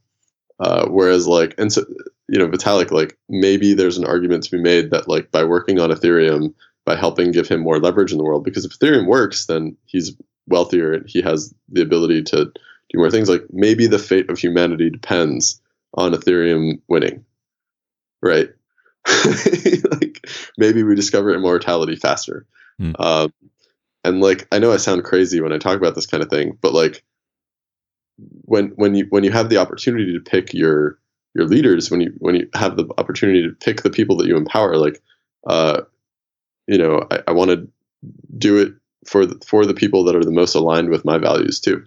Uh, 0.61 0.87
whereas 0.89 1.27
like 1.27 1.55
and 1.57 1.73
so 1.73 1.83
you 2.29 2.39
know 2.39 2.47
Vitalik 2.47 2.91
like 2.91 3.17
maybe 3.31 3.73
there's 3.73 3.97
an 3.97 4.05
argument 4.05 4.43
to 4.45 4.51
be 4.51 4.63
made 4.63 4.91
that 4.91 5.09
like 5.09 5.31
by 5.31 5.43
working 5.43 5.81
on 5.81 5.89
Ethereum 5.91 6.53
by 6.85 6.97
helping 6.97 7.33
give 7.33 7.49
him 7.49 7.61
more 7.61 7.81
leverage 7.81 8.13
in 8.13 8.19
the 8.19 8.25
world. 8.25 8.45
Because 8.45 8.67
if 8.67 8.73
Ethereum 8.73 9.07
works, 9.07 9.47
then 9.47 9.75
he's 9.87 10.15
wealthier 10.49 10.93
and 10.93 11.09
he 11.09 11.23
has 11.23 11.55
the 11.71 11.81
ability 11.81 12.23
to 12.25 12.53
do 12.91 12.99
more 12.99 13.11
things. 13.11 13.29
Like 13.29 13.45
maybe 13.51 13.87
the 13.87 13.99
fate 13.99 14.31
of 14.31 14.39
humanity 14.39 14.91
depends 14.91 15.61
on 15.95 16.13
Ethereum 16.13 16.81
winning, 16.89 17.25
right? 18.23 18.51
like 19.91 20.29
maybe 20.59 20.83
we 20.83 20.95
discover 20.95 21.35
immortality 21.35 21.97
faster. 21.97 22.47
Mm. 22.81 22.95
Um, 22.99 23.33
and 24.05 24.21
like 24.21 24.47
I 24.53 24.59
know 24.59 24.73
I 24.73 24.77
sound 24.77 25.05
crazy 25.05 25.41
when 25.41 25.53
I 25.53 25.59
talk 25.59 25.77
about 25.77 25.95
this 25.95 26.07
kind 26.07 26.23
of 26.23 26.31
thing, 26.31 26.59
but 26.61 26.73
like 26.73 27.03
when 28.19 28.69
when 28.77 28.95
you 28.95 29.07
when 29.11 29.25
you 29.25 29.31
have 29.31 29.49
the 29.49 29.59
opportunity 29.59 30.13
to 30.13 30.21
pick 30.21 30.55
your 30.55 30.99
your 31.35 31.47
leaders, 31.47 31.91
when 31.91 32.01
you 32.01 32.13
when 32.19 32.35
you 32.35 32.49
have 32.55 32.77
the 32.77 32.87
opportunity 32.99 33.43
to 33.43 33.55
pick 33.55 33.83
the 33.83 33.91
people 33.91 34.17
that 34.17 34.27
you 34.27 34.37
empower, 34.37 34.77
like 34.77 35.01
uh, 35.47 35.83
you 36.67 36.79
know, 36.79 37.07
I, 37.11 37.23
I 37.29 37.33
want 37.33 37.51
to 37.51 37.69
do 38.37 38.59
it 38.59 38.75
for 39.07 39.27
the, 39.27 39.43
for 39.47 39.65
the 39.65 39.75
people 39.75 40.05
that 40.05 40.17
are 40.17 40.25
the 40.25 40.31
most 40.31 40.55
aligned 40.55 40.91
with 40.91 41.05
my 41.05 41.19
values 41.19 41.61
too. 41.61 41.85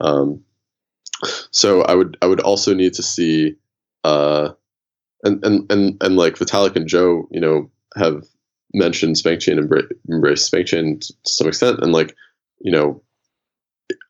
Um, 0.00 0.42
so 1.50 1.82
I 1.82 1.94
would 1.94 2.16
I 2.22 2.26
would 2.26 2.40
also 2.40 2.74
need 2.74 2.94
to 2.94 3.02
see, 3.02 3.56
uh, 4.04 4.50
and 5.24 5.44
and 5.44 5.70
and 5.72 6.02
and 6.02 6.16
like 6.16 6.34
Vitalik 6.34 6.76
and 6.76 6.86
Joe, 6.86 7.28
you 7.30 7.40
know, 7.40 7.70
have 7.96 8.24
mentioned 8.74 9.16
SpankChain 9.16 9.52
and 9.52 9.60
embrace, 9.60 9.86
embrace 10.08 10.48
SpankChain 10.48 11.00
to 11.00 11.14
some 11.26 11.48
extent, 11.48 11.80
and 11.80 11.92
like, 11.92 12.14
you 12.60 12.70
know, 12.70 13.02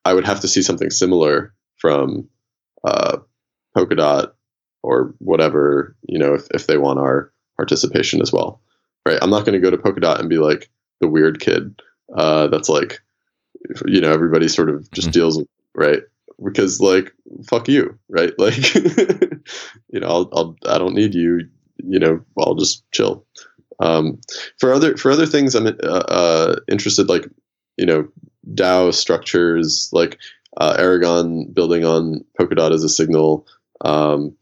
I 0.04 0.14
would 0.14 0.26
have 0.26 0.40
to 0.40 0.48
see 0.48 0.62
something 0.62 0.90
similar 0.90 1.54
from 1.76 2.28
uh, 2.84 3.18
Polkadot 3.76 4.32
or 4.82 5.14
whatever, 5.18 5.96
you 6.08 6.18
know, 6.18 6.34
if 6.34 6.46
if 6.52 6.66
they 6.66 6.78
want 6.78 6.98
our 6.98 7.32
participation 7.56 8.20
as 8.20 8.32
well 8.32 8.60
right? 9.06 9.18
I'm 9.22 9.30
not 9.30 9.46
going 9.46 9.54
to 9.54 9.60
go 9.60 9.70
to 9.70 9.78
Polkadot 9.78 10.18
and 10.18 10.28
be 10.28 10.38
like 10.38 10.68
the 11.00 11.08
weird 11.08 11.40
kid 11.40 11.80
uh, 12.14 12.48
that's 12.48 12.68
like, 12.68 13.00
you 13.86 14.00
know, 14.00 14.12
everybody 14.12 14.48
sort 14.48 14.68
of 14.68 14.90
just 14.90 15.08
mm-hmm. 15.08 15.12
deals 15.12 15.38
with, 15.38 15.48
right? 15.76 16.02
Because 16.42 16.80
like, 16.80 17.12
fuck 17.48 17.68
you, 17.68 17.98
right? 18.08 18.32
Like, 18.38 18.74
you 18.74 20.00
know, 20.00 20.08
I'll, 20.08 20.30
I'll, 20.32 20.56
I 20.66 20.78
don't 20.78 20.94
need 20.94 21.14
you, 21.14 21.42
you 21.76 21.98
know, 21.98 22.20
I'll 22.38 22.54
just 22.54 22.90
chill. 22.90 23.24
Um, 23.78 24.20
for 24.58 24.72
other, 24.72 24.96
for 24.96 25.10
other 25.10 25.26
things, 25.26 25.54
I'm 25.54 25.66
uh, 25.66 25.70
uh, 25.70 26.56
interested, 26.68 27.08
like, 27.08 27.28
you 27.76 27.86
know, 27.86 28.08
DAO 28.54 28.92
structures, 28.92 29.90
like 29.92 30.18
uh, 30.58 30.76
Aragon 30.78 31.52
building 31.52 31.84
on 31.84 32.24
Polkadot 32.38 32.72
as 32.72 32.84
a 32.84 32.88
signal. 32.88 33.46
Um, 33.84 34.34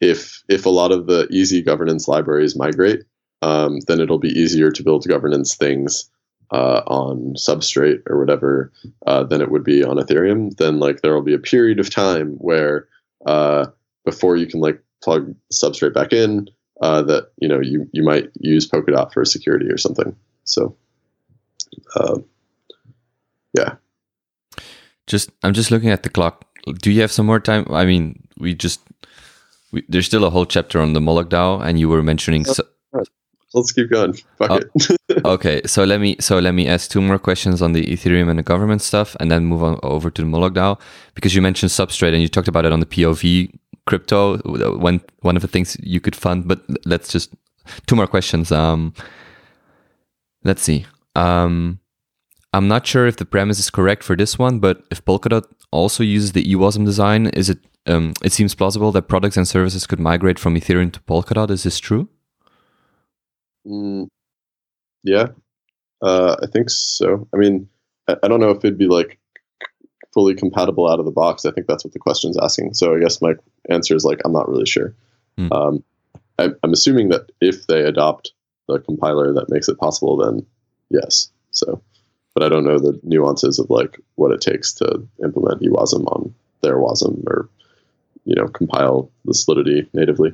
if 0.00 0.42
if 0.48 0.66
a 0.66 0.70
lot 0.70 0.92
of 0.92 1.06
the 1.06 1.28
easy 1.30 1.62
governance 1.62 2.08
libraries 2.08 2.56
migrate, 2.56 3.04
um, 3.40 3.78
then 3.86 4.00
it'll 4.00 4.18
be 4.18 4.28
easier 4.28 4.70
to 4.70 4.82
build 4.82 5.06
governance 5.08 5.54
things 5.54 6.10
uh, 6.52 6.82
on 6.86 7.34
Substrate 7.34 8.02
or 8.06 8.18
whatever 8.18 8.70
uh, 9.06 9.24
than 9.24 9.40
it 9.40 9.50
would 9.50 9.64
be 9.64 9.82
on 9.82 9.96
Ethereum. 9.96 10.54
Then 10.56 10.78
like 10.78 11.00
there 11.00 11.14
will 11.14 11.22
be 11.22 11.34
a 11.34 11.38
period 11.38 11.80
of 11.80 11.90
time 11.90 12.34
where 12.34 12.88
uh, 13.26 13.66
before 14.04 14.36
you 14.36 14.46
can 14.46 14.60
like 14.60 14.80
plug 15.02 15.34
Substrate 15.52 15.94
back 15.94 16.12
in, 16.12 16.48
uh, 16.80 17.02
that 17.02 17.30
you 17.38 17.48
know 17.48 17.60
you 17.60 17.88
you 17.92 18.02
might 18.02 18.30
use 18.34 18.68
Polkadot 18.68 19.12
for 19.12 19.24
security 19.24 19.66
or 19.66 19.78
something. 19.78 20.14
So, 20.44 20.76
uh, 21.96 22.18
yeah. 23.56 23.76
Just 25.06 25.30
I'm 25.42 25.54
just 25.54 25.70
looking 25.70 25.90
at 25.90 26.02
the 26.02 26.10
clock. 26.10 26.44
Do 26.80 26.90
you 26.90 27.00
have 27.00 27.12
some 27.12 27.26
more 27.26 27.40
time? 27.40 27.66
I 27.70 27.84
mean, 27.84 28.22
we 28.38 28.54
just 28.54 28.80
we, 29.72 29.84
there's 29.88 30.06
still 30.06 30.24
a 30.24 30.30
whole 30.30 30.46
chapter 30.46 30.80
on 30.80 30.92
the 30.92 31.00
Moloch 31.00 31.30
DAO, 31.30 31.64
and 31.64 31.78
you 31.78 31.88
were 31.88 32.02
mentioning. 32.02 32.44
So, 32.44 32.62
let's 33.54 33.72
keep 33.72 33.90
going. 33.90 34.14
Fuck 34.38 34.50
oh, 34.50 34.56
it. 34.56 35.24
okay, 35.24 35.62
so 35.66 35.84
let 35.84 36.00
me 36.00 36.16
so 36.20 36.38
let 36.38 36.52
me 36.52 36.68
ask 36.68 36.90
two 36.90 37.00
more 37.00 37.18
questions 37.18 37.62
on 37.62 37.72
the 37.72 37.84
Ethereum 37.86 38.28
and 38.28 38.38
the 38.38 38.42
government 38.42 38.82
stuff, 38.82 39.16
and 39.20 39.30
then 39.30 39.44
move 39.44 39.62
on 39.62 39.78
over 39.82 40.10
to 40.10 40.22
the 40.22 40.28
Moloch 40.28 40.54
DAO 40.54 40.80
because 41.14 41.34
you 41.34 41.42
mentioned 41.42 41.70
Substrate 41.70 42.12
and 42.12 42.22
you 42.22 42.28
talked 42.28 42.48
about 42.48 42.64
it 42.64 42.72
on 42.72 42.80
the 42.80 42.86
POV 42.86 43.52
crypto. 43.86 44.38
One 44.78 45.00
one 45.20 45.36
of 45.36 45.42
the 45.42 45.48
things 45.48 45.76
you 45.82 46.00
could 46.00 46.16
fund, 46.16 46.48
but 46.48 46.62
let's 46.84 47.08
just 47.10 47.34
two 47.86 47.96
more 47.96 48.06
questions. 48.06 48.52
Um, 48.52 48.94
let's 50.44 50.62
see. 50.62 50.86
Um, 51.14 51.80
I'm 52.52 52.68
not 52.68 52.86
sure 52.86 53.06
if 53.06 53.16
the 53.16 53.24
premise 53.24 53.58
is 53.58 53.70
correct 53.70 54.02
for 54.02 54.16
this 54.16 54.38
one, 54.38 54.58
but 54.58 54.82
if 54.90 55.04
Polkadot 55.04 55.44
also 55.70 56.02
uses 56.02 56.32
the 56.32 56.44
EWASM 56.44 56.84
design, 56.84 57.26
is 57.28 57.48
it? 57.50 57.58
Um, 57.84 58.12
it 58.22 58.32
seems 58.32 58.54
plausible 58.54 58.92
that 58.92 59.08
products 59.08 59.36
and 59.36 59.48
services 59.48 59.88
could 59.88 59.98
migrate 59.98 60.38
from 60.38 60.54
Ethereum 60.54 60.92
to 60.92 61.00
Polkadot. 61.00 61.50
Is 61.50 61.64
this 61.64 61.80
true? 61.80 62.08
Mm, 63.66 64.08
yeah, 65.04 65.28
uh, 66.02 66.36
I 66.42 66.46
think 66.46 66.70
so. 66.70 67.28
I 67.32 67.36
mean, 67.36 67.68
I, 68.08 68.16
I, 68.22 68.28
don't 68.28 68.40
know 68.40 68.50
if 68.50 68.58
it'd 68.58 68.78
be 68.78 68.88
like 68.88 69.18
fully 70.12 70.34
compatible 70.34 70.88
out 70.90 70.98
of 70.98 71.04
the 71.04 71.12
box. 71.12 71.44
I 71.44 71.52
think 71.52 71.66
that's 71.66 71.84
what 71.84 71.92
the 71.92 71.98
question's 71.98 72.38
asking. 72.38 72.74
So 72.74 72.94
I 72.94 73.00
guess 73.00 73.22
my 73.22 73.34
answer 73.70 73.94
is 73.94 74.04
like 74.04 74.20
I'm 74.24 74.32
not 74.32 74.48
really 74.48 74.66
sure. 74.66 74.94
Mm. 75.38 75.52
Um, 75.52 75.84
I, 76.38 76.48
I'm 76.62 76.72
assuming 76.72 77.08
that 77.10 77.30
if 77.40 77.66
they 77.66 77.82
adopt 77.82 78.32
the 78.68 78.78
compiler 78.80 79.32
that 79.32 79.50
makes 79.50 79.68
it 79.68 79.78
possible, 79.78 80.16
then 80.16 80.44
yes. 80.90 81.30
So, 81.50 81.80
but 82.34 82.42
I 82.42 82.48
don't 82.48 82.64
know 82.64 82.78
the 82.78 82.98
nuances 83.02 83.58
of 83.58 83.70
like 83.70 83.98
what 84.16 84.32
it 84.32 84.40
takes 84.40 84.72
to 84.74 85.06
implement 85.22 85.62
EWASM 85.62 86.06
on 86.06 86.34
their 86.62 86.76
WASM 86.76 87.24
or 87.26 87.48
you 88.24 88.34
know 88.34 88.46
compile 88.48 89.10
the 89.24 89.34
Solidity 89.34 89.88
natively. 89.92 90.32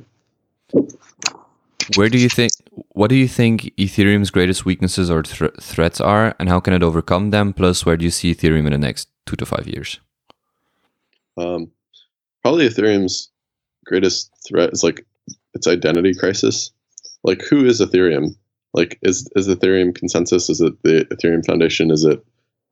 Where 1.95 2.09
do 2.09 2.17
you 2.17 2.29
think? 2.29 2.51
What 2.99 3.09
do 3.09 3.15
you 3.15 3.29
think 3.29 3.73
Ethereum's 3.77 4.29
greatest 4.29 4.65
weaknesses 4.65 5.09
or 5.09 5.23
th- 5.23 5.53
threats 5.61 6.01
are, 6.01 6.35
and 6.37 6.49
how 6.49 6.59
can 6.59 6.73
it 6.73 6.83
overcome 6.83 7.29
them? 7.29 7.53
Plus, 7.53 7.85
where 7.85 7.95
do 7.95 8.03
you 8.03 8.11
see 8.11 8.35
Ethereum 8.35 8.65
in 8.65 8.73
the 8.73 8.77
next 8.77 9.07
two 9.25 9.37
to 9.37 9.45
five 9.45 9.69
years? 9.69 10.01
Um, 11.37 11.71
probably 12.41 12.67
Ethereum's 12.67 13.31
greatest 13.85 14.33
threat 14.45 14.71
is 14.73 14.83
like 14.83 15.05
its 15.53 15.65
identity 15.65 16.13
crisis. 16.13 16.71
Like, 17.23 17.41
who 17.41 17.65
is 17.65 17.79
Ethereum? 17.79 18.35
Like, 18.73 18.99
is 19.01 19.29
is 19.33 19.47
Ethereum 19.47 19.97
ConsenSys? 19.97 20.49
Is 20.49 20.59
it 20.59 20.73
the 20.83 21.05
Ethereum 21.05 21.45
Foundation? 21.45 21.91
Is 21.91 22.03
it, 22.03 22.21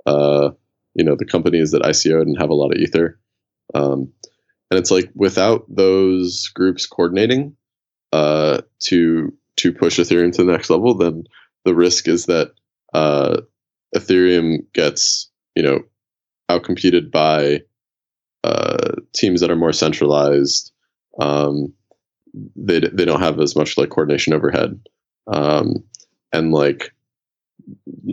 uh, 0.06 0.50
you 0.94 1.06
know, 1.06 1.16
the 1.16 1.24
companies 1.24 1.72
that 1.72 1.84
ICO'd 1.84 2.28
and 2.28 2.38
have 2.38 2.50
a 2.50 2.54
lot 2.54 2.74
of 2.74 2.82
ether? 2.82 3.18
Um, 3.74 4.12
and 4.70 4.78
it's 4.78 4.92
like 4.92 5.10
without 5.16 5.64
those 5.74 6.50
groups 6.50 6.86
coordinating, 6.86 7.56
uh, 8.12 8.60
to 8.88 9.32
to 9.58 9.74
push 9.74 10.00
Ethereum 10.00 10.32
to 10.34 10.44
the 10.44 10.52
next 10.52 10.70
level, 10.70 10.96
then 10.96 11.24
the 11.66 11.76
risk 11.76 12.08
is 12.08 12.26
that 12.28 12.52
uh, 12.94 13.42
Ethereum 13.96 14.60
gets 14.74 15.30
you 15.56 15.64
know 15.64 15.82
outcompeted 16.50 17.12
by 17.12 17.62
uh, 18.44 18.94
teams 19.14 19.42
that 19.42 19.52
are 19.52 19.56
more 19.56 19.74
centralized, 19.74 20.72
Um, 21.20 21.74
they 22.56 22.80
they 22.80 23.06
don't 23.06 23.22
have 23.22 23.40
as 23.40 23.56
much 23.56 23.78
like 23.78 23.90
coordination 23.90 24.34
overhead, 24.34 24.80
um, 25.28 25.84
and 26.32 26.52
like 26.52 26.94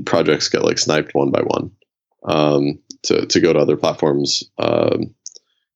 projects 0.06 0.48
get 0.48 0.64
like 0.64 0.78
sniped 0.78 1.14
one 1.14 1.30
by 1.30 1.42
one 1.42 1.70
um, 2.26 2.78
to 3.02 3.26
to 3.26 3.40
go 3.40 3.52
to 3.52 3.58
other 3.58 3.76
platforms, 3.76 4.44
um, 4.58 5.14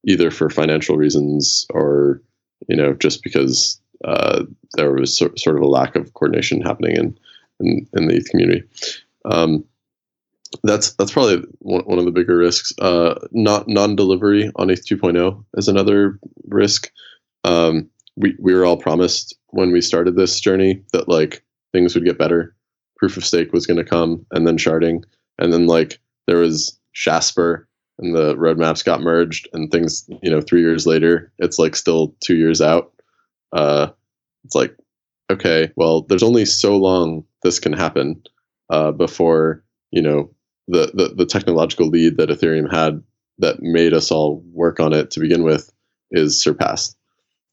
either 0.07 0.31
for 0.31 0.51
financial 0.51 0.97
reasons 0.97 1.67
or 1.71 2.23
you 2.69 2.77
know 2.77 2.95
just 2.95 3.23
because 3.23 3.81
uh, 4.05 4.45
there 4.77 4.93
was 4.93 5.17
so, 5.17 5.31
sort 5.37 5.57
of 5.57 5.63
a 5.63 5.69
lack 5.69 5.97
of 5.97 6.15
coordination 6.15 6.61
happening 6.61 6.97
in 6.97 7.19
in, 7.61 7.87
in 7.95 8.07
the 8.07 8.17
ETH 8.17 8.29
community. 8.31 8.63
Um, 9.25 9.65
that's 10.63 10.93
that's 10.95 11.13
probably 11.13 11.43
one, 11.59 11.83
one 11.85 11.99
of 11.99 12.05
the 12.05 12.11
bigger 12.11 12.37
risks. 12.37 12.73
Uh, 12.79 13.15
not 13.33 13.69
non-delivery 13.69 14.51
on 14.57 14.71
ETH 14.71 14.87
2.0 14.87 15.45
is 15.57 15.69
another 15.69 16.19
risk. 16.47 16.91
Um, 17.45 17.89
we 18.17 18.35
we 18.39 18.55
were 18.55 18.65
all 18.65 18.77
promised 18.77 19.37
when 19.49 19.73
we 19.73 19.81
started 19.81 20.17
this 20.17 20.41
journey 20.41 20.83
that 20.93 21.09
like 21.09 21.45
things 21.73 21.95
would 21.95 22.05
get 22.05 22.19
better. 22.19 22.55
Proof 22.97 23.17
of 23.17 23.25
stake 23.25 23.53
was 23.53 23.67
going 23.67 23.77
to 23.77 23.85
come, 23.85 24.25
and 24.33 24.47
then 24.47 24.57
sharding, 24.57 25.05
and 25.39 25.53
then 25.53 25.67
like 25.67 26.01
there 26.27 26.39
was 26.39 26.79
Shasper, 26.93 27.69
and 27.99 28.15
the 28.15 28.35
roadmaps 28.37 28.85
got 28.85 29.03
merged, 29.03 29.49
and 29.53 29.71
things 29.71 30.09
you 30.23 30.31
know 30.31 30.41
three 30.41 30.63
years 30.63 30.87
later, 30.87 31.33
it's 31.39 31.59
like 31.59 31.77
still 31.77 32.15
two 32.21 32.37
years 32.37 32.61
out. 32.61 32.93
Uh, 33.53 33.89
it's 34.45 34.55
like 34.55 34.77
okay, 35.31 35.71
well, 35.77 36.03
there's 36.03 36.23
only 36.23 36.45
so 36.45 36.77
long 36.77 37.25
this 37.43 37.59
can 37.59 37.73
happen 37.73 38.23
uh, 38.71 38.93
before 38.93 39.63
you 39.91 40.03
know 40.03 40.31
the, 40.69 40.91
the 40.95 41.15
the 41.17 41.27
technological 41.27 41.89
lead 41.89 42.17
that 42.17 42.29
Ethereum 42.29 42.71
had 42.71 43.03
that 43.39 43.61
made 43.61 43.95
us 43.95 44.11
all 44.11 44.43
work 44.53 44.81
on 44.81 44.93
it 44.93 45.11
to 45.13 45.21
begin 45.21 45.43
with 45.45 45.73
is 46.11 46.41
surpassed. 46.41 46.97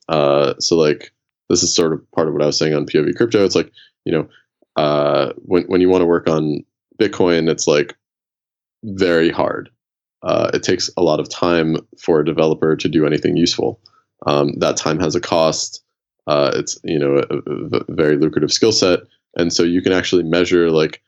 Uh, 0.10 0.54
so 0.60 0.76
like 0.76 1.12
this 1.50 1.64
is 1.64 1.74
sort 1.74 1.94
of 1.94 2.12
part 2.12 2.28
of 2.28 2.34
what 2.34 2.44
I 2.44 2.48
was 2.48 2.58
saying 2.58 2.74
on 2.74 2.86
POV 2.86 3.16
crypto. 3.16 3.46
It's 3.46 3.56
like 3.56 3.72
you 4.06 4.12
know 4.12 4.28
uh, 4.76 5.34
when 5.38 5.64
when 5.64 5.82
you 5.82 5.90
want 5.90 6.02
to 6.02 6.08
work 6.08 6.28
on 6.28 6.64
Bitcoin, 7.00 7.50
it's 7.50 7.68
like 7.68 7.96
very 8.84 9.30
hard. 9.30 9.70
Uh, 10.24 10.50
it 10.54 10.64
takes 10.64 10.90
a 10.98 11.04
lot 11.04 11.20
of 11.20 11.30
time 11.30 11.78
for 12.00 12.20
a 12.20 12.26
developer 12.26 12.76
to 12.76 12.90
do 12.90 13.06
anything 13.06 13.38
useful. 13.38 13.80
Um, 14.26 14.54
that 14.60 14.78
time 14.78 15.00
has 15.00 15.16
a 15.16 15.22
cost. 15.22 15.84
Uh, 16.28 16.52
it's 16.56 16.78
you 16.84 17.00
know 17.00 17.24
a, 17.30 17.78
a 17.78 17.84
very 17.90 18.18
lucrative 18.18 18.52
skill 18.52 18.72
set, 18.72 19.00
and 19.36 19.54
so 19.54 19.64
you 19.64 19.82
can 19.82 19.92
actually 19.92 20.24
measure 20.24 20.72
like 20.72 21.02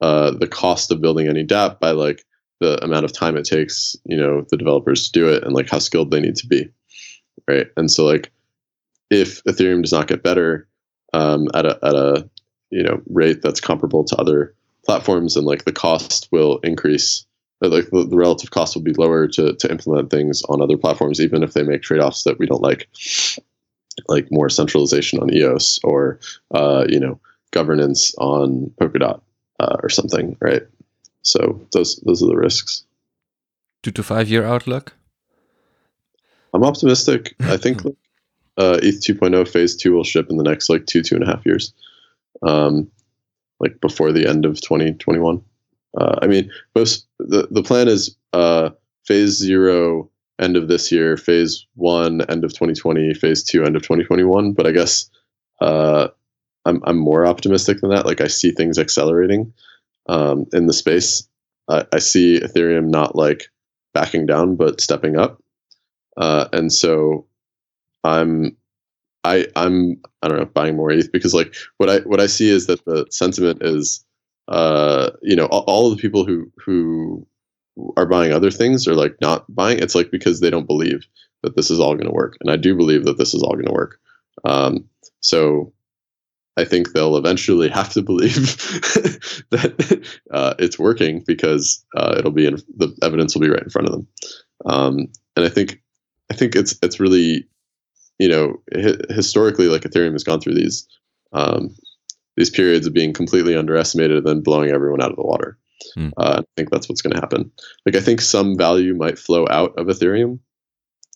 uh, 0.00 0.32
the 0.32 0.48
cost 0.48 0.90
of 0.90 1.00
building 1.00 1.28
any 1.28 1.44
DApp 1.44 1.78
by 1.80 1.92
like 1.92 2.24
the 2.60 2.82
amount 2.84 3.04
of 3.04 3.12
time 3.12 3.36
it 3.36 3.44
takes 3.44 3.96
you 4.04 4.16
know 4.16 4.44
the 4.50 4.56
developers 4.56 5.08
to 5.08 5.12
do 5.12 5.28
it 5.28 5.44
and 5.44 5.54
like 5.54 5.70
how 5.70 5.78
skilled 5.78 6.10
they 6.10 6.20
need 6.20 6.36
to 6.36 6.46
be, 6.46 6.68
right? 7.48 7.66
And 7.76 7.90
so 7.90 8.04
like 8.04 8.32
if 9.10 9.42
Ethereum 9.44 9.82
does 9.82 9.92
not 9.92 10.08
get 10.08 10.22
better 10.22 10.68
um, 11.12 11.48
at 11.54 11.66
a 11.66 11.78
at 11.82 11.94
a 11.94 12.28
you 12.70 12.82
know 12.82 13.00
rate 13.08 13.42
that's 13.42 13.60
comparable 13.60 14.04
to 14.04 14.16
other 14.16 14.54
platforms, 14.84 15.36
and 15.36 15.46
like 15.46 15.64
the 15.64 15.72
cost 15.72 16.28
will 16.32 16.58
increase. 16.58 17.26
Like 17.60 17.88
the, 17.88 18.06
relative 18.12 18.50
cost 18.50 18.74
will 18.74 18.82
be 18.82 18.92
lower 18.92 19.26
to 19.28 19.54
to 19.54 19.70
implement 19.70 20.10
things 20.10 20.42
on 20.50 20.60
other 20.60 20.76
platforms, 20.76 21.18
even 21.18 21.42
if 21.42 21.54
they 21.54 21.62
make 21.62 21.80
trade 21.80 22.00
offs 22.00 22.24
that 22.24 22.38
we 22.38 22.44
don't 22.44 22.60
like, 22.60 22.88
like 24.08 24.26
more 24.30 24.48
centralization 24.48 25.20
on 25.20 25.32
EOS 25.32 25.80
or 25.84 26.18
uh, 26.52 26.84
you 26.88 27.00
know 27.00 27.18
governance 27.50 28.14
on 28.18 28.72
Polkadot 28.80 29.20
uh, 29.60 29.76
or 29.82 29.88
something, 29.88 30.36
right? 30.40 30.62
So 31.22 31.60
those 31.72 31.96
those 32.04 32.22
are 32.22 32.26
the 32.26 32.36
risks. 32.36 32.84
Two 33.82 33.92
to 33.92 34.02
five 34.02 34.28
year 34.28 34.44
outlook. 34.44 34.94
I'm 36.52 36.64
optimistic. 36.64 37.34
I 37.40 37.56
think 37.56 37.84
uh, 38.56 38.78
ETH 38.82 39.02
2.0 39.02 39.48
phase 39.48 39.76
two 39.76 39.92
will 39.92 40.04
ship 40.04 40.28
in 40.30 40.36
the 40.36 40.44
next 40.44 40.68
like 40.68 40.86
two 40.86 41.02
two 41.02 41.16
and 41.16 41.24
a 41.24 41.26
half 41.26 41.44
years, 41.44 41.72
um, 42.42 42.90
like 43.60 43.80
before 43.80 44.12
the 44.12 44.26
end 44.26 44.44
of 44.44 44.60
2021. 44.60 45.42
Uh, 45.96 46.18
I 46.22 46.26
mean, 46.26 46.50
most 46.74 47.06
the 47.18 47.48
the 47.50 47.62
plan 47.62 47.88
is 47.88 48.16
uh, 48.32 48.70
phase 49.04 49.36
zero 49.36 50.10
end 50.40 50.56
of 50.56 50.68
this 50.68 50.90
year, 50.90 51.16
phase 51.16 51.66
one 51.74 52.22
end 52.30 52.44
of 52.44 52.52
2020, 52.52 53.14
phase 53.14 53.42
two 53.42 53.64
end 53.64 53.76
of 53.76 53.82
2021. 53.82 54.52
But 54.52 54.66
I 54.66 54.72
guess 54.72 55.08
uh, 55.60 56.08
I'm 56.64 56.80
I'm 56.84 56.98
more 56.98 57.26
optimistic 57.26 57.80
than 57.80 57.90
that. 57.90 58.06
Like 58.06 58.20
I 58.20 58.28
see 58.28 58.50
things 58.50 58.78
accelerating 58.78 59.52
um, 60.08 60.46
in 60.52 60.66
the 60.66 60.72
space. 60.72 61.28
I, 61.68 61.84
I 61.92 61.98
see 61.98 62.40
Ethereum 62.40 62.88
not 62.88 63.16
like 63.16 63.48
backing 63.94 64.26
down, 64.26 64.56
but 64.56 64.80
stepping 64.80 65.16
up. 65.16 65.42
Uh, 66.16 66.48
and 66.52 66.72
so 66.72 67.26
I'm 68.04 68.56
I 69.24 69.46
I'm 69.56 70.00
I 70.22 70.28
don't 70.28 70.38
know 70.38 70.44
buying 70.44 70.76
more 70.76 70.90
ETH 70.90 71.10
because 71.12 71.34
like 71.34 71.54
what 71.78 71.88
I 71.88 71.98
what 72.00 72.20
I 72.20 72.26
see 72.26 72.48
is 72.48 72.66
that 72.66 72.84
the 72.84 73.06
sentiment 73.10 73.62
is 73.62 74.04
uh 74.48 75.10
you 75.22 75.34
know 75.34 75.46
all, 75.46 75.64
all 75.66 75.90
of 75.90 75.96
the 75.96 76.00
people 76.00 76.24
who 76.26 76.52
who 76.64 77.26
are 77.96 78.06
buying 78.06 78.32
other 78.32 78.50
things 78.50 78.86
or 78.86 78.94
like 78.94 79.16
not 79.20 79.44
buying 79.54 79.78
it's 79.78 79.94
like 79.94 80.10
because 80.10 80.40
they 80.40 80.50
don't 80.50 80.66
believe 80.66 81.06
that 81.42 81.56
this 81.56 81.70
is 81.70 81.80
all 81.80 81.94
going 81.94 82.06
to 82.06 82.12
work 82.12 82.36
and 82.40 82.50
I 82.50 82.56
do 82.56 82.76
believe 82.76 83.04
that 83.04 83.18
this 83.18 83.34
is 83.34 83.42
all 83.42 83.54
going 83.54 83.66
to 83.66 83.72
work 83.72 83.98
um 84.44 84.88
so 85.20 85.72
I 86.56 86.64
think 86.64 86.92
they'll 86.92 87.16
eventually 87.16 87.68
have 87.70 87.90
to 87.90 88.02
believe 88.02 88.34
that 89.50 90.08
uh, 90.30 90.54
it's 90.58 90.78
working 90.78 91.22
because 91.26 91.84
uh, 91.96 92.14
it'll 92.18 92.30
be 92.30 92.46
in, 92.46 92.56
the 92.76 92.96
evidence 93.02 93.34
will 93.34 93.42
be 93.42 93.50
right 93.50 93.62
in 93.62 93.70
front 93.70 93.88
of 93.88 93.92
them. 93.92 94.08
Um, 94.66 94.98
and 95.36 95.44
I 95.44 95.48
think 95.48 95.82
I 96.30 96.34
think 96.34 96.54
it's 96.54 96.78
it's 96.82 97.00
really 97.00 97.46
you 98.18 98.28
know 98.28 98.56
hi- 98.72 98.96
historically 99.10 99.66
like 99.66 99.82
Ethereum 99.82 100.12
has 100.12 100.24
gone 100.24 100.40
through 100.40 100.54
these 100.54 100.86
um, 101.32 101.74
these 102.36 102.50
periods 102.50 102.86
of 102.86 102.94
being 102.94 103.12
completely 103.12 103.56
underestimated 103.56 104.18
and 104.18 104.26
then 104.26 104.42
blowing 104.42 104.70
everyone 104.70 105.02
out 105.02 105.10
of 105.10 105.16
the 105.16 105.26
water. 105.26 105.58
Mm. 105.96 106.12
Uh, 106.16 106.42
I 106.42 106.44
think 106.56 106.70
that's 106.70 106.88
what's 106.88 107.02
going 107.02 107.14
to 107.14 107.20
happen. 107.20 107.50
Like 107.86 107.96
I 107.96 108.00
think 108.00 108.20
some 108.20 108.56
value 108.56 108.94
might 108.94 109.18
flow 109.18 109.46
out 109.50 109.78
of 109.78 109.86
Ethereum. 109.86 110.38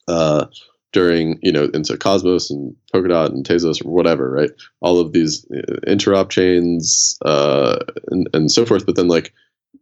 Uh, 0.06 0.46
during 0.92 1.38
you 1.42 1.52
know 1.52 1.64
into 1.74 1.96
Cosmos 1.96 2.50
and 2.50 2.74
Polkadot 2.94 3.28
and 3.28 3.46
Tezos 3.46 3.84
or 3.84 3.90
whatever, 3.90 4.30
right? 4.30 4.50
All 4.80 4.98
of 4.98 5.12
these 5.12 5.44
uh, 5.54 5.76
interop 5.86 6.30
chains 6.30 7.18
uh, 7.24 7.78
and 8.08 8.28
and 8.32 8.50
so 8.50 8.64
forth. 8.64 8.86
But 8.86 8.96
then 8.96 9.08
like 9.08 9.32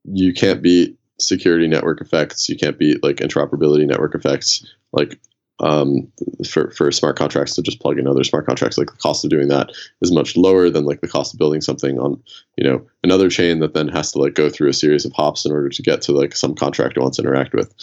you 0.05 0.33
can't 0.33 0.63
beat 0.63 0.99
security 1.21 1.69
network 1.69 2.01
effects. 2.01 2.49
You 2.49 2.57
can't 2.57 2.79
beat 2.79 3.03
like 3.03 3.17
interoperability 3.17 3.87
network 3.87 4.15
effects. 4.15 4.67
Like 4.93 5.19
um, 5.61 6.11
for 6.49 6.71
for 6.71 6.93
smart 6.93 7.17
contracts 7.17 7.55
to 7.55 7.63
just 7.63 7.81
plug 7.81 7.99
in 7.99 8.07
other 8.07 8.25
smart 8.25 8.47
contracts, 8.47 8.77
like 8.77 8.91
the 8.91 8.97
cost 8.99 9.25
of 9.25 9.31
doing 9.31 9.49
that 9.49 9.71
is 10.03 10.13
much 10.13 10.37
lower 10.37 10.69
than 10.69 10.85
like 10.85 11.01
the 11.01 11.09
cost 11.09 11.33
of 11.33 11.39
building 11.39 11.61
something 11.61 11.99
on 11.99 12.23
you 12.57 12.65
know 12.69 12.87
another 13.03 13.31
chain 13.31 13.61
that 13.61 13.75
then 13.75 13.89
has 13.89 14.13
to 14.13 14.19
like 14.19 14.35
go 14.35 14.51
through 14.51 14.69
a 14.69 14.75
series 14.75 15.05
of 15.05 15.13
hops 15.13 15.47
in 15.47 15.53
order 15.53 15.69
to 15.69 15.83
get 15.83 16.03
to 16.03 16.13
like 16.13 16.37
some 16.37 16.55
contract 16.55 16.97
it 16.97 17.01
wants 17.01 17.17
to 17.17 17.23
interact 17.23 17.55
with. 17.55 17.75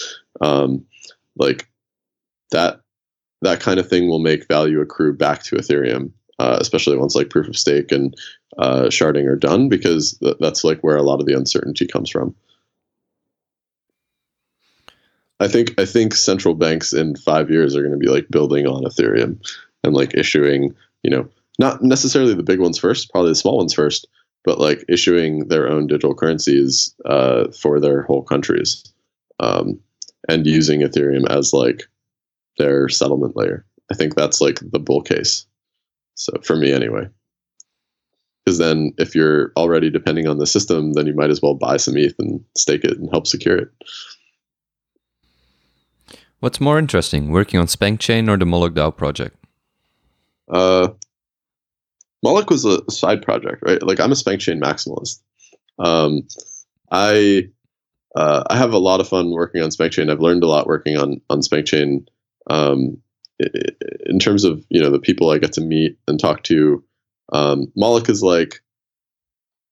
Um, 0.41 0.85
like 1.35 1.67
that 2.51 2.81
that 3.41 3.59
kind 3.59 3.79
of 3.79 3.89
thing 3.89 4.07
will 4.07 4.19
make 4.19 4.47
value 4.47 4.79
accrue 4.79 5.13
back 5.13 5.43
to 5.43 5.55
Ethereum, 5.55 6.11
uh, 6.39 6.57
especially 6.59 6.97
once 6.97 7.15
like 7.15 7.29
proof 7.29 7.47
of 7.47 7.57
stake 7.57 7.91
and 7.91 8.15
uh, 8.57 8.83
sharding 8.83 9.27
are 9.27 9.35
done, 9.35 9.67
because 9.67 10.17
th- 10.19 10.37
that's 10.39 10.63
like 10.63 10.79
where 10.81 10.95
a 10.95 11.01
lot 11.01 11.19
of 11.19 11.25
the 11.25 11.35
uncertainty 11.35 11.87
comes 11.87 12.09
from. 12.09 12.35
I 15.39 15.47
think 15.47 15.79
I 15.79 15.85
think 15.85 16.13
central 16.13 16.53
banks 16.53 16.93
in 16.93 17.15
five 17.15 17.49
years 17.49 17.75
are 17.75 17.81
going 17.81 17.91
to 17.91 17.97
be 17.97 18.09
like 18.09 18.29
building 18.29 18.65
on 18.65 18.83
Ethereum 18.83 19.37
and 19.83 19.93
like 19.93 20.13
issuing, 20.13 20.73
you 21.03 21.11
know, 21.11 21.27
not 21.59 21.83
necessarily 21.83 22.33
the 22.33 22.43
big 22.43 22.59
ones 22.59 22.77
first, 22.77 23.11
probably 23.11 23.31
the 23.31 23.35
small 23.35 23.57
ones 23.57 23.73
first, 23.73 24.07
but 24.45 24.59
like 24.59 24.83
issuing 24.87 25.47
their 25.47 25.67
own 25.69 25.87
digital 25.87 26.15
currencies 26.15 26.93
uh, 27.05 27.51
for 27.51 27.79
their 27.79 28.03
whole 28.03 28.23
countries 28.23 28.83
um, 29.39 29.79
and 30.29 30.47
using 30.47 30.81
Ethereum 30.81 31.27
as 31.29 31.53
like 31.53 31.83
their 32.57 32.89
settlement 32.89 33.35
layer. 33.35 33.65
I 33.91 33.95
think 33.95 34.15
that's 34.15 34.41
like 34.41 34.59
the 34.61 34.79
bull 34.79 35.01
case. 35.01 35.45
So 36.15 36.33
for 36.43 36.55
me 36.55 36.71
anyway. 36.71 37.09
Because 38.45 38.57
then 38.57 38.93
if 38.97 39.15
you're 39.15 39.53
already 39.55 39.89
depending 39.89 40.27
on 40.27 40.37
the 40.37 40.47
system, 40.47 40.93
then 40.93 41.07
you 41.07 41.13
might 41.15 41.29
as 41.29 41.41
well 41.41 41.53
buy 41.53 41.77
some 41.77 41.95
ETH 41.95 42.15
and 42.19 42.43
stake 42.57 42.83
it 42.83 42.97
and 42.97 43.09
help 43.11 43.25
secure 43.25 43.57
it. 43.57 43.69
What's 46.43 46.59
more 46.59 46.77
interesting, 46.77 47.29
working 47.29 47.57
on 47.57 47.67
SpankChain 47.67 48.27
or 48.27 48.35
the 48.35 48.45
Moloch 48.45 48.73
DAO 48.73 48.93
project? 48.93 49.37
Uh, 50.51 50.89
Moloch 52.21 52.49
was 52.49 52.65
a 52.65 52.81
side 52.91 53.21
project, 53.21 53.63
right? 53.65 53.81
Like 53.81 54.01
I'm 54.01 54.11
a 54.11 54.15
SpankChain 54.15 54.61
maximalist. 54.61 55.21
Um, 55.79 56.27
I 56.91 57.47
uh, 58.13 58.43
I 58.49 58.57
have 58.57 58.73
a 58.73 58.77
lot 58.77 58.99
of 58.99 59.07
fun 59.07 59.31
working 59.31 59.61
on 59.61 59.69
SpankChain. 59.69 60.11
I've 60.11 60.19
learned 60.19 60.43
a 60.43 60.47
lot 60.47 60.67
working 60.67 60.97
on 60.97 61.21
on 61.29 61.39
SpankChain 61.39 62.07
um, 62.49 62.97
in 64.05 64.19
terms 64.19 64.43
of 64.43 64.65
you 64.67 64.81
know 64.81 64.89
the 64.89 64.99
people 64.99 65.29
I 65.29 65.37
get 65.37 65.53
to 65.53 65.61
meet 65.61 65.97
and 66.09 66.19
talk 66.19 66.43
to, 66.43 66.83
um, 67.31 67.71
Moloch 67.77 68.09
is 68.09 68.21
like 68.21 68.61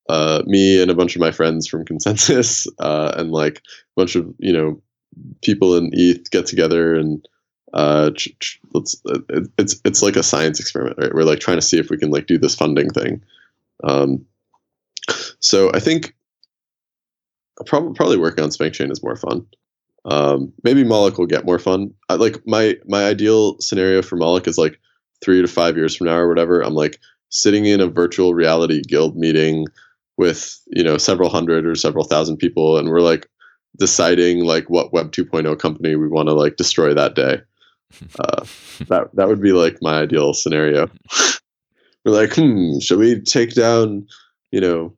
uh, 0.07 0.41
me 0.45 0.81
and 0.81 0.89
a 0.89 0.95
bunch 0.95 1.17
of 1.17 1.19
my 1.19 1.31
friends 1.31 1.67
from 1.67 1.83
ConsenSys 1.85 2.65
uh, 2.79 3.11
and 3.17 3.33
like 3.33 3.57
a 3.57 3.61
bunch 3.97 4.15
of 4.15 4.33
you 4.39 4.53
know 4.53 4.81
people 5.41 5.75
in 5.75 5.89
ETH 5.93 6.29
get 6.31 6.45
together 6.45 6.95
and 6.95 7.27
uh, 7.73 8.11
let's 8.73 9.01
it, 9.05 9.49
it's 9.57 9.79
it's 9.85 10.01
like 10.01 10.15
a 10.15 10.23
science 10.23 10.59
experiment, 10.59 10.97
right? 10.97 11.13
We're 11.13 11.23
like 11.23 11.39
trying 11.39 11.57
to 11.57 11.61
see 11.61 11.79
if 11.79 11.89
we 11.89 11.97
can 11.97 12.11
like 12.11 12.27
do 12.27 12.37
this 12.37 12.55
funding 12.55 12.89
thing. 12.89 13.23
Um, 13.83 14.25
so 15.39 15.71
I 15.73 15.79
think 15.79 16.13
probably 17.65 17.93
probably 17.93 18.17
working 18.17 18.43
on 18.43 18.49
SpankChain 18.49 18.91
is 18.91 19.03
more 19.03 19.15
fun. 19.15 19.45
Um, 20.03 20.51
maybe 20.63 20.83
Moloch 20.83 21.17
will 21.17 21.27
get 21.27 21.45
more 21.45 21.59
fun. 21.59 21.93
I, 22.09 22.15
like 22.15 22.45
my 22.45 22.75
my 22.87 23.05
ideal 23.05 23.59
scenario 23.59 24.01
for 24.01 24.15
Moloch 24.15 24.47
is 24.47 24.57
like 24.57 24.79
three 25.23 25.41
to 25.41 25.47
five 25.47 25.77
years 25.77 25.95
from 25.95 26.07
now 26.07 26.17
or 26.17 26.27
whatever. 26.27 26.61
I'm 26.61 26.73
like 26.73 26.99
sitting 27.29 27.65
in 27.65 27.79
a 27.79 27.87
virtual 27.87 28.33
reality 28.33 28.81
guild 28.81 29.15
meeting 29.15 29.67
with 30.17 30.59
you 30.67 30.83
know 30.83 30.97
several 30.97 31.29
hundred 31.29 31.65
or 31.65 31.75
several 31.75 32.03
thousand 32.03 32.37
people, 32.37 32.77
and 32.77 32.89
we're 32.89 33.01
like 33.01 33.29
deciding 33.77 34.43
like 34.45 34.69
what 34.69 34.93
Web 34.93 35.11
2.0 35.11 35.57
company 35.59 35.95
we 35.95 36.07
want 36.07 36.29
to 36.29 36.33
like 36.33 36.55
destroy 36.55 36.93
that 36.93 37.15
day. 37.15 37.41
Uh, 38.17 38.45
that 38.87 39.09
that 39.15 39.27
would 39.27 39.41
be 39.41 39.51
like 39.51 39.77
my 39.81 39.99
ideal 39.99 40.33
scenario. 40.33 40.89
we're 42.05 42.13
like, 42.13 42.33
hmm, 42.33 42.79
should 42.79 42.97
we 42.97 43.19
take 43.19 43.53
down, 43.53 44.07
you 44.51 44.61
know, 44.61 44.95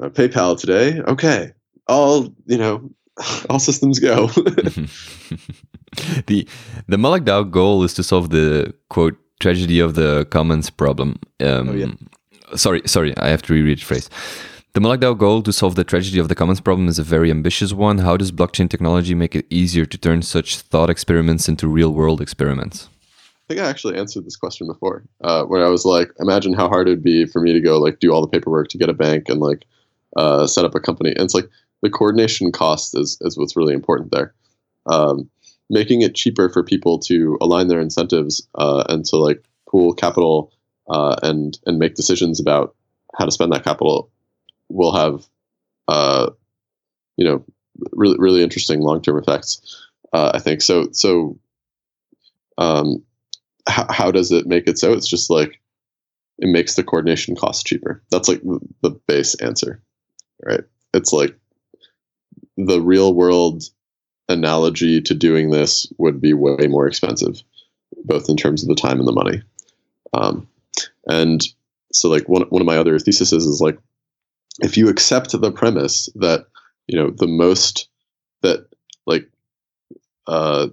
uh, 0.00 0.08
PayPal 0.10 0.56
today? 0.56 1.00
Okay, 1.08 1.50
all 1.88 2.32
you 2.46 2.56
know, 2.56 2.88
all 3.50 3.58
systems 3.58 3.98
go. 3.98 4.28
the 6.26 6.46
the 6.86 6.98
Moloch 6.98 7.24
DAO 7.24 7.50
goal 7.50 7.82
is 7.82 7.94
to 7.94 8.04
solve 8.04 8.30
the 8.30 8.72
quote 8.88 9.16
tragedy 9.40 9.80
of 9.80 9.94
the 9.94 10.26
commons 10.30 10.70
problem. 10.70 11.16
Um, 11.40 11.68
Oh, 11.68 11.72
yeah. 11.72 11.92
Sorry, 12.54 12.82
sorry, 12.86 13.16
I 13.16 13.28
have 13.28 13.42
to 13.42 13.54
reread 13.54 13.78
the 13.78 13.84
phrase. 13.84 14.08
The 14.74 14.80
Moloch 14.80 15.00
DAO 15.00 15.18
goal 15.18 15.42
to 15.42 15.52
solve 15.52 15.74
the 15.74 15.84
tragedy 15.84 16.18
of 16.18 16.28
the 16.28 16.34
commons 16.34 16.62
problem 16.62 16.88
is 16.88 16.98
a 16.98 17.02
very 17.02 17.30
ambitious 17.30 17.74
one. 17.74 17.98
How 17.98 18.16
does 18.16 18.32
blockchain 18.32 18.70
technology 18.70 19.14
make 19.14 19.36
it 19.36 19.44
easier 19.50 19.84
to 19.84 19.98
turn 19.98 20.22
such 20.22 20.60
thought 20.60 20.88
experiments 20.88 21.46
into 21.46 21.68
real 21.68 21.92
world 21.92 22.22
experiments? 22.22 22.88
I 23.04 23.48
think 23.48 23.60
I 23.60 23.68
actually 23.68 23.98
answered 23.98 24.24
this 24.24 24.36
question 24.36 24.66
before, 24.66 25.04
uh, 25.20 25.44
where 25.44 25.62
I 25.62 25.68
was 25.68 25.84
like, 25.84 26.10
imagine 26.20 26.54
how 26.54 26.70
hard 26.70 26.88
it 26.88 26.92
would 26.92 27.02
be 27.02 27.26
for 27.26 27.42
me 27.42 27.52
to 27.52 27.60
go 27.60 27.78
like 27.78 27.98
do 27.98 28.14
all 28.14 28.22
the 28.22 28.28
paperwork 28.28 28.68
to 28.68 28.78
get 28.78 28.88
a 28.88 28.94
bank 28.94 29.28
and 29.28 29.40
like 29.40 29.66
uh, 30.16 30.46
set 30.46 30.64
up 30.64 30.74
a 30.74 30.80
company. 30.80 31.10
And 31.10 31.20
it's 31.20 31.34
like 31.34 31.50
the 31.82 31.90
coordination 31.90 32.50
cost 32.50 32.96
is 32.96 33.18
is 33.20 33.36
what's 33.36 33.56
really 33.56 33.74
important 33.74 34.10
there. 34.10 34.32
Um, 34.86 35.28
making 35.68 36.00
it 36.00 36.14
cheaper 36.14 36.48
for 36.48 36.64
people 36.64 36.98
to 37.00 37.36
align 37.42 37.68
their 37.68 37.80
incentives 37.80 38.48
uh, 38.54 38.84
and 38.88 39.04
to 39.06 39.16
like 39.16 39.44
pool 39.68 39.92
capital 39.92 40.50
uh, 40.88 41.16
and 41.22 41.58
and 41.66 41.78
make 41.78 41.94
decisions 41.94 42.40
about 42.40 42.74
how 43.18 43.26
to 43.26 43.30
spend 43.30 43.52
that 43.52 43.64
capital 43.64 44.10
will 44.72 44.92
have 44.92 45.26
uh, 45.88 46.30
you 47.16 47.24
know 47.24 47.44
really 47.92 48.16
really 48.18 48.42
interesting 48.42 48.80
long 48.80 49.02
term 49.02 49.18
effects. 49.18 49.60
Uh, 50.12 50.32
I 50.34 50.38
think 50.38 50.60
so. 50.60 50.88
So 50.92 51.38
um, 52.58 53.02
how, 53.66 53.86
how 53.90 54.10
does 54.10 54.30
it 54.32 54.46
make 54.46 54.68
it 54.68 54.78
so? 54.78 54.92
It's 54.92 55.08
just 55.08 55.30
like 55.30 55.60
it 56.38 56.48
makes 56.48 56.74
the 56.74 56.82
coordination 56.82 57.36
cost 57.36 57.66
cheaper. 57.66 58.02
That's 58.10 58.28
like 58.28 58.42
the, 58.42 58.60
the 58.82 58.90
base 58.90 59.34
answer, 59.36 59.82
right? 60.44 60.62
It's 60.92 61.12
like 61.12 61.38
the 62.56 62.80
real 62.80 63.14
world 63.14 63.62
analogy 64.28 65.00
to 65.02 65.14
doing 65.14 65.50
this 65.50 65.90
would 65.98 66.20
be 66.20 66.32
way 66.34 66.66
more 66.66 66.86
expensive, 66.86 67.42
both 68.04 68.28
in 68.28 68.36
terms 68.36 68.62
of 68.62 68.68
the 68.68 68.74
time 68.74 68.98
and 68.98 69.08
the 69.08 69.12
money. 69.12 69.42
Um, 70.12 70.48
and 71.06 71.42
so, 71.92 72.08
like 72.08 72.28
one 72.28 72.42
one 72.42 72.62
of 72.62 72.66
my 72.66 72.76
other 72.78 72.98
theses 72.98 73.32
is 73.32 73.60
like, 73.60 73.78
if 74.60 74.76
you 74.76 74.88
accept 74.88 75.32
the 75.32 75.52
premise 75.52 76.08
that 76.16 76.46
you 76.86 76.98
know 76.98 77.10
the 77.10 77.26
most 77.26 77.88
that 78.42 78.66
like 79.06 79.28
uh, 80.26 80.68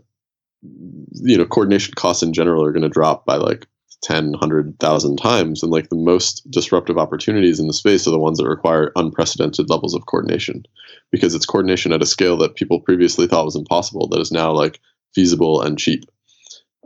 you 0.61 1.37
know 1.37 1.45
coordination 1.45 1.93
costs 1.95 2.23
in 2.23 2.33
general 2.33 2.63
are 2.63 2.71
going 2.71 2.83
to 2.83 2.89
drop 2.89 3.25
by 3.25 3.35
like 3.35 3.67
10 4.01 4.31
100,000 4.31 5.17
times 5.17 5.61
and 5.61 5.71
like 5.71 5.89
the 5.89 5.95
most 5.95 6.49
disruptive 6.49 6.97
opportunities 6.97 7.59
in 7.59 7.67
the 7.67 7.73
space 7.73 8.07
are 8.07 8.11
the 8.11 8.19
ones 8.19 8.37
that 8.37 8.47
require 8.47 8.91
unprecedented 8.95 9.69
levels 9.69 9.93
of 9.93 10.05
coordination. 10.05 10.63
Because 11.11 11.35
it's 11.35 11.45
coordination 11.45 11.91
at 11.91 12.01
a 12.01 12.05
scale 12.05 12.37
that 12.37 12.55
people 12.55 12.79
previously 12.79 13.27
thought 13.27 13.45
was 13.45 13.55
impossible 13.55 14.07
that 14.09 14.21
is 14.21 14.31
now 14.31 14.51
like 14.51 14.79
feasible 15.13 15.61
and 15.61 15.77
cheap. 15.77 16.05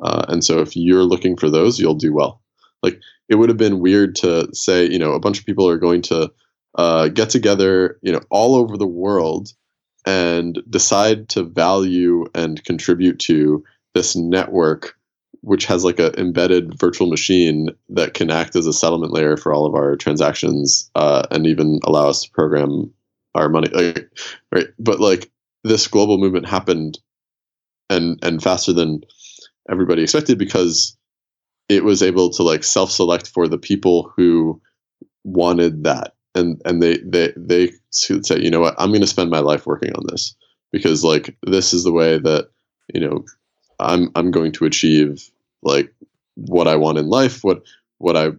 Uh, 0.02 0.26
and 0.28 0.44
so 0.44 0.60
if 0.60 0.76
you're 0.76 1.04
looking 1.04 1.38
for 1.38 1.50
those 1.50 1.80
you'll 1.80 1.94
do 1.94 2.14
well. 2.14 2.42
Like 2.82 3.00
it 3.30 3.36
would 3.36 3.50
have 3.50 3.58
been 3.58 3.80
weird 3.80 4.16
to 4.18 4.50
say 4.54 4.90
you 4.90 5.00
know 5.00 5.14
a 5.14 5.20
bunch 5.20 5.40
of 5.40 5.46
people 5.46 5.68
are 5.68 5.78
going 5.78 6.02
to 6.04 6.32
uh, 6.76 7.08
get 7.08 7.30
together 7.30 8.00
you 8.02 8.12
know 8.12 8.22
all 8.30 8.56
over 8.56 8.78
the 8.78 8.88
world 8.88 9.50
and 10.06 10.62
decide 10.70 11.30
to 11.30 11.44
value 11.44 12.26
and 12.36 12.64
contribute 12.66 13.20
to 13.20 13.64
this 13.94 14.16
network 14.16 14.98
which 15.42 15.66
has 15.66 15.84
like 15.84 16.00
a 16.00 16.18
embedded 16.18 16.80
virtual 16.80 17.10
machine 17.10 17.68
that 17.90 18.14
can 18.14 18.32
act 18.32 18.56
as 18.56 18.66
a 18.66 18.72
settlement 18.72 19.12
layer 19.12 19.36
for 19.36 19.54
all 19.54 19.66
of 19.66 19.76
our 19.76 19.98
transactions 19.98 20.90
uh, 20.96 21.24
and 21.32 21.46
even 21.46 21.82
allow 21.84 22.08
us 22.08 22.24
to 22.24 22.32
program 22.32 22.94
our 23.36 23.50
money 23.50 23.68
like, 23.70 24.10
right? 24.54 24.68
But 24.80 25.02
like 25.02 25.30
this 25.66 25.88
global 25.88 26.18
movement 26.18 26.48
happened 26.48 26.98
and 27.90 28.20
and 28.24 28.42
faster 28.42 28.72
than 28.72 29.02
everybody 29.70 30.04
expected 30.04 30.38
because 30.38 30.98
it 31.68 31.84
was 31.84 32.02
able 32.04 32.30
to 32.32 32.44
like 32.44 32.64
self-select 32.64 33.28
for 33.28 33.48
the 33.48 33.58
people 33.58 34.12
who 34.16 34.62
wanted 35.24 35.84
that 35.84 36.14
and 36.36 36.62
and 36.66 36.82
they 36.82 36.98
they 37.06 37.34
they 37.36 37.72
say 37.92 38.40
you 38.40 38.50
know 38.50 38.62
what? 38.62 38.76
I'm 38.78 38.90
going 38.90 39.02
to 39.02 39.08
spend 39.08 39.30
my 39.30 39.40
life 39.40 39.66
working 39.66 39.94
on 39.94 40.06
this 40.08 40.36
because 40.74 41.04
like 41.04 41.38
this 41.46 41.74
is 41.74 41.86
the 41.86 41.94
way 41.94 42.18
that 42.18 42.50
you 42.94 43.00
know 43.00 43.24
i'm 43.80 44.12
i'm 44.16 44.32
going 44.32 44.52
to 44.52 44.66
achieve 44.66 45.30
like 45.62 45.94
what 46.36 46.68
i 46.68 46.76
want 46.76 46.98
in 46.98 47.08
life 47.08 47.44
what 47.44 47.64
what 48.00 48.18
i 48.18 48.32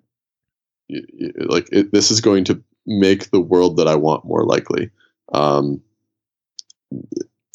like 1.47 1.69
it, 1.73 1.93
this 1.93 2.11
is 2.11 2.21
going 2.21 2.45
to 2.45 2.63
make 2.87 3.31
the 3.31 3.41
world 3.41 3.79
that 3.79 3.89
i 3.89 3.95
want 3.95 4.27
more 4.27 4.45
likely. 4.45 4.91
Um 5.33 5.81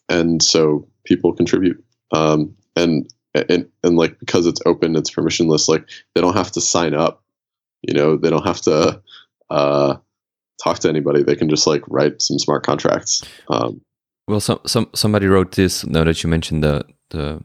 and 0.09 0.41
so 0.41 0.87
people 1.03 1.33
contribute 1.33 1.83
um 2.11 2.55
and 2.75 3.07
and 3.35 3.69
and 3.83 3.95
like 3.95 4.17
because 4.17 4.47
it's 4.47 4.61
open 4.65 4.95
it's 4.95 5.11
permissionless 5.11 5.69
like 5.69 5.87
they 6.15 6.21
don't 6.21 6.35
have 6.35 6.51
to 6.51 6.61
sign 6.61 6.95
up 6.95 7.23
you 7.83 7.93
know 7.93 8.17
they 8.17 8.29
don't 8.31 8.45
have 8.45 8.59
to 8.61 8.99
uh 9.51 9.95
talk 10.63 10.79
to 10.79 10.89
anybody 10.89 11.23
they 11.23 11.35
can 11.35 11.49
just 11.49 11.65
like 11.67 11.83
write 11.87 12.21
some 12.21 12.39
smart 12.39 12.63
contracts 12.65 13.23
um 13.49 13.81
Well, 14.29 14.39
some 14.39 14.59
some 14.65 14.87
somebody 14.93 15.25
wrote 15.25 15.55
this. 15.55 15.83
Now 15.85 16.03
that 16.03 16.21
you 16.21 16.29
mentioned 16.29 16.63
the 16.63 16.85
the 17.09 17.41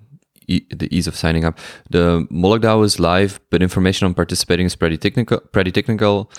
e- 0.46 0.66
the 0.68 0.88
ease 0.94 1.08
of 1.08 1.16
signing 1.16 1.44
up, 1.48 1.58
the 1.88 2.26
Moloch 2.30 2.60
DAO 2.62 2.84
is 2.84 2.98
live, 3.00 3.40
but 3.50 3.62
information 3.62 4.06
on 4.06 4.14
participating 4.14 4.66
is 4.66 4.76
pretty 4.76 4.98
technical. 4.98 5.40
Pretty 5.52 5.72
technical. 5.72 6.30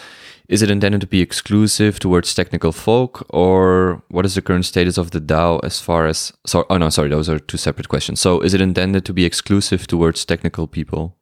Is 0.48 0.62
it 0.62 0.70
intended 0.70 1.02
to 1.02 1.08
be 1.08 1.22
exclusive 1.22 1.98
towards 2.00 2.36
technical 2.36 2.72
folk, 2.72 3.26
or 3.30 4.04
what 4.10 4.26
is 4.26 4.36
the 4.36 4.42
current 4.44 4.66
status 4.66 5.00
of 5.00 5.10
the 5.10 5.20
DAO 5.20 5.60
as 5.64 5.82
far 5.82 6.06
as? 6.06 6.32
So, 6.46 6.66
oh 6.70 6.78
no, 6.78 6.90
sorry, 6.92 7.10
those 7.10 7.28
are 7.32 7.40
two 7.40 7.58
separate 7.58 7.90
questions. 7.90 8.22
So, 8.22 8.42
is 8.46 8.54
it 8.54 8.62
intended 8.62 9.04
to 9.06 9.14
be 9.14 9.26
exclusive 9.26 9.88
towards 9.88 10.26
technical 10.26 10.68
people? 10.68 11.18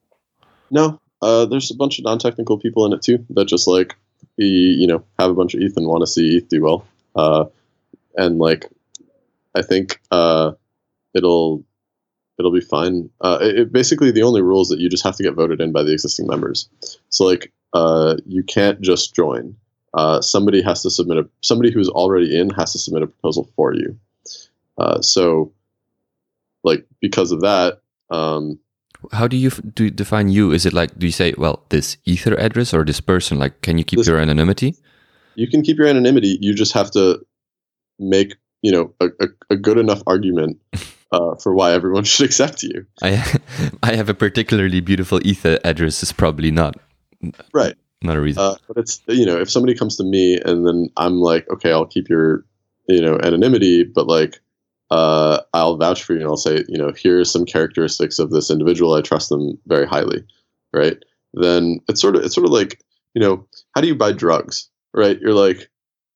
no 0.71 0.99
uh 1.21 1.45
there's 1.45 1.71
a 1.71 1.75
bunch 1.75 1.99
of 1.99 2.05
non-technical 2.05 2.57
people 2.59 2.85
in 2.85 2.93
it 2.93 3.01
too 3.01 3.17
that 3.35 3.47
just 3.47 3.67
like 3.67 3.95
be, 4.37 4.45
you 4.45 4.87
know 4.87 5.03
have 5.19 5.31
a 5.31 5.33
bunch 5.33 5.53
of 5.53 5.61
eth 5.61 5.77
and 5.77 5.87
want 5.87 6.01
to 6.01 6.07
see 6.07 6.37
eth 6.37 6.49
do 6.49 6.61
well. 6.61 6.85
Uh 7.15 7.45
and 8.15 8.39
like 8.39 8.67
i 9.55 9.61
think 9.61 9.99
uh 10.11 10.51
it'll 11.13 11.63
it'll 12.39 12.51
be 12.53 12.61
fine. 12.61 13.09
Uh 13.21 13.39
it, 13.41 13.59
it- 13.59 13.73
basically 13.73 14.11
the 14.11 14.23
only 14.23 14.41
rule 14.41 14.61
is 14.61 14.69
that 14.69 14.79
you 14.79 14.89
just 14.89 15.03
have 15.03 15.15
to 15.17 15.23
get 15.23 15.35
voted 15.35 15.61
in 15.61 15.71
by 15.71 15.83
the 15.83 15.93
existing 15.93 16.27
members. 16.27 16.69
So 17.09 17.25
like 17.25 17.51
uh 17.73 18.17
you 18.25 18.43
can't 18.43 18.81
just 18.81 19.15
join. 19.15 19.55
Uh 19.93 20.21
somebody 20.21 20.61
has 20.61 20.81
to 20.83 20.89
submit 20.91 21.17
a 21.19 21.29
somebody 21.41 21.71
who's 21.71 21.89
already 21.89 22.37
in 22.37 22.49
has 22.51 22.73
to 22.73 22.79
submit 22.79 23.03
a 23.03 23.07
proposal 23.07 23.49
for 23.55 23.73
you. 23.75 23.97
Uh 24.77 25.01
so 25.01 25.51
like 26.63 26.85
because 27.01 27.31
of 27.31 27.41
that 27.41 27.81
um 28.09 28.59
How 29.11 29.27
do 29.27 29.35
you 29.37 29.47
f- 29.49 29.61
do 29.75 29.83
you 29.85 29.91
define 29.91 30.29
you? 30.29 30.51
Is 30.51 30.65
it 30.65 30.73
like 30.73 30.97
do 30.97 31.05
you 31.05 31.11
say, 31.11 31.33
well, 31.37 31.63
this 31.69 31.97
ether 32.05 32.35
address 32.39 32.73
or 32.73 32.83
this 32.85 33.01
person? 33.01 33.39
Like, 33.39 33.61
can 33.61 33.77
you 33.77 33.83
keep 33.83 33.97
This- 33.99 34.07
your 34.07 34.19
anonymity? 34.19 34.75
you 35.35 35.47
can 35.49 35.63
keep 35.63 35.77
your 35.79 35.87
anonymity. 35.87 36.37
You 36.41 36.53
just 36.53 36.73
have 36.73 36.91
to 36.91 37.19
make 37.99 38.35
you 38.61 38.71
know 38.71 38.93
a, 38.99 39.07
a, 39.19 39.27
a 39.51 39.55
good 39.57 39.77
enough 39.77 40.01
argument 40.07 40.57
uh, 41.11 41.35
for 41.41 41.53
why 41.55 41.73
everyone 41.73 42.03
should 42.09 42.25
accept 42.25 42.63
you. 42.63 42.85
I 43.01 43.21
I 43.83 43.95
have 43.95 44.09
a 44.09 44.13
particularly 44.13 44.79
beautiful 44.81 45.19
ether 45.25 45.59
address. 45.63 46.03
Is 46.03 46.11
probably 46.13 46.51
not 46.51 46.75
Right. 47.53 47.75
not 48.03 48.15
a 48.17 48.21
reason. 48.21 48.43
Uh, 48.43 48.55
but 48.67 48.77
it's 48.77 49.01
you 49.07 49.25
know 49.25 49.39
if 49.39 49.49
somebody 49.49 49.73
comes 49.75 49.97
to 49.97 50.03
me 50.03 50.39
and 50.45 50.65
then 50.67 50.89
I'm 50.97 51.19
like, 51.19 51.49
okay, 51.49 51.71
I'll 51.71 51.85
keep 51.87 52.09
your 52.09 52.45
you 52.87 53.01
know 53.01 53.17
anonymity, 53.23 53.83
but 53.85 54.07
like 54.07 54.39
uh, 54.93 55.41
I'll 55.53 55.77
vouch 55.77 56.03
for 56.03 56.13
you 56.13 56.19
and 56.19 56.27
I'll 56.27 56.37
say 56.37 56.63
you 56.67 56.77
know 56.77 56.91
here 56.91 57.19
are 57.19 57.25
some 57.25 57.45
characteristics 57.45 58.19
of 58.19 58.29
this 58.29 58.51
individual. 58.51 58.93
I 58.93 59.01
trust 59.01 59.29
them 59.29 59.57
very 59.65 59.87
highly, 59.87 60.23
right? 60.71 60.97
Then 61.33 61.79
it's 61.89 61.99
sort 61.99 62.15
of 62.15 62.23
it's 62.23 62.35
sort 62.35 62.45
of 62.45 62.51
like 62.51 62.79
you 63.15 63.21
know 63.21 63.47
how 63.73 63.81
do 63.81 63.87
you 63.87 63.95
buy 63.95 64.11
drugs, 64.11 64.69
right? 64.93 65.19
You're 65.19 65.33
like 65.33 65.69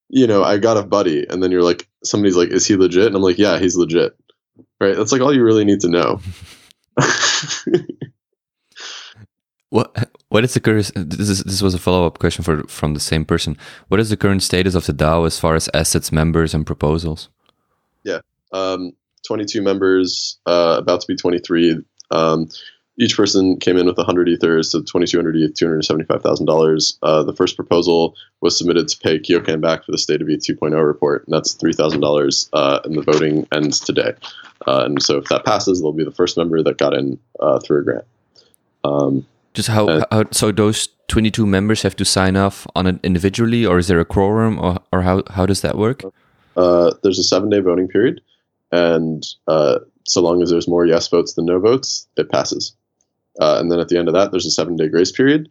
you 0.10 0.28
know 0.28 0.44
I 0.44 0.58
got 0.58 0.78
a 0.78 0.84
buddy, 0.84 1.26
and 1.28 1.42
then 1.42 1.52
you're 1.52 1.64
like 1.64 1.88
somebody's 2.04 2.38
like, 2.38 2.50
is 2.50 2.68
he 2.68 2.76
legit? 2.76 3.08
And 3.08 3.16
I'm 3.16 3.24
like, 3.24 3.40
yeah, 3.40 3.58
he's 3.58 3.76
legit, 3.76 4.16
right? 4.80 4.96
That's 4.96 5.12
like 5.12 5.22
all 5.22 5.34
you 5.34 5.44
really 5.44 5.66
need 5.66 5.80
to 5.82 5.90
know. 5.90 6.22
What 9.70 10.10
what 10.30 10.46
is 10.46 10.54
the 10.54 10.62
current? 10.62 10.92
This 10.96 11.28
is 11.28 11.44
this 11.44 11.62
was 11.62 11.74
a 11.74 11.80
follow 11.80 12.08
up 12.08 12.20
question 12.20 12.44
for 12.44 12.64
from 12.68 12.94
the 12.94 13.02
same 13.02 13.26
person. 13.26 13.58
What 13.90 14.00
is 14.00 14.10
the 14.10 14.16
current 14.16 14.42
status 14.44 14.76
of 14.76 14.86
the 14.86 14.94
DAO 14.94 15.26
as 15.26 15.40
far 15.40 15.56
as 15.56 15.70
assets, 15.74 16.10
members, 16.10 16.54
and 16.54 16.66
proposals? 16.66 17.28
Yeah, 18.04 18.22
um, 18.52 18.94
twenty 19.26 19.46
two 19.46 19.62
members, 19.62 20.38
uh, 20.46 20.78
about 20.80 21.02
to 21.02 21.08
be 21.08 21.16
twenty 21.16 21.40
three. 21.40 21.78
Um, 22.12 22.50
each 23.00 23.16
person 23.16 23.58
came 23.60 23.78
in 23.78 23.86
with 23.86 23.98
100 23.98 24.28
ethers, 24.28 24.72
so 24.72 24.80
2200 24.80 25.36
ETH, 25.36 25.54
$275,000. 25.54 26.98
Uh, 27.04 27.24
the 27.24 27.34
first 27.34 27.56
proposal 27.56 28.16
was 28.42 28.58
submitted 28.58 28.88
to 28.88 28.98
pay 28.98 29.20
Kyokan 29.20 29.62
back 29.62 29.86
for 29.86 29.92
the 29.92 30.00
State 30.00 30.22
of 30.22 30.30
ETH 30.30 30.40
2.0 30.40 30.86
report, 30.86 31.24
and 31.28 31.34
that's 31.34 31.56
$3,000, 31.56 32.50
uh, 32.54 32.80
and 32.84 32.98
the 32.98 33.04
voting 33.04 33.48
ends 33.52 33.80
today. 33.80 34.14
Uh, 34.66 34.86
and 34.86 35.02
so 35.02 35.18
if 35.18 35.26
that 35.26 35.46
passes, 35.46 35.80
they'll 35.80 35.94
be 35.94 36.04
the 36.04 36.12
first 36.12 36.38
member 36.38 36.64
that 36.64 36.80
got 36.80 36.96
in 36.96 37.20
uh, 37.40 37.60
through 37.60 37.82
a 37.82 37.84
grant. 37.84 38.06
Um, 38.84 39.28
just 39.54 39.70
how, 39.70 39.88
uh, 39.88 40.06
how, 40.12 40.24
so 40.32 40.52
those 40.52 40.90
22 41.08 41.46
members 41.46 41.84
have 41.84 41.96
to 41.98 42.06
sign 42.06 42.36
off 42.36 42.66
on 42.76 42.88
it 42.88 43.00
individually 43.04 43.66
or 43.66 43.78
is 43.78 43.88
there 43.88 44.00
a 44.00 44.06
quorum 44.06 44.60
or, 44.60 44.80
or 44.92 45.02
how, 45.04 45.24
how 45.32 45.46
does 45.46 45.62
that 45.62 45.78
work 45.78 46.04
uh, 46.58 46.92
there's 47.02 47.18
a 47.18 47.24
seven 47.24 47.50
day 47.50 47.60
voting 47.60 47.88
period 47.88 48.22
and 48.72 49.26
uh, 49.48 49.80
so 50.06 50.22
long 50.22 50.42
as 50.42 50.50
there's 50.50 50.68
more 50.68 50.86
yes 50.86 51.08
votes 51.08 51.34
than 51.34 51.46
no 51.46 51.60
votes 51.60 52.08
it 52.18 52.30
passes. 52.30 52.76
Uh, 53.40 53.58
and 53.60 53.72
then 53.72 53.80
at 53.80 53.90
the 53.90 53.98
end 53.98 54.08
of 54.08 54.14
that 54.14 54.32
there's 54.32 54.46
a 54.46 54.52
seven 54.52 54.76
day 54.76 54.88
grace 54.88 55.12
period 55.12 55.50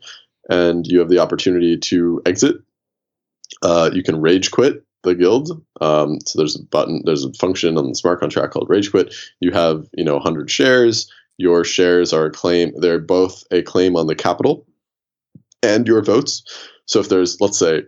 and 0.49 0.87
you 0.87 0.99
have 0.99 1.09
the 1.09 1.19
opportunity 1.19 1.77
to 1.77 2.21
exit. 2.27 2.57
Uh, 3.63 3.91
you 3.93 4.03
can 4.03 4.21
rage 4.21 4.51
quit 4.51 4.85
the 5.03 5.15
guild. 5.15 5.63
Um, 5.81 6.19
so 6.21 6.39
there's 6.39 6.57
a 6.57 6.63
button 6.65 7.03
there's 7.05 7.25
a 7.25 7.33
function 7.35 7.79
on 7.79 7.89
the 7.89 7.95
smart 7.95 8.21
contract 8.21 8.53
called 8.53 8.69
rage 8.69 8.91
quit. 8.91 9.15
You 9.41 9.53
have 9.53 9.87
you 9.95 10.05
know 10.05 10.15
100 10.15 10.51
shares. 10.51 11.11
Your 11.39 11.65
shares 11.65 12.13
are 12.13 12.27
a 12.27 12.31
claim 12.31 12.73
they're 12.79 12.99
both 12.99 13.45
a 13.51 13.63
claim 13.63 13.97
on 13.97 14.07
the 14.07 14.15
capital 14.15 14.67
and 15.63 15.87
your 15.87 16.03
votes. 16.03 16.43
So 16.87 17.01
if 17.01 17.09
there's 17.09 17.41
let's 17.41 17.59
say 17.59 17.83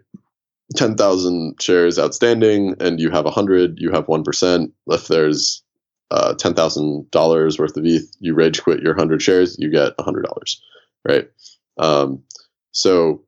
10,000 0.77 1.61
shares 1.61 1.99
outstanding 1.99 2.75
and 2.81 3.01
you 3.01 3.11
have 3.11 3.25
100 3.25 3.79
you 3.79 3.91
have 3.91 4.07
1% 4.07 4.73
if 4.89 5.09
there's 5.09 5.63
uh, 6.11 6.35
$10,000 6.35 7.59
worth 7.59 7.77
of 7.77 7.85
ETH 7.85 8.11
you 8.21 8.35
rage 8.35 8.63
quit 8.63 8.81
your 8.81 8.95
100 8.95 9.23
shares 9.23 9.57
you 9.59 9.71
get 9.71 9.97
$100 9.97 10.57
right? 11.07 11.29
Um, 11.79 12.23
so 12.73 13.23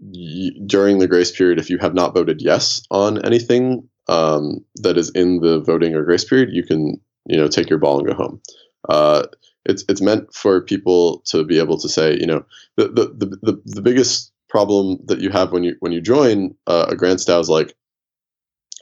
y- 0.00 0.50
during 0.66 0.98
the 0.98 1.08
grace 1.08 1.32
period 1.32 1.58
if 1.58 1.70
you 1.70 1.78
have 1.78 1.94
not 1.94 2.14
voted 2.14 2.40
yes 2.40 2.82
on 2.90 3.24
anything 3.24 3.88
um, 4.08 4.64
that 4.76 4.96
is 4.96 5.10
in 5.10 5.40
the 5.40 5.60
voting 5.60 5.94
or 5.94 6.04
grace 6.04 6.24
period 6.24 6.50
you 6.52 6.64
can 6.64 7.00
you 7.26 7.36
know 7.36 7.46
take 7.48 7.70
your 7.70 7.78
ball 7.78 7.98
and 7.98 8.08
go 8.08 8.14
home. 8.14 8.40
Uh, 8.88 9.24
it's 9.64 9.84
it's 9.88 10.00
meant 10.00 10.32
for 10.34 10.60
people 10.62 11.22
to 11.26 11.44
be 11.44 11.58
able 11.58 11.78
to 11.78 11.88
say, 11.88 12.16
you 12.18 12.26
know, 12.26 12.44
the 12.76 12.88
the 12.88 13.26
the, 13.26 13.38
the, 13.42 13.62
the 13.66 13.82
biggest 13.82 14.32
problem 14.48 14.98
that 15.06 15.20
you 15.20 15.30
have 15.30 15.52
when 15.52 15.64
you 15.64 15.76
when 15.80 15.92
you 15.92 16.00
join 16.00 16.54
uh, 16.66 16.86
a 16.88 16.96
grant 16.96 17.20
DAO 17.20 17.40
is 17.40 17.48
like, 17.48 17.74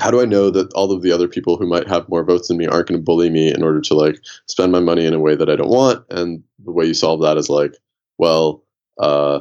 how 0.01 0.11
do 0.11 0.21
I 0.21 0.25
know 0.25 0.51
that 0.51 0.73
all 0.75 0.93
of 0.93 1.03
the 1.03 1.13
other 1.13 1.29
people 1.29 1.57
who 1.57 1.67
might 1.67 1.89
have 1.89 2.09
more 2.09 2.25
votes 2.25 2.49
than 2.49 2.59
me 2.59 2.67
aren't 2.67 2.89
going 2.89 3.01
to 3.01 3.05
bully 3.05 3.31
me 3.31 3.53
in 3.53 3.63
order 3.63 3.81
to 3.81 3.95
like 3.95 4.19
spend 4.47 4.73
my 4.73 4.81
money 4.81 5.07
in 5.07 5.15
a 5.15 5.21
way 5.21 5.35
that 5.35 5.49
I 5.49 5.57
don't 5.57 5.71
want? 5.71 6.05
And 6.11 6.43
the 6.65 6.73
way 6.73 6.87
you 6.87 6.95
solve 6.95 7.23
that 7.23 7.37
is 7.37 7.49
like, 7.49 7.75
well, 8.19 8.63
uh, 8.99 9.41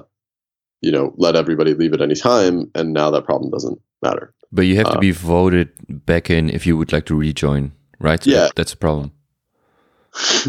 you 0.82 0.92
know, 0.92 1.14
let 1.18 1.36
everybody 1.36 1.74
leave 1.74 1.94
at 1.94 2.02
any 2.02 2.16
time, 2.16 2.70
and 2.76 2.94
now 2.94 3.10
that 3.12 3.26
problem 3.26 3.52
doesn't 3.52 3.80
matter. 4.02 4.34
But 4.52 4.64
you 4.64 4.76
have 4.78 4.88
uh, 4.88 4.94
to 4.94 5.00
be 5.00 5.12
voted 5.12 5.70
back 6.06 6.30
in 6.30 6.50
if 6.50 6.66
you 6.66 6.78
would 6.78 6.94
like 6.94 7.06
to 7.08 7.16
rejoin, 7.16 7.72
right? 8.00 8.24
So 8.24 8.30
yeah, 8.30 8.50
that's 8.56 8.74
a 8.74 8.78
problem. 8.78 9.12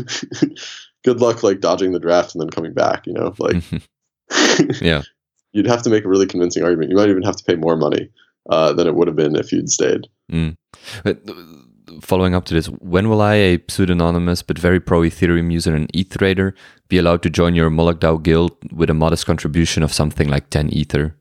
good 1.05 1.21
luck 1.21 1.43
like 1.43 1.61
dodging 1.61 1.93
the 1.93 1.99
draft 1.99 2.35
and 2.35 2.43
then 2.43 2.51
coming 2.51 2.75
back. 2.75 3.07
You 3.07 3.15
know, 3.15 3.35
like 3.39 3.63
yeah, 4.81 5.03
you'd 5.57 5.67
have 5.67 5.83
to 5.83 5.91
make 5.91 6.05
a 6.05 6.09
really 6.09 6.27
convincing 6.27 6.63
argument. 6.63 6.91
You 6.91 6.97
might 6.97 7.09
even 7.09 7.23
have 7.23 7.37
to 7.37 7.45
pay 7.45 7.55
more 7.55 7.77
money 7.77 8.11
uh, 8.51 8.75
than 8.75 8.87
it 8.87 8.95
would 8.95 9.09
have 9.09 9.17
been 9.17 9.35
if 9.37 9.53
you'd 9.53 9.71
stayed. 9.71 10.07
Mm. 10.31 10.57
But, 11.03 11.23
uh, 11.27 12.01
following 12.03 12.35
up 12.35 12.45
to 12.47 12.55
this, 12.55 12.67
when 12.67 13.09
will 13.09 13.23
I, 13.23 13.35
a 13.35 13.59
pseudonymous 13.67 14.43
but 14.43 14.59
very 14.59 14.81
pro 14.81 15.01
Ethereum 15.01 15.51
user 15.51 15.75
and 15.75 15.91
ETH 15.95 16.11
trader, 16.11 16.55
be 16.89 16.99
allowed 16.99 17.23
to 17.23 17.31
join 17.31 17.55
your 17.55 17.71
Moloch 17.71 18.01
DAO 18.01 18.23
guild 18.23 18.53
with 18.71 18.91
a 18.91 18.95
modest 18.95 19.25
contribution 19.25 19.83
of 19.83 19.95
something 19.95 20.29
like 20.29 20.51
10 20.51 20.69
Ether? 20.75 21.17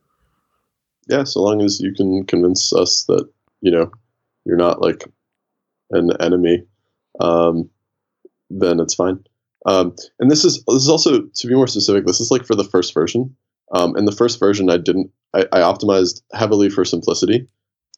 Yeah, 1.08 1.24
so 1.24 1.42
long 1.42 1.62
as 1.62 1.80
you 1.80 1.94
can 1.94 2.26
convince 2.26 2.74
us 2.74 3.06
that, 3.06 3.30
you 3.62 3.72
know, 3.72 3.90
you're 4.44 4.58
not 4.58 4.82
like 4.82 5.06
an 5.92 6.12
enemy, 6.20 6.66
um, 7.22 7.70
then 8.50 8.82
it's 8.82 8.96
fine. 8.96 9.24
Um, 9.66 9.96
and 10.20 10.30
this 10.30 10.46
is 10.46 10.64
this 10.66 10.84
is 10.84 10.90
also 10.90 11.22
to 11.22 11.48
be 11.48 11.56
more 11.56 11.68
specific. 11.68 12.06
This 12.06 12.20
is 12.20 12.30
like 12.30 12.46
for 12.46 12.56
the 12.56 12.64
first 12.64 12.94
version. 12.94 13.36
Um, 13.72 13.96
in 13.98 14.06
the 14.06 14.12
first 14.12 14.40
version, 14.40 14.70
I 14.70 14.78
didn't. 14.78 15.12
I, 15.34 15.46
I 15.52 15.60
optimized 15.60 16.22
heavily 16.34 16.70
for 16.70 16.86
simplicity. 16.86 17.48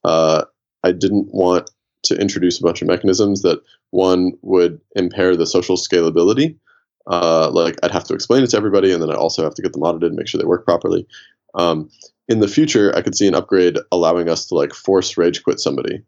Uh, 0.03 0.45
I 0.83 0.91
didn't 0.91 1.27
want 1.33 1.69
to 2.03 2.19
introduce 2.19 2.59
a 2.59 2.63
bunch 2.63 2.81
of 2.81 2.87
mechanisms 2.87 3.41
that 3.41 3.61
one 3.91 4.33
would 4.41 4.79
impair 4.95 5.35
the 5.35 5.45
social 5.45 5.75
scalability. 5.75 6.57
Uh, 7.05 7.49
like 7.51 7.75
I'd 7.83 7.91
have 7.91 8.05
to 8.05 8.13
explain 8.13 8.43
it 8.43 8.49
to 8.51 8.57
everybody, 8.57 8.91
and 8.91 9.01
then 9.01 9.11
I 9.11 9.15
also 9.15 9.43
have 9.43 9.55
to 9.55 9.61
get 9.61 9.73
them 9.73 9.83
audited 9.83 10.11
and 10.11 10.17
make 10.17 10.27
sure 10.27 10.39
they 10.39 10.45
work 10.45 10.65
properly. 10.65 11.07
Um, 11.55 11.89
in 12.27 12.39
the 12.39 12.47
future, 12.47 12.93
I 12.95 13.01
could 13.01 13.15
see 13.15 13.27
an 13.27 13.35
upgrade 13.35 13.77
allowing 13.91 14.29
us 14.29 14.47
to 14.47 14.55
like 14.55 14.73
force 14.73 15.17
rage 15.17 15.43
quit 15.43 15.59
somebody, 15.59 16.03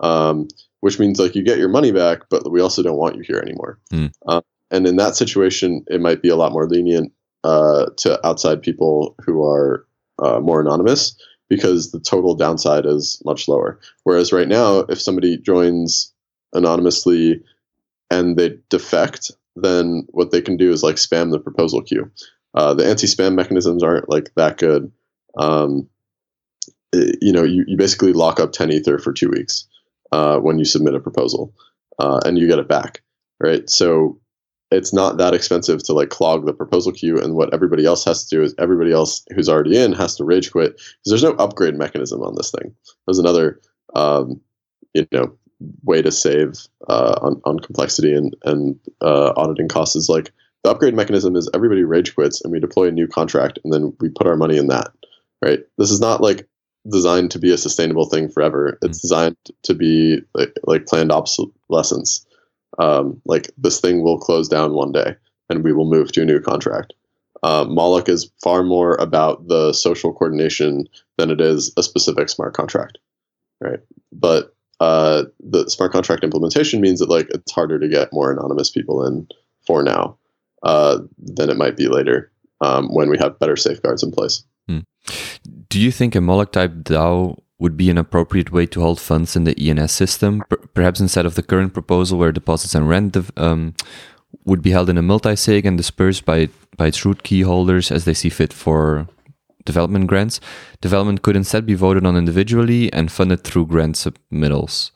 um, 0.00 0.48
which 0.80 0.98
means 0.98 1.18
like 1.18 1.34
you 1.34 1.42
get 1.42 1.58
your 1.58 1.68
money 1.68 1.92
back, 1.92 2.28
but 2.28 2.50
we 2.50 2.60
also 2.60 2.82
don't 2.82 2.98
want 2.98 3.16
you 3.16 3.22
here 3.22 3.38
anymore. 3.38 3.78
Mm 3.92 4.42
and 4.70 4.86
in 4.86 4.96
that 4.96 5.16
situation, 5.16 5.84
it 5.88 6.00
might 6.00 6.22
be 6.22 6.28
a 6.28 6.36
lot 6.36 6.52
more 6.52 6.68
lenient 6.68 7.12
uh, 7.46 7.86
to 7.96 8.26
outside 8.26 8.60
people 8.60 9.14
who 9.24 9.44
are 9.44 9.86
uh, 10.18 10.40
more 10.40 10.60
anonymous 10.60 11.16
because 11.48 11.92
the 11.92 12.00
total 12.00 12.34
downside 12.34 12.84
is 12.84 13.22
much 13.24 13.46
lower. 13.46 13.78
Whereas 14.02 14.32
right 14.32 14.48
now, 14.48 14.80
if 14.80 15.00
somebody 15.00 15.36
joins 15.38 16.12
anonymously 16.52 17.40
and 18.10 18.36
they 18.36 18.58
defect, 18.68 19.30
then 19.54 20.08
what 20.10 20.32
they 20.32 20.40
can 20.40 20.56
do 20.56 20.72
is 20.72 20.82
like 20.82 20.96
spam 20.96 21.30
the 21.30 21.38
proposal 21.38 21.82
queue. 21.82 22.10
Uh, 22.52 22.74
the 22.74 22.84
anti-spam 22.84 23.36
mechanisms 23.36 23.84
aren't 23.84 24.08
like 24.08 24.32
that 24.34 24.58
good. 24.58 24.90
Um, 25.38 25.88
it, 26.92 27.18
you 27.22 27.32
know, 27.32 27.44
you, 27.44 27.64
you 27.68 27.76
basically 27.76 28.12
lock 28.12 28.40
up 28.40 28.50
10 28.50 28.72
ether 28.72 28.98
for 28.98 29.12
two 29.12 29.30
weeks 29.30 29.68
uh, 30.10 30.38
when 30.38 30.58
you 30.58 30.64
submit 30.64 30.96
a 30.96 31.00
proposal, 31.00 31.54
uh, 32.00 32.18
and 32.24 32.38
you 32.38 32.48
get 32.48 32.58
it 32.58 32.68
back, 32.68 33.02
right? 33.38 33.70
So 33.70 34.18
it's 34.70 34.92
not 34.92 35.16
that 35.18 35.34
expensive 35.34 35.82
to 35.84 35.92
like 35.92 36.10
clog 36.10 36.44
the 36.44 36.52
proposal 36.52 36.92
queue 36.92 37.18
and 37.18 37.34
what 37.34 37.52
everybody 37.54 37.84
else 37.84 38.04
has 38.04 38.24
to 38.24 38.36
do 38.36 38.42
is 38.42 38.54
everybody 38.58 38.92
else 38.92 39.24
who's 39.34 39.48
already 39.48 39.76
in 39.76 39.92
has 39.92 40.16
to 40.16 40.24
rage 40.24 40.50
quit 40.50 40.76
because 40.76 41.06
there's 41.06 41.22
no 41.22 41.32
upgrade 41.32 41.76
mechanism 41.76 42.22
on 42.22 42.34
this 42.34 42.50
thing. 42.50 42.74
There's 43.06 43.18
another 43.18 43.60
um, 43.94 44.40
you 44.94 45.06
know 45.12 45.36
way 45.84 46.02
to 46.02 46.12
save 46.12 46.54
uh, 46.88 47.18
on, 47.22 47.40
on 47.44 47.58
complexity 47.60 48.12
and, 48.12 48.36
and 48.44 48.78
uh, 49.00 49.32
auditing 49.36 49.68
costs 49.68 49.96
is 49.96 50.08
like 50.08 50.32
the 50.64 50.70
upgrade 50.70 50.94
mechanism 50.94 51.36
is 51.36 51.48
everybody 51.54 51.82
rage 51.84 52.14
quits 52.14 52.42
and 52.42 52.52
we 52.52 52.60
deploy 52.60 52.88
a 52.88 52.92
new 52.92 53.06
contract 53.06 53.58
and 53.64 53.72
then 53.72 53.96
we 54.00 54.08
put 54.08 54.26
our 54.26 54.36
money 54.36 54.58
in 54.58 54.66
that 54.66 54.88
right? 55.42 55.60
This 55.78 55.90
is 55.90 56.00
not 56.00 56.20
like 56.20 56.46
designed 56.90 57.30
to 57.32 57.38
be 57.38 57.52
a 57.52 57.58
sustainable 57.58 58.06
thing 58.06 58.28
forever. 58.28 58.78
It's 58.82 59.00
designed 59.00 59.36
to 59.62 59.74
be 59.74 60.20
like, 60.34 60.52
like 60.64 60.86
planned 60.86 61.12
obsolescence 61.12 62.26
um, 62.78 63.20
like 63.24 63.50
this 63.56 63.80
thing 63.80 64.02
will 64.02 64.18
close 64.18 64.48
down 64.48 64.74
one 64.74 64.92
day 64.92 65.16
and 65.48 65.64
we 65.64 65.72
will 65.72 65.88
move 65.88 66.12
to 66.12 66.22
a 66.22 66.24
new 66.24 66.40
contract. 66.40 66.92
Uh, 67.42 67.64
Moloch 67.64 68.08
is 68.08 68.30
far 68.42 68.62
more 68.62 68.94
about 68.96 69.46
the 69.48 69.72
social 69.72 70.12
coordination 70.12 70.88
than 71.16 71.30
it 71.30 71.40
is 71.40 71.72
a 71.76 71.82
specific 71.82 72.28
smart 72.28 72.54
contract, 72.54 72.98
right? 73.60 73.80
But 74.12 74.54
uh, 74.80 75.24
the 75.40 75.68
smart 75.68 75.92
contract 75.92 76.24
implementation 76.24 76.80
means 76.80 77.00
that 77.00 77.10
like 77.10 77.28
it's 77.30 77.52
harder 77.52 77.78
to 77.78 77.88
get 77.88 78.12
more 78.12 78.32
anonymous 78.32 78.70
people 78.70 79.06
in 79.06 79.28
for 79.66 79.82
now 79.82 80.16
uh, 80.62 80.98
than 81.18 81.50
it 81.50 81.56
might 81.56 81.76
be 81.76 81.88
later 81.88 82.30
um, 82.60 82.92
when 82.92 83.08
we 83.08 83.18
have 83.18 83.38
better 83.38 83.56
safeguards 83.56 84.02
in 84.02 84.10
place. 84.10 84.44
Hmm. 84.68 84.80
Do 85.68 85.80
you 85.80 85.92
think 85.92 86.14
a 86.14 86.20
Moloch 86.20 86.52
type 86.52 86.72
DAO 86.82 87.38
would 87.58 87.76
be 87.76 87.88
an 87.90 87.98
appropriate 87.98 88.52
way 88.52 88.66
to 88.66 88.80
hold 88.80 89.00
funds 89.00 89.34
in 89.34 89.44
the 89.44 89.56
ENS 89.58 89.92
system, 89.92 90.42
perhaps 90.76 91.00
instead 91.00 91.26
of 91.26 91.34
the 91.34 91.42
current 91.42 91.72
proposal 91.72 92.18
where 92.18 92.30
deposits 92.30 92.74
and 92.74 92.88
rent 92.88 93.16
um, 93.36 93.74
would 94.44 94.62
be 94.62 94.70
held 94.70 94.88
in 94.88 94.98
a 94.98 95.02
multi-sig 95.02 95.66
and 95.66 95.76
dispersed 95.76 96.24
by 96.24 96.48
by 96.76 96.86
its 96.86 97.04
root 97.04 97.22
key 97.22 97.40
holders 97.40 97.90
as 97.90 98.04
they 98.04 98.14
see 98.14 98.28
fit 98.28 98.52
for 98.52 99.08
development 99.64 100.06
grants. 100.06 100.38
Development 100.80 101.22
could 101.22 101.34
instead 101.34 101.66
be 101.66 101.74
voted 101.74 102.06
on 102.06 102.16
individually 102.16 102.92
and 102.92 103.10
funded 103.10 103.42
through 103.42 103.66
grant 103.66 103.96
submittals 103.96 104.92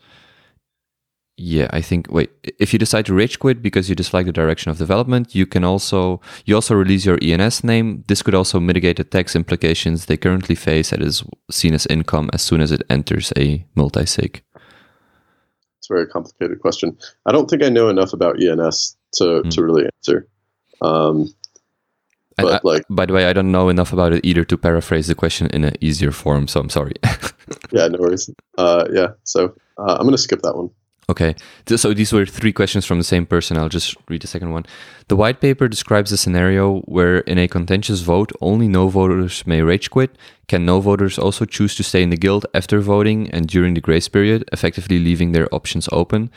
yeah, 1.43 1.69
I 1.71 1.81
think 1.81 2.13
wait, 2.13 2.31
if 2.59 2.75
you 2.75 2.79
decide 2.79 3.07
to 3.07 3.15
rage 3.15 3.39
quit 3.39 3.63
because 3.63 3.89
you 3.89 3.95
dislike 3.95 4.27
the 4.27 4.33
direction 4.33 4.71
of 4.71 4.77
development, 4.77 5.35
you 5.35 5.47
can 5.47 5.65
also 5.65 6.21
you 6.45 6.55
also 6.55 6.75
release 6.75 7.07
your 7.07 7.19
ENS 7.23 7.65
name. 7.65 8.05
This 8.09 8.21
could 8.21 8.35
also 8.35 8.61
mitigate 8.61 8.99
the 8.99 9.05
tax 9.05 9.35
implications 9.35 10.05
they 10.05 10.19
currently 10.19 10.55
face 10.55 10.91
that 10.91 11.01
is 11.01 11.25
seen 11.51 11.73
as 11.73 11.87
income 11.87 12.29
as 12.35 12.43
soon 12.43 12.61
as 12.61 12.71
it 12.73 12.83
enters 12.91 13.33
a 13.39 13.65
multi-sig. 13.75 14.43
It's 14.50 14.50
a 14.50 14.50
very 15.91 16.07
complicated 16.07 16.61
question. 16.61 16.97
I 17.27 17.33
don't 17.33 17.49
think 17.51 17.63
I 17.63 17.69
know 17.69 17.89
enough 17.91 18.13
about 18.15 18.41
ENS 18.43 18.97
to 19.19 19.43
Hmm. 19.43 19.49
to 19.51 19.59
really 19.67 19.85
answer. 19.97 20.27
Um, 20.81 21.29
but 22.37 22.55
I- 22.55 22.61
like, 22.73 22.85
by 22.89 23.05
the 23.07 23.13
way, 23.13 23.27
I 23.27 23.35
don't 23.35 23.53
know 23.53 23.69
enough 23.69 23.93
about 23.93 24.13
it 24.15 24.25
either 24.25 24.45
to 24.45 24.57
paraphrase 24.57 25.07
the 25.09 25.15
question 25.15 25.49
in 25.53 25.65
an 25.65 25.75
easier 25.81 26.13
form, 26.13 26.49
so 26.49 26.61
I'm 26.61 26.71
sorry. 26.71 26.95
yeah, 27.71 27.89
no 27.89 27.99
worries. 27.99 28.31
Uh, 28.57 28.85
yeah, 28.93 29.09
so 29.25 29.53
uh, 29.77 29.97
I'm 29.99 30.07
gonna 30.07 30.17
skip 30.27 30.41
that 30.43 30.57
one. 30.57 30.71
Okay, 31.11 31.35
so 31.67 31.93
these 31.93 32.13
were 32.13 32.25
three 32.25 32.53
questions 32.53 32.87
from 32.87 32.99
the 32.99 33.05
same 33.05 33.27
person. 33.27 33.57
I'll 33.57 33.69
just 33.69 33.97
read 34.09 34.23
the 34.23 34.29
second 34.29 34.53
one. 34.53 34.65
The 35.09 35.17
white 35.17 35.41
paper 35.41 35.67
describes 35.67 36.13
a 36.13 36.17
scenario 36.17 36.83
where, 36.83 37.19
in 37.27 37.37
a 37.37 37.49
contentious 37.49 38.03
vote, 38.03 38.31
only 38.41 38.69
no 38.69 38.87
voters 38.87 39.45
may 39.45 39.61
rage 39.61 39.91
quit. 39.91 40.17
Can 40.47 40.65
no 40.65 40.81
voters 40.81 41.19
also 41.19 41.45
choose 41.45 41.75
to 41.75 41.83
stay 41.83 42.05
in 42.05 42.11
the 42.11 42.17
guild 42.17 42.47
after 42.55 42.79
voting 42.79 43.29
and 43.31 43.49
during 43.49 43.75
the 43.75 43.81
grace 43.81 44.07
period, 44.07 44.49
effectively 44.53 45.01
leaving 45.01 45.33
their 45.33 45.53
options 45.53 45.89
open? 45.91 46.31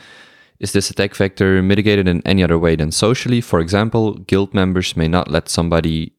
Is 0.58 0.72
this 0.72 0.90
attack 0.90 1.14
vector 1.14 1.62
mitigated 1.62 2.08
in 2.08 2.20
any 2.26 2.42
other 2.42 2.58
way 2.58 2.74
than 2.74 2.90
socially? 2.90 3.40
For 3.40 3.60
example, 3.60 4.14
guild 4.14 4.54
members 4.54 4.96
may 4.96 5.06
not 5.06 5.30
let 5.30 5.48
somebody, 5.48 6.14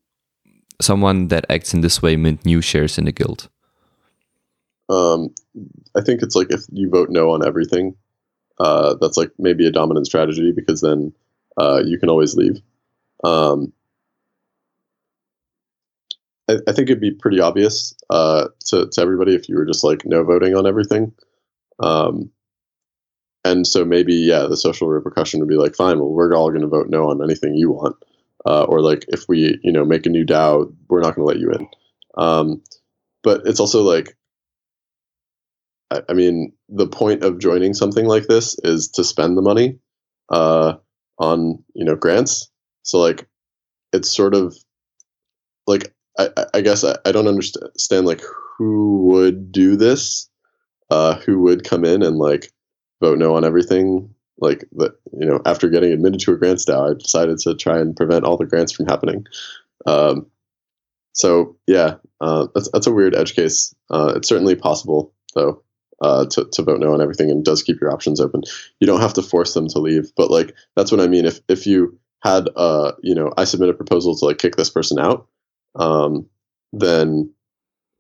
someone 0.80 1.27
that 1.27 1.45
acts 1.49 1.73
in 1.73 1.82
this 1.82 2.02
way, 2.02 2.15
mint 2.15 2.45
new 2.45 2.61
shares 2.61 2.98
in 2.98 3.03
the 3.03 3.11
guild. 3.11 3.49
Um, 4.88 5.36
I 5.94 5.99
think 5.99 6.22
it's 6.22 6.38
like 6.38 6.52
if 6.52 6.61
you 6.72 6.90
vote 6.90 7.10
no 7.10 7.32
on 7.32 7.45
everything, 7.45 7.95
uh, 8.60 8.95
that's 8.99 9.18
like 9.18 9.32
maybe 9.38 9.68
a 9.68 9.72
dominant 9.72 10.06
strategy 10.06 10.52
because 10.52 10.82
then 10.82 11.14
uh, 11.57 11.82
you 11.86 11.99
can 11.99 12.10
always 12.10 12.36
leave. 12.36 12.61
Um, 13.23 13.73
I, 16.49 16.57
I 16.68 16.72
think 16.72 16.90
it'd 16.90 17.02
be 17.02 17.11
pretty 17.11 17.40
obvious 17.40 17.94
uh, 18.10 18.48
to 18.68 18.88
to 18.88 19.02
everybody 19.02 19.36
if 19.36 19.49
you 19.49 19.56
were 19.56 19.65
just 19.65 19.84
like 19.84 20.06
no 20.06 20.23
voting 20.23 20.56
on 20.56 20.68
everything. 20.68 21.14
Um, 21.80 22.32
and 23.44 23.68
so 23.68 23.86
maybe 23.86 24.15
yeah, 24.15 24.48
the 24.48 24.57
social 24.57 24.88
repercussion 24.88 25.40
would 25.40 25.49
be 25.49 25.56
like, 25.57 25.76
fine, 25.76 25.99
well, 25.99 26.10
we're 26.10 26.36
all 26.36 26.49
going 26.49 26.61
to 26.61 26.68
vote 26.68 26.90
no 26.90 27.10
on 27.10 27.23
anything 27.23 27.56
you 27.56 27.72
want, 27.72 27.95
uh, 28.45 28.64
or 28.64 28.82
like 28.82 29.06
if 29.10 29.26
we 29.27 29.60
you 29.64 29.72
know 29.72 29.86
make 29.86 30.06
a 30.06 30.10
new 30.10 30.26
DAO, 30.26 30.73
we're 30.90 31.02
not 31.02 31.15
going 31.15 31.27
to 31.27 31.32
let 31.32 31.40
you 31.40 31.52
in. 31.52 31.68
Um, 32.18 32.64
but 33.23 33.41
it's 33.45 33.60
also 33.60 33.84
like 33.84 34.15
I, 35.91 36.02
I 36.10 36.14
mean, 36.14 36.53
the 36.70 36.88
point 36.88 37.24
of 37.24 37.40
joining 37.40 37.74
something 37.74 38.06
like 38.06 38.28
this 38.28 38.57
is 38.64 38.90
to 38.91 39.03
spend 39.03 39.38
the 39.38 39.41
money 39.41 39.80
uh, 40.30 40.76
on 41.20 41.64
you 41.74 41.86
know 41.86 41.95
grants. 41.95 42.49
So 42.84 42.99
like, 42.99 43.28
it's 43.94 44.16
sort 44.16 44.36
of 44.36 44.56
like 45.68 45.94
I, 46.18 46.30
I- 46.53 46.62
guess 46.62 46.84
I, 46.84 46.95
I 47.06 47.12
don't 47.12 47.28
understand 47.28 48.06
like 48.06 48.22
who 48.57 49.07
would 49.07 49.52
do 49.52 49.76
this, 49.76 50.30
uh, 50.90 51.16
who 51.20 51.41
would 51.41 51.64
come 51.64 51.86
in 51.86 52.03
and 52.03 52.18
like 52.18 52.52
vote 53.02 53.20
no 53.20 53.36
on 53.36 53.45
everything. 53.45 54.10
Like 54.40 54.66
that, 54.74 54.94
you 55.14 55.26
know, 55.28 55.41
after 55.45 55.70
getting 55.70 55.94
admitted 55.94 56.20
to 56.22 56.34
a 56.34 56.38
grants 56.38 56.66
DAO, 56.66 56.91
I 56.91 56.94
decided 56.99 57.38
to 57.40 57.56
try 57.56 57.80
and 57.80 57.95
prevent 57.95 58.26
all 58.26 58.38
the 58.38 58.45
grants 58.45 58.74
from 58.74 58.86
happening. 58.88 59.26
Um, 59.86 60.28
so 61.14 61.57
yeah, 61.68 61.95
uh, 62.22 62.48
that's 62.56 62.70
that's 62.72 62.88
a 62.88 62.94
weird 62.94 63.16
edge 63.16 63.36
case. 63.36 63.76
Uh, 63.91 64.14
it's 64.18 64.30
certainly 64.30 64.56
possible 64.56 65.14
though 65.36 65.64
uh, 66.01 66.26
to 66.26 66.45
to 66.51 66.63
vote 66.63 66.80
no 66.80 66.93
on 66.93 67.01
everything 67.01 67.30
and 67.30 67.43
does 67.43 67.63
keep 67.63 67.80
your 67.80 67.91
options 67.91 68.19
open. 68.19 68.41
You 68.80 68.88
don't 68.88 69.01
have 69.01 69.13
to 69.13 69.22
force 69.22 69.53
them 69.53 69.67
to 69.69 69.80
leave, 69.80 70.11
but 70.15 70.31
like 70.31 70.53
that's 70.76 70.91
what 70.91 71.01
I 71.01 71.07
mean. 71.07 71.26
If 71.26 71.39
if 71.47 71.65
you 71.65 71.97
had 72.23 72.49
uh 72.55 72.93
you 73.01 73.15
know 73.15 73.31
I 73.38 73.43
submit 73.43 73.69
a 73.69 73.73
proposal 73.73 74.15
to 74.15 74.26
like 74.26 74.38
kick 74.38 74.55
this 74.55 74.69
person 74.69 74.99
out, 74.99 75.27
um, 75.76 76.27
then 76.73 77.31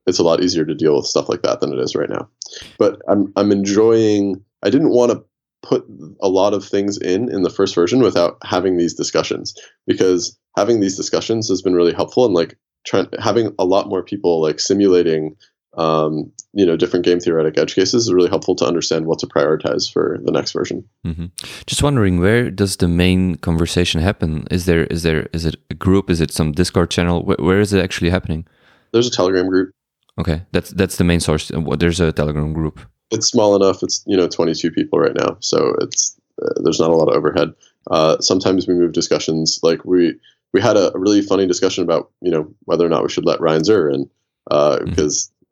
it's 0.07 0.19
a 0.19 0.23
lot 0.23 0.43
easier 0.43 0.65
to 0.65 0.75
deal 0.75 0.95
with 0.95 1.05
stuff 1.05 1.29
like 1.29 1.41
that 1.41 1.59
than 1.59 1.73
it 1.73 1.79
is 1.79 1.95
right 1.95 2.09
now. 2.09 2.29
But 2.77 3.01
I'm 3.07 3.31
I'm 3.35 3.51
enjoying. 3.51 4.43
I 4.63 4.69
didn't 4.69 4.89
want 4.89 5.11
to 5.11 5.23
put 5.61 5.85
a 6.21 6.29
lot 6.29 6.53
of 6.53 6.63
things 6.63 6.97
in 6.97 7.29
in 7.29 7.43
the 7.43 7.49
first 7.49 7.75
version 7.75 8.01
without 8.01 8.37
having 8.43 8.77
these 8.77 8.93
discussions 8.93 9.53
because 9.87 10.37
having 10.57 10.79
these 10.79 10.95
discussions 10.95 11.49
has 11.49 11.61
been 11.61 11.73
really 11.73 11.93
helpful 11.93 12.25
and 12.25 12.33
like 12.33 12.57
trying 12.85 13.07
having 13.19 13.53
a 13.57 13.65
lot 13.65 13.89
more 13.89 14.03
people 14.03 14.41
like 14.41 14.59
simulating 14.59 15.35
um, 15.77 16.31
you 16.53 16.65
know 16.65 16.77
different 16.77 17.05
game 17.05 17.19
theoretic 17.19 17.57
edge 17.57 17.75
cases 17.75 18.05
is 18.05 18.13
really 18.13 18.29
helpful 18.29 18.55
to 18.55 18.65
understand 18.65 19.05
what 19.05 19.19
to 19.19 19.27
prioritize 19.27 19.91
for 19.91 20.19
the 20.23 20.31
next 20.31 20.51
version 20.53 20.83
hmm 21.03 21.25
Just 21.67 21.83
wondering, 21.83 22.19
where 22.19 22.49
does 22.51 22.77
the 22.77 22.87
main 22.87 23.35
conversation 23.35 24.01
happen? 24.01 24.47
Is 24.51 24.65
there 24.65 24.85
is 24.85 25.03
there 25.03 25.27
is 25.33 25.45
it 25.45 25.55
a 25.69 25.73
group? 25.73 26.09
Is 26.09 26.21
it 26.21 26.31
some 26.31 26.51
Discord 26.53 26.89
channel? 26.91 27.23
Where, 27.23 27.37
where 27.39 27.59
is 27.61 27.73
it 27.73 27.83
actually 27.83 28.09
happening? 28.11 28.45
there's 28.91 29.07
a 29.07 29.11
telegram 29.11 29.49
group 29.49 29.71
Okay, 30.17 30.41
that's 30.53 30.69
that's 30.71 30.95
the 30.95 31.03
main 31.03 31.19
source. 31.19 31.51
There's 31.77 31.99
a 31.99 32.11
Telegram 32.13 32.53
group. 32.53 32.79
it's 33.11 33.27
small 33.27 33.55
enough 33.55 33.83
it's 33.83 34.01
you 34.07 34.15
know 34.17 34.27
22 34.27 34.71
people 34.71 34.97
right 34.99 35.15
now 35.23 35.35
so 35.41 35.75
it's 35.81 36.15
uh, 36.41 36.53
there's 36.63 36.79
not 36.79 36.89
a 36.89 36.95
lot 36.95 37.09
of 37.09 37.15
overhead 37.15 37.49
uh, 37.91 38.17
sometimes 38.19 38.67
we 38.67 38.73
move 38.73 38.93
discussions 38.93 39.59
like 39.61 39.83
we 39.85 40.15
we 40.53 40.61
had 40.61 40.77
a, 40.77 40.91
really 40.95 41.21
funny 41.21 41.45
discussion 41.45 41.83
about 41.83 42.09
you 42.21 42.31
know 42.31 42.47
whether 42.63 42.85
or 42.85 42.89
not 42.89 43.03
we 43.03 43.09
should 43.09 43.25
let 43.25 43.41
ryan 43.41 43.61
Zurrer 43.63 43.93
in 43.93 44.09
uh, 44.51 44.77
Mhm. 44.79 44.95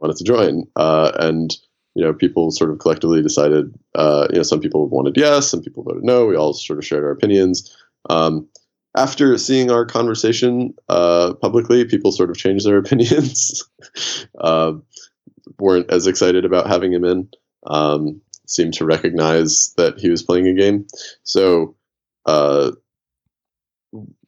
Wanted 0.03 0.17
to 0.17 0.23
join. 0.23 0.67
Uh, 0.75 1.11
and 1.19 1.55
you 1.95 2.03
know 2.03 2.13
people 2.13 2.51
sort 2.51 2.71
of 2.71 2.79
collectively 2.79 3.21
decided 3.21 3.73
uh, 3.95 4.27
you 4.29 4.37
know 4.37 4.43
some 4.43 4.59
people 4.59 4.87
wanted 4.87 5.15
yes 5.15 5.49
some 5.49 5.61
people 5.61 5.83
voted 5.83 6.03
no. 6.03 6.25
We 6.25 6.35
all 6.35 6.53
sort 6.53 6.79
of 6.79 6.85
shared 6.85 7.03
our 7.03 7.11
opinions. 7.11 7.75
Um, 8.09 8.47
after 8.95 9.37
seeing 9.39 9.71
our 9.71 9.85
conversation 9.85 10.75
uh, 10.89 11.33
publicly 11.41 11.85
people 11.85 12.11
sort 12.11 12.29
of 12.29 12.37
changed 12.37 12.65
their 12.65 12.77
opinions. 12.83 13.63
Uh, 14.39 14.73
weren't 15.59 15.89
as 15.91 16.07
excited 16.07 16.45
about 16.45 16.67
having 16.67 16.93
him 16.93 17.05
in. 17.05 17.29
Um, 17.67 18.21
seemed 18.45 18.73
to 18.75 18.85
recognize 18.85 19.73
that 19.77 19.99
he 19.99 20.09
was 20.09 20.23
playing 20.23 20.47
a 20.47 20.53
game. 20.53 20.85
So, 21.23 21.75
uh, 22.25 22.71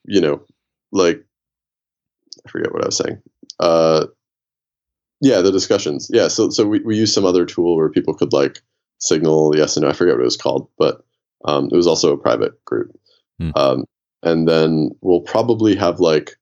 you 0.06 0.22
know, 0.22 0.42
like 0.92 1.24
I 2.46 2.50
forget 2.50 2.74
what 2.74 2.84
I 2.84 2.88
was 2.88 2.98
saying. 2.98 3.22
Uh, 3.60 4.08
yeah, 5.26 5.42
the 5.42 5.52
discussions. 5.52 6.08
Yeah, 6.14 6.28
so 6.28 6.52
so 6.52 6.68
we 6.68 6.82
we 6.82 6.96
used 6.96 7.16
some 7.16 7.26
other 7.26 7.46
tool 7.46 7.76
where 7.76 7.90
people 7.90 8.14
could 8.14 8.32
like 8.32 8.62
signal 9.00 9.58
yes 9.58 9.76
and 9.76 9.84
no. 9.84 9.90
I 9.90 9.94
forget 9.94 10.14
what 10.14 10.22
it 10.22 10.26
was 10.26 10.38
called, 10.38 10.70
but 10.78 11.04
um, 11.46 11.68
it 11.72 11.76
was 11.76 11.88
also 11.88 12.14
a 12.14 12.18
private 12.18 12.64
group. 12.64 12.96
Hmm. 13.40 13.50
Um, 13.56 13.86
and 14.22 14.48
then 14.48 14.92
we'll 15.02 15.22
probably 15.22 15.76
have 15.76 16.00
like 16.00 16.36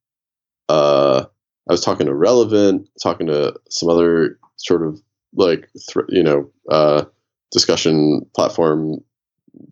uh, 0.68 1.24
I 1.70 1.74
was 1.74 1.80
talking 1.80 2.08
to 2.08 2.14
Relevant, 2.14 2.90
talking 3.02 3.28
to 3.28 3.58
some 3.70 3.88
other 3.88 4.38
sort 4.58 4.86
of 4.86 5.02
like 5.34 5.70
thr 5.90 6.02
you 6.10 6.22
know 6.22 6.52
uh, 6.70 7.06
discussion 7.54 8.26
platform 8.36 8.98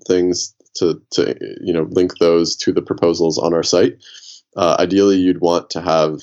things 0.07 0.55
to 0.75 1.01
to 1.11 1.35
you 1.61 1.73
know 1.73 1.85
link 1.91 2.17
those 2.19 2.55
to 2.55 2.71
the 2.71 2.81
proposals 2.81 3.37
on 3.37 3.53
our 3.53 3.63
site. 3.63 4.01
Uh, 4.55 4.77
ideally, 4.79 5.17
you'd 5.17 5.41
want 5.41 5.69
to 5.71 5.81
have 5.81 6.21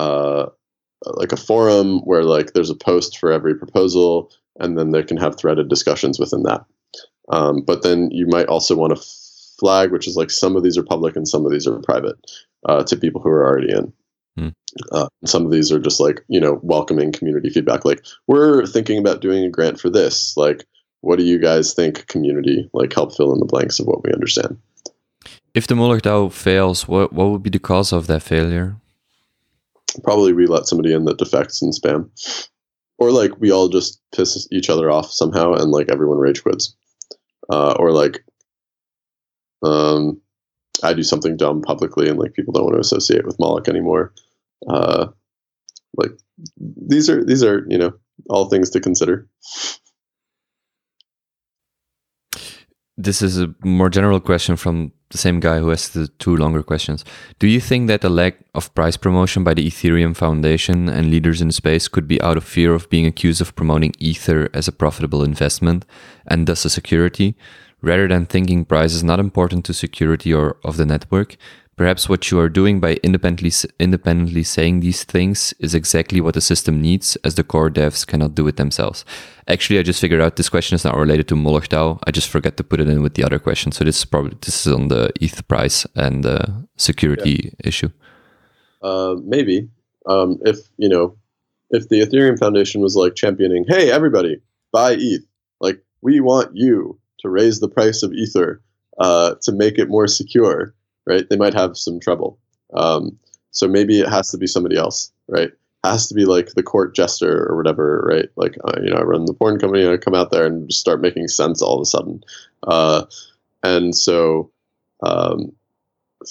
uh, 0.00 0.46
like 1.04 1.32
a 1.32 1.36
forum 1.36 2.00
where 2.00 2.24
like 2.24 2.52
there's 2.52 2.70
a 2.70 2.74
post 2.74 3.18
for 3.18 3.32
every 3.32 3.54
proposal, 3.54 4.30
and 4.58 4.78
then 4.78 4.90
they 4.90 5.02
can 5.02 5.16
have 5.16 5.36
threaded 5.36 5.68
discussions 5.68 6.18
within 6.18 6.42
that. 6.44 6.64
Um, 7.30 7.62
but 7.62 7.82
then 7.82 8.10
you 8.10 8.26
might 8.26 8.46
also 8.46 8.74
want 8.74 8.96
to 8.96 9.02
flag, 9.58 9.92
which 9.92 10.08
is 10.08 10.16
like 10.16 10.30
some 10.30 10.56
of 10.56 10.62
these 10.62 10.78
are 10.78 10.82
public 10.82 11.16
and 11.16 11.28
some 11.28 11.44
of 11.44 11.52
these 11.52 11.66
are 11.66 11.78
private 11.80 12.16
uh, 12.68 12.82
to 12.84 12.96
people 12.96 13.20
who 13.20 13.28
are 13.28 13.46
already 13.46 13.72
in. 13.72 13.92
Hmm. 14.36 14.48
Uh, 14.92 15.08
some 15.24 15.44
of 15.44 15.50
these 15.50 15.72
are 15.72 15.80
just 15.80 16.00
like 16.00 16.24
you 16.28 16.40
know 16.40 16.60
welcoming 16.62 17.12
community 17.12 17.50
feedback. 17.50 17.84
Like 17.84 18.04
we're 18.26 18.66
thinking 18.66 18.98
about 18.98 19.20
doing 19.20 19.44
a 19.44 19.50
grant 19.50 19.80
for 19.80 19.90
this. 19.90 20.36
Like, 20.36 20.64
what 21.00 21.18
do 21.18 21.24
you 21.24 21.38
guys 21.38 21.74
think? 21.74 22.06
Community 22.06 22.68
like 22.72 22.92
help 22.92 23.14
fill 23.14 23.32
in 23.32 23.40
the 23.40 23.46
blanks 23.46 23.78
of 23.78 23.86
what 23.86 24.04
we 24.04 24.12
understand. 24.12 24.58
If 25.54 25.66
the 25.66 25.74
Moloch 25.74 26.02
DAO 26.02 26.30
fails, 26.32 26.86
what 26.86 27.12
what 27.12 27.30
would 27.30 27.42
be 27.42 27.50
the 27.50 27.58
cause 27.58 27.92
of 27.92 28.06
that 28.06 28.22
failure? 28.22 28.76
Probably 30.04 30.32
we 30.32 30.46
let 30.46 30.66
somebody 30.66 30.92
in 30.92 31.04
that 31.06 31.18
defects 31.18 31.62
and 31.62 31.72
spam, 31.72 32.10
or 32.98 33.10
like 33.10 33.40
we 33.40 33.50
all 33.50 33.68
just 33.68 34.00
piss 34.14 34.46
each 34.52 34.70
other 34.70 34.90
off 34.90 35.10
somehow 35.10 35.54
and 35.54 35.70
like 35.70 35.88
everyone 35.90 36.18
rage 36.18 36.42
quits, 36.42 36.76
uh, 37.50 37.72
or 37.78 37.92
like 37.92 38.24
um, 39.62 40.20
I 40.82 40.94
do 40.94 41.02
something 41.02 41.36
dumb 41.36 41.62
publicly 41.62 42.08
and 42.08 42.18
like 42.18 42.34
people 42.34 42.52
don't 42.52 42.64
want 42.64 42.74
to 42.74 42.80
associate 42.80 43.24
with 43.24 43.38
Moloch 43.38 43.68
anymore. 43.68 44.12
Uh, 44.68 45.08
like 45.96 46.12
these 46.56 47.08
are 47.08 47.24
these 47.24 47.42
are 47.42 47.64
you 47.68 47.78
know 47.78 47.92
all 48.28 48.48
things 48.48 48.70
to 48.70 48.80
consider. 48.80 49.28
This 53.00 53.22
is 53.22 53.38
a 53.38 53.54
more 53.62 53.88
general 53.88 54.18
question 54.18 54.56
from 54.56 54.90
the 55.10 55.18
same 55.18 55.38
guy 55.38 55.60
who 55.60 55.70
asked 55.70 55.94
the 55.94 56.08
two 56.18 56.36
longer 56.36 56.64
questions. 56.64 57.04
Do 57.38 57.46
you 57.46 57.60
think 57.60 57.86
that 57.86 58.00
the 58.00 58.10
lack 58.10 58.38
of 58.56 58.74
price 58.74 58.96
promotion 58.96 59.44
by 59.44 59.54
the 59.54 59.64
Ethereum 59.64 60.16
Foundation 60.16 60.88
and 60.88 61.08
leaders 61.08 61.40
in 61.40 61.46
the 61.46 61.54
space 61.54 61.86
could 61.86 62.08
be 62.08 62.20
out 62.20 62.36
of 62.36 62.42
fear 62.42 62.74
of 62.74 62.90
being 62.90 63.06
accused 63.06 63.40
of 63.40 63.54
promoting 63.54 63.94
Ether 64.00 64.50
as 64.52 64.66
a 64.66 64.72
profitable 64.72 65.22
investment 65.22 65.86
and 66.26 66.48
thus 66.48 66.64
a 66.64 66.70
security, 66.70 67.36
rather 67.80 68.08
than 68.08 68.26
thinking 68.26 68.64
price 68.64 68.92
is 68.92 69.04
not 69.04 69.20
important 69.20 69.64
to 69.66 69.72
security 69.72 70.34
or 70.34 70.56
of 70.64 70.76
the 70.76 70.84
network? 70.84 71.36
Perhaps 71.78 72.08
what 72.08 72.30
you 72.30 72.38
are 72.38 72.48
doing 72.48 72.80
by 72.80 72.98
independently 73.02 73.52
independently 73.78 74.42
saying 74.42 74.80
these 74.80 75.04
things 75.04 75.54
is 75.60 75.74
exactly 75.74 76.20
what 76.20 76.34
the 76.34 76.40
system 76.40 76.82
needs, 76.82 77.16
as 77.24 77.36
the 77.36 77.44
core 77.44 77.70
devs 77.70 78.06
cannot 78.06 78.34
do 78.34 78.46
it 78.48 78.56
themselves. 78.56 79.04
Actually, 79.46 79.78
I 79.78 79.82
just 79.82 80.00
figured 80.00 80.20
out 80.20 80.36
this 80.36 80.48
question 80.48 80.74
is 80.74 80.84
not 80.84 80.96
related 80.96 81.28
to 81.28 81.36
Moloch 81.36 81.68
DAO. 81.68 81.98
I 82.06 82.10
just 82.10 82.28
forgot 82.28 82.56
to 82.56 82.64
put 82.64 82.80
it 82.80 82.88
in 82.88 83.02
with 83.02 83.14
the 83.14 83.24
other 83.24 83.38
question. 83.38 83.72
So 83.72 83.84
this 83.84 83.98
is 83.98 84.04
probably 84.04 84.36
this 84.40 84.66
is 84.66 84.72
on 84.72 84.88
the 84.88 85.10
ETH 85.20 85.46
price 85.48 85.86
and 85.94 86.24
the 86.24 86.66
security 86.76 87.36
yeah. 87.44 87.68
issue. 87.68 87.90
Uh, 88.82 89.14
maybe 89.24 89.68
um, 90.06 90.38
if 90.44 90.58
you 90.76 90.88
know 90.88 91.16
if 91.70 91.88
the 91.88 92.00
Ethereum 92.00 92.38
Foundation 92.38 92.80
was 92.80 92.96
like 92.96 93.14
championing, 93.14 93.64
hey 93.68 93.90
everybody, 93.90 94.40
buy 94.72 94.96
ETH. 94.98 95.24
Like 95.60 95.82
we 96.02 96.20
want 96.20 96.56
you 96.56 96.98
to 97.20 97.28
raise 97.28 97.60
the 97.60 97.68
price 97.68 98.02
of 98.02 98.12
Ether 98.12 98.62
uh, 98.98 99.34
to 99.42 99.52
make 99.52 99.78
it 99.78 99.88
more 99.88 100.06
secure, 100.06 100.74
right? 101.08 101.28
They 101.28 101.36
might 101.36 101.54
have 101.54 101.76
some 101.76 102.00
trouble. 102.00 102.38
Um, 102.74 103.18
so 103.50 103.66
maybe 103.66 104.00
it 104.00 104.08
has 104.08 104.28
to 104.30 104.38
be 104.38 104.46
somebody 104.46 104.76
else, 104.76 105.10
right? 105.28 105.50
Has 105.84 106.08
to 106.08 106.14
be 106.14 106.24
like 106.24 106.48
the 106.54 106.62
court 106.62 106.94
jester 106.94 107.46
or 107.48 107.56
whatever, 107.56 108.04
right? 108.06 108.28
Like 108.36 108.56
uh, 108.64 108.80
you 108.82 108.90
know, 108.90 108.96
I 108.96 109.02
run 109.02 109.24
the 109.24 109.34
porn 109.34 109.58
company, 109.58 109.84
and 109.84 109.92
I 109.92 109.96
come 109.96 110.14
out 110.14 110.30
there 110.30 110.44
and 110.44 110.68
just 110.68 110.80
start 110.80 111.00
making 111.00 111.28
sense 111.28 111.62
all 111.62 111.76
of 111.76 111.82
a 111.82 111.86
sudden. 111.86 112.22
Uh, 112.64 113.04
and 113.62 113.94
so 113.94 114.50
um, 115.02 115.52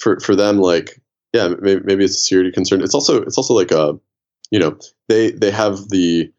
for 0.00 0.20
for 0.20 0.36
them, 0.36 0.58
like 0.58 1.00
yeah, 1.32 1.54
maybe, 1.60 1.80
maybe 1.84 2.04
it's 2.04 2.16
a 2.16 2.20
security 2.20 2.52
concern. 2.52 2.82
It's 2.82 2.94
also 2.94 3.22
it's 3.22 3.38
also 3.38 3.54
like 3.54 3.70
a 3.70 3.98
you 4.50 4.58
know 4.58 4.78
they 5.08 5.30
they 5.32 5.50
have 5.50 5.88
the 5.88 6.30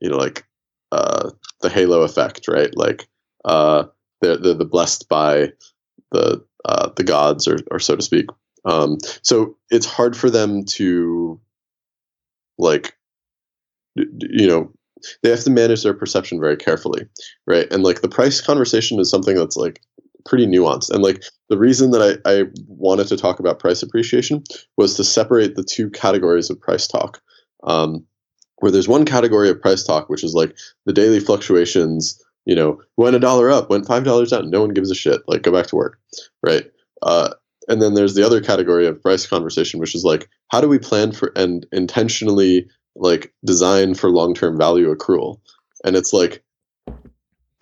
you 0.00 0.08
know 0.08 0.16
like 0.16 0.44
uh, 0.92 1.30
the 1.60 1.68
halo 1.68 2.02
effect, 2.02 2.46
right? 2.48 2.74
Like 2.76 3.08
uh, 3.44 3.84
they're, 4.20 4.36
they're 4.36 4.54
the 4.54 4.64
blessed 4.64 5.08
by 5.08 5.52
the 6.12 6.44
uh, 6.64 6.90
the 6.96 7.04
gods, 7.04 7.46
or 7.46 7.58
or 7.70 7.78
so 7.78 7.96
to 7.96 8.02
speak. 8.02 8.26
Um, 8.64 8.98
so 9.22 9.56
it's 9.70 9.86
hard 9.86 10.16
for 10.16 10.30
them 10.30 10.64
to 10.64 11.40
like 12.58 12.96
you 13.96 14.46
know 14.46 14.72
they 15.22 15.30
have 15.30 15.44
to 15.44 15.50
manage 15.50 15.82
their 15.82 15.94
perception 15.94 16.40
very 16.40 16.56
carefully, 16.56 17.06
right? 17.46 17.70
And 17.70 17.82
like 17.82 18.00
the 18.00 18.08
price 18.08 18.40
conversation 18.40 18.98
is 18.98 19.10
something 19.10 19.36
that's 19.36 19.56
like 19.56 19.80
pretty 20.24 20.46
nuanced. 20.46 20.90
And 20.90 21.02
like 21.02 21.22
the 21.48 21.58
reason 21.58 21.90
that 21.90 22.20
I, 22.24 22.30
I 22.30 22.44
wanted 22.66 23.08
to 23.08 23.16
talk 23.16 23.38
about 23.38 23.58
price 23.58 23.82
appreciation 23.82 24.42
was 24.76 24.94
to 24.96 25.04
separate 25.04 25.56
the 25.56 25.64
two 25.64 25.90
categories 25.90 26.50
of 26.50 26.60
price 26.60 26.86
talk. 26.86 27.20
Um, 27.64 28.06
where 28.58 28.70
there's 28.70 28.88
one 28.88 29.04
category 29.04 29.50
of 29.50 29.60
price 29.60 29.84
talk, 29.84 30.08
which 30.08 30.24
is 30.24 30.32
like 30.32 30.56
the 30.86 30.92
daily 30.92 31.20
fluctuations, 31.20 32.22
you 32.44 32.54
know, 32.54 32.80
went 32.96 33.16
a 33.16 33.20
dollar 33.20 33.50
up, 33.50 33.70
went 33.70 33.86
five 33.86 34.04
dollars 34.04 34.30
down, 34.30 34.50
no 34.50 34.60
one 34.60 34.74
gives 34.74 34.90
a 34.90 34.94
shit. 34.94 35.22
Like 35.26 35.42
go 35.42 35.52
back 35.52 35.66
to 35.68 35.76
work, 35.76 35.98
right? 36.44 36.64
Uh, 37.02 37.30
and 37.68 37.80
then 37.80 37.94
there's 37.94 38.14
the 38.14 38.24
other 38.24 38.40
category 38.40 38.86
of 38.86 39.00
price 39.00 39.26
conversation, 39.26 39.80
which 39.80 39.94
is 39.94 40.04
like 40.04 40.28
how 40.48 40.60
do 40.60 40.68
we 40.68 40.78
plan 40.78 41.12
for 41.12 41.32
and 41.36 41.66
intentionally 41.72 42.68
like 42.96 43.32
design 43.44 43.94
for 43.94 44.10
long-term 44.10 44.58
value 44.58 44.94
accrual? 44.94 45.40
And 45.84 45.96
it's 45.96 46.12
like 46.12 46.42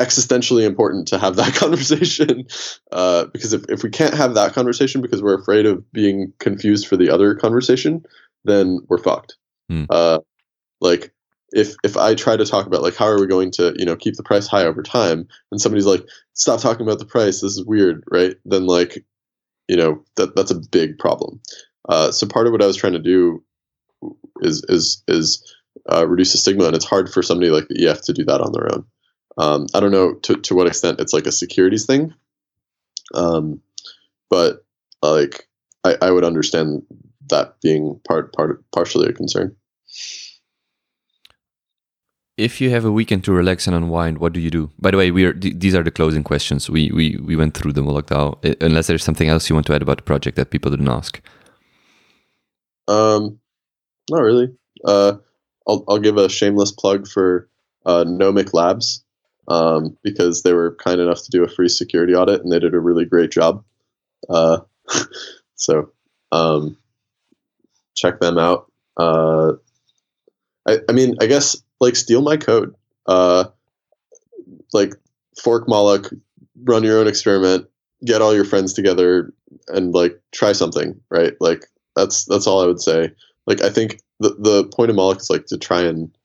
existentially 0.03 0.65
important 0.65 1.09
to 1.09 1.19
have 1.19 1.37
that 1.37 1.55
conversation 1.63 2.47
uh, 2.91 3.27
because 3.27 3.53
if, 3.53 3.65
if 3.69 3.83
we 3.83 3.91
can't 3.91 4.15
have 4.15 4.35
that 4.35 4.53
conversation 4.53 5.01
because 5.01 5.23
we're 5.23 5.39
afraid 5.39 5.67
of 5.67 5.91
being 5.93 6.33
confused 6.39 6.87
for 6.87 6.97
the 6.97 7.11
other 7.11 7.35
conversation 7.35 8.05
then 8.45 8.81
we're 8.89 8.99
fucked 8.99 9.37
mm. 9.71 9.87
uh, 9.91 10.19
like 10.81 11.13
if 11.53 11.75
if 11.85 11.97
i 11.97 12.15
try 12.15 12.37
to 12.37 12.47
talk 12.47 12.67
about 12.67 12.83
like 12.83 12.97
how 12.97 13.07
are 13.07 13.21
we 13.21 13.27
going 13.27 13.51
to 13.51 13.75
you 13.79 13.85
know 13.85 13.97
keep 13.97 14.15
the 14.17 14.23
price 14.23 14.47
high 14.47 14.65
over 14.65 14.83
time 14.83 15.27
and 15.51 15.61
somebody's 15.61 15.87
like 15.87 16.05
stop 16.35 16.61
talking 16.61 16.87
about 16.87 16.99
the 16.99 17.05
price 17.05 17.41
this 17.41 17.53
is 17.53 17.65
weird 17.65 18.03
right 18.11 18.37
then 18.45 18.67
like 18.67 19.05
you 19.69 19.77
know 19.77 20.03
that 20.17 20.35
that's 20.37 20.51
a 20.51 20.61
big 20.71 20.99
problem 20.99 21.41
uh, 21.89 22.11
so 22.13 22.27
part 22.27 22.47
of 22.47 22.53
what 22.53 22.63
i 22.63 22.67
was 22.67 22.77
trying 22.77 22.93
to 22.93 22.99
do 22.99 23.43
is 24.41 24.65
is 24.69 25.03
is 25.09 25.55
uh, 25.91 26.07
reduce 26.07 26.33
the 26.33 26.39
stigma 26.39 26.65
and 26.65 26.77
it's 26.77 26.85
hard 26.85 27.13
for 27.13 27.23
somebody 27.23 27.51
like 27.51 27.67
the 27.69 27.89
ef 27.89 28.03
to 28.03 28.13
do 28.13 28.25
that 28.25 28.41
on 28.41 28.53
their 28.53 28.73
own 28.73 28.85
um, 29.39 29.67
I 29.75 29.81
don't 29.81 29.93
know 29.93 30.15
to, 30.15 30.37
to 30.37 30.55
what 30.55 30.67
extent 30.67 31.01
it's 31.01 31.13
like 31.13 31.27
a 31.27 31.33
securities 31.33 31.87
thing, 31.87 32.15
um, 33.15 33.61
but 34.29 34.65
like 35.03 35.49
I, 35.85 35.97
I 36.03 36.11
would 36.11 36.25
understand 36.25 36.83
that 37.31 37.61
being 37.63 38.01
part 38.07 38.33
part 38.33 38.63
partially 38.73 39.09
a 39.09 39.13
concern. 39.13 39.57
If 42.39 42.61
you 42.61 42.71
have 42.71 42.85
a 42.85 42.91
weekend 42.91 43.25
to 43.25 43.33
relax 43.33 43.67
and 43.67 43.77
unwind, 43.77 44.19
what 44.19 44.33
do 44.33 44.41
you 44.41 44.51
do? 44.51 44.71
By 44.79 44.91
the 44.91 44.97
way, 44.97 45.11
we 45.11 45.25
are 45.25 45.35
th- 45.35 45.59
these 45.59 45.75
are 45.75 45.83
the 45.83 45.91
closing 45.91 46.25
questions. 46.25 46.71
We 46.71 46.91
we 46.91 47.17
we 47.17 47.37
went 47.37 47.55
through 47.55 47.75
them 47.75 47.85
Moloch 47.85 48.07
DAO. 48.07 48.39
Unless 48.63 48.87
there's 48.87 49.05
something 49.05 49.29
else 49.29 49.51
you 49.51 49.55
want 49.55 49.67
to 49.67 49.75
add 49.75 49.83
about 49.83 49.99
the 49.99 50.03
project 50.03 50.37
that 50.37 50.51
people 50.51 50.71
didn't 50.71 50.89
ask. 50.89 51.21
Um, 52.89 53.39
not 54.11 54.23
really. 54.23 54.55
Uh, 54.85 55.19
I'll 55.69 55.85
I'll 55.89 55.99
give 55.99 56.17
a 56.17 56.29
shameless 56.29 56.73
plug 56.73 57.07
for 57.07 57.49
uh, 57.85 58.05
Nomic 58.05 58.55
Labs 58.55 59.05
um, 59.49 59.97
because 60.03 60.43
they 60.43 60.53
were 60.53 60.77
kind 60.77 61.01
enough 61.01 61.23
to 61.25 61.31
do 61.31 61.45
a 61.45 61.49
free 61.49 61.69
security 61.69 62.15
audit 62.15 62.43
and 62.43 62.53
they 62.53 62.59
did 62.59 62.75
a 62.75 62.81
really 62.81 63.05
great 63.05 63.31
job. 63.31 63.65
Uh, 64.29 64.61
so 65.55 65.91
um, 66.31 66.77
check 67.95 68.21
them 68.21 68.39
out. 68.39 68.71
Uh, 68.97 69.53
I, 70.67 70.79
I, 70.89 70.93
mean, 70.93 71.17
I 71.21 71.27
guess 71.27 71.61
like 71.83 71.97
steal 71.97 72.23
my 72.23 72.39
code. 72.39 72.75
Uh, 73.07 73.45
like 74.73 74.95
fork 75.43 75.69
Moloch, 75.69 76.11
run 76.65 76.85
your 76.85 76.99
own 76.99 77.09
experiment, 77.09 77.67
get 78.05 78.23
all 78.23 78.35
your 78.35 78.45
friends 78.45 78.73
together, 78.73 79.33
and 79.69 79.93
like 79.93 80.19
try 80.31 80.53
something. 80.53 80.99
Right? 81.11 81.35
Like 81.41 81.67
that's 81.95 82.25
that's 82.25 82.47
all 82.47 82.63
I 82.63 82.67
would 82.67 82.81
say. 82.81 83.11
Like 83.47 83.61
I 83.61 83.69
think 83.69 84.01
the 84.21 84.31
the 84.39 84.65
point 84.75 84.91
of 84.91 84.97
Moloch 84.97 85.21
is 85.21 85.29
like 85.29 85.47
to 85.47 85.59
try 85.59 85.83
and 85.83 86.17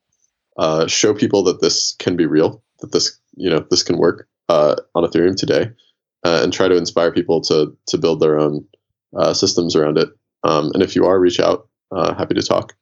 uh, 0.58 0.88
show 0.88 1.14
people 1.14 1.44
that 1.44 1.60
this 1.60 1.96
can 2.00 2.16
be 2.16 2.26
real 2.26 2.62
that 2.80 2.92
this 2.92 3.20
you 3.36 3.50
know 3.50 3.66
this 3.70 3.84
can 3.84 3.98
work 3.98 4.28
uh, 4.50 4.76
on 4.96 5.04
Ethereum 5.04 5.36
today, 5.36 5.72
uh, 6.24 6.42
and 6.44 6.54
try 6.54 6.68
to 6.68 6.78
inspire 6.78 7.12
people 7.12 7.42
to 7.42 7.76
to 7.88 7.98
build 7.98 8.20
their 8.20 8.40
own 8.40 8.66
uh, 9.18 9.34
systems 9.34 9.76
around 9.76 9.98
it. 9.98 10.10
Um, 10.44 10.72
and 10.74 10.84
if 10.84 10.96
you 10.96 11.06
are, 11.06 11.20
reach 11.20 11.40
out. 11.40 11.68
Uh, 11.92 12.14
happy 12.14 12.36
to 12.36 12.44
talk. 12.44 12.76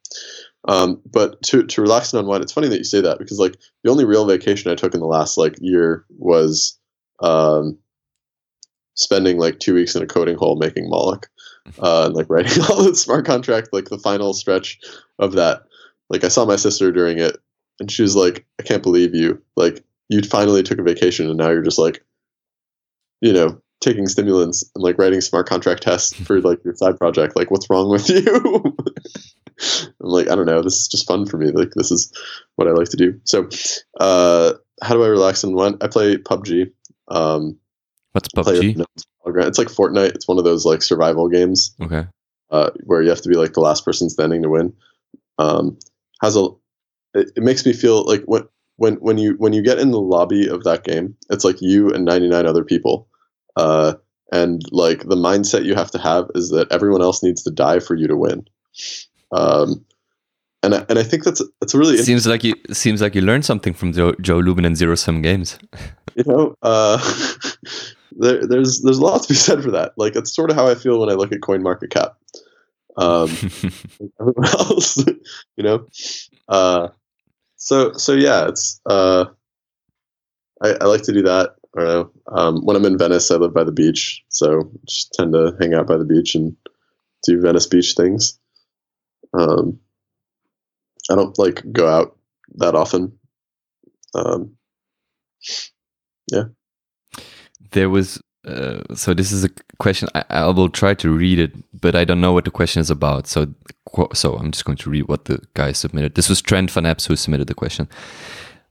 Um, 0.67 1.01
but 1.11 1.41
to 1.43 1.63
to 1.63 1.81
relax 1.81 2.11
and 2.11 2.19
unwind, 2.19 2.43
it's 2.43 2.53
funny 2.53 2.67
that 2.69 2.77
you 2.77 2.83
say 2.83 3.01
that 3.01 3.19
because 3.19 3.39
like 3.39 3.57
the 3.83 3.91
only 3.91 4.05
real 4.05 4.25
vacation 4.25 4.71
I 4.71 4.75
took 4.75 4.93
in 4.93 4.99
the 4.99 5.05
last 5.05 5.37
like 5.37 5.55
year 5.59 6.05
was 6.17 6.79
um, 7.21 7.77
spending 8.95 9.37
like 9.37 9.59
two 9.59 9.75
weeks 9.75 9.95
in 9.95 10.01
a 10.01 10.07
coding 10.07 10.37
hole 10.37 10.57
making 10.57 10.89
Moloch. 10.89 11.27
Uh, 11.81 12.05
and 12.05 12.15
like 12.15 12.27
writing 12.29 12.63
all 12.63 12.83
the 12.83 12.95
smart 12.95 13.25
contract, 13.25 13.69
like 13.71 13.89
the 13.89 13.99
final 13.99 14.33
stretch 14.33 14.79
of 15.19 15.33
that. 15.33 15.63
Like 16.09 16.23
I 16.23 16.29
saw 16.29 16.45
my 16.45 16.55
sister 16.55 16.91
during 16.91 17.19
it 17.19 17.37
and 17.79 17.91
she 17.91 18.01
was 18.01 18.15
like, 18.15 18.45
I 18.59 18.63
can't 18.63 18.83
believe 18.83 19.13
you. 19.13 19.41
Like, 19.55 19.83
you 20.09 20.21
finally 20.21 20.63
took 20.63 20.77
a 20.77 20.83
vacation 20.83 21.27
and 21.27 21.37
now 21.37 21.49
you're 21.49 21.63
just 21.63 21.79
like, 21.79 22.03
you 23.21 23.33
know, 23.33 23.59
taking 23.81 24.07
stimulants 24.07 24.63
and 24.75 24.83
like 24.83 24.97
writing 24.97 25.19
smart 25.21 25.47
contract 25.47 25.83
tests 25.83 26.13
for 26.13 26.39
like 26.41 26.63
your 26.63 26.75
side 26.75 26.97
project. 26.97 27.35
Like, 27.35 27.49
what's 27.51 27.69
wrong 27.69 27.89
with 27.89 28.09
you? 28.09 28.77
I'm 29.60 30.10
like, 30.10 30.30
I 30.30 30.36
don't 30.36 30.45
know. 30.45 30.61
This 30.61 30.76
is 30.76 30.88
just 30.88 31.07
fun 31.07 31.26
for 31.26 31.38
me. 31.38 31.52
Like, 31.52 31.72
this 31.76 31.91
is 31.91 32.11
what 32.56 32.68
I 32.68 32.72
like 32.72 32.90
to 32.90 32.98
do. 32.98 33.19
So, 33.23 33.49
uh, 33.99 34.53
how 34.82 34.94
do 34.94 35.03
I 35.03 35.07
relax 35.07 35.44
and 35.44 35.56
when 35.56 35.77
I 35.82 35.88
play 35.88 36.18
PUBG? 36.18 36.72
Um, 37.07 37.57
What's 38.11 38.30
PUBG? 38.30 38.86
It's 39.48 39.57
like 39.57 39.68
Fortnite. 39.68 40.15
It's 40.15 40.27
one 40.27 40.38
of 40.38 40.44
those 40.44 40.65
like 40.65 40.84
survival 40.84 41.30
games. 41.30 41.76
Okay. 41.82 42.06
Uh, 42.52 42.69
where 42.84 43.02
you 43.02 43.10
have 43.10 43.22
to 43.22 43.30
be 43.30 43.36
like 43.36 43.53
the 43.53 43.61
last 43.61 43.84
person 43.84 44.10
standing 44.10 44.44
to 44.44 44.49
win. 44.49 44.73
Um, 45.38 45.77
has 46.22 46.38
a 46.38 46.48
it, 47.14 47.32
it 47.36 47.44
makes 47.44 47.65
me 47.65 47.73
feel 47.73 48.06
like 48.06 48.23
when 48.26 48.44
when 48.77 48.95
when 48.95 49.18
you 49.18 49.36
when 49.38 49.53
you 49.53 49.61
get 49.61 49.80
in 49.80 49.91
the 49.91 49.99
lobby 49.99 50.48
of 50.48 50.64
that 50.64 50.84
game, 50.84 51.15
it's 51.30 51.44
like 51.44 51.61
you 51.61 51.91
and 51.91 52.06
99 52.06 52.45
other 52.45 52.64
people. 52.64 53.07
Uh, 53.56 53.95
and 54.32 54.61
like 54.72 54.99
the 54.99 55.15
mindset 55.15 55.65
you 55.65 55.76
have 55.76 55.91
to 55.91 55.99
have 55.99 56.30
is 56.36 56.49
that 56.49 56.72
everyone 56.72 57.02
else 57.02 57.23
needs 57.23 57.44
to 57.44 57.52
die 57.52 57.80
for 57.80 57.95
you 57.95 58.07
to 58.07 58.18
win. 58.18 58.45
Um, 59.31 59.85
and 60.65 60.76
I, 60.76 60.85
and 60.89 60.99
I 60.99 61.03
think 61.03 61.23
that's 61.23 61.41
that's 61.61 61.73
a 61.73 61.77
really 61.77 61.97
seems 61.97 62.26
like 62.26 62.43
you 62.43 62.56
seems 62.72 63.02
like 63.02 63.15
you 63.15 63.22
learned 63.22 63.45
something 63.45 63.73
from 63.73 63.93
Joe, 63.93 64.14
Joe 64.19 64.39
Lubin 64.39 64.65
and 64.65 64.76
Zero 64.76 64.95
Sum 64.95 65.22
Games. 65.22 65.60
you 66.15 66.23
know, 66.26 66.56
uh, 66.64 66.97
there, 68.11 68.45
there's 68.47 68.81
there's 68.81 68.97
a 68.97 69.03
lot 69.03 69.22
to 69.22 69.27
be 69.30 69.35
said 69.35 69.64
for 69.64 69.72
that. 69.72 69.93
Like 69.97 70.15
it's 70.15 70.34
sort 70.34 70.49
of 70.49 70.56
how 70.56 70.68
I 70.68 70.76
feel 70.76 70.99
when 70.99 71.10
I 71.10 71.14
look 71.14 71.31
at 71.31 71.41
Coin 71.41 71.61
Market 71.61 71.91
Cap. 71.91 72.18
Um, 72.97 73.30
everyone 74.19 74.45
else, 74.45 74.97
you 75.57 75.64
know, 75.64 75.88
uh, 76.47 76.89
so 77.57 77.93
so 77.93 78.14
yeah, 78.14 78.47
it's 78.47 78.81
uh, 78.89 79.26
I, 80.64 80.76
I 80.81 80.85
like 80.85 81.03
to 81.03 81.14
do 81.14 81.22
that. 81.23 81.56
I 81.77 81.81
don't 81.81 81.88
know. 81.88 82.11
Um, 82.27 82.65
when 82.65 82.76
I'm 82.76 82.85
in 82.85 82.97
Venice, 82.97 83.30
I 83.30 83.35
live 83.35 83.53
by 83.53 83.65
the 83.65 83.72
beach, 83.72 84.23
so 84.30 84.72
just 84.85 85.14
tend 85.14 85.34
to 85.34 85.56
hang 85.60 85.73
out 85.73 85.88
by 85.88 85.97
the 85.97 86.06
beach 86.06 86.34
and 86.34 86.56
do 87.23 87.39
Venice 87.41 87.68
beach 87.68 87.93
things. 87.95 88.39
Um, 89.38 89.80
I 91.10 91.16
don't 91.16 91.38
like 91.38 91.64
go 91.72 91.88
out 91.88 92.18
that 92.56 92.76
often. 92.76 93.18
Um, 94.14 94.56
yeah. 96.32 96.45
There 97.72 97.90
was 97.90 98.22
uh, 98.45 98.82
so 98.94 99.14
this 99.14 99.32
is 99.32 99.44
a 99.44 99.49
question. 99.80 100.07
I, 100.14 100.24
I 100.30 100.48
will 100.48 100.70
try 100.70 100.94
to 100.95 101.10
read 101.12 101.40
it, 101.40 101.53
but 101.82 101.95
I 101.95 102.06
don't 102.06 102.22
know 102.22 102.34
what 102.34 102.45
the 102.45 102.52
question 102.52 102.80
is 102.80 102.90
about. 102.90 103.28
So, 103.28 103.48
so 104.14 104.36
I'm 104.36 104.52
just 104.52 104.66
going 104.66 104.78
to 104.78 104.90
read 104.90 105.07
what 105.07 105.26
the 105.26 105.41
guy 105.56 105.72
submitted. 105.72 106.16
This 106.16 106.30
was 106.30 106.41
Trent 106.41 106.70
Van 106.72 106.86
Epps 106.86 107.07
who 107.07 107.16
submitted 107.16 107.48
the 107.48 107.56
question. 107.56 107.90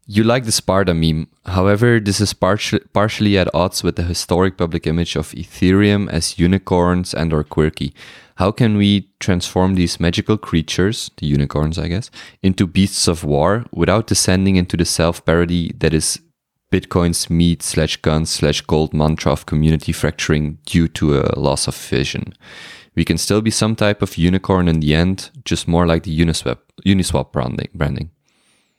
You 0.07 0.23
like 0.23 0.45
the 0.45 0.53
Sparta 0.53 0.95
meme. 0.95 1.28
However, 1.47 1.99
this 1.99 2.20
is 2.20 2.35
partially 2.35 3.39
at 3.39 3.53
odds 3.55 3.82
with 3.82 3.97
the 3.97 4.03
historic 4.03 4.59
public 4.59 4.86
image 4.86 5.16
of 5.16 5.32
Ethereum 5.32 6.11
as 6.11 6.39
unicorns 6.39 7.15
and 7.15 7.32
or 7.32 7.43
quirky. 7.43 7.95
How 8.36 8.51
can 8.51 8.77
we 8.77 9.11
transform 9.20 9.74
these 9.74 10.01
magical 10.01 10.36
creatures, 10.36 11.11
the 11.19 11.27
unicorns, 11.27 11.78
I 11.78 11.89
guess, 11.89 12.11
into 12.43 12.66
beasts 12.66 13.06
of 13.06 13.23
war 13.23 13.65
without 13.73 14.09
descending 14.09 14.56
into 14.56 14.77
the 14.77 14.85
self-parody 14.85 15.73
that 15.78 15.94
is 15.94 16.20
Bitcoin's 16.73 17.31
meat 17.31 17.62
slash 17.62 17.97
guns 17.98 18.31
slash 18.31 18.61
gold 18.62 18.93
mantra 18.93 19.31
of 19.31 19.47
community 19.47 19.93
fracturing 19.93 20.59
due 20.66 20.89
to 20.89 21.20
a 21.20 21.39
loss 21.39 21.69
of 21.69 21.77
vision? 21.77 22.35
We 22.97 23.05
can 23.05 23.19
still 23.19 23.40
be 23.40 23.51
some 23.51 23.77
type 23.77 24.02
of 24.02 24.16
unicorn 24.16 24.69
in 24.69 24.81
the 24.81 24.94
end, 24.94 25.31
just 25.44 25.69
more 25.69 25.86
like 25.86 26.02
the 26.02 26.19
Uniswap, 26.19 26.59
Uniswap 26.85 27.32
branding. 27.32 27.69
branding. 27.74 28.11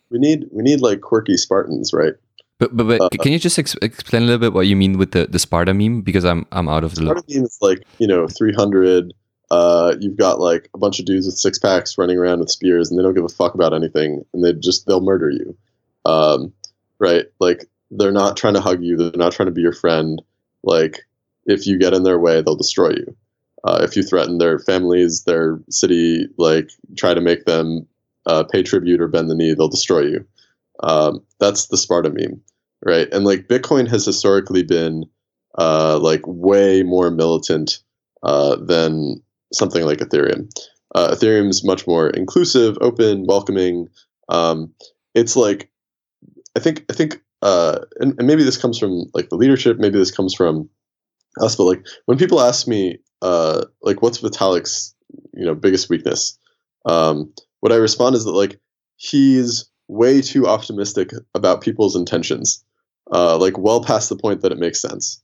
We 0.09 0.19
need 0.19 0.47
we 0.51 0.63
need 0.63 0.81
like 0.81 1.01
quirky 1.01 1.37
Spartans, 1.37 1.91
right? 1.93 2.13
But 2.59 2.75
but, 2.75 2.87
but 2.87 3.01
uh, 3.01 3.09
can 3.21 3.33
you 3.33 3.39
just 3.39 3.59
ex- 3.59 3.75
explain 3.81 4.23
a 4.23 4.25
little 4.25 4.39
bit 4.39 4.53
what 4.53 4.67
you 4.67 4.75
mean 4.75 4.97
with 4.97 5.11
the, 5.11 5.27
the 5.27 5.39
Sparta 5.39 5.73
meme? 5.73 6.01
Because 6.01 6.23
I'm 6.23 6.45
I'm 6.51 6.69
out 6.69 6.83
of 6.83 6.95
the 6.95 7.01
Sparta 7.01 7.23
meme 7.27 7.43
is 7.43 7.57
like 7.61 7.83
you 7.99 8.07
know 8.07 8.27
300. 8.27 9.13
Uh, 9.51 9.95
you've 9.99 10.17
got 10.17 10.39
like 10.39 10.69
a 10.73 10.77
bunch 10.77 10.99
of 10.99 11.05
dudes 11.05 11.25
with 11.25 11.37
six 11.37 11.59
packs 11.59 11.97
running 11.97 12.17
around 12.17 12.39
with 12.39 12.49
spears, 12.49 12.89
and 12.89 12.99
they 12.99 13.03
don't 13.03 13.13
give 13.13 13.25
a 13.25 13.29
fuck 13.29 13.53
about 13.53 13.73
anything, 13.73 14.23
and 14.33 14.43
they 14.43 14.53
just 14.53 14.85
they'll 14.85 15.01
murder 15.01 15.29
you, 15.29 15.55
um, 16.05 16.53
right? 16.99 17.25
Like 17.39 17.65
they're 17.91 18.11
not 18.11 18.37
trying 18.37 18.55
to 18.55 18.61
hug 18.61 18.81
you, 18.83 18.97
they're 18.97 19.11
not 19.15 19.33
trying 19.33 19.47
to 19.47 19.53
be 19.53 19.61
your 19.61 19.73
friend. 19.73 20.21
Like 20.63 21.01
if 21.45 21.67
you 21.67 21.77
get 21.77 21.93
in 21.93 22.03
their 22.03 22.19
way, 22.19 22.41
they'll 22.41 22.55
destroy 22.55 22.89
you. 22.89 23.15
Uh, 23.63 23.79
if 23.81 23.95
you 23.95 24.03
threaten 24.03 24.37
their 24.37 24.59
families, 24.59 25.23
their 25.23 25.59
city, 25.69 26.27
like 26.37 26.69
try 26.97 27.13
to 27.13 27.21
make 27.21 27.45
them 27.45 27.87
uh, 28.25 28.43
pay 28.43 28.63
tribute 28.63 29.01
or 29.01 29.07
bend 29.07 29.29
the 29.29 29.35
knee, 29.35 29.53
they'll 29.53 29.67
destroy 29.67 30.01
you. 30.01 30.25
Um, 30.83 31.23
that's 31.39 31.67
the 31.67 31.77
Sparta 31.77 32.09
meme, 32.09 32.41
right? 32.83 33.07
And 33.11 33.25
like 33.25 33.47
Bitcoin 33.47 33.87
has 33.87 34.05
historically 34.05 34.63
been 34.63 35.05
uh, 35.57 35.97
like 35.99 36.21
way 36.25 36.83
more 36.83 37.09
militant 37.09 37.79
uh, 38.23 38.55
than 38.57 39.21
something 39.53 39.83
like 39.85 39.99
Ethereum. 39.99 40.49
Uh, 40.93 41.09
Ethereum 41.13 41.49
is 41.49 41.63
much 41.63 41.87
more 41.87 42.09
inclusive, 42.09 42.77
open, 42.81 43.25
welcoming. 43.25 43.87
Um, 44.29 44.73
it's 45.13 45.35
like 45.35 45.69
I 46.55 46.59
think 46.59 46.85
I 46.89 46.93
think 46.93 47.21
uh, 47.41 47.79
and, 47.99 48.15
and 48.17 48.27
maybe 48.27 48.43
this 48.43 48.57
comes 48.57 48.79
from 48.79 49.05
like 49.13 49.29
the 49.29 49.35
leadership, 49.35 49.77
maybe 49.77 49.99
this 49.99 50.11
comes 50.11 50.33
from 50.33 50.69
us, 51.41 51.55
but 51.55 51.65
like 51.65 51.85
when 52.05 52.17
people 52.17 52.41
ask 52.41 52.67
me 52.67 52.97
uh, 53.21 53.65
like 53.81 54.01
what's 54.01 54.21
Vitalik's 54.21 54.95
you 55.33 55.45
know 55.45 55.55
biggest 55.55 55.89
weakness, 55.89 56.37
um, 56.85 57.33
what 57.59 57.71
I 57.71 57.75
respond 57.77 58.15
is 58.15 58.23
that 58.25 58.31
like 58.31 58.59
he's 58.97 59.69
way 59.87 60.21
too 60.21 60.47
optimistic 60.47 61.11
about 61.33 61.61
people's 61.61 61.95
intentions, 61.95 62.63
uh, 63.13 63.37
like 63.37 63.57
well 63.57 63.83
past 63.83 64.09
the 64.09 64.15
point 64.15 64.41
that 64.41 64.51
it 64.51 64.59
makes 64.59 64.81
sense. 64.81 65.21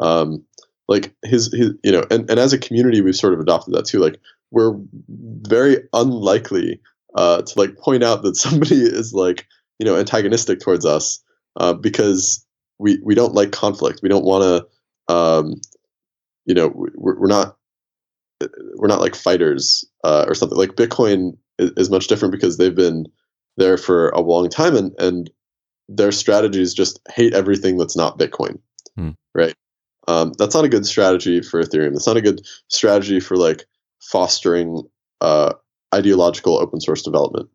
Um, 0.00 0.44
like 0.88 1.14
his, 1.24 1.52
his 1.52 1.72
you 1.82 1.92
know, 1.92 2.04
and, 2.10 2.28
and 2.30 2.38
as 2.38 2.52
a 2.52 2.58
community, 2.58 3.00
we've 3.00 3.16
sort 3.16 3.34
of 3.34 3.40
adopted 3.40 3.74
that 3.74 3.86
too. 3.86 3.98
Like 3.98 4.20
we're 4.50 4.74
very 5.08 5.78
unlikely 5.92 6.80
uh, 7.14 7.42
to 7.42 7.58
like 7.58 7.76
point 7.78 8.02
out 8.02 8.22
that 8.22 8.36
somebody 8.36 8.82
is 8.82 9.12
like 9.12 9.46
you 9.78 9.86
know 9.86 9.96
antagonistic 9.96 10.60
towards 10.60 10.84
us 10.84 11.22
uh, 11.56 11.72
because 11.72 12.46
we 12.78 12.98
we 13.02 13.14
don't 13.14 13.34
like 13.34 13.52
conflict. 13.52 14.00
We 14.02 14.08
don't 14.08 14.24
want 14.24 14.42
to, 15.08 15.14
um, 15.14 15.60
you 16.44 16.54
know, 16.54 16.68
we're, 16.74 17.18
we're 17.18 17.28
not 17.28 17.56
we're 18.76 18.88
not 18.88 19.00
like 19.00 19.14
fighters 19.14 19.84
uh, 20.04 20.24
or 20.26 20.34
something. 20.34 20.58
Like 20.58 20.70
Bitcoin 20.70 21.36
is, 21.58 21.70
is, 21.76 21.90
much 21.90 22.08
different 22.08 22.32
because 22.32 22.58
they've 22.58 22.74
been 22.74 23.06
there 23.56 23.76
for 23.76 24.08
a 24.10 24.20
long 24.20 24.48
time 24.48 24.74
and 24.76 24.92
and 24.98 25.30
their 25.88 26.12
strategies 26.12 26.74
just 26.74 27.00
hate 27.10 27.34
everything 27.34 27.76
that's 27.76 27.96
not 27.96 28.18
Bitcoin, 28.18 28.58
hmm. 28.96 29.10
right? 29.34 29.54
Um, 30.08 30.32
that's 30.38 30.54
not 30.54 30.64
a 30.64 30.68
good 30.68 30.86
strategy 30.86 31.40
for 31.40 31.62
Ethereum. 31.62 31.92
That's 31.92 32.06
not 32.06 32.16
a 32.16 32.22
good 32.22 32.42
strategy 32.68 33.20
for 33.20 33.36
like 33.36 33.64
fostering 34.00 34.82
uh, 35.20 35.54
ideological 35.94 36.58
open 36.58 36.80
source 36.80 37.02
development, 37.02 37.48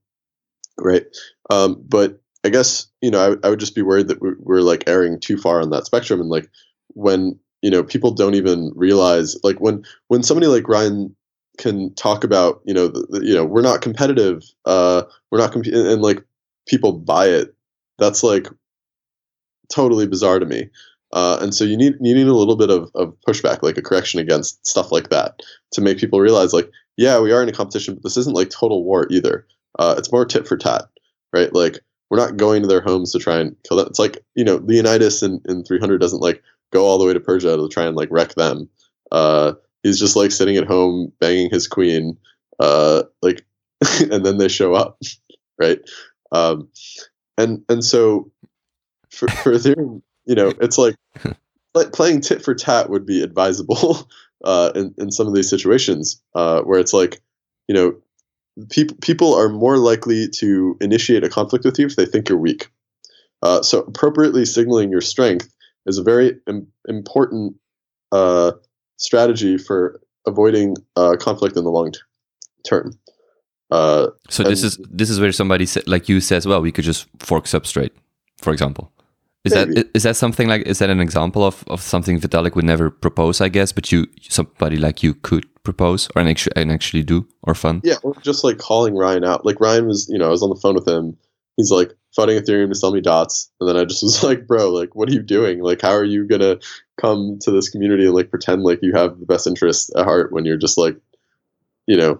right? 0.79 1.05
Um, 1.49 1.83
but 1.87 2.21
I 2.43 2.49
guess 2.49 2.87
you 3.01 3.11
know 3.11 3.33
I, 3.43 3.47
I 3.47 3.49
would 3.49 3.59
just 3.59 3.75
be 3.75 3.81
worried 3.81 4.07
that 4.07 4.21
we're, 4.21 4.37
we're 4.39 4.61
like 4.61 4.83
erring 4.87 5.19
too 5.19 5.37
far 5.37 5.61
on 5.61 5.69
that 5.71 5.85
spectrum, 5.85 6.21
and 6.21 6.29
like 6.29 6.49
when 6.93 7.37
you 7.61 7.69
know 7.69 7.83
people 7.83 8.11
don't 8.11 8.35
even 8.35 8.71
realize 8.75 9.35
like 9.43 9.59
when 9.59 9.83
when 10.07 10.23
somebody 10.23 10.47
like 10.47 10.67
Ryan 10.67 11.15
can 11.57 11.93
talk 11.95 12.23
about 12.23 12.61
you 12.65 12.73
know 12.73 12.87
the, 12.87 13.05
the, 13.09 13.25
you 13.25 13.33
know 13.33 13.43
we're 13.43 13.61
not 13.61 13.81
competitive 13.81 14.43
uh 14.65 15.03
we're 15.31 15.39
not 15.39 15.51
comp- 15.51 15.65
and, 15.65 15.87
and, 15.87 16.01
like 16.01 16.23
people 16.67 16.93
buy 16.93 17.27
it 17.27 17.55
that's 17.97 18.23
like 18.23 18.47
totally 19.69 20.07
bizarre 20.07 20.39
to 20.39 20.45
me 20.45 20.69
uh, 21.13 21.37
and 21.41 21.53
so 21.53 21.63
you 21.63 21.77
need 21.77 21.95
you 22.01 22.13
need 22.13 22.27
a 22.27 22.35
little 22.35 22.55
bit 22.55 22.69
of, 22.69 22.91
of 22.95 23.15
pushback 23.27 23.63
like 23.63 23.77
a 23.77 23.81
correction 23.81 24.19
against 24.19 24.65
stuff 24.65 24.91
like 24.91 25.09
that 25.09 25.39
to 25.71 25.81
make 25.81 25.97
people 25.97 26.19
realize 26.19 26.53
like 26.53 26.69
yeah 26.97 27.19
we 27.19 27.31
are 27.31 27.41
in 27.41 27.49
a 27.49 27.53
competition 27.53 27.93
but 27.93 28.03
this 28.03 28.17
isn't 28.17 28.35
like 28.35 28.49
total 28.49 28.83
war 28.83 29.07
either. 29.09 29.45
Uh, 29.79 29.93
it's 29.97 30.11
more 30.11 30.25
tit 30.25 30.47
for 30.47 30.57
tat 30.57 30.85
right? 31.33 31.53
Like 31.53 31.79
we're 32.09 32.17
not 32.17 32.37
going 32.37 32.61
to 32.61 32.67
their 32.67 32.81
homes 32.81 33.11
to 33.11 33.19
try 33.19 33.39
and 33.39 33.55
kill 33.67 33.77
them. 33.77 33.87
It's 33.87 33.99
like 33.99 34.23
you 34.35 34.43
know 34.43 34.57
leonidas 34.57 35.23
in, 35.23 35.41
in 35.47 35.63
300 35.63 35.99
doesn't 35.99 36.21
like 36.21 36.43
go 36.71 36.85
all 36.85 36.97
the 36.97 37.05
way 37.05 37.13
to 37.13 37.19
persia 37.19 37.55
to 37.55 37.69
try 37.69 37.85
and 37.85 37.95
like 37.95 38.09
wreck 38.11 38.35
them. 38.35 38.69
Uh, 39.11 39.53
he's 39.83 39.99
just 39.99 40.15
like 40.15 40.31
sitting 40.31 40.57
at 40.57 40.67
home 40.67 41.11
banging 41.19 41.49
his 41.49 41.67
queen, 41.67 42.17
uh, 42.59 43.03
like, 43.21 43.45
and 44.11 44.25
then 44.25 44.37
they 44.37 44.47
show 44.47 44.73
up, 44.73 44.99
right? 45.59 45.79
Um, 46.31 46.69
and 47.37 47.63
and 47.69 47.83
so 47.83 48.31
for 49.09 49.27
for 49.29 49.53
Ethereum, 49.53 50.01
you 50.27 50.35
know, 50.35 50.53
it's 50.61 50.77
like 50.77 50.95
like 51.73 51.93
playing 51.93 52.21
tit 52.21 52.43
for 52.43 52.53
tat 52.53 52.89
would 52.89 53.05
be 53.05 53.21
advisable 53.21 54.07
uh, 54.43 54.71
in 54.75 54.93
in 54.97 55.11
some 55.11 55.27
of 55.27 55.33
these 55.33 55.49
situations 55.49 56.21
uh, 56.35 56.61
where 56.61 56.79
it's 56.79 56.93
like, 56.93 57.21
you 57.67 57.75
know, 57.75 57.95
people 58.69 58.97
people 59.01 59.33
are 59.33 59.49
more 59.49 59.77
likely 59.77 60.27
to 60.27 60.77
initiate 60.81 61.23
a 61.23 61.29
conflict 61.29 61.65
with 61.65 61.79
you 61.79 61.85
if 61.85 61.95
they 61.95 62.05
think 62.05 62.29
you're 62.29 62.37
weak. 62.37 62.69
Uh, 63.41 63.61
so 63.61 63.81
appropriately 63.81 64.45
signaling 64.45 64.89
your 64.89 65.01
strength 65.01 65.53
is 65.85 65.97
a 65.97 66.03
very 66.03 66.39
Im- 66.47 66.67
important 66.87 67.55
uh, 68.11 68.51
strategy 68.97 69.57
for 69.57 70.01
avoiding 70.25 70.75
uh, 70.95 71.15
conflict 71.19 71.55
in 71.55 71.63
the 71.63 71.69
long 71.69 71.91
t- 71.91 71.99
term. 72.67 72.97
Uh, 73.69 74.07
so 74.29 74.43
this 74.43 74.63
is 74.63 74.79
this 74.89 75.09
is 75.09 75.19
where 75.19 75.31
somebody 75.31 75.65
sa- 75.65 75.81
like 75.85 76.09
you 76.09 76.19
says, 76.19 76.47
well, 76.47 76.61
we 76.61 76.71
could 76.71 76.85
just 76.85 77.07
fork 77.19 77.45
substrate, 77.45 77.91
for 78.37 78.53
example. 78.53 78.91
Is 79.47 79.55
maybe. 79.55 79.73
that 79.73 79.89
is 79.93 80.03
that 80.03 80.15
something 80.15 80.47
like 80.47 80.63
is 80.67 80.79
that 80.79 80.89
an 80.89 80.99
example 80.99 81.43
of, 81.43 81.63
of 81.67 81.81
something 81.81 82.19
Vitalik 82.19 82.55
would 82.55 82.65
never 82.65 82.89
propose? 82.89 83.41
I 83.41 83.49
guess, 83.49 83.71
but 83.71 83.91
you 83.91 84.07
somebody 84.29 84.77
like 84.77 85.03
you 85.03 85.13
could 85.13 85.45
propose 85.63 86.09
or 86.15 86.21
and 86.21 86.29
actually 86.29 86.53
and 86.55 86.71
actually 86.71 87.03
do 87.03 87.27
or 87.43 87.55
fun. 87.55 87.81
Yeah, 87.83 87.95
or 88.03 88.13
just 88.21 88.43
like 88.43 88.57
calling 88.57 88.95
Ryan 88.95 89.23
out. 89.23 89.45
Like 89.45 89.59
Ryan 89.59 89.87
was, 89.87 90.07
you 90.09 90.17
know, 90.17 90.27
I 90.27 90.29
was 90.29 90.43
on 90.43 90.49
the 90.49 90.61
phone 90.61 90.75
with 90.75 90.87
him. 90.87 91.17
He's 91.55 91.71
like 91.71 91.91
fighting 92.15 92.37
Ethereum 92.37 92.69
to 92.69 92.75
sell 92.75 92.93
me 92.93 93.01
dots, 93.01 93.51
and 93.59 93.67
then 93.67 93.77
I 93.77 93.85
just 93.85 94.03
was 94.07 94.23
like, 94.23 94.47
bro, 94.47 94.69
like, 94.69 94.95
what 94.95 95.09
are 95.09 95.13
you 95.13 95.21
doing? 95.23 95.61
Like, 95.61 95.81
how 95.81 95.91
are 95.91 96.03
you 96.03 96.27
gonna 96.27 96.59
come 96.97 97.37
to 97.41 97.51
this 97.51 97.69
community 97.69 98.05
and 98.05 98.13
like 98.13 98.29
pretend 98.29 98.63
like 98.63 98.79
you 98.81 98.93
have 98.93 99.19
the 99.19 99.25
best 99.25 99.47
interests 99.47 99.91
at 99.95 100.05
heart 100.05 100.31
when 100.31 100.45
you're 100.45 100.57
just 100.57 100.77
like, 100.77 100.97
you 101.85 101.97
know, 101.97 102.19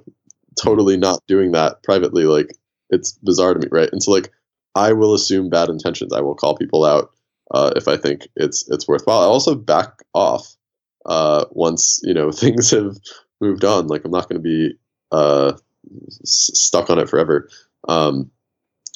totally 0.59 0.97
not 0.97 1.21
doing 1.27 1.51
that 1.51 1.83
privately. 1.83 2.23
Like 2.23 2.49
it's 2.89 3.13
bizarre 3.23 3.53
to 3.53 3.59
me, 3.59 3.67
right? 3.71 3.89
And 3.91 4.01
so 4.01 4.11
like 4.11 4.31
I 4.75 4.93
will 4.93 5.13
assume 5.13 5.49
bad 5.49 5.69
intentions. 5.69 6.13
I 6.13 6.21
will 6.21 6.35
call 6.35 6.55
people 6.55 6.85
out 6.85 7.11
uh, 7.51 7.71
if 7.75 7.87
I 7.87 7.97
think 7.97 8.27
it's 8.35 8.67
it's 8.69 8.87
worthwhile. 8.87 9.21
I 9.21 9.25
also 9.25 9.55
back 9.55 10.03
off 10.13 10.55
uh, 11.05 11.45
once 11.51 11.99
you 12.03 12.13
know 12.13 12.31
things 12.31 12.71
have 12.71 12.97
moved 13.41 13.63
on. 13.63 13.87
Like 13.87 14.05
I'm 14.05 14.11
not 14.11 14.29
going 14.29 14.41
to 14.41 14.43
be 14.43 14.73
uh, 15.11 15.53
s- 16.21 16.51
stuck 16.53 16.89
on 16.89 16.99
it 16.99 17.09
forever. 17.09 17.49
Um, 17.87 18.31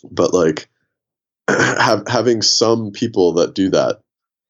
but 0.10 0.34
like 0.34 0.68
have, 1.50 2.04
having 2.08 2.42
some 2.42 2.92
people 2.92 3.34
that 3.34 3.56
do 3.56 3.70
that 3.70 4.02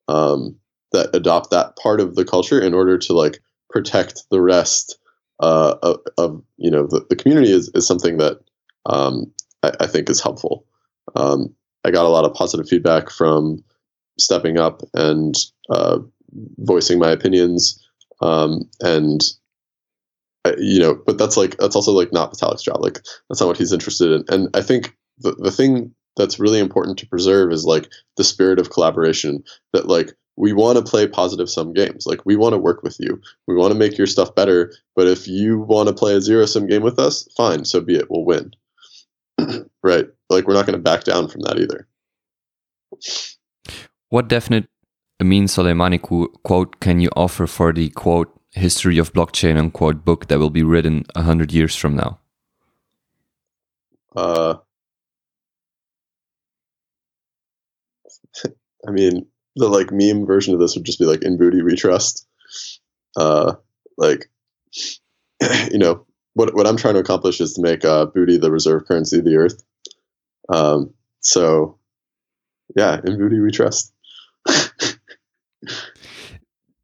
um, 0.08 0.56
that 0.92 1.16
adopt 1.16 1.52
that 1.52 1.76
part 1.78 2.02
of 2.02 2.16
the 2.16 2.26
culture 2.26 2.60
in 2.60 2.74
order 2.74 2.98
to 2.98 3.14
like 3.14 3.40
protect 3.70 4.24
the 4.30 4.42
rest 4.42 4.98
uh, 5.40 5.76
of, 5.82 5.98
of, 6.18 6.44
you 6.58 6.70
know 6.70 6.86
the, 6.86 7.06
the 7.10 7.16
community 7.16 7.52
is, 7.52 7.70
is 7.74 7.88
something 7.88 8.18
that 8.18 8.40
um, 8.86 9.32
I, 9.64 9.72
I, 9.82 9.88
think 9.88 10.10
is 10.10 10.22
helpful. 10.22 10.66
Um, 11.16 11.56
I 11.84 11.92
got 11.92 12.06
a 12.06 12.10
lot 12.10 12.26
of 12.26 12.34
positive 12.34 12.68
feedback 12.68 13.10
from 13.10 13.64
stepping 14.22 14.58
up 14.58 14.82
and 14.94 15.36
uh, 15.70 16.00
voicing 16.60 17.00
my 17.00 17.10
opinions 17.10 17.82
um, 18.22 18.70
and 18.82 19.22
you 20.58 20.80
know 20.80 20.96
but 21.06 21.18
that's 21.18 21.38
like 21.38 21.58
that's 21.58 21.76
also 21.76 21.92
like 21.92 22.12
not 22.12 22.34
Vitalik's 22.34 22.64
job 22.64 22.82
like 22.82 23.00
that's 23.30 23.40
not 23.40 23.48
what 23.48 23.58
he's 23.58 23.74
interested 23.74 24.12
in 24.12 24.24
and 24.30 24.50
I 24.56 24.62
think 24.62 24.96
the, 25.20 25.34
the 25.34 25.52
thing 25.52 25.94
that's 26.18 26.40
really 26.40 26.60
important 26.60 26.98
to 27.00 27.08
preserve 27.08 27.52
is 27.52 27.66
like 27.66 27.90
the 28.18 28.24
spirit 28.24 28.60
of 28.60 28.70
collaboration 28.70 29.44
that 29.74 29.88
like 29.88 30.14
we 30.38 30.54
want 30.54 30.78
to 30.78 30.84
play 30.84 31.08
positive 31.08 31.50
sum 31.50 31.74
games. 31.74 32.06
Like 32.06 32.26
we 32.26 32.36
want 32.36 32.54
to 32.54 32.58
work 32.58 32.84
with 32.84 32.98
you. 33.00 33.22
We 33.48 33.56
want 33.56 33.74
to 33.74 33.80
make 33.80 33.98
your 33.98 34.08
stuff 34.08 34.34
better. 34.34 34.74
But 34.96 35.08
if 35.08 35.28
you 35.28 35.60
want 35.60 35.88
to 35.88 35.94
play 35.94 36.16
a 36.16 36.22
zero 36.22 36.46
sum 36.46 36.68
game 36.68 36.82
with 36.82 37.00
us, 37.00 37.28
fine, 37.38 37.66
so 37.66 37.82
be 37.82 37.96
it. 37.96 38.10
We'll 38.10 38.26
win. 38.26 38.52
right? 39.84 40.08
Like 40.30 40.48
we're 40.48 40.54
not 40.54 40.66
going 40.66 40.78
to 40.78 40.84
back 40.84 41.04
down 41.04 41.28
from 41.28 41.42
that 41.42 41.60
either. 41.60 41.88
What 44.12 44.28
definite 44.28 44.68
Ameen 45.22 45.46
Soleimani 45.46 46.02
quote 46.44 46.82
can 46.82 47.00
you 47.00 47.10
offer 47.16 47.48
for 47.48 47.72
the 47.72 47.90
quote 47.92 48.30
history 48.52 48.98
of 48.98 49.14
blockchain 49.14 49.58
unquote 49.58 50.04
book 50.04 50.28
that 50.28 50.38
will 50.38 50.50
be 50.50 50.64
written 50.64 51.06
a 51.16 51.22
hundred 51.22 51.54
years 51.54 51.78
from 51.78 51.96
now? 51.96 52.20
Uh, 54.14 54.56
I 58.86 58.92
mean, 58.92 59.28
the 59.56 59.70
like 59.70 59.94
meme 59.94 60.26
version 60.26 60.54
of 60.54 60.60
this 60.60 60.76
would 60.76 60.84
just 60.84 61.00
be 61.00 61.06
like 61.06 61.24
in 61.24 61.38
booty 61.38 61.62
we 61.62 61.78
trust. 61.78 62.28
Uh, 63.16 63.54
like, 63.98 64.30
you 65.72 65.80
know, 65.80 66.06
what 66.34 66.54
what 66.54 66.68
I'm 66.68 66.76
trying 66.76 66.96
to 66.96 67.00
accomplish 67.00 67.40
is 67.40 67.54
to 67.54 67.62
make 67.62 67.86
uh, 67.86 68.08
booty 68.08 68.36
the 68.36 68.52
reserve 68.52 68.84
currency 68.90 69.20
of 69.20 69.24
the 69.24 69.38
earth. 69.38 69.64
Um, 70.50 70.94
so, 71.22 71.80
yeah, 72.76 73.00
in 73.06 73.18
booty 73.18 73.40
we 73.40 73.52
trust. 73.52 73.94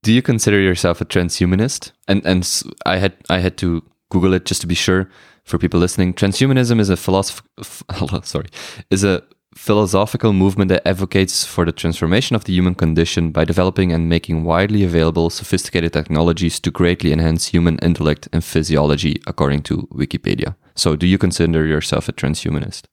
Do 0.04 0.14
you 0.14 0.22
consider 0.22 0.60
yourself 0.60 1.02
a 1.02 1.06
transhumanist? 1.06 1.92
And 2.08 2.26
and 2.26 2.64
I 2.86 2.98
had 2.98 3.14
I 3.30 3.40
had 3.40 3.58
to 3.58 3.84
Google 4.10 4.34
it 4.34 4.46
just 4.46 4.62
to 4.62 4.68
be 4.68 4.76
sure 4.76 5.10
for 5.44 5.58
people 5.58 5.80
listening. 5.80 6.14
Transhumanism 6.14 6.80
is 6.80 6.90
a 6.90 6.96
philosoph- 6.96 7.44
sorry 8.26 8.50
is 8.90 9.04
a 9.04 9.24
philosophical 9.58 10.34
movement 10.34 10.70
that 10.70 10.88
advocates 10.88 11.44
for 11.44 11.66
the 11.66 11.72
transformation 11.72 12.36
of 12.36 12.44
the 12.44 12.54
human 12.54 12.76
condition 12.76 13.32
by 13.32 13.44
developing 13.44 13.92
and 13.92 14.08
making 14.08 14.44
widely 14.44 14.84
available 14.84 15.30
sophisticated 15.30 15.92
technologies 15.92 16.60
to 16.60 16.70
greatly 16.72 17.12
enhance 17.12 17.48
human 17.48 17.80
intellect 17.80 18.30
and 18.32 18.44
physiology, 18.44 19.20
according 19.26 19.64
to 19.64 19.88
Wikipedia. 19.92 20.56
So, 20.76 20.96
do 20.96 21.08
you 21.08 21.18
consider 21.18 21.66
yourself 21.66 22.08
a 22.08 22.14
transhumanist? 22.14 22.84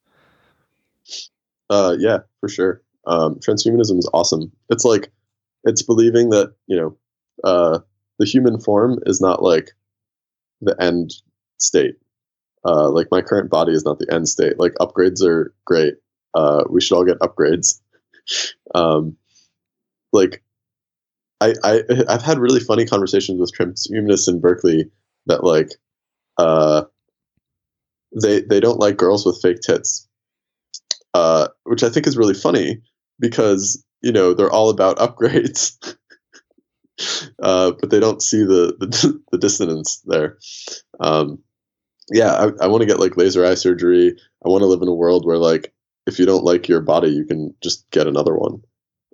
Uh, 1.69 1.97
yeah, 1.99 2.21
for 2.41 2.49
sure. 2.49 2.84
Um, 3.07 3.37
transhumanism 3.37 3.99
is 3.99 4.09
awesome. 4.13 4.53
It's 4.71 4.85
like 4.85 5.13
it's 5.65 5.83
believing 5.83 6.31
that 6.31 6.55
you 6.67 6.77
know 6.77 6.97
uh, 7.43 7.81
the 8.19 8.27
human 8.27 8.61
form 8.61 8.99
is 9.07 9.21
not 9.21 9.43
like 9.43 9.71
the 10.61 10.77
end 10.81 11.15
state. 11.59 11.97
Uh, 12.65 12.89
like 12.91 13.09
my 13.11 13.21
current 13.21 13.51
body 13.51 13.73
is 13.73 13.85
not 13.85 13.99
the 13.99 14.11
end 14.13 14.29
state. 14.29 14.59
Like 14.59 14.73
upgrades 14.81 15.23
are 15.23 15.55
great, 15.67 15.95
uh, 16.35 16.65
we 16.71 16.81
should 16.81 16.97
all 16.97 17.05
get 17.05 17.19
upgrades. 17.21 17.81
Um, 18.75 19.19
like, 20.15 20.43
I, 21.43 21.53
I 21.63 21.83
I've 22.09 22.23
had 22.23 22.39
really 22.39 22.59
funny 22.59 22.87
conversations 22.87 23.39
with 23.39 23.53
transhumanists 23.55 24.29
in 24.29 24.41
Berkeley 24.41 24.91
that 25.27 25.45
like, 25.45 25.69
uh, 26.39 26.85
they 28.21 28.41
they 28.41 28.61
don't 28.61 28.81
like 28.81 28.97
girls 28.97 29.27
with 29.27 29.43
fake 29.43 29.61
tits, 29.61 30.09
uh, 31.13 31.49
which 31.65 31.83
I 31.83 31.91
think 31.91 32.07
is 32.07 32.17
really 32.17 32.33
funny 32.33 32.81
because 33.19 33.85
you 34.03 34.13
know 34.13 34.35
they're 34.35 34.51
all 34.51 34.71
about 34.71 34.99
upgrades. 34.99 35.77
uh, 37.43 37.73
but 37.73 37.91
they 37.91 38.01
don't 38.01 38.23
see 38.23 38.45
the 38.45 38.77
the, 38.79 39.21
the 39.33 39.39
dissonance 39.39 40.01
there. 40.05 40.39
Um, 41.01 41.43
yeah, 42.13 42.35
I, 42.35 42.65
I 42.65 42.67
want 42.67 42.83
to 42.83 42.87
get 42.87 43.01
like 43.01 43.17
laser 43.17 43.45
eye 43.45 43.55
surgery. 43.55 44.17
I 44.45 44.49
want 44.49 44.63
to 44.63 44.67
live 44.67 44.83
in 44.83 44.89
a 44.89 44.95
world 44.95 45.27
where 45.27 45.39
like 45.39 45.73
if 46.07 46.19
you 46.19 46.27
don't 46.27 46.45
like 46.45 46.69
your 46.69 46.81
body, 46.81 47.09
you 47.09 47.25
can 47.25 47.55
just 47.63 47.91
get 47.91 48.07
another 48.07 48.37
one, 48.37 48.63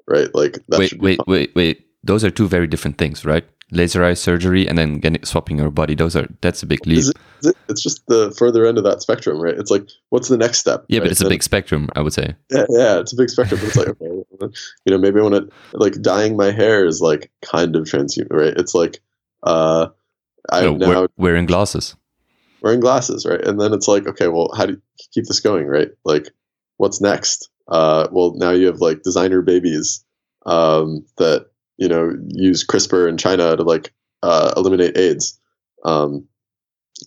right? 0.09 0.35
Like 0.35 0.59
that 0.69 0.81
wait, 0.81 1.01
wait, 1.01 1.17
fun. 1.19 1.25
wait, 1.29 1.55
wait. 1.55 1.87
Those 2.03 2.25
are 2.25 2.31
two 2.31 2.49
very 2.49 2.67
different 2.67 2.99
things, 2.99 3.25
right? 3.25 3.47
Laser 3.73 4.05
eye 4.05 4.15
surgery 4.15 4.69
and 4.69 4.77
then 4.77 4.99
getting 4.99 5.25
swapping 5.25 5.59
your 5.59 5.71
body. 5.71 5.95
Those 5.95 6.17
are 6.17 6.27
that's 6.41 6.63
a 6.63 6.67
big 6.67 6.87
leap. 6.87 6.99
Is 6.99 7.09
it, 7.11 7.17
is 7.41 7.47
it, 7.49 7.57
it's 7.69 7.83
just 7.83 8.07
the 8.07 8.35
further 8.37 8.67
end 8.67 8.79
of 8.79 8.85
that 8.85 9.03
spectrum, 9.03 9.41
right? 9.41 9.57
It's 9.57 9.71
like, 9.71 9.89
what's 10.09 10.29
the 10.29 10.37
next 10.37 10.59
step? 10.59 10.85
Yeah, 10.89 10.99
right? 10.99 11.05
but 11.05 11.13
it's 11.13 11.21
a 11.21 11.29
big 11.29 11.43
spectrum, 11.43 11.89
I 11.95 12.01
would 12.01 12.13
say. 12.13 12.35
Yeah, 12.51 12.67
yeah, 12.69 13.01
it's 13.01 13.13
a 13.13 13.17
big 13.17 13.31
spectrum. 13.31 13.61
It's 13.63 13.77
like, 13.77 13.89
okay, 13.89 14.25
you 14.85 14.91
know, 14.91 14.99
maybe 14.99 15.21
I 15.21 15.23
want 15.23 15.35
to 15.35 15.49
like 15.73 16.01
dyeing 16.03 16.37
my 16.37 16.51
hair 16.51 16.87
is 16.87 17.01
like 17.01 17.31
kind 17.43 17.77
of 17.77 17.85
transhuman, 17.85 18.33
right? 18.33 18.55
It's 18.57 18.75
like, 18.75 19.01
uh, 19.43 19.89
I 20.51 20.63
no, 20.63 20.77
now 20.77 21.09
wearing 21.17 21.47
glasses 21.47 21.95
wearing 22.63 22.81
glasses, 22.81 23.27
right? 23.27 23.41
And 23.41 23.61
then 23.61 23.73
it's 23.73 23.89
like, 23.89 24.07
okay, 24.07 24.29
well, 24.29 24.51
how 24.57 24.67
do 24.67 24.75
you 24.75 24.83
keep 25.13 25.27
this 25.27 25.41
going, 25.41 25.67
right? 25.67 25.91
Like, 26.05 26.29
what's 26.77 27.01
next? 27.01 27.49
Uh, 27.69 28.09
well, 28.11 28.35
now 28.37 28.51
you 28.51 28.67
have 28.67 28.81
like 28.81 29.03
designer 29.03 29.43
babies 29.43 30.05
um, 30.47 31.05
that 31.19 31.47
you 31.81 31.89
know 31.89 32.15
use 32.29 32.65
CRISPR 32.65 33.09
in 33.09 33.19
China 33.19 33.57
to 33.57 33.63
like 33.65 33.93
uh, 34.23 34.53
eliminate 34.57 34.97
AIDS. 34.97 35.41
Um, 35.85 36.29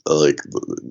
like 0.07 0.39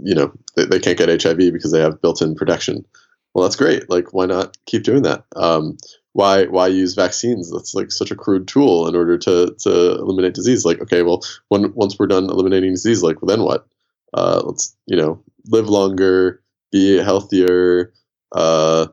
you 0.02 0.14
know 0.14 0.32
they, 0.56 0.64
they 0.64 0.78
can't 0.80 0.98
get 0.98 1.22
HIV 1.22 1.38
because 1.52 1.72
they 1.72 1.80
have 1.80 2.00
built-in 2.00 2.34
protection. 2.34 2.86
Well, 3.34 3.42
that's 3.44 3.56
great. 3.56 3.90
Like, 3.90 4.12
why 4.12 4.26
not 4.26 4.56
keep 4.66 4.84
doing 4.84 5.02
that? 5.02 5.24
Um, 5.36 5.76
why 6.12 6.46
why 6.46 6.68
use 6.68 6.94
vaccines? 6.94 7.50
That's 7.50 7.74
like 7.74 7.90
such 7.90 8.10
a 8.10 8.16
crude 8.16 8.46
tool 8.46 8.86
in 8.88 8.94
order 8.94 9.18
to 9.18 9.54
to 9.58 9.92
eliminate 9.92 10.34
disease. 10.34 10.64
Like, 10.64 10.80
okay, 10.80 11.02
well, 11.02 11.22
when 11.48 11.74
once 11.74 11.98
we're 11.98 12.06
done 12.06 12.24
eliminating 12.24 12.72
disease, 12.72 13.02
like, 13.02 13.20
well, 13.20 13.34
then 13.34 13.44
what? 13.44 13.66
Uh, 14.14 14.42
let's 14.44 14.76
you 14.86 14.96
know 14.96 15.22
live 15.46 15.68
longer, 15.68 16.42
be 16.70 16.98
healthier, 16.98 17.92
uh, 18.32 18.86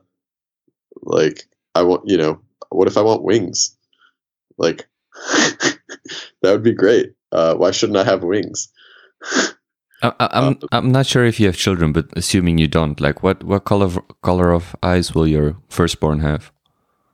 like 1.02 1.44
I 1.74 1.82
want, 1.82 2.08
you 2.08 2.16
know, 2.16 2.40
what 2.70 2.88
if 2.88 2.96
I 2.96 3.02
want 3.02 3.22
wings? 3.22 3.76
Like 4.60 4.86
that 6.42 6.52
would 6.52 6.62
be 6.62 6.74
great. 6.74 7.14
Uh, 7.32 7.54
why 7.54 7.70
shouldn't 7.70 7.98
I 7.98 8.04
have 8.04 8.22
wings? 8.22 8.68
I, 10.02 10.12
I'm 10.20 10.58
uh, 10.62 10.66
I'm 10.72 10.92
not 10.92 11.06
sure 11.06 11.24
if 11.24 11.40
you 11.40 11.46
have 11.46 11.56
children, 11.56 11.92
but 11.92 12.06
assuming 12.14 12.58
you 12.58 12.68
don't, 12.68 13.00
like 13.00 13.22
what 13.22 13.42
what 13.42 13.64
color 13.64 13.86
of, 13.86 13.98
color 14.22 14.52
of 14.52 14.76
eyes 14.82 15.14
will 15.14 15.26
your 15.26 15.56
firstborn 15.68 16.20
have? 16.20 16.52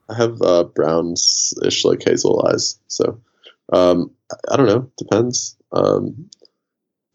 I 0.09 0.15
have 0.15 0.41
uh, 0.43 0.65
browns-ish, 0.65 1.85
like 1.85 2.03
hazel 2.05 2.47
eyes. 2.49 2.79
So 2.89 3.21
um, 3.73 4.11
I 4.51 4.57
don't 4.57 4.67
know. 4.67 4.91
Depends. 4.99 5.57
Um, 5.73 6.29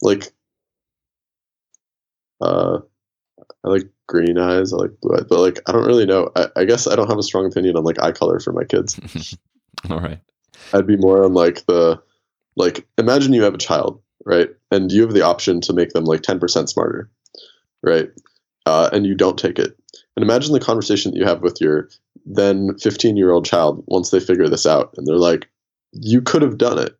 like 0.02 0.32
uh, 2.40 2.80
I 3.64 3.68
like 3.68 3.88
green 4.08 4.38
eyes. 4.38 4.72
I 4.74 4.78
like 4.78 4.92
blue 5.02 5.16
eyes, 5.16 5.26
but 5.28 5.40
like 5.40 5.60
I 5.68 5.74
don't 5.74 5.86
really 5.86 6.06
know. 6.06 6.32
I, 6.36 6.48
I 6.56 6.66
guess 6.66 6.88
I 6.88 6.96
don't 6.96 7.10
have 7.10 7.20
a 7.20 7.24
strong 7.24 7.46
opinion 7.46 7.76
on 7.76 7.84
like 7.84 8.02
eye 8.02 8.14
color 8.14 8.40
for 8.40 8.54
my 8.54 8.64
kids. 8.64 9.00
All 9.90 10.00
right. 10.00 10.20
I'd 10.74 10.88
be 10.88 10.98
more 10.98 11.24
on 11.24 11.34
like 11.34 11.66
the 11.66 12.02
like 12.56 12.86
imagine 12.98 13.34
you 13.34 13.44
have 13.44 13.54
a 13.54 13.60
child, 13.60 14.02
right? 14.26 14.50
And 14.72 14.92
you 14.92 15.02
have 15.02 15.14
the 15.14 15.24
option 15.24 15.62
to 15.62 15.74
make 15.74 15.90
them 15.90 16.06
like 16.06 16.22
10% 16.22 16.70
smarter, 16.70 17.10
right? 17.82 18.10
Uh, 18.66 18.90
and 18.94 19.06
you 19.06 19.16
don't 19.16 19.40
take 19.40 19.58
it. 19.58 19.78
And 20.16 20.24
imagine 20.24 20.54
the 20.54 20.60
conversation 20.60 21.12
that 21.12 21.18
you 21.18 21.26
have 21.26 21.42
with 21.42 21.60
your 21.62 21.90
then 22.26 22.78
15 22.78 23.18
year 23.18 23.32
old 23.32 23.46
child 23.46 23.84
once 23.88 24.12
they 24.12 24.20
figure 24.20 24.48
this 24.48 24.66
out 24.66 24.94
and 24.98 25.08
they're 25.08 25.16
like, 25.16 25.50
you 25.92 26.22
could 26.22 26.42
have 26.42 26.58
done 26.58 26.78
it. 26.78 26.98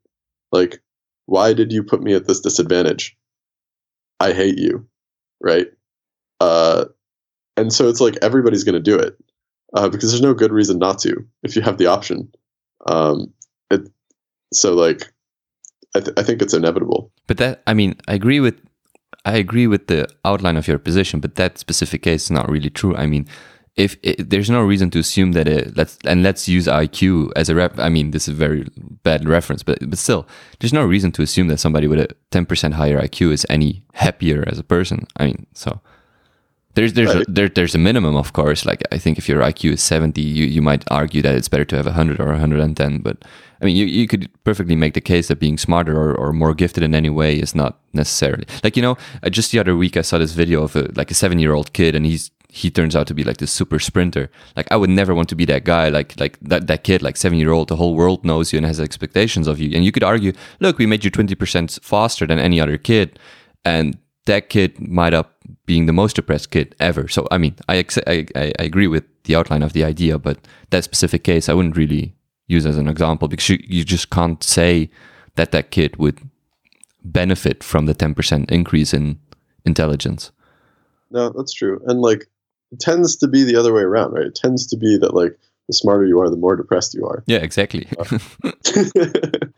Like, 0.52 0.82
why 1.26 1.54
did 1.54 1.72
you 1.72 1.84
put 1.84 2.02
me 2.02 2.14
at 2.14 2.28
this 2.28 2.42
disadvantage? 2.42 3.16
I 4.20 4.34
hate 4.34 4.58
you, 4.58 4.88
right? 5.40 5.68
Uh, 6.40 6.86
and 7.56 7.72
so 7.72 7.88
it's 7.88 8.02
like 8.02 8.18
everybody's 8.22 8.64
going 8.64 8.74
to 8.74 8.80
do 8.80 8.98
it 8.98 9.16
uh, 9.74 9.90
because 9.90 10.12
there's 10.12 10.22
no 10.22 10.34
good 10.34 10.52
reason 10.52 10.80
not 10.80 11.00
to 11.00 11.26
if 11.44 11.56
you 11.56 11.62
have 11.62 11.78
the 11.78 11.88
option. 11.88 12.32
Um, 12.86 13.34
it, 13.70 13.82
so 14.54 14.74
like, 14.74 15.12
I, 15.96 16.00
th- 16.00 16.18
I 16.18 16.24
think 16.24 16.42
it's 16.42 16.54
inevitable. 16.54 17.12
But 17.28 17.38
that, 17.38 17.62
I 17.68 17.74
mean, 17.74 17.96
I 18.08 18.14
agree 18.14 18.40
with, 18.40 18.60
I 19.26 19.38
agree 19.38 19.68
with 19.68 19.88
the 19.88 20.08
outline 20.26 20.58
of 20.58 20.68
your 20.68 20.80
position, 20.80 21.20
but 21.20 21.36
that 21.36 21.58
specific 21.58 22.02
case 22.02 22.26
is 22.26 22.32
not 22.32 22.50
really 22.50 22.70
true. 22.70 22.96
I 22.96 23.06
mean, 23.08 23.28
if 23.76 23.98
it, 24.04 24.30
there's 24.30 24.50
no 24.50 24.62
reason 24.62 24.90
to 24.92 25.00
assume 25.00 25.32
that 25.32 25.48
it, 25.48 25.78
let's 25.78 25.98
and 26.06 26.24
let's 26.24 26.48
use 26.48 26.68
IQ 26.68 27.32
as 27.36 27.48
a 27.50 27.56
rep. 27.56 27.80
I 27.80 27.90
mean, 27.90 28.12
this 28.12 28.28
is 28.28 28.34
a 28.34 28.38
very 28.38 28.68
bad 29.04 29.28
reference, 29.28 29.64
but 29.64 29.80
but 29.90 29.98
still, 29.98 30.28
there's 30.60 30.74
no 30.74 30.84
reason 30.86 31.12
to 31.14 31.22
assume 31.22 31.48
that 31.48 31.60
somebody 31.60 31.88
with 31.88 32.00
a 32.00 32.10
10% 32.32 32.74
higher 32.74 33.00
IQ 33.00 33.32
is 33.32 33.46
any 33.50 33.84
happier 33.94 34.44
as 34.48 34.60
a 34.60 34.64
person. 34.64 35.08
I 35.18 35.26
mean, 35.26 35.48
so 35.54 35.80
there's 36.74 36.94
there's 36.94 37.14
right. 37.14 37.28
a, 37.28 37.32
there, 37.32 37.50
there's 37.50 37.76
a 37.76 37.78
minimum, 37.78 38.16
of 38.16 38.34
course. 38.34 38.66
Like 38.66 38.84
I 38.92 38.98
think 38.98 39.18
if 39.18 39.28
your 39.28 39.42
IQ 39.42 39.74
is 39.74 39.82
70, 39.82 40.22
you, 40.22 40.46
you 40.46 40.62
might 40.62 40.84
argue 40.90 41.22
that 41.22 41.36
it's 41.36 41.50
better 41.50 41.66
to 41.66 41.76
have 41.76 41.86
100 41.86 42.20
or 42.20 42.28
110. 42.28 43.00
But 43.00 43.18
I 43.62 43.66
mean, 43.66 43.76
you, 43.76 43.86
you 43.86 44.08
could 44.08 44.30
perfectly 44.44 44.76
make 44.76 44.94
the 44.94 45.02
case 45.02 45.28
that 45.28 45.40
being 45.40 45.58
smarter 45.58 45.96
or, 45.96 46.16
or 46.16 46.34
more 46.34 46.54
gifted 46.54 46.84
in 46.84 46.96
any 46.96 47.10
way 47.10 47.38
is 47.38 47.54
not 47.54 47.80
necessarily 47.94 48.46
like 48.64 48.76
you 48.76 48.82
know. 48.82 48.98
Just 49.30 49.52
the 49.52 49.60
other 49.60 49.76
week, 49.76 49.98
I 49.98 50.02
saw 50.02 50.18
this 50.18 50.34
video 50.34 50.64
of 50.64 50.76
a, 50.76 50.90
like 50.96 51.12
a 51.12 51.16
seven 51.16 51.40
year 51.40 51.54
old 51.54 51.74
kid, 51.74 51.96
and 51.96 52.06
he's 52.06 52.32
he 52.48 52.70
turns 52.70 52.96
out 52.96 53.08
to 53.08 53.14
be 53.14 53.24
like 53.24 53.38
this 53.38 53.52
super 53.52 53.80
sprinter. 53.80 54.30
Like 54.56 54.68
I 54.72 54.78
would 54.78 54.90
never 54.90 55.14
want 55.14 55.30
to 55.30 55.36
be 55.36 55.46
that 55.46 55.64
guy. 55.64 55.90
Like 55.90 56.20
like 56.20 56.38
that 56.42 56.68
that 56.68 56.84
kid, 56.84 57.02
like 57.02 57.18
seven 57.18 57.38
year 57.38 57.52
old. 57.52 57.68
The 57.68 57.76
whole 57.76 57.96
world 57.96 58.24
knows 58.24 58.54
you 58.54 58.58
and 58.58 58.66
has 58.66 58.80
expectations 58.80 59.48
of 59.48 59.60
you. 59.60 59.76
And 59.76 59.84
you 59.84 59.92
could 59.92 60.04
argue, 60.04 60.34
look, 60.60 60.78
we 60.78 60.86
made 60.86 61.04
you 61.04 61.12
20 61.12 61.36
percent 61.36 61.80
faster 61.82 62.26
than 62.26 62.40
any 62.40 62.60
other 62.62 62.78
kid, 62.78 63.20
and 63.66 63.98
that 64.26 64.50
kid 64.50 64.80
might 64.80 65.14
up 65.14 65.38
being 65.66 65.86
the 65.86 65.94
most 65.94 66.16
depressed 66.16 66.52
kid 66.52 66.76
ever. 66.80 67.08
So 67.08 67.28
I 67.32 67.38
mean, 67.38 67.56
I, 67.68 67.86
I, 68.08 68.26
I 68.36 68.54
agree 68.60 68.88
with 68.88 69.04
the 69.24 69.36
outline 69.36 69.64
of 69.64 69.74
the 69.74 69.84
idea, 69.84 70.18
but 70.18 70.38
that 70.70 70.84
specific 70.84 71.24
case, 71.24 71.50
I 71.50 71.54
wouldn't 71.54 71.78
really 71.78 72.16
use 72.48 72.66
as 72.66 72.78
an 72.78 72.88
example 72.88 73.28
because 73.28 73.50
you, 73.50 73.60
you 73.64 73.84
just 73.84 74.10
can't 74.10 74.44
say 74.44 74.90
that 75.36 75.52
that 75.52 75.72
kid 75.72 75.98
would 75.98 76.20
benefit 77.04 77.64
from 77.64 77.86
the 77.86 77.96
10% 77.96 78.52
increase 78.52 78.94
in 78.94 79.20
intelligence. 79.66 80.32
No, 81.10 81.30
that's 81.30 81.54
true. 81.54 81.82
And 81.88 82.02
like 82.02 82.28
it 82.72 82.80
tends 82.80 83.16
to 83.18 83.28
be 83.28 83.44
the 83.44 83.56
other 83.56 83.74
way 83.74 83.82
around, 83.82 84.14
right? 84.14 84.26
It 84.26 84.36
tends 84.36 84.68
to 84.68 84.78
be 84.78 84.98
that 84.98 85.14
like 85.14 85.38
the 85.68 85.74
smarter 85.74 86.06
you 86.06 86.20
are, 86.22 86.30
the 86.30 86.38
more 86.38 86.56
depressed 86.56 86.94
you 86.94 87.06
are. 87.06 87.24
Yeah, 87.28 87.40
exactly. 87.40 87.88
Uh, 87.98 88.18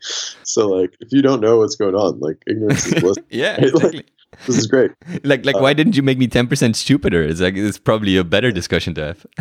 so 0.42 0.68
like 0.68 0.94
if 1.00 1.12
you 1.12 1.22
don't 1.22 1.40
know 1.40 1.58
what's 1.58 1.76
going 1.76 1.94
on, 1.94 2.20
like 2.20 2.38
ignorance 2.46 2.86
is 2.86 3.00
bliss. 3.00 3.18
yeah, 3.30 3.52
right? 3.52 3.64
exactly. 3.64 3.96
Like, 3.98 4.10
this 4.46 4.56
is 4.58 4.66
great. 4.66 4.92
like 5.24 5.44
like 5.44 5.56
Uh, 5.56 5.60
why 5.60 5.72
didn't 5.72 5.96
you 5.96 6.02
make 6.02 6.18
me 6.18 6.28
10% 6.28 6.74
stupider? 6.74 7.22
It's 7.22 7.40
like 7.40 7.56
it's 7.56 7.78
probably 7.78 8.16
a 8.16 8.24
better 8.24 8.50
discussion 8.50 8.94
to 8.94 9.04
have. 9.04 9.26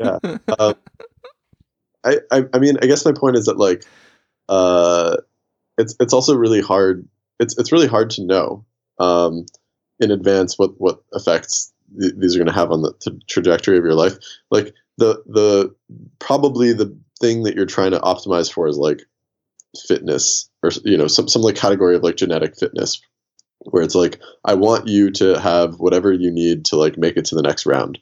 Yeah. 0.00 0.18
Um, 0.58 0.74
I, 2.04 2.18
I 2.30 2.44
I 2.54 2.58
mean 2.60 2.76
I 2.80 2.86
guess 2.86 3.04
my 3.04 3.12
point 3.12 3.36
is 3.36 3.46
that 3.46 3.58
like 3.58 3.84
uh 4.48 5.16
it's 5.76 5.96
it's 5.98 6.12
also 6.12 6.36
really 6.36 6.60
hard 6.60 7.06
it's 7.40 7.58
it's 7.58 7.72
really 7.72 7.88
hard 7.88 8.10
to 8.10 8.24
know 8.24 8.64
um 8.98 9.44
in 9.98 10.12
advance 10.12 10.56
what 10.58 10.80
what 10.80 11.02
effects 11.12 11.72
th- 12.00 12.14
these 12.16 12.34
are 12.36 12.38
going 12.38 12.46
to 12.46 12.52
have 12.52 12.70
on 12.70 12.82
the 12.82 12.92
t- 13.00 13.20
trajectory 13.28 13.76
of 13.76 13.84
your 13.84 13.94
life 13.94 14.14
like 14.50 14.72
the 14.98 15.22
the 15.26 15.74
probably 16.20 16.72
the 16.72 16.96
thing 17.20 17.42
that 17.42 17.56
you're 17.56 17.66
trying 17.66 17.90
to 17.90 18.00
optimize 18.00 18.52
for 18.52 18.68
is 18.68 18.78
like 18.78 19.02
fitness 19.86 20.48
or 20.62 20.70
you 20.84 20.96
know 20.96 21.08
some 21.08 21.28
some 21.28 21.42
like 21.42 21.56
category 21.56 21.96
of 21.96 22.02
like 22.02 22.16
genetic 22.16 22.56
fitness 22.56 23.00
where 23.64 23.82
it's 23.82 23.94
like 23.94 24.20
I 24.44 24.54
want 24.54 24.88
you 24.88 25.10
to 25.12 25.38
have 25.40 25.80
whatever 25.80 26.12
you 26.12 26.30
need 26.30 26.64
to 26.66 26.76
like 26.76 26.96
make 26.96 27.16
it 27.16 27.24
to 27.26 27.34
the 27.34 27.42
next 27.42 27.66
round 27.66 27.98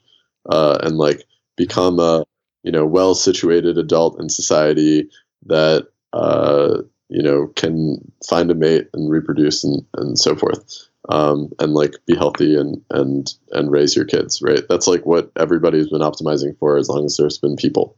uh 0.49 0.77
and 0.83 0.97
like 0.97 1.23
become 1.55 1.99
a 1.99 2.23
you 2.63 2.71
know 2.71 2.85
well 2.85 3.15
situated 3.15 3.77
adult 3.77 4.19
in 4.19 4.29
society 4.29 5.09
that 5.45 5.87
uh 6.13 6.81
you 7.09 7.21
know 7.21 7.47
can 7.55 7.99
find 8.27 8.51
a 8.51 8.55
mate 8.55 8.87
and 8.93 9.09
reproduce 9.09 9.63
and 9.63 9.83
and 9.95 10.19
so 10.19 10.35
forth 10.35 10.87
um, 11.09 11.49
and 11.59 11.73
like 11.73 11.93
be 12.05 12.15
healthy 12.15 12.57
and 12.57 12.81
and 12.89 13.33
and 13.53 13.71
raise 13.71 13.95
your 13.95 14.03
kids 14.03 14.41
right? 14.41 14.63
That's 14.67 14.87
like 14.87 15.05
what 15.05 15.31
everybody's 15.37 15.89
been 15.89 16.01
optimizing 16.01 16.57
for 16.59 16.77
as 16.77 16.89
long 16.89 17.05
as 17.05 17.15
there's 17.15 17.37
been 17.37 17.55
people. 17.55 17.95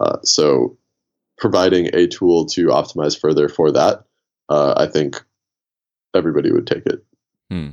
Uh, 0.00 0.18
so 0.22 0.76
providing 1.38 1.90
a 1.94 2.06
tool 2.06 2.46
to 2.46 2.66
optimize 2.68 3.18
further 3.18 3.48
for 3.48 3.70
that 3.70 4.04
uh, 4.48 4.74
i 4.76 4.86
think 4.86 5.22
everybody 6.16 6.50
would 6.52 6.66
take 6.66 6.84
it 6.86 7.04
Hmm. 7.50 7.70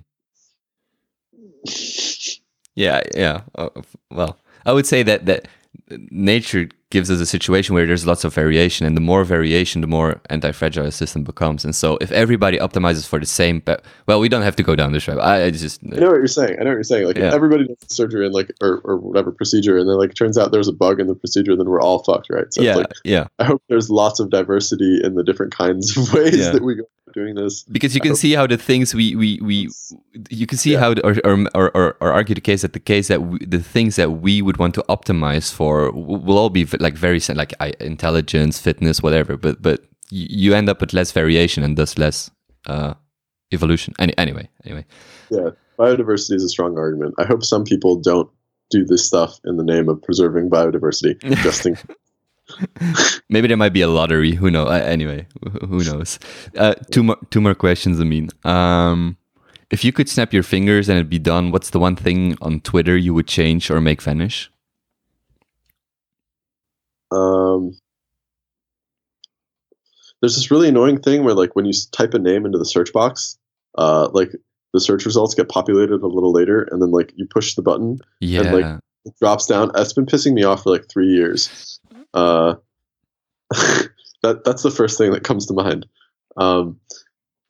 Yeah, 2.75 3.01
yeah. 3.15 3.41
Uh, 3.55 3.69
well, 4.11 4.37
I 4.65 4.71
would 4.73 4.85
say 4.85 5.03
that 5.03 5.25
that 5.27 5.47
nature 6.11 6.69
gives 6.89 7.09
us 7.09 7.19
a 7.19 7.25
situation 7.25 7.73
where 7.73 7.85
there's 7.87 8.05
lots 8.05 8.23
of 8.23 8.33
variation, 8.33 8.85
and 8.85 8.95
the 8.97 9.01
more 9.01 9.23
variation, 9.23 9.81
the 9.81 9.87
more 9.87 10.19
anti-fragile 10.29 10.85
a 10.85 10.91
system 10.91 11.23
becomes. 11.23 11.63
And 11.65 11.75
so, 11.75 11.97
if 12.01 12.11
everybody 12.11 12.57
optimizes 12.57 13.07
for 13.07 13.19
the 13.19 13.25
same, 13.25 13.59
but 13.59 13.83
well, 14.07 14.19
we 14.19 14.27
don't 14.29 14.41
have 14.41 14.55
to 14.57 14.63
go 14.63 14.75
down 14.75 14.91
this 14.91 15.07
route. 15.07 15.19
I, 15.19 15.45
I 15.45 15.49
just 15.51 15.81
I 15.83 15.97
know 15.99 16.07
what 16.09 16.17
you're 16.17 16.27
saying. 16.27 16.57
I 16.59 16.63
know 16.63 16.69
what 16.71 16.75
you're 16.75 16.83
saying. 16.83 17.07
Like 17.07 17.17
Yeah. 17.17 17.27
if 17.29 17.33
everybody 17.33 17.67
does 17.67 17.77
surgery 17.87 18.25
and 18.25 18.33
like 18.33 18.51
or, 18.61 18.81
or 18.83 18.97
whatever 18.97 19.31
procedure, 19.31 19.77
and 19.77 19.87
then 19.89 19.97
like 19.97 20.11
it 20.11 20.15
turns 20.15 20.37
out 20.37 20.51
there's 20.51 20.67
a 20.67 20.73
bug 20.73 20.99
in 20.99 21.07
the 21.07 21.15
procedure, 21.15 21.55
then 21.55 21.67
we're 21.69 21.81
all 21.81 22.03
fucked, 22.03 22.27
right? 22.31 22.51
So 22.53 22.61
yeah, 22.61 22.69
it's 22.71 22.77
like 22.77 22.91
yeah. 23.03 23.27
I 23.39 23.43
hope 23.45 23.61
there's 23.69 23.89
lots 23.89 24.19
of 24.19 24.29
diversity 24.29 24.99
in 25.03 25.15
the 25.15 25.23
different 25.23 25.55
kinds 25.55 25.95
of 25.97 26.11
ways 26.17 26.37
Yeah. 26.37 26.51
that 26.51 26.63
we 26.63 26.75
go 26.75 26.83
doing 27.13 27.35
this. 27.35 27.63
Because 27.63 27.95
you 27.95 28.01
can 28.01 28.15
see 28.15 28.33
how 28.33 28.47
the 28.47 28.57
things 28.57 28.93
we 28.93 29.15
we 29.15 29.39
we 29.41 29.69
you 30.29 30.45
can 30.47 30.57
see 30.57 30.71
Yeah. 30.73 30.79
how 30.79 30.93
the, 30.93 31.05
or, 31.05 31.15
or 31.23 31.71
or 31.75 31.97
or 32.01 32.11
argue 32.11 32.35
the 32.35 32.41
case 32.41 32.61
that 32.61 32.73
the 32.73 32.79
case 32.79 33.07
that 33.07 33.21
we, 33.21 33.37
the 33.45 33.59
things 33.59 33.95
that 33.95 34.09
we 34.21 34.41
would 34.41 34.57
want 34.57 34.73
to 34.75 34.83
optimize 34.89 35.53
for 35.53 35.91
will 35.91 36.37
all 36.37 36.49
be 36.49 36.65
like 36.79 36.95
very 36.95 37.19
like 37.35 37.53
intelligence, 37.79 38.59
fitness, 38.59 39.01
whatever. 39.01 39.37
But 39.37 39.61
but 39.61 39.81
you 40.09 40.53
end 40.53 40.69
up 40.69 40.81
with 40.81 40.93
less 40.93 41.11
variation 41.11 41.63
and 41.63 41.77
thus 41.77 41.97
less 41.97 42.29
uh, 42.67 42.93
evolution. 43.51 43.93
Any, 43.99 44.17
anyway, 44.17 44.49
anyway. 44.65 44.85
Yeah, 45.29 45.49
biodiversity 45.79 46.35
is 46.35 46.43
a 46.43 46.49
strong 46.49 46.77
argument. 46.77 47.15
I 47.17 47.25
hope 47.25 47.43
some 47.43 47.63
people 47.63 47.99
don't 47.99 48.29
do 48.69 48.85
this 48.85 49.05
stuff 49.05 49.39
in 49.45 49.57
the 49.57 49.63
name 49.63 49.89
of 49.89 50.01
preserving 50.01 50.49
biodiversity. 50.49 51.19
Just 51.43 51.65
in 51.65 51.77
Maybe 53.29 53.47
there 53.47 53.57
might 53.57 53.73
be 53.73 53.81
a 53.81 53.87
lottery. 53.87 54.33
Who 54.35 54.51
knows? 54.51 54.67
Uh, 54.67 54.83
anyway, 54.85 55.27
who 55.61 55.83
knows? 55.83 56.19
Uh, 56.57 56.75
two 56.91 57.03
more 57.03 57.17
two 57.29 57.41
more 57.41 57.55
questions. 57.55 57.99
I 57.99 58.03
mean, 58.03 58.29
um, 58.43 59.17
if 59.69 59.83
you 59.83 59.91
could 59.91 60.09
snap 60.09 60.33
your 60.33 60.43
fingers 60.43 60.89
and 60.89 60.97
it'd 60.97 61.09
be 61.09 61.19
done, 61.19 61.51
what's 61.51 61.71
the 61.71 61.79
one 61.79 61.95
thing 61.95 62.37
on 62.41 62.61
Twitter 62.61 62.95
you 62.97 63.13
would 63.13 63.27
change 63.27 63.71
or 63.71 63.81
make 63.81 64.01
vanish? 64.01 64.51
um, 67.13 67.77
there's 70.21 70.35
this 70.35 70.51
really 70.51 70.69
annoying 70.69 70.99
thing 70.99 71.23
where 71.23 71.33
like 71.33 71.55
when 71.55 71.65
you 71.65 71.73
type 71.91 72.13
a 72.13 72.19
name 72.19 72.45
into 72.45 72.57
the 72.57 72.65
search 72.65 72.91
box, 72.93 73.37
uh, 73.77 74.09
like 74.13 74.31
the 74.73 74.79
search 74.79 75.05
results 75.05 75.35
get 75.35 75.49
populated 75.49 76.01
a 76.01 76.07
little 76.07 76.31
later, 76.31 76.67
and 76.71 76.81
then 76.81 76.91
like 76.91 77.13
you 77.15 77.27
push 77.27 77.55
the 77.55 77.61
button, 77.61 77.99
Yeah, 78.19 78.51
like, 78.51 78.79
it 79.05 79.13
drops 79.19 79.45
down. 79.45 79.71
It's 79.75 79.93
been 79.93 80.05
pissing 80.05 80.33
me 80.33 80.43
off 80.43 80.63
for 80.63 80.71
like 80.71 80.89
three 80.89 81.07
years. 81.09 81.72
Uh, 82.13 82.55
that 83.51 84.43
that's 84.43 84.63
the 84.63 84.71
first 84.71 84.97
thing 84.97 85.11
that 85.11 85.23
comes 85.23 85.45
to 85.47 85.53
mind. 85.53 85.85
Um, 86.37 86.79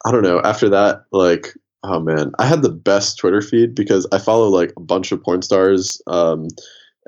I 0.06 0.12
don't 0.12 0.24
know. 0.24 0.42
After 0.42 0.70
that, 0.70 1.06
like, 1.12 1.54
oh 1.84 2.00
man, 2.00 2.32
I 2.40 2.46
had 2.46 2.62
the 2.62 2.70
best 2.70 3.18
Twitter 3.18 3.42
feed 3.42 3.76
because 3.76 4.08
I 4.12 4.20
follow 4.20 4.50
like 4.50 4.74
a 4.78 4.82
bunch 4.82 5.12
of 5.12 5.22
porn 5.24 5.42
stars, 5.42 6.02
um, 6.08 6.48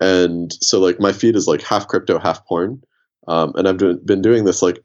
and 0.01 0.53
so 0.61 0.79
like 0.79 0.99
my 0.99 1.11
feed 1.11 1.35
is 1.35 1.47
like 1.47 1.61
half 1.61 1.87
crypto, 1.87 2.19
half 2.19 2.45
porn. 2.45 2.81
Um, 3.27 3.53
and 3.55 3.67
I've 3.67 3.77
do- 3.77 3.97
been 4.05 4.21
doing 4.21 4.45
this 4.45 4.61
like 4.61 4.83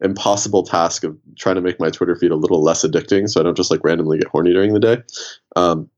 impossible 0.00 0.62
task 0.64 1.04
of 1.04 1.16
trying 1.38 1.56
to 1.56 1.60
make 1.60 1.78
my 1.78 1.90
Twitter 1.90 2.16
feed 2.16 2.30
a 2.30 2.36
little 2.36 2.62
less 2.62 2.84
addicting, 2.84 3.28
so 3.28 3.40
I 3.40 3.44
don't 3.44 3.56
just 3.56 3.70
like 3.70 3.84
randomly 3.84 4.18
get 4.18 4.28
horny 4.28 4.52
during 4.52 4.72
the 4.72 4.80
day. 4.80 4.98
Um, 5.56 5.88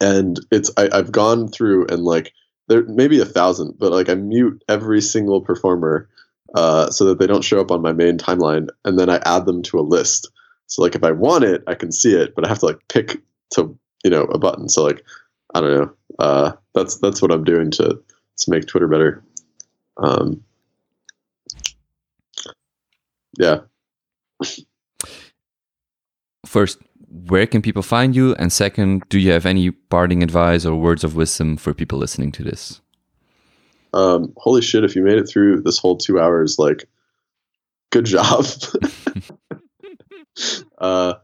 and 0.00 0.38
it's 0.50 0.70
I, 0.76 0.88
I've 0.92 1.12
gone 1.12 1.48
through 1.48 1.86
and 1.86 2.04
like 2.04 2.32
there 2.68 2.84
maybe 2.84 3.20
a 3.20 3.24
thousand, 3.24 3.78
but 3.78 3.92
like 3.92 4.08
I 4.08 4.14
mute 4.14 4.62
every 4.68 5.00
single 5.00 5.40
performer 5.40 6.08
uh, 6.54 6.90
so 6.90 7.04
that 7.06 7.18
they 7.18 7.26
don't 7.26 7.44
show 7.44 7.60
up 7.60 7.70
on 7.70 7.82
my 7.82 7.92
main 7.92 8.18
timeline, 8.18 8.68
and 8.84 8.98
then 8.98 9.08
I 9.08 9.20
add 9.24 9.46
them 9.46 9.62
to 9.64 9.78
a 9.78 9.82
list. 9.82 10.30
So 10.66 10.82
like 10.82 10.94
if 10.94 11.04
I 11.04 11.12
want 11.12 11.44
it, 11.44 11.62
I 11.66 11.74
can 11.74 11.92
see 11.92 12.14
it, 12.14 12.34
but 12.34 12.44
I 12.44 12.48
have 12.48 12.60
to 12.60 12.66
like 12.66 12.78
pick 12.88 13.20
to 13.54 13.76
you 14.04 14.10
know 14.10 14.24
a 14.24 14.38
button. 14.38 14.68
So 14.68 14.84
like 14.84 15.04
I 15.54 15.60
don't 15.60 15.76
know. 15.76 15.92
Uh, 16.18 16.52
that's 16.74 16.98
that's 16.98 17.20
what 17.20 17.32
I'm 17.32 17.44
doing 17.44 17.70
to 17.72 18.00
to 18.38 18.50
make 18.50 18.66
Twitter 18.66 18.88
better. 18.88 19.22
Um, 19.98 20.42
yeah. 23.38 23.60
First, 26.46 26.78
where 27.12 27.46
can 27.46 27.62
people 27.62 27.82
find 27.82 28.16
you? 28.16 28.34
And 28.36 28.52
second, 28.52 29.02
do 29.08 29.18
you 29.18 29.32
have 29.32 29.44
any 29.44 29.70
parting 29.70 30.22
advice 30.22 30.64
or 30.64 30.74
words 30.76 31.04
of 31.04 31.14
wisdom 31.14 31.56
for 31.56 31.74
people 31.74 31.98
listening 31.98 32.32
to 32.32 32.42
this? 32.42 32.80
Um, 33.92 34.32
holy 34.38 34.62
shit! 34.62 34.84
If 34.84 34.96
you 34.96 35.02
made 35.02 35.18
it 35.18 35.28
through 35.28 35.60
this 35.60 35.78
whole 35.78 35.98
two 35.98 36.18
hours, 36.18 36.58
like, 36.58 36.88
good 37.90 38.06
job. 38.06 38.46
uh, 40.78 41.14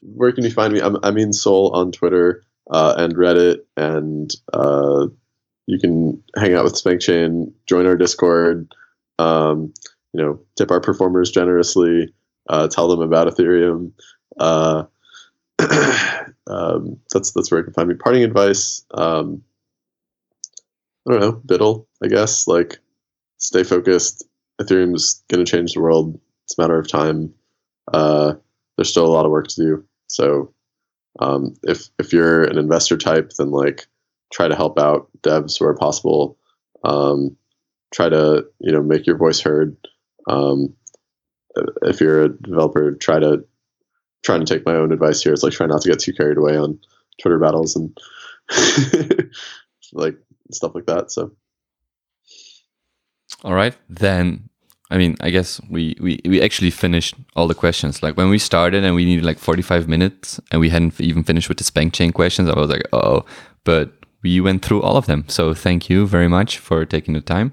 where 0.00 0.32
can 0.32 0.44
you 0.44 0.50
find 0.50 0.72
me? 0.72 0.80
I'm 0.80 0.96
ameensol 0.96 1.72
on 1.74 1.92
Twitter 1.92 2.42
uh, 2.70 2.94
and 2.96 3.14
Reddit, 3.14 3.58
and 3.76 4.32
uh, 4.54 5.08
you 5.66 5.78
can 5.78 6.22
hang 6.36 6.54
out 6.54 6.64
with 6.64 6.74
SpankChain, 6.74 7.52
join 7.66 7.86
our 7.86 7.96
Discord, 7.96 8.72
um, 9.18 9.74
you 10.14 10.22
know, 10.22 10.40
tip 10.56 10.70
our 10.70 10.80
performers 10.80 11.30
generously, 11.30 12.14
uh, 12.48 12.68
tell 12.68 12.88
them 12.88 13.00
about 13.00 13.28
Ethereum. 13.28 13.92
Uh, 14.38 14.84
um, 16.46 17.00
that's 17.12 17.32
that's 17.32 17.50
where 17.50 17.60
I 17.60 17.64
can 17.64 17.72
find 17.72 17.88
me. 17.88 17.94
Parting 17.94 18.24
advice. 18.24 18.84
Um, 18.92 19.42
I 21.08 21.12
don't 21.12 21.20
know, 21.20 21.32
BUIDL, 21.46 21.86
I 22.02 22.08
guess. 22.08 22.46
Like, 22.46 22.78
stay 23.38 23.64
focused. 23.64 24.24
Ethereum's 24.60 25.24
going 25.28 25.44
to 25.44 25.50
change 25.50 25.72
the 25.72 25.80
world. 25.80 26.20
It's 26.44 26.58
a 26.58 26.60
matter 26.60 26.78
of 26.78 26.88
time. 26.88 27.32
Uh, 27.92 28.34
there's 28.76 28.90
still 28.90 29.06
a 29.06 29.08
lot 29.08 29.24
of 29.24 29.30
work 29.30 29.48
to 29.48 29.62
do. 29.62 29.84
So, 30.08 30.52
um, 31.20 31.54
if 31.62 31.88
if 31.98 32.12
you're 32.12 32.44
an 32.44 32.58
investor 32.58 32.96
type, 32.96 33.32
then 33.38 33.50
like 33.50 33.86
try 34.32 34.48
to 34.48 34.56
help 34.56 34.78
out 34.78 35.08
devs 35.22 35.60
where 35.60 35.74
possible. 35.74 36.38
Um, 36.84 37.36
try 37.92 38.08
to 38.08 38.46
you 38.60 38.72
know 38.72 38.82
make 38.82 39.06
your 39.06 39.16
voice 39.16 39.40
heard. 39.40 39.76
Um, 40.28 40.74
if 41.82 42.00
you're 42.00 42.24
a 42.24 42.28
developer, 42.28 42.92
try 42.92 43.18
to 43.18 43.44
trying 44.22 44.44
to 44.44 44.46
take 44.46 44.66
my 44.66 44.74
own 44.74 44.92
advice 44.92 45.22
here. 45.22 45.32
It's 45.32 45.42
like 45.42 45.52
try 45.52 45.66
not 45.66 45.82
to 45.82 45.88
get 45.88 46.00
too 46.00 46.12
carried 46.12 46.38
away 46.38 46.56
on 46.56 46.78
Twitter 47.20 47.38
battles 47.38 47.76
and 47.76 47.96
like 49.92 50.16
stuff 50.50 50.74
like 50.74 50.86
that. 50.86 51.10
So 51.10 51.32
All 53.44 53.54
right, 53.54 53.76
then. 53.88 54.48
I 54.90 54.96
mean, 54.96 55.16
I 55.20 55.28
guess 55.28 55.60
we, 55.68 55.98
we, 56.00 56.18
we 56.24 56.40
actually 56.40 56.70
finished 56.70 57.14
all 57.36 57.46
the 57.46 57.54
questions. 57.54 58.02
Like 58.02 58.16
when 58.16 58.30
we 58.30 58.38
started 58.38 58.84
and 58.84 58.94
we 58.94 59.04
needed 59.04 59.22
like 59.22 59.38
45 59.38 59.86
minutes 59.86 60.40
and 60.50 60.62
we 60.62 60.70
hadn't 60.70 60.98
even 60.98 61.24
finished 61.24 61.50
with 61.50 61.58
the 61.58 61.64
SpankChain 61.64 62.14
questions, 62.14 62.48
I 62.48 62.58
was 62.58 62.70
like, 62.70 62.88
oh, 62.94 63.26
but 63.64 63.92
we 64.22 64.40
went 64.40 64.64
through 64.64 64.80
all 64.80 64.96
of 64.96 65.04
them. 65.04 65.26
So 65.28 65.52
thank 65.52 65.90
you 65.90 66.06
very 66.06 66.26
much 66.26 66.56
for 66.56 66.86
taking 66.86 67.12
the 67.12 67.20
time. 67.20 67.52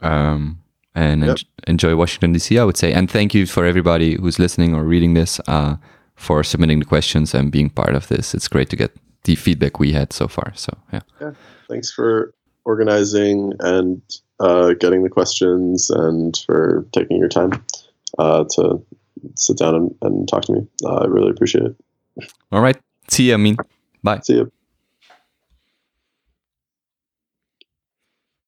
Um, 0.00 0.62
and 0.94 1.24
Yep. 1.24 1.38
en- 1.38 1.72
enjoy 1.72 1.94
Washington 1.96 2.32
DC. 2.34 2.58
I 2.58 2.64
would 2.64 2.76
say, 2.76 2.92
and 2.92 3.10
thank 3.10 3.34
you 3.34 3.46
for 3.46 3.64
everybody 3.64 4.16
who's 4.16 4.38
listening 4.38 4.74
or 4.74 4.84
reading 4.84 5.14
this 5.14 5.40
uh, 5.48 5.76
for 6.16 6.42
submitting 6.44 6.78
the 6.80 6.84
questions 6.84 7.34
and 7.34 7.50
being 7.52 7.70
part 7.70 7.94
of 7.94 8.08
this. 8.08 8.34
It's 8.34 8.48
great 8.48 8.68
to 8.70 8.76
get 8.76 8.90
the 9.24 9.34
feedback 9.36 9.78
we 9.78 9.92
had 9.92 10.12
so 10.12 10.28
far. 10.28 10.52
So 10.54 10.72
yeah, 10.92 11.32
Thanks 11.68 11.92
for 11.92 12.32
organizing 12.64 13.52
and 13.60 14.00
uh, 14.40 14.74
getting 14.80 15.02
the 15.02 15.08
questions 15.10 15.90
and 15.90 16.36
for 16.46 16.86
taking 16.92 17.18
your 17.18 17.28
time 17.28 17.52
uh, 18.18 18.44
to 18.56 18.80
sit 19.36 19.58
down 19.58 19.74
and, 19.74 19.94
and 20.02 20.28
talk 20.28 20.42
to 20.44 20.52
me. 20.52 20.66
Uh, 20.84 20.96
I 20.98 21.06
really 21.06 21.30
appreciate 21.30 21.64
it. 21.64 21.76
all 22.52 22.60
right. 22.60 22.76
See 23.08 23.28
you. 23.28 23.34
I 23.34 23.36
mean, 23.38 23.56
bye. 24.02 24.20
See 24.20 24.34
you. 24.34 24.52